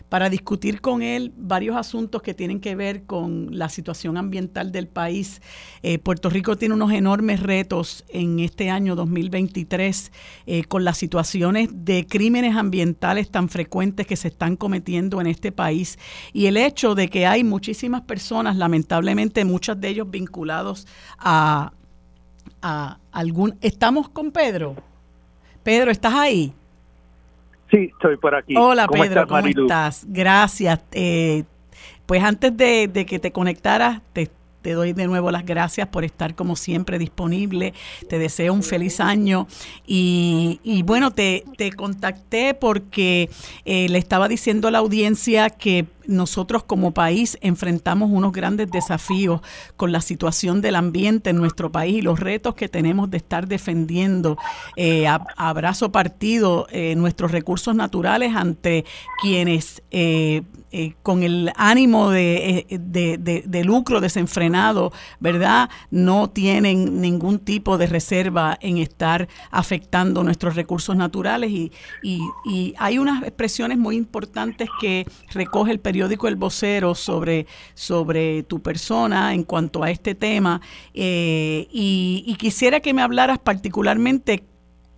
para 0.10 0.30
discutir 0.30 0.82
con 0.82 1.02
él 1.02 1.34
varios 1.36 1.76
asuntos 1.76 2.22
que 2.22 2.34
tienen 2.34 2.60
que 2.60 2.76
ver 2.76 3.04
con 3.04 3.58
la 3.58 3.70
situación 3.70 4.18
ambiental 4.18 4.72
del 4.72 4.88
país. 4.88 5.42
Eh, 5.84 6.00
Puerto 6.00 6.30
Rico 6.30 6.56
tiene 6.56 6.76
unos 6.76 6.92
enormes 6.92 7.42
retos 7.42 8.06
en 8.10 8.40
este 8.40 8.70
año 8.70 8.96
2023 8.96 10.12
eh, 10.46 10.64
con 10.64 10.84
las 10.84 10.98
situaciones 10.98 11.70
de 11.74 12.06
crímenes 12.08 12.56
ambientales 12.56 13.30
tan 13.30 13.50
frecuentes 13.50 14.08
que 14.08 14.16
se 14.16 14.30
están 14.30 14.56
cometiendo 14.56 15.20
en 15.20 15.28
este 15.28 15.52
país 15.52 16.00
y 16.34 16.46
el 16.46 16.58
hecho 16.58 16.96
de 16.96 17.10
que 17.10 17.26
hay 17.28 17.44
muchísimas 17.44 18.02
personas, 18.02 18.56
lamentablemente 18.56 19.44
muchos 19.46 19.80
de 19.80 19.90
ellos 19.90 20.10
vinculados 20.10 20.88
a, 21.18 21.74
a 22.62 23.00
algún... 23.12 23.58
¿Estamos 23.62 24.10
con 24.10 24.32
Pedro? 24.32 24.76
Pedro, 25.64 25.92
¿estás 25.92 26.14
ahí? 26.14 26.54
Sí, 27.72 27.92
estoy 27.94 28.18
por 28.18 28.36
aquí. 28.36 28.56
Hola 28.56 28.88
Pedro, 28.88 29.28
¿cómo 29.28 29.46
estás? 29.48 30.06
Gracias. 30.08 30.80
Eh, 30.92 31.44
pues 32.06 32.24
antes 32.24 32.56
de, 32.56 33.06
que 33.08 33.20
te 33.20 33.32
conectaras, 33.32 34.02
te, 34.14 34.30
te 34.62 34.72
doy 34.72 34.94
de 34.94 35.08
nuevo 35.08 35.32
las 35.32 35.46
gracias 35.46 35.88
por 35.90 36.06
estar 36.06 36.36
como 36.36 36.56
siempre 36.56 36.98
disponible. 36.98 37.74
Te 38.08 38.18
deseo 38.18 38.54
un 38.54 38.64
feliz 38.64 39.02
año. 39.02 39.48
Y, 39.86 40.62
y 40.64 40.84
bueno, 40.84 41.12
te, 41.12 41.44
te 41.58 41.74
contacté 41.74 42.54
porque 42.54 43.30
eh, 43.66 43.90
le 43.90 43.98
estaba 43.98 44.30
diciendo 44.30 44.70
a 44.70 44.72
la 44.72 44.78
audiencia 44.78 45.50
que 45.50 45.86
nosotros 46.08 46.64
como 46.64 46.94
país 46.94 47.38
enfrentamos 47.42 48.10
unos 48.12 48.32
grandes 48.32 48.72
desafíos 48.72 49.42
con 49.76 49.92
la 49.92 50.02
situación 50.02 50.62
del 50.62 50.76
ambiente 50.76 51.30
en 51.30 51.38
nuestro 51.38 51.72
país 51.72 51.98
y 51.98 52.02
los 52.02 52.20
retos 52.20 52.56
que 52.56 52.70
tenemos 52.70 53.10
de 53.10 53.18
estar 53.18 53.48
defendiendo 53.48 54.38
eh, 54.76 55.08
a, 55.08 55.54
brazo 55.54 55.92
partido 55.92 56.68
eh, 56.72 56.96
nuestros 56.96 57.32
recursos 57.32 57.76
naturales 57.76 58.36
ante 58.36 58.86
quienes 59.22 59.82
eh, 59.92 60.44
con 61.02 61.24
el 61.24 61.52
ánimo 61.56 62.10
de, 62.12 62.66
de, 62.70 63.64
lucro 63.64 64.02
desenfrenado, 64.02 64.92
¿verdad? 65.20 65.70
No 65.90 66.30
tienen 66.30 67.02
ningún 67.02 67.40
tipo 67.40 67.78
de 67.78 67.88
reserva 67.88 68.58
en 68.62 68.78
estar 68.78 69.28
afectando 69.50 70.24
nuestros 70.24 70.56
recursos 70.56 70.96
naturales 70.96 71.52
y, 71.52 71.72
y, 72.04 72.20
y 72.46 72.74
hay 72.78 73.00
unas 73.00 73.24
expresiones 73.24 73.78
muy 73.78 73.96
importantes 73.96 74.70
que 74.80 75.08
recoge 75.32 75.72
el 75.72 75.80
periódico 75.80 75.97
periódico 75.98 76.28
El 76.28 76.36
Vocero 76.36 76.94
sobre, 76.94 77.48
sobre 77.74 78.44
tu 78.44 78.62
persona 78.62 79.34
en 79.34 79.44
cuanto 79.44 79.82
a 79.82 79.90
este 79.90 80.14
tema 80.14 80.62
eh, 80.94 81.66
y, 81.72 82.36
quisiera 82.38 82.82
que 82.82 82.94
me 82.94 83.02
hablaras 83.02 83.40
particularmente 83.40 84.44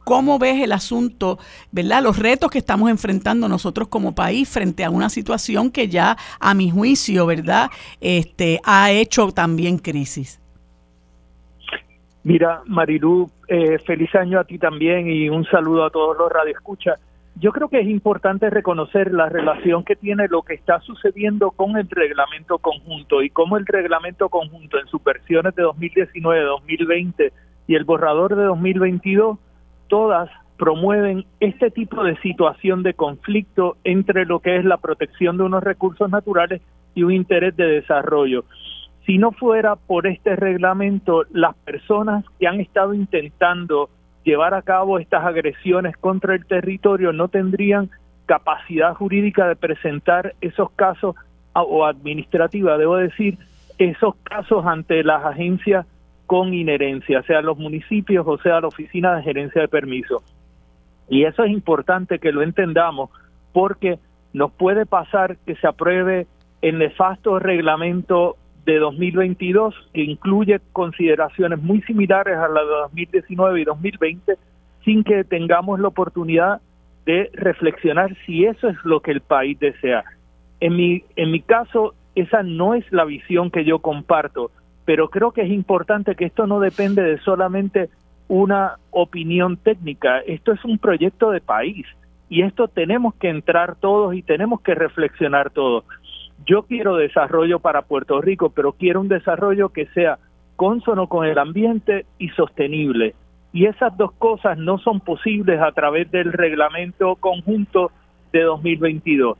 cómo 0.03 0.38
ves 0.39 0.61
el 0.61 0.73
asunto, 0.73 1.39
¿verdad? 1.71 2.03
Los 2.03 2.19
retos 2.19 2.51
que 2.51 2.57
estamos 2.57 2.89
enfrentando 2.89 3.47
nosotros 3.47 3.88
como 3.88 4.13
país 4.13 4.49
frente 4.49 4.84
a 4.84 4.89
una 4.89 5.09
situación 5.09 5.71
que 5.71 5.88
ya, 5.88 6.17
a 6.41 6.53
mi 6.53 6.69
juicio, 6.69 7.26
¿verdad? 7.26 7.69
Este, 8.01 8.59
ha 8.65 8.91
hecho 8.91 9.31
también 9.31 9.77
crisis. 9.77 10.41
Mira, 12.23 12.61
Marilú, 12.65 13.31
eh, 13.47 13.80
feliz 13.80 14.13
año 14.15 14.38
a 14.38 14.43
ti 14.43 14.57
también 14.57 15.09
y 15.09 15.30
un 15.30 15.45
saludo 15.45 15.85
a 15.85 15.89
todos 15.89 16.17
los 16.17 16.30
radioescuchas 16.30 16.99
yo 17.40 17.53
creo 17.53 17.70
que 17.70 17.80
es 17.80 17.88
importante 17.88 18.49
reconocer 18.49 19.14
la 19.14 19.30
relación 19.30 19.86
que 19.86 19.95
tiene 19.95 20.28
lo 20.28 20.41
que 20.41 20.56
está 20.56 20.82
sucediendo 20.82 21.52
con 21.52 21.78
el 21.78 21.90
reglamento 21.90 22.57
conjunto 22.57 23.22
y 23.22 23.30
cómo 23.30 23.57
el 23.57 23.66
reglamento 23.66 24.28
conjunto 24.28 24.78
en 24.78 24.88
sus 24.88 25.02
versiones 25.02 25.56
de 25.56 25.64
2019, 25.64 26.44
2020 26.44 27.32
y 27.68 27.76
el 27.76 27.86
borrador 27.86 28.36
de 28.36 28.44
2022, 28.44 29.40
todas 29.88 30.30
promueven 30.57 31.26
este 31.40 31.72
tipo 31.72 32.03
de 32.03 32.18
situación 32.18 32.84
de 32.84 32.94
conflicto 32.94 33.78
entre 33.86 34.26
lo 34.26 34.40
que 34.40 34.57
es 34.57 34.66
la 34.66 34.76
protección 34.76 35.38
de 35.38 35.44
unos 35.44 35.64
recursos 35.64 36.10
naturales 36.10 36.61
y 36.94 37.03
un 37.03 37.14
interés 37.14 37.56
de 37.56 37.66
desarrollo. 37.66 38.44
Si 39.06 39.18
no 39.18 39.32
fuera 39.32 39.78
por 39.78 40.07
este 40.07 40.36
reglamento, 40.36 41.24
las 41.32 41.56
personas 41.56 42.26
que 42.38 42.48
han 42.48 42.60
estado 42.60 42.94
intentando 42.94 43.90
llevar 44.30 44.53
a 44.53 44.61
cabo 44.61 44.99
estas 44.99 45.26
agresiones 45.26 45.97
contra 45.97 46.35
el 46.35 46.45
territorio 46.45 47.11
no 47.11 47.30
tendrían 47.30 47.89
capacidad 48.27 48.93
jurídica 48.93 49.47
de 49.47 49.56
presentar 49.56 50.35
esos 50.39 50.69
casos 50.72 51.15
o 51.53 51.84
administrativa, 51.84 52.77
debo 52.77 52.97
decir, 52.97 53.39
esos 53.80 54.15
casos 54.23 54.65
ante 54.68 55.03
las 55.03 55.26
agencias 55.26 55.88
con 56.27 56.53
inherencia, 56.53 57.23
sea 57.23 57.41
los 57.41 57.57
municipios 57.57 58.26
o 58.27 58.38
sea 58.38 58.61
la 58.61 58.68
oficina 58.68 59.15
de 59.15 59.23
gerencia 59.23 59.61
de 59.61 59.68
permiso. 59.68 60.22
Y 61.10 61.23
eso 61.23 61.43
es 61.43 61.51
importante 61.51 62.19
que 62.19 62.31
lo 62.31 62.43
entendamos 62.43 63.10
porque 63.51 63.97
nos 64.31 64.51
puede 64.51 64.85
pasar 64.85 65.38
que 65.38 65.56
se 65.56 65.65
apruebe 65.68 66.27
el 66.61 66.77
nefasto 66.77 67.39
reglamento 67.39 68.38
de 68.74 68.80
2022 68.80 69.76
que 69.94 70.04
incluye 70.04 70.60
consideraciones 70.72 71.62
muy 71.62 71.82
similares 71.82 72.38
a 72.38 72.48
las 72.48 72.64
de 72.64 72.76
2019 72.82 73.62
y 73.62 73.64
2020 73.66 74.38
sin 74.86 75.04
que 75.04 75.24
tengamos 75.24 75.80
la 75.80 75.88
oportunidad 75.88 76.62
de 77.06 77.30
reflexionar 77.34 78.16
si 78.26 78.46
eso 78.46 78.68
es 78.68 78.78
lo 78.84 79.02
que 79.02 79.12
el 79.12 79.22
país 79.22 79.60
desea. 79.60 80.04
En 80.60 80.76
mi, 80.76 81.04
en 81.16 81.32
mi 81.32 81.41
caso, 81.41 81.96
esa 82.16 82.44
no 82.44 82.76
es 82.76 82.86
la 82.91 83.06
visión 83.06 83.50
que 83.50 83.66
yo 83.66 83.80
comparto, 83.80 84.52
pero 84.86 85.10
creo 85.10 85.32
que 85.32 85.41
es 85.41 85.50
importante 85.50 86.16
que 86.16 86.26
esto 86.26 86.48
no 86.48 86.60
depende 86.60 87.02
de 87.02 87.18
solamente 87.20 87.90
una 88.28 88.76
opinión 88.91 89.58
técnica, 89.58 90.20
esto 90.20 90.52
es 90.52 90.64
un 90.64 90.78
proyecto 90.78 91.32
de 91.32 91.41
país 91.41 91.86
y 92.30 92.44
esto 92.44 92.68
tenemos 92.68 93.16
que 93.16 93.30
entrar 93.30 93.76
todos 93.76 94.14
y 94.14 94.22
tenemos 94.22 94.62
que 94.62 94.76
reflexionar 94.76 95.50
todos. 95.50 95.84
Yo 96.45 96.64
quiero 96.64 96.95
desarrollo 96.95 97.60
para 97.60 97.84
Puerto 97.84 98.22
Rico, 98.22 98.49
pero 98.49 98.74
quiero 98.74 99.02
un 99.02 99.07
desarrollo 99.07 99.70
que 99.70 99.88
sea 99.88 100.20
consono 100.56 101.07
con 101.07 101.26
el 101.26 101.38
ambiente 101.38 102.06
y 102.18 102.30
sostenible. 102.30 103.16
Y 103.52 103.66
esas 103.66 103.95
dos 103.98 104.11
cosas 104.14 104.57
no 104.57 104.78
son 104.78 104.99
posibles 104.99 105.60
a 105.61 105.72
través 105.72 106.11
del 106.11 106.32
reglamento 106.34 107.16
conjunto 107.16 107.91
de 108.32 108.44
2022. 108.44 109.38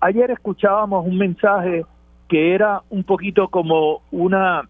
Ayer 0.00 0.30
escuchábamos 0.30 1.06
un 1.06 1.18
mensaje 1.18 1.84
que 2.28 2.54
era 2.54 2.82
un 2.90 3.04
poquito 3.04 3.48
como 3.48 4.02
una 4.10 4.68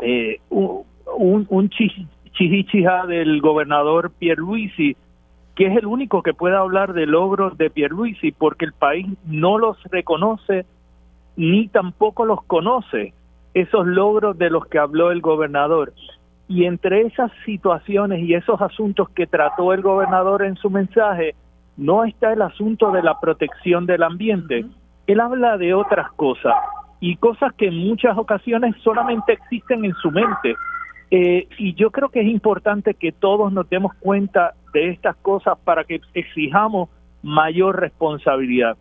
eh, 0.00 0.40
un, 0.50 0.84
un, 1.16 1.70
del 3.08 3.40
gobernador 3.40 4.10
Pierluisi, 4.18 4.96
que 5.54 5.66
es 5.66 5.76
el 5.76 5.86
único 5.86 6.22
que 6.22 6.34
puede 6.34 6.56
hablar 6.56 6.92
de 6.92 7.06
logros 7.06 7.56
de 7.56 7.70
Pierluisi, 7.70 8.32
porque 8.32 8.64
el 8.64 8.72
país 8.72 9.06
no 9.24 9.58
los 9.58 9.82
reconoce 9.84 10.66
ni 11.36 11.68
tampoco 11.68 12.24
los 12.24 12.42
conoce, 12.44 13.12
esos 13.54 13.86
logros 13.86 14.36
de 14.36 14.50
los 14.50 14.66
que 14.66 14.78
habló 14.78 15.10
el 15.10 15.20
gobernador. 15.20 15.92
Y 16.48 16.64
entre 16.64 17.02
esas 17.02 17.30
situaciones 17.44 18.20
y 18.20 18.34
esos 18.34 18.60
asuntos 18.60 19.08
que 19.10 19.26
trató 19.26 19.72
el 19.72 19.82
gobernador 19.82 20.42
en 20.42 20.56
su 20.56 20.70
mensaje, 20.70 21.34
no 21.76 22.04
está 22.04 22.32
el 22.32 22.42
asunto 22.42 22.90
de 22.92 23.02
la 23.02 23.18
protección 23.20 23.86
del 23.86 24.02
ambiente. 24.02 24.64
Él 25.06 25.20
habla 25.20 25.56
de 25.56 25.74
otras 25.74 26.10
cosas 26.12 26.54
y 27.00 27.16
cosas 27.16 27.52
que 27.54 27.68
en 27.68 27.76
muchas 27.76 28.16
ocasiones 28.16 28.74
solamente 28.82 29.32
existen 29.32 29.84
en 29.84 29.94
su 29.94 30.10
mente. 30.10 30.56
Eh, 31.10 31.46
y 31.58 31.74
yo 31.74 31.90
creo 31.90 32.08
que 32.08 32.20
es 32.20 32.26
importante 32.26 32.94
que 32.94 33.12
todos 33.12 33.52
nos 33.52 33.68
demos 33.68 33.94
cuenta 34.00 34.54
de 34.72 34.90
estas 34.90 35.16
cosas 35.16 35.58
para 35.64 35.84
que 35.84 36.00
exijamos 36.14 36.88
mayor 37.22 37.80
responsabilidad. 37.80 38.76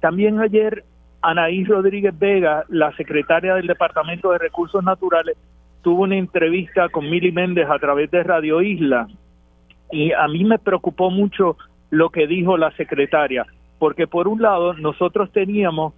También 0.00 0.40
ayer 0.40 0.84
Anaís 1.22 1.66
Rodríguez 1.66 2.16
Vega, 2.18 2.64
la 2.68 2.94
secretaria 2.96 3.54
del 3.54 3.66
Departamento 3.66 4.30
de 4.30 4.38
Recursos 4.38 4.82
Naturales, 4.84 5.36
tuvo 5.82 6.02
una 6.04 6.16
entrevista 6.16 6.88
con 6.88 7.08
Mili 7.08 7.32
Méndez 7.32 7.68
a 7.68 7.78
través 7.78 8.10
de 8.10 8.22
Radio 8.22 8.62
Isla. 8.62 9.08
Y 9.90 10.12
a 10.12 10.28
mí 10.28 10.44
me 10.44 10.58
preocupó 10.58 11.10
mucho 11.10 11.56
lo 11.90 12.10
que 12.10 12.26
dijo 12.26 12.56
la 12.56 12.70
secretaria, 12.72 13.46
porque 13.78 14.06
por 14.06 14.28
un 14.28 14.42
lado 14.42 14.74
nosotros 14.74 15.32
teníamos 15.32 15.94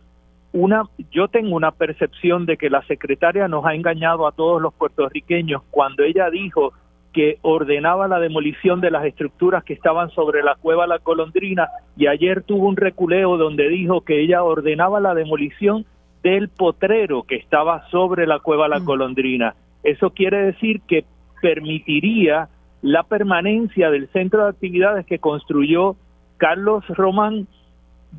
una, 0.52 0.84
yo 1.10 1.28
tengo 1.28 1.54
una 1.54 1.70
percepción 1.70 2.46
de 2.46 2.56
que 2.56 2.70
la 2.70 2.82
secretaria 2.82 3.48
nos 3.48 3.64
ha 3.64 3.74
engañado 3.74 4.26
a 4.26 4.32
todos 4.32 4.60
los 4.60 4.74
puertorriqueños 4.74 5.62
cuando 5.70 6.02
ella 6.02 6.30
dijo 6.30 6.72
que 7.12 7.38
ordenaba 7.42 8.08
la 8.08 8.20
demolición 8.20 8.80
de 8.80 8.90
las 8.90 9.04
estructuras 9.04 9.64
que 9.64 9.72
estaban 9.72 10.10
sobre 10.10 10.42
la 10.42 10.54
cueva 10.54 10.86
La 10.86 10.98
Colondrina 10.98 11.68
y 11.96 12.06
ayer 12.06 12.42
tuvo 12.42 12.68
un 12.68 12.76
reculeo 12.76 13.36
donde 13.36 13.68
dijo 13.68 14.02
que 14.02 14.20
ella 14.20 14.42
ordenaba 14.42 15.00
la 15.00 15.14
demolición 15.14 15.86
del 16.22 16.48
potrero 16.48 17.24
que 17.24 17.36
estaba 17.36 17.88
sobre 17.90 18.26
la 18.26 18.38
cueva 18.38 18.68
La 18.68 18.80
mm. 18.80 18.84
Colondrina. 18.84 19.54
Eso 19.82 20.10
quiere 20.10 20.42
decir 20.42 20.82
que 20.82 21.04
permitiría 21.42 22.48
la 22.82 23.02
permanencia 23.02 23.90
del 23.90 24.08
centro 24.08 24.44
de 24.44 24.50
actividades 24.50 25.06
que 25.06 25.18
construyó 25.18 25.96
Carlos 26.36 26.86
Román 26.88 27.46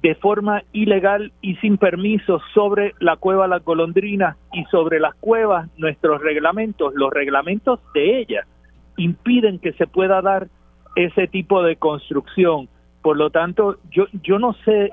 de 0.01 0.15
forma 0.15 0.63
ilegal 0.72 1.31
y 1.41 1.55
sin 1.57 1.77
permiso 1.77 2.39
sobre 2.53 2.93
la 2.99 3.18
cueva 3.18 3.47
La 3.47 3.59
Colondrina 3.59 4.38
y 4.53 4.63
sobre 4.65 4.99
las 4.99 5.15
cuevas 5.15 5.69
nuestros 5.77 6.22
reglamentos, 6.22 6.93
los 6.95 7.11
reglamentos 7.11 7.80
de 7.93 8.19
ella 8.19 8.45
impiden 8.97 9.59
que 9.59 9.73
se 9.73 9.88
pueda 9.88 10.22
dar 10.22 10.47
ese 10.95 11.27
tipo 11.27 11.63
de 11.63 11.76
construcción. 11.76 12.69
Por 13.01 13.18
lo 13.18 13.30
tanto, 13.30 13.77
yo, 13.89 14.05
yo 14.23 14.39
no 14.39 14.53
sé 14.65 14.91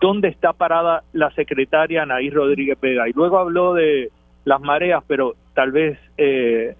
dónde 0.00 0.28
está 0.28 0.52
parada 0.52 1.04
la 1.12 1.30
secretaria 1.34 2.02
Anaí 2.02 2.30
Rodríguez 2.30 2.78
Vega. 2.80 3.08
Y 3.08 3.12
luego 3.12 3.38
habló 3.38 3.74
de 3.74 4.10
las 4.44 4.60
mareas, 4.60 5.02
pero 5.06 5.34
tal 5.54 5.72
vez 5.72 5.98
eh, 6.16 6.76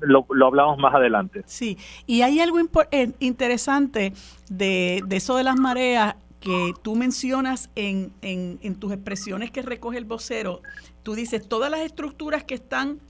lo, 0.00 0.26
lo, 0.30 0.46
hablamos 0.46 0.78
más 0.78 0.94
adelante. 0.94 1.42
Sí, 1.46 1.78
y 2.06 2.22
hay 2.22 2.40
algo 2.40 2.58
eh, 2.90 3.12
interesante 3.20 4.12
de, 4.50 5.02
de, 5.06 5.16
eso 5.16 5.36
de 5.36 5.44
las 5.44 5.56
mareas 5.56 6.16
que 6.40 6.74
tú 6.82 6.94
mencionas 6.94 7.70
en, 7.74 8.12
en, 8.22 8.58
en 8.62 8.78
tus 8.78 8.92
expresiones 8.92 9.50
que 9.50 9.62
recoge 9.62 9.98
el 9.98 10.04
vocero. 10.04 10.60
Tú 11.02 11.14
dices, 11.14 11.48
todas 11.48 11.70
las 11.70 11.80
estructuras 11.80 12.44
que 12.44 12.54
están 12.54 13.00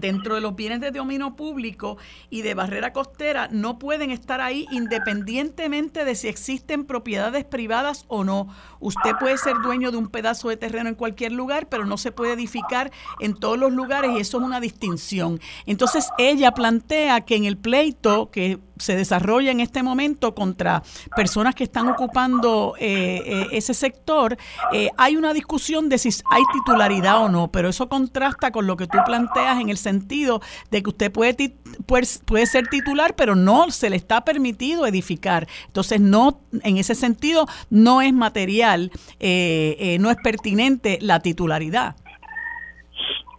dentro 0.00 0.34
de 0.34 0.40
los 0.40 0.56
bienes 0.56 0.80
de 0.80 0.90
dominio 0.90 1.36
público 1.36 1.98
y 2.30 2.42
de 2.42 2.54
barrera 2.54 2.92
costera 2.92 3.48
no 3.50 3.78
pueden 3.78 4.10
estar 4.10 4.40
ahí 4.40 4.66
independientemente 4.70 6.04
de 6.04 6.14
si 6.14 6.28
existen 6.28 6.84
propiedades 6.84 7.44
privadas 7.44 8.04
o 8.08 8.24
no. 8.24 8.48
Usted 8.80 9.12
puede 9.18 9.38
ser 9.38 9.54
dueño 9.62 9.90
de 9.90 9.96
un 9.96 10.08
pedazo 10.08 10.48
de 10.48 10.56
terreno 10.56 10.88
en 10.88 10.94
cualquier 10.94 11.32
lugar, 11.32 11.68
pero 11.68 11.84
no 11.86 11.96
se 11.96 12.12
puede 12.12 12.32
edificar 12.32 12.90
en 13.20 13.34
todos 13.34 13.58
los 13.58 13.72
lugares 13.72 14.12
y 14.16 14.20
eso 14.20 14.38
es 14.38 14.44
una 14.44 14.60
distinción. 14.60 15.40
Entonces 15.66 16.08
ella 16.18 16.52
plantea 16.52 17.22
que 17.22 17.36
en 17.36 17.44
el 17.44 17.56
pleito 17.56 18.30
que 18.30 18.58
se 18.82 18.96
desarrolla 18.96 19.50
en 19.50 19.60
este 19.60 19.82
momento 19.82 20.34
contra 20.34 20.82
personas 21.16 21.54
que 21.54 21.64
están 21.64 21.88
ocupando 21.88 22.74
eh, 22.78 23.22
eh, 23.24 23.46
ese 23.52 23.74
sector, 23.74 24.36
eh, 24.72 24.88
hay 24.98 25.16
una 25.16 25.32
discusión 25.32 25.88
de 25.88 25.98
si 25.98 26.10
hay 26.30 26.42
titularidad 26.52 27.22
o 27.22 27.28
no, 27.28 27.50
pero 27.50 27.68
eso 27.68 27.88
contrasta 27.88 28.50
con 28.50 28.66
lo 28.66 28.76
que 28.76 28.86
tú 28.86 28.98
planteas 29.06 29.60
en 29.60 29.68
el 29.68 29.76
sentido 29.76 30.40
de 30.70 30.82
que 30.82 30.90
usted 30.90 31.12
puede, 31.12 31.54
puede, 31.86 32.46
ser 32.46 32.66
titular, 32.68 33.14
pero 33.16 33.34
no 33.34 33.70
se 33.70 33.88
le 33.88 33.96
está 33.96 34.24
permitido 34.24 34.86
edificar. 34.86 35.46
Entonces, 35.66 36.00
no, 36.00 36.40
en 36.64 36.76
ese 36.76 36.94
sentido, 36.94 37.46
no 37.70 38.02
es 38.02 38.12
material, 38.12 38.90
no 39.20 40.10
es 40.10 40.16
pertinente 40.22 40.98
la 41.00 41.20
titularidad. 41.20 41.96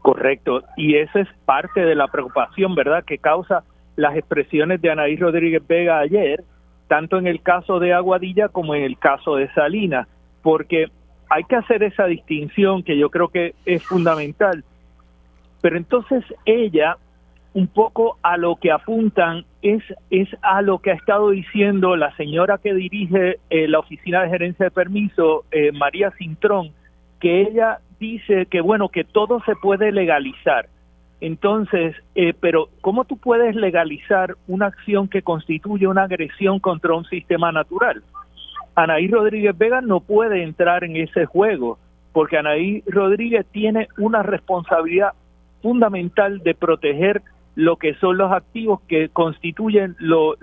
Correcto, 0.02 0.64
y 0.76 0.96
esa 0.96 1.22
es 1.22 1.28
parte 1.46 1.82
de 1.82 1.96
la 1.96 2.08
preocupación, 2.08 2.76
¿verdad?, 2.76 3.04
que 3.06 3.18
causa 3.18 3.64
las 3.96 4.16
expresiones 4.16 4.82
de 4.82 4.92
Anaí 4.92 5.16
Rodríguez 5.16 5.66
Vega 5.68 6.00
ayer, 6.00 6.44
tanto 6.88 7.18
en 7.18 7.28
el 7.28 7.42
caso 7.42 7.80
de 7.80 7.94
Aguadilla 7.94 8.50
como 8.50 8.76
en 8.76 8.84
el 8.84 8.98
caso 8.98 9.36
de 9.36 9.52
Salinas, 9.54 10.08
porque 10.42 10.88
hay 11.30 11.44
que 11.46 11.56
hacer 11.56 11.84
esa 11.84 12.06
distinción 12.06 12.84
que 12.84 12.98
yo 12.98 13.10
creo 13.10 13.30
que 13.30 13.56
es 13.66 13.84
fundamental. 13.84 14.64
Pero 15.62 15.78
entonces 15.78 16.24
ella, 16.46 16.98
un 17.54 17.68
poco 17.68 18.18
a 18.22 18.38
lo 18.38 18.58
que 18.58 18.72
apuntan, 18.72 19.46
es, 19.62 19.82
es 20.10 20.28
a 20.42 20.62
lo 20.62 20.80
que 20.80 20.92
ha 20.92 20.96
estado 20.96 21.30
diciendo 21.30 21.96
la 21.96 22.16
señora 22.18 22.58
que 22.58 22.74
dirige 22.74 23.40
eh, 23.50 23.68
la 23.68 23.80
Oficina 23.80 24.22
de 24.22 24.30
Gerencia 24.30 24.66
de 24.66 24.72
Permiso, 24.72 25.46
eh, 25.52 25.72
María 25.72 26.12
Cintrón, 26.18 26.72
que 27.20 27.42
ella 27.42 27.80
dice 28.00 28.46
que, 28.48 28.60
bueno, 28.60 28.90
que 28.90 29.06
todo 29.06 29.42
se 29.46 29.56
puede 29.56 29.92
legalizar 29.92 30.68
entonces, 31.24 31.96
eh, 32.16 32.34
pero 32.38 32.68
¿cómo 32.82 33.06
tú 33.06 33.16
puedes 33.16 33.56
legalizar 33.56 34.36
una 34.46 34.66
acción 34.66 35.08
que 35.08 35.22
constituye 35.22 35.88
una 35.88 36.04
agresión 36.04 36.60
contra 36.60 36.96
un 36.96 37.06
sistema 37.06 37.50
natural? 37.54 38.04
Anaí 38.76 39.08
Rodríguez 39.08 39.58
Vega 39.58 39.80
no 39.80 40.02
puede 40.02 40.44
entrar 40.44 40.84
en 40.84 40.98
ese 40.98 41.26
juego 41.26 41.80
porque 42.12 42.38
Anaí 42.38 42.84
Rodríguez 42.88 43.46
tiene 43.54 43.88
una 43.98 44.22
responsabilidad 44.22 45.14
fundamental 45.62 46.40
de 46.40 46.56
proteger 46.56 47.22
lo 47.56 47.78
que 47.78 47.94
son 47.96 48.18
los 48.18 48.34
activos 48.34 48.82
que 48.90 49.08
constituyen 49.08 49.96
los 50.00 50.36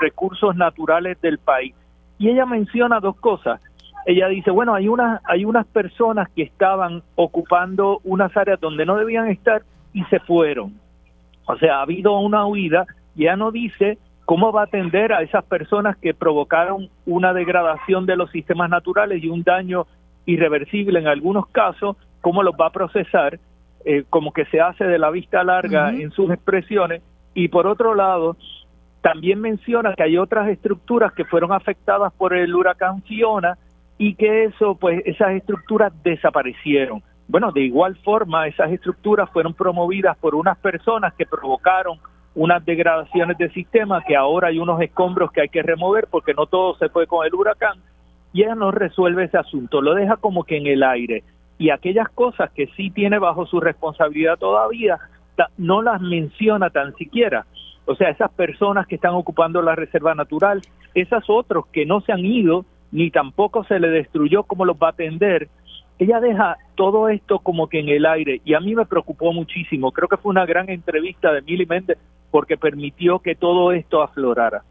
recursos 0.00 0.56
naturales 0.56 1.20
del 1.20 1.36
país. 1.36 1.74
Y 2.16 2.30
ella 2.30 2.46
menciona 2.46 2.98
dos 2.98 3.16
cosas. 3.16 3.60
Ella 4.06 4.28
dice, 4.28 4.50
bueno, 4.50 4.72
hay 4.72 4.88
unas, 4.88 5.20
hay 5.24 5.44
unas 5.44 5.66
personas 5.66 6.30
que 6.30 6.44
estaban 6.44 7.02
ocupando 7.14 8.00
unas 8.04 8.34
áreas 8.34 8.58
donde 8.58 8.86
no 8.86 8.96
debían 8.96 9.28
estar 9.28 9.64
y 9.94 10.04
se 10.04 10.20
fueron. 10.20 10.74
O 11.46 11.56
sea, 11.56 11.78
ha 11.78 11.82
habido 11.82 12.18
una 12.18 12.46
huida, 12.46 12.86
ya 13.14 13.36
no 13.36 13.50
dice 13.50 13.96
cómo 14.26 14.52
va 14.52 14.62
a 14.62 14.64
atender 14.64 15.12
a 15.12 15.22
esas 15.22 15.44
personas 15.44 15.96
que 15.96 16.12
provocaron 16.12 16.90
una 17.06 17.32
degradación 17.32 18.04
de 18.04 18.16
los 18.16 18.30
sistemas 18.30 18.68
naturales 18.68 19.22
y 19.22 19.28
un 19.28 19.42
daño 19.42 19.86
irreversible 20.26 20.98
en 20.98 21.06
algunos 21.06 21.46
casos, 21.48 21.96
cómo 22.20 22.42
los 22.42 22.54
va 22.54 22.66
a 22.66 22.72
procesar, 22.72 23.38
eh, 23.84 24.04
como 24.08 24.32
que 24.32 24.46
se 24.46 24.60
hace 24.60 24.84
de 24.84 24.98
la 24.98 25.10
vista 25.10 25.44
larga 25.44 25.90
en 25.90 26.10
sus 26.10 26.30
expresiones. 26.30 27.02
Y 27.34 27.48
por 27.48 27.66
otro 27.66 27.94
lado, 27.94 28.36
también 29.02 29.40
menciona 29.40 29.94
que 29.94 30.02
hay 30.02 30.16
otras 30.16 30.48
estructuras 30.48 31.12
que 31.12 31.26
fueron 31.26 31.52
afectadas 31.52 32.12
por 32.14 32.32
el 32.32 32.54
huracán 32.54 33.02
Fiona 33.02 33.58
y 33.98 34.14
que 34.14 34.44
eso, 34.44 34.76
pues 34.76 35.02
esas 35.04 35.32
estructuras 35.32 35.92
desaparecieron. 36.02 37.02
Bueno, 37.26 37.52
de 37.52 37.62
igual 37.62 37.96
forma, 37.96 38.46
esas 38.46 38.70
estructuras 38.70 39.30
fueron 39.30 39.54
promovidas 39.54 40.16
por 40.18 40.34
unas 40.34 40.58
personas 40.58 41.14
que 41.14 41.26
provocaron 41.26 41.98
unas 42.34 42.64
degradaciones 42.64 43.38
del 43.38 43.52
sistema, 43.52 44.02
que 44.02 44.16
ahora 44.16 44.48
hay 44.48 44.58
unos 44.58 44.80
escombros 44.80 45.30
que 45.32 45.40
hay 45.40 45.48
que 45.48 45.62
remover 45.62 46.08
porque 46.10 46.34
no 46.34 46.46
todo 46.46 46.76
se 46.76 46.88
fue 46.88 47.06
con 47.06 47.24
el 47.26 47.34
huracán, 47.34 47.78
y 48.32 48.42
ella 48.42 48.56
no 48.56 48.72
resuelve 48.72 49.24
ese 49.24 49.38
asunto, 49.38 49.80
lo 49.80 49.94
deja 49.94 50.16
como 50.16 50.44
que 50.44 50.56
en 50.56 50.66
el 50.66 50.82
aire. 50.82 51.22
Y 51.56 51.70
aquellas 51.70 52.08
cosas 52.08 52.50
que 52.50 52.66
sí 52.76 52.90
tiene 52.90 53.18
bajo 53.18 53.46
su 53.46 53.60
responsabilidad 53.60 54.36
todavía, 54.36 54.98
no 55.56 55.82
las 55.82 56.00
menciona 56.00 56.70
tan 56.70 56.94
siquiera. 56.96 57.46
O 57.86 57.94
sea, 57.94 58.10
esas 58.10 58.32
personas 58.32 58.86
que 58.86 58.96
están 58.96 59.14
ocupando 59.14 59.62
la 59.62 59.76
reserva 59.76 60.14
natural, 60.14 60.62
esas 60.94 61.24
otros 61.28 61.66
que 61.68 61.86
no 61.86 62.00
se 62.00 62.12
han 62.12 62.24
ido, 62.24 62.64
ni 62.90 63.10
tampoco 63.10 63.64
se 63.64 63.78
le 63.78 63.88
destruyó, 63.88 64.42
¿cómo 64.44 64.64
los 64.64 64.76
va 64.76 64.88
a 64.88 64.90
atender? 64.90 65.48
Ella 65.98 66.20
deja 66.20 66.56
todo 66.74 67.08
esto 67.08 67.38
como 67.38 67.68
que 67.68 67.80
en 67.80 67.88
el 67.88 68.06
aire 68.06 68.40
y 68.44 68.54
a 68.54 68.60
mí 68.60 68.74
me 68.74 68.86
preocupó 68.86 69.32
muchísimo. 69.32 69.92
Creo 69.92 70.08
que 70.08 70.16
fue 70.16 70.30
una 70.30 70.46
gran 70.46 70.68
entrevista 70.68 71.32
de 71.32 71.42
Mili 71.42 71.66
Méndez 71.66 71.98
porque 72.30 72.56
permitió 72.56 73.20
que 73.20 73.36
todo 73.36 73.72
esto 73.72 74.02
aflorara. 74.02 74.64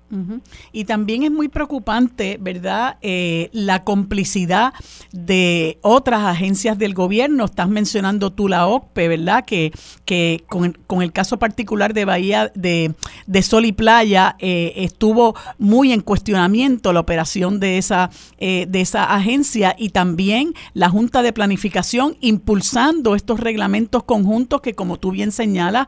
Y 0.72 0.86
también 0.86 1.24
es 1.24 1.32
muy 1.32 1.48
preocupante, 1.48 2.38
¿verdad?, 2.40 2.98
eh, 3.02 3.50
la 3.52 3.84
complicidad 3.84 4.74
de 5.12 5.80
otras 5.82 6.22
agencias 6.24 6.78
del 6.78 6.94
gobierno. 6.94 7.46
Estás 7.46 7.70
mencionando 7.70 8.32
tú 8.32 8.48
la 8.48 8.68
OCPE, 8.68 9.08
¿verdad?, 9.08 9.46
que, 9.46 9.72
que 10.06 10.44
con, 10.48 11.02
el 11.02 11.12
caso 11.12 11.40
particular 11.40 11.94
de 11.94 12.06
Bahía 12.06 12.52
de, 12.54 12.94
de 13.26 13.42
Sol 13.42 13.66
y 13.66 13.72
Playa 13.72 14.36
eh, 14.40 14.74
estuvo 14.78 15.36
muy 15.58 15.92
en 15.92 16.02
cuestionamiento 16.02 16.94
la 16.94 17.00
operación 17.00 17.60
de 17.60 17.78
esa, 17.78 18.10
eh, 18.38 18.66
de 18.70 18.82
esa 18.82 19.14
agencia 19.14 19.76
y 19.78 19.90
también 19.90 20.54
la 20.74 20.90
Junta 20.90 21.22
de 21.24 21.34
Planificación 21.34 22.18
impulsando 22.22 23.16
estos 23.16 23.40
reglamentos 23.40 24.04
conjuntos 24.04 24.62
que, 24.62 24.76
como 24.76 24.98
tú 24.98 25.12
bien 25.12 25.32
señalas, 25.32 25.88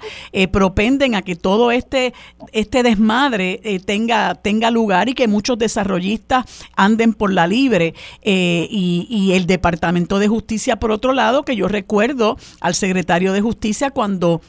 propenden 0.52 1.15
a 1.15 1.22
que 1.22 1.35
todo 1.35 1.72
este, 1.72 2.14
este 2.52 2.84
desmadre 2.84 3.61
tenga 3.85 4.15
tenga, 4.42 4.72
lugar 4.72 5.10
y 5.10 5.14
que 5.14 5.28
muchos 5.28 5.58
desarrollistas 5.58 6.46
anden 6.76 7.14
por 7.14 7.32
la 7.32 7.48
libre. 7.48 7.94
Eh, 8.22 8.68
y, 8.70 9.08
y 9.10 9.34
el 9.34 9.46
Departamento 9.46 10.20
de 10.20 10.28
Justicia, 10.28 10.78
por 10.78 10.92
otro 10.92 11.14
lado, 11.14 11.44
que 11.44 11.56
yo 11.56 11.68
recuerdo 11.68 12.38
al 12.62 12.76
secretario 12.76 13.34
de 13.34 13.42
Justicia 13.42 13.92
cuando 13.92 14.42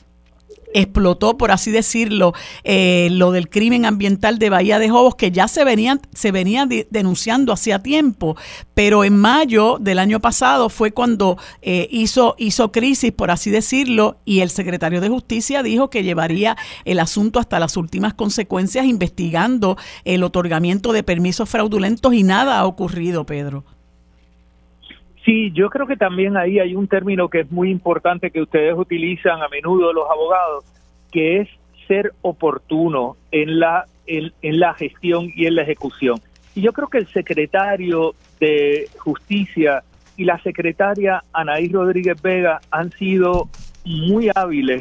explotó, 0.80 1.38
por 1.38 1.50
así 1.50 1.70
decirlo, 1.70 2.32
eh, 2.64 3.08
lo 3.12 3.30
del 3.30 3.48
crimen 3.48 3.86
ambiental 3.86 4.38
de 4.38 4.50
Bahía 4.50 4.78
de 4.78 4.90
Jobos, 4.90 5.14
que 5.14 5.30
ya 5.30 5.48
se 5.48 5.64
venían, 5.64 6.00
se 6.14 6.32
venía 6.32 6.66
denunciando 6.90 7.52
hacía 7.52 7.82
tiempo, 7.82 8.36
pero 8.74 9.04
en 9.04 9.16
mayo 9.16 9.78
del 9.80 9.98
año 9.98 10.20
pasado 10.20 10.68
fue 10.68 10.92
cuando 10.92 11.38
eh, 11.62 11.88
hizo, 11.90 12.34
hizo 12.38 12.72
crisis, 12.72 13.12
por 13.12 13.30
así 13.30 13.50
decirlo, 13.50 14.20
y 14.24 14.40
el 14.40 14.50
secretario 14.50 15.00
de 15.00 15.08
Justicia 15.08 15.62
dijo 15.62 15.88
que 15.88 16.02
llevaría 16.02 16.56
el 16.84 17.00
asunto 17.00 17.38
hasta 17.38 17.58
las 17.58 17.76
últimas 17.76 18.14
consecuencias, 18.14 18.84
investigando 18.84 19.76
el 20.04 20.22
otorgamiento 20.22 20.92
de 20.92 21.02
permisos 21.02 21.48
fraudulentos 21.48 22.12
y 22.12 22.22
nada 22.22 22.58
ha 22.58 22.66
ocurrido, 22.66 23.24
Pedro. 23.24 23.64
Sí, 25.26 25.50
yo 25.52 25.70
creo 25.70 25.88
que 25.88 25.96
también 25.96 26.36
ahí 26.36 26.60
hay 26.60 26.76
un 26.76 26.86
término 26.86 27.28
que 27.28 27.40
es 27.40 27.50
muy 27.50 27.68
importante 27.68 28.30
que 28.30 28.40
ustedes 28.40 28.74
utilizan 28.78 29.42
a 29.42 29.48
menudo 29.48 29.92
los 29.92 30.08
abogados, 30.08 30.64
que 31.10 31.40
es 31.40 31.48
ser 31.88 32.12
oportuno 32.22 33.16
en 33.32 33.58
la 33.58 33.86
en, 34.06 34.32
la 34.40 34.72
gestión 34.74 35.32
y 35.34 35.46
en 35.46 35.56
la 35.56 35.62
ejecución. 35.62 36.20
Y 36.54 36.60
yo 36.60 36.72
creo 36.72 36.86
que 36.86 36.98
el 36.98 37.08
secretario 37.08 38.14
de 38.38 38.88
Justicia 38.98 39.82
y 40.16 40.24
la 40.24 40.40
secretaria 40.42 41.24
Anaí 41.32 41.70
Rodríguez 41.70 42.22
Vega 42.22 42.60
han 42.70 42.92
sido 42.92 43.48
muy 43.84 44.30
hábiles 44.32 44.80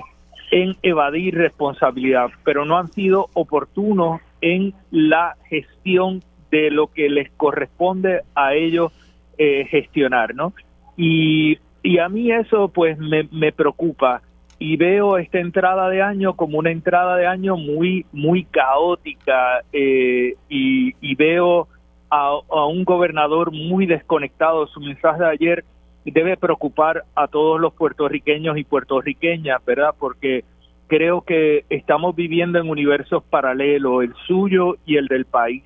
en 0.51 0.76
evadir 0.84 1.34
responsabilidad, 1.34 2.27
pero 2.43 2.65
no 2.65 2.77
han 2.77 2.91
sido 2.91 3.30
oportunos 3.34 4.22
en 4.41 4.76
la 4.91 5.35
gestión 5.49 6.22
de 6.51 6.69
lo 6.69 6.85
que 6.85 7.09
les 7.09 7.31
corresponde 7.31 8.22
a 8.35 8.53
ellos 8.53 8.93
eh, 9.38 9.66
gestionar, 9.70 10.36
¿no? 10.36 10.53
Y, 10.98 11.57
y 11.84 11.99
a 11.99 12.10
mí 12.10 12.32
eso 12.32 12.70
pues 12.70 12.98
me, 12.98 13.28
me 13.32 13.52
preocupa 13.52 14.22
y 14.57 14.78
veo 14.78 15.18
esta 15.18 15.40
entrada 15.40 15.90
de 15.90 16.02
año 16.02 16.36
como 16.36 16.60
una 16.60 16.72
entrada 16.72 17.18
de 17.18 17.28
año 17.28 17.57
muy 17.57 18.06
muy 18.14 18.45
caótica 18.45 19.62
eh, 19.74 20.36
y, 20.49 20.95
y, 21.02 21.16
veo 21.16 21.68
a, 22.10 22.40
a, 22.49 22.66
un 22.66 22.86
gobernador 22.86 23.52
muy 23.52 23.86
desconectado. 23.86 24.68
Su 24.68 24.80
mensaje 24.80 25.20
de 25.20 25.30
ayer 25.30 25.66
debe 26.06 26.38
preocupar 26.38 27.03
a 27.16 27.28
todos 27.28 27.60
los 27.60 27.74
puertorriqueños 27.74 28.57
y 28.57 28.64
puertorriqueñas, 28.64 29.64
¿verdad? 29.66 29.94
Porque 29.99 30.45
creo 30.88 31.22
que 31.22 31.66
estamos 31.70 32.16
viviendo 32.16 32.60
en 32.60 32.70
universos 32.70 33.24
paralelos, 33.24 34.03
el 34.03 34.14
suyo 34.28 34.78
y 34.86 34.98
el 34.98 35.07
del 35.07 35.26
país. 35.26 35.64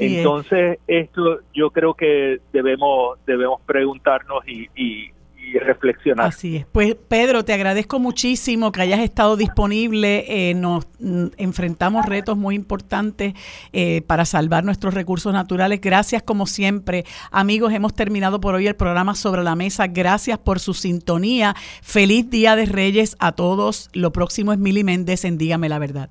Entonces, 0.00 0.78
esto 0.86 1.40
yo 1.54 1.70
creo 1.70 1.94
que 1.94 2.40
debemos, 2.52 3.18
debemos 3.26 3.60
preguntarnos 3.62 4.46
y, 4.46 4.68
y, 4.74 5.12
reflexionar. 5.60 6.26
Así 6.26 6.56
es. 6.56 6.66
Pues 6.66 6.94
Pedro, 6.94 7.42
te 7.42 7.54
agradezco 7.54 7.98
muchísimo 7.98 8.70
que 8.70 8.82
hayas 8.82 9.00
estado 9.00 9.34
disponible. 9.34 10.26
Eh, 10.28 10.54
nos 10.54 10.86
mm, 10.98 11.28
enfrentamos 11.38 12.04
retos 12.04 12.36
muy 12.36 12.54
importantes 12.54 13.32
eh, 13.72 14.02
para 14.06 14.26
salvar 14.26 14.64
nuestros 14.64 14.92
recursos 14.92 15.32
naturales. 15.32 15.80
Gracias 15.80 16.22
como 16.22 16.46
siempre. 16.46 17.06
Amigos, 17.30 17.72
hemos 17.72 17.94
terminado 17.94 18.42
por 18.42 18.56
hoy 18.56 18.66
el 18.66 18.76
programa 18.76 19.14
sobre 19.14 19.42
la 19.42 19.54
mesa. 19.54 19.86
Gracias 19.86 20.38
por 20.38 20.60
su 20.60 20.74
sintonía. 20.74 21.54
Feliz 21.80 22.28
Día 22.28 22.54
de 22.54 22.66
Reyes 22.66 23.16
a 23.18 23.32
todos. 23.32 23.88
Lo 23.94 24.12
próximo 24.12 24.52
es 24.52 24.58
Mili 24.58 24.84
Méndez 24.84 25.24
en 25.24 25.38
Dígame 25.38 25.70
la 25.70 25.78
Verdad. 25.78 26.10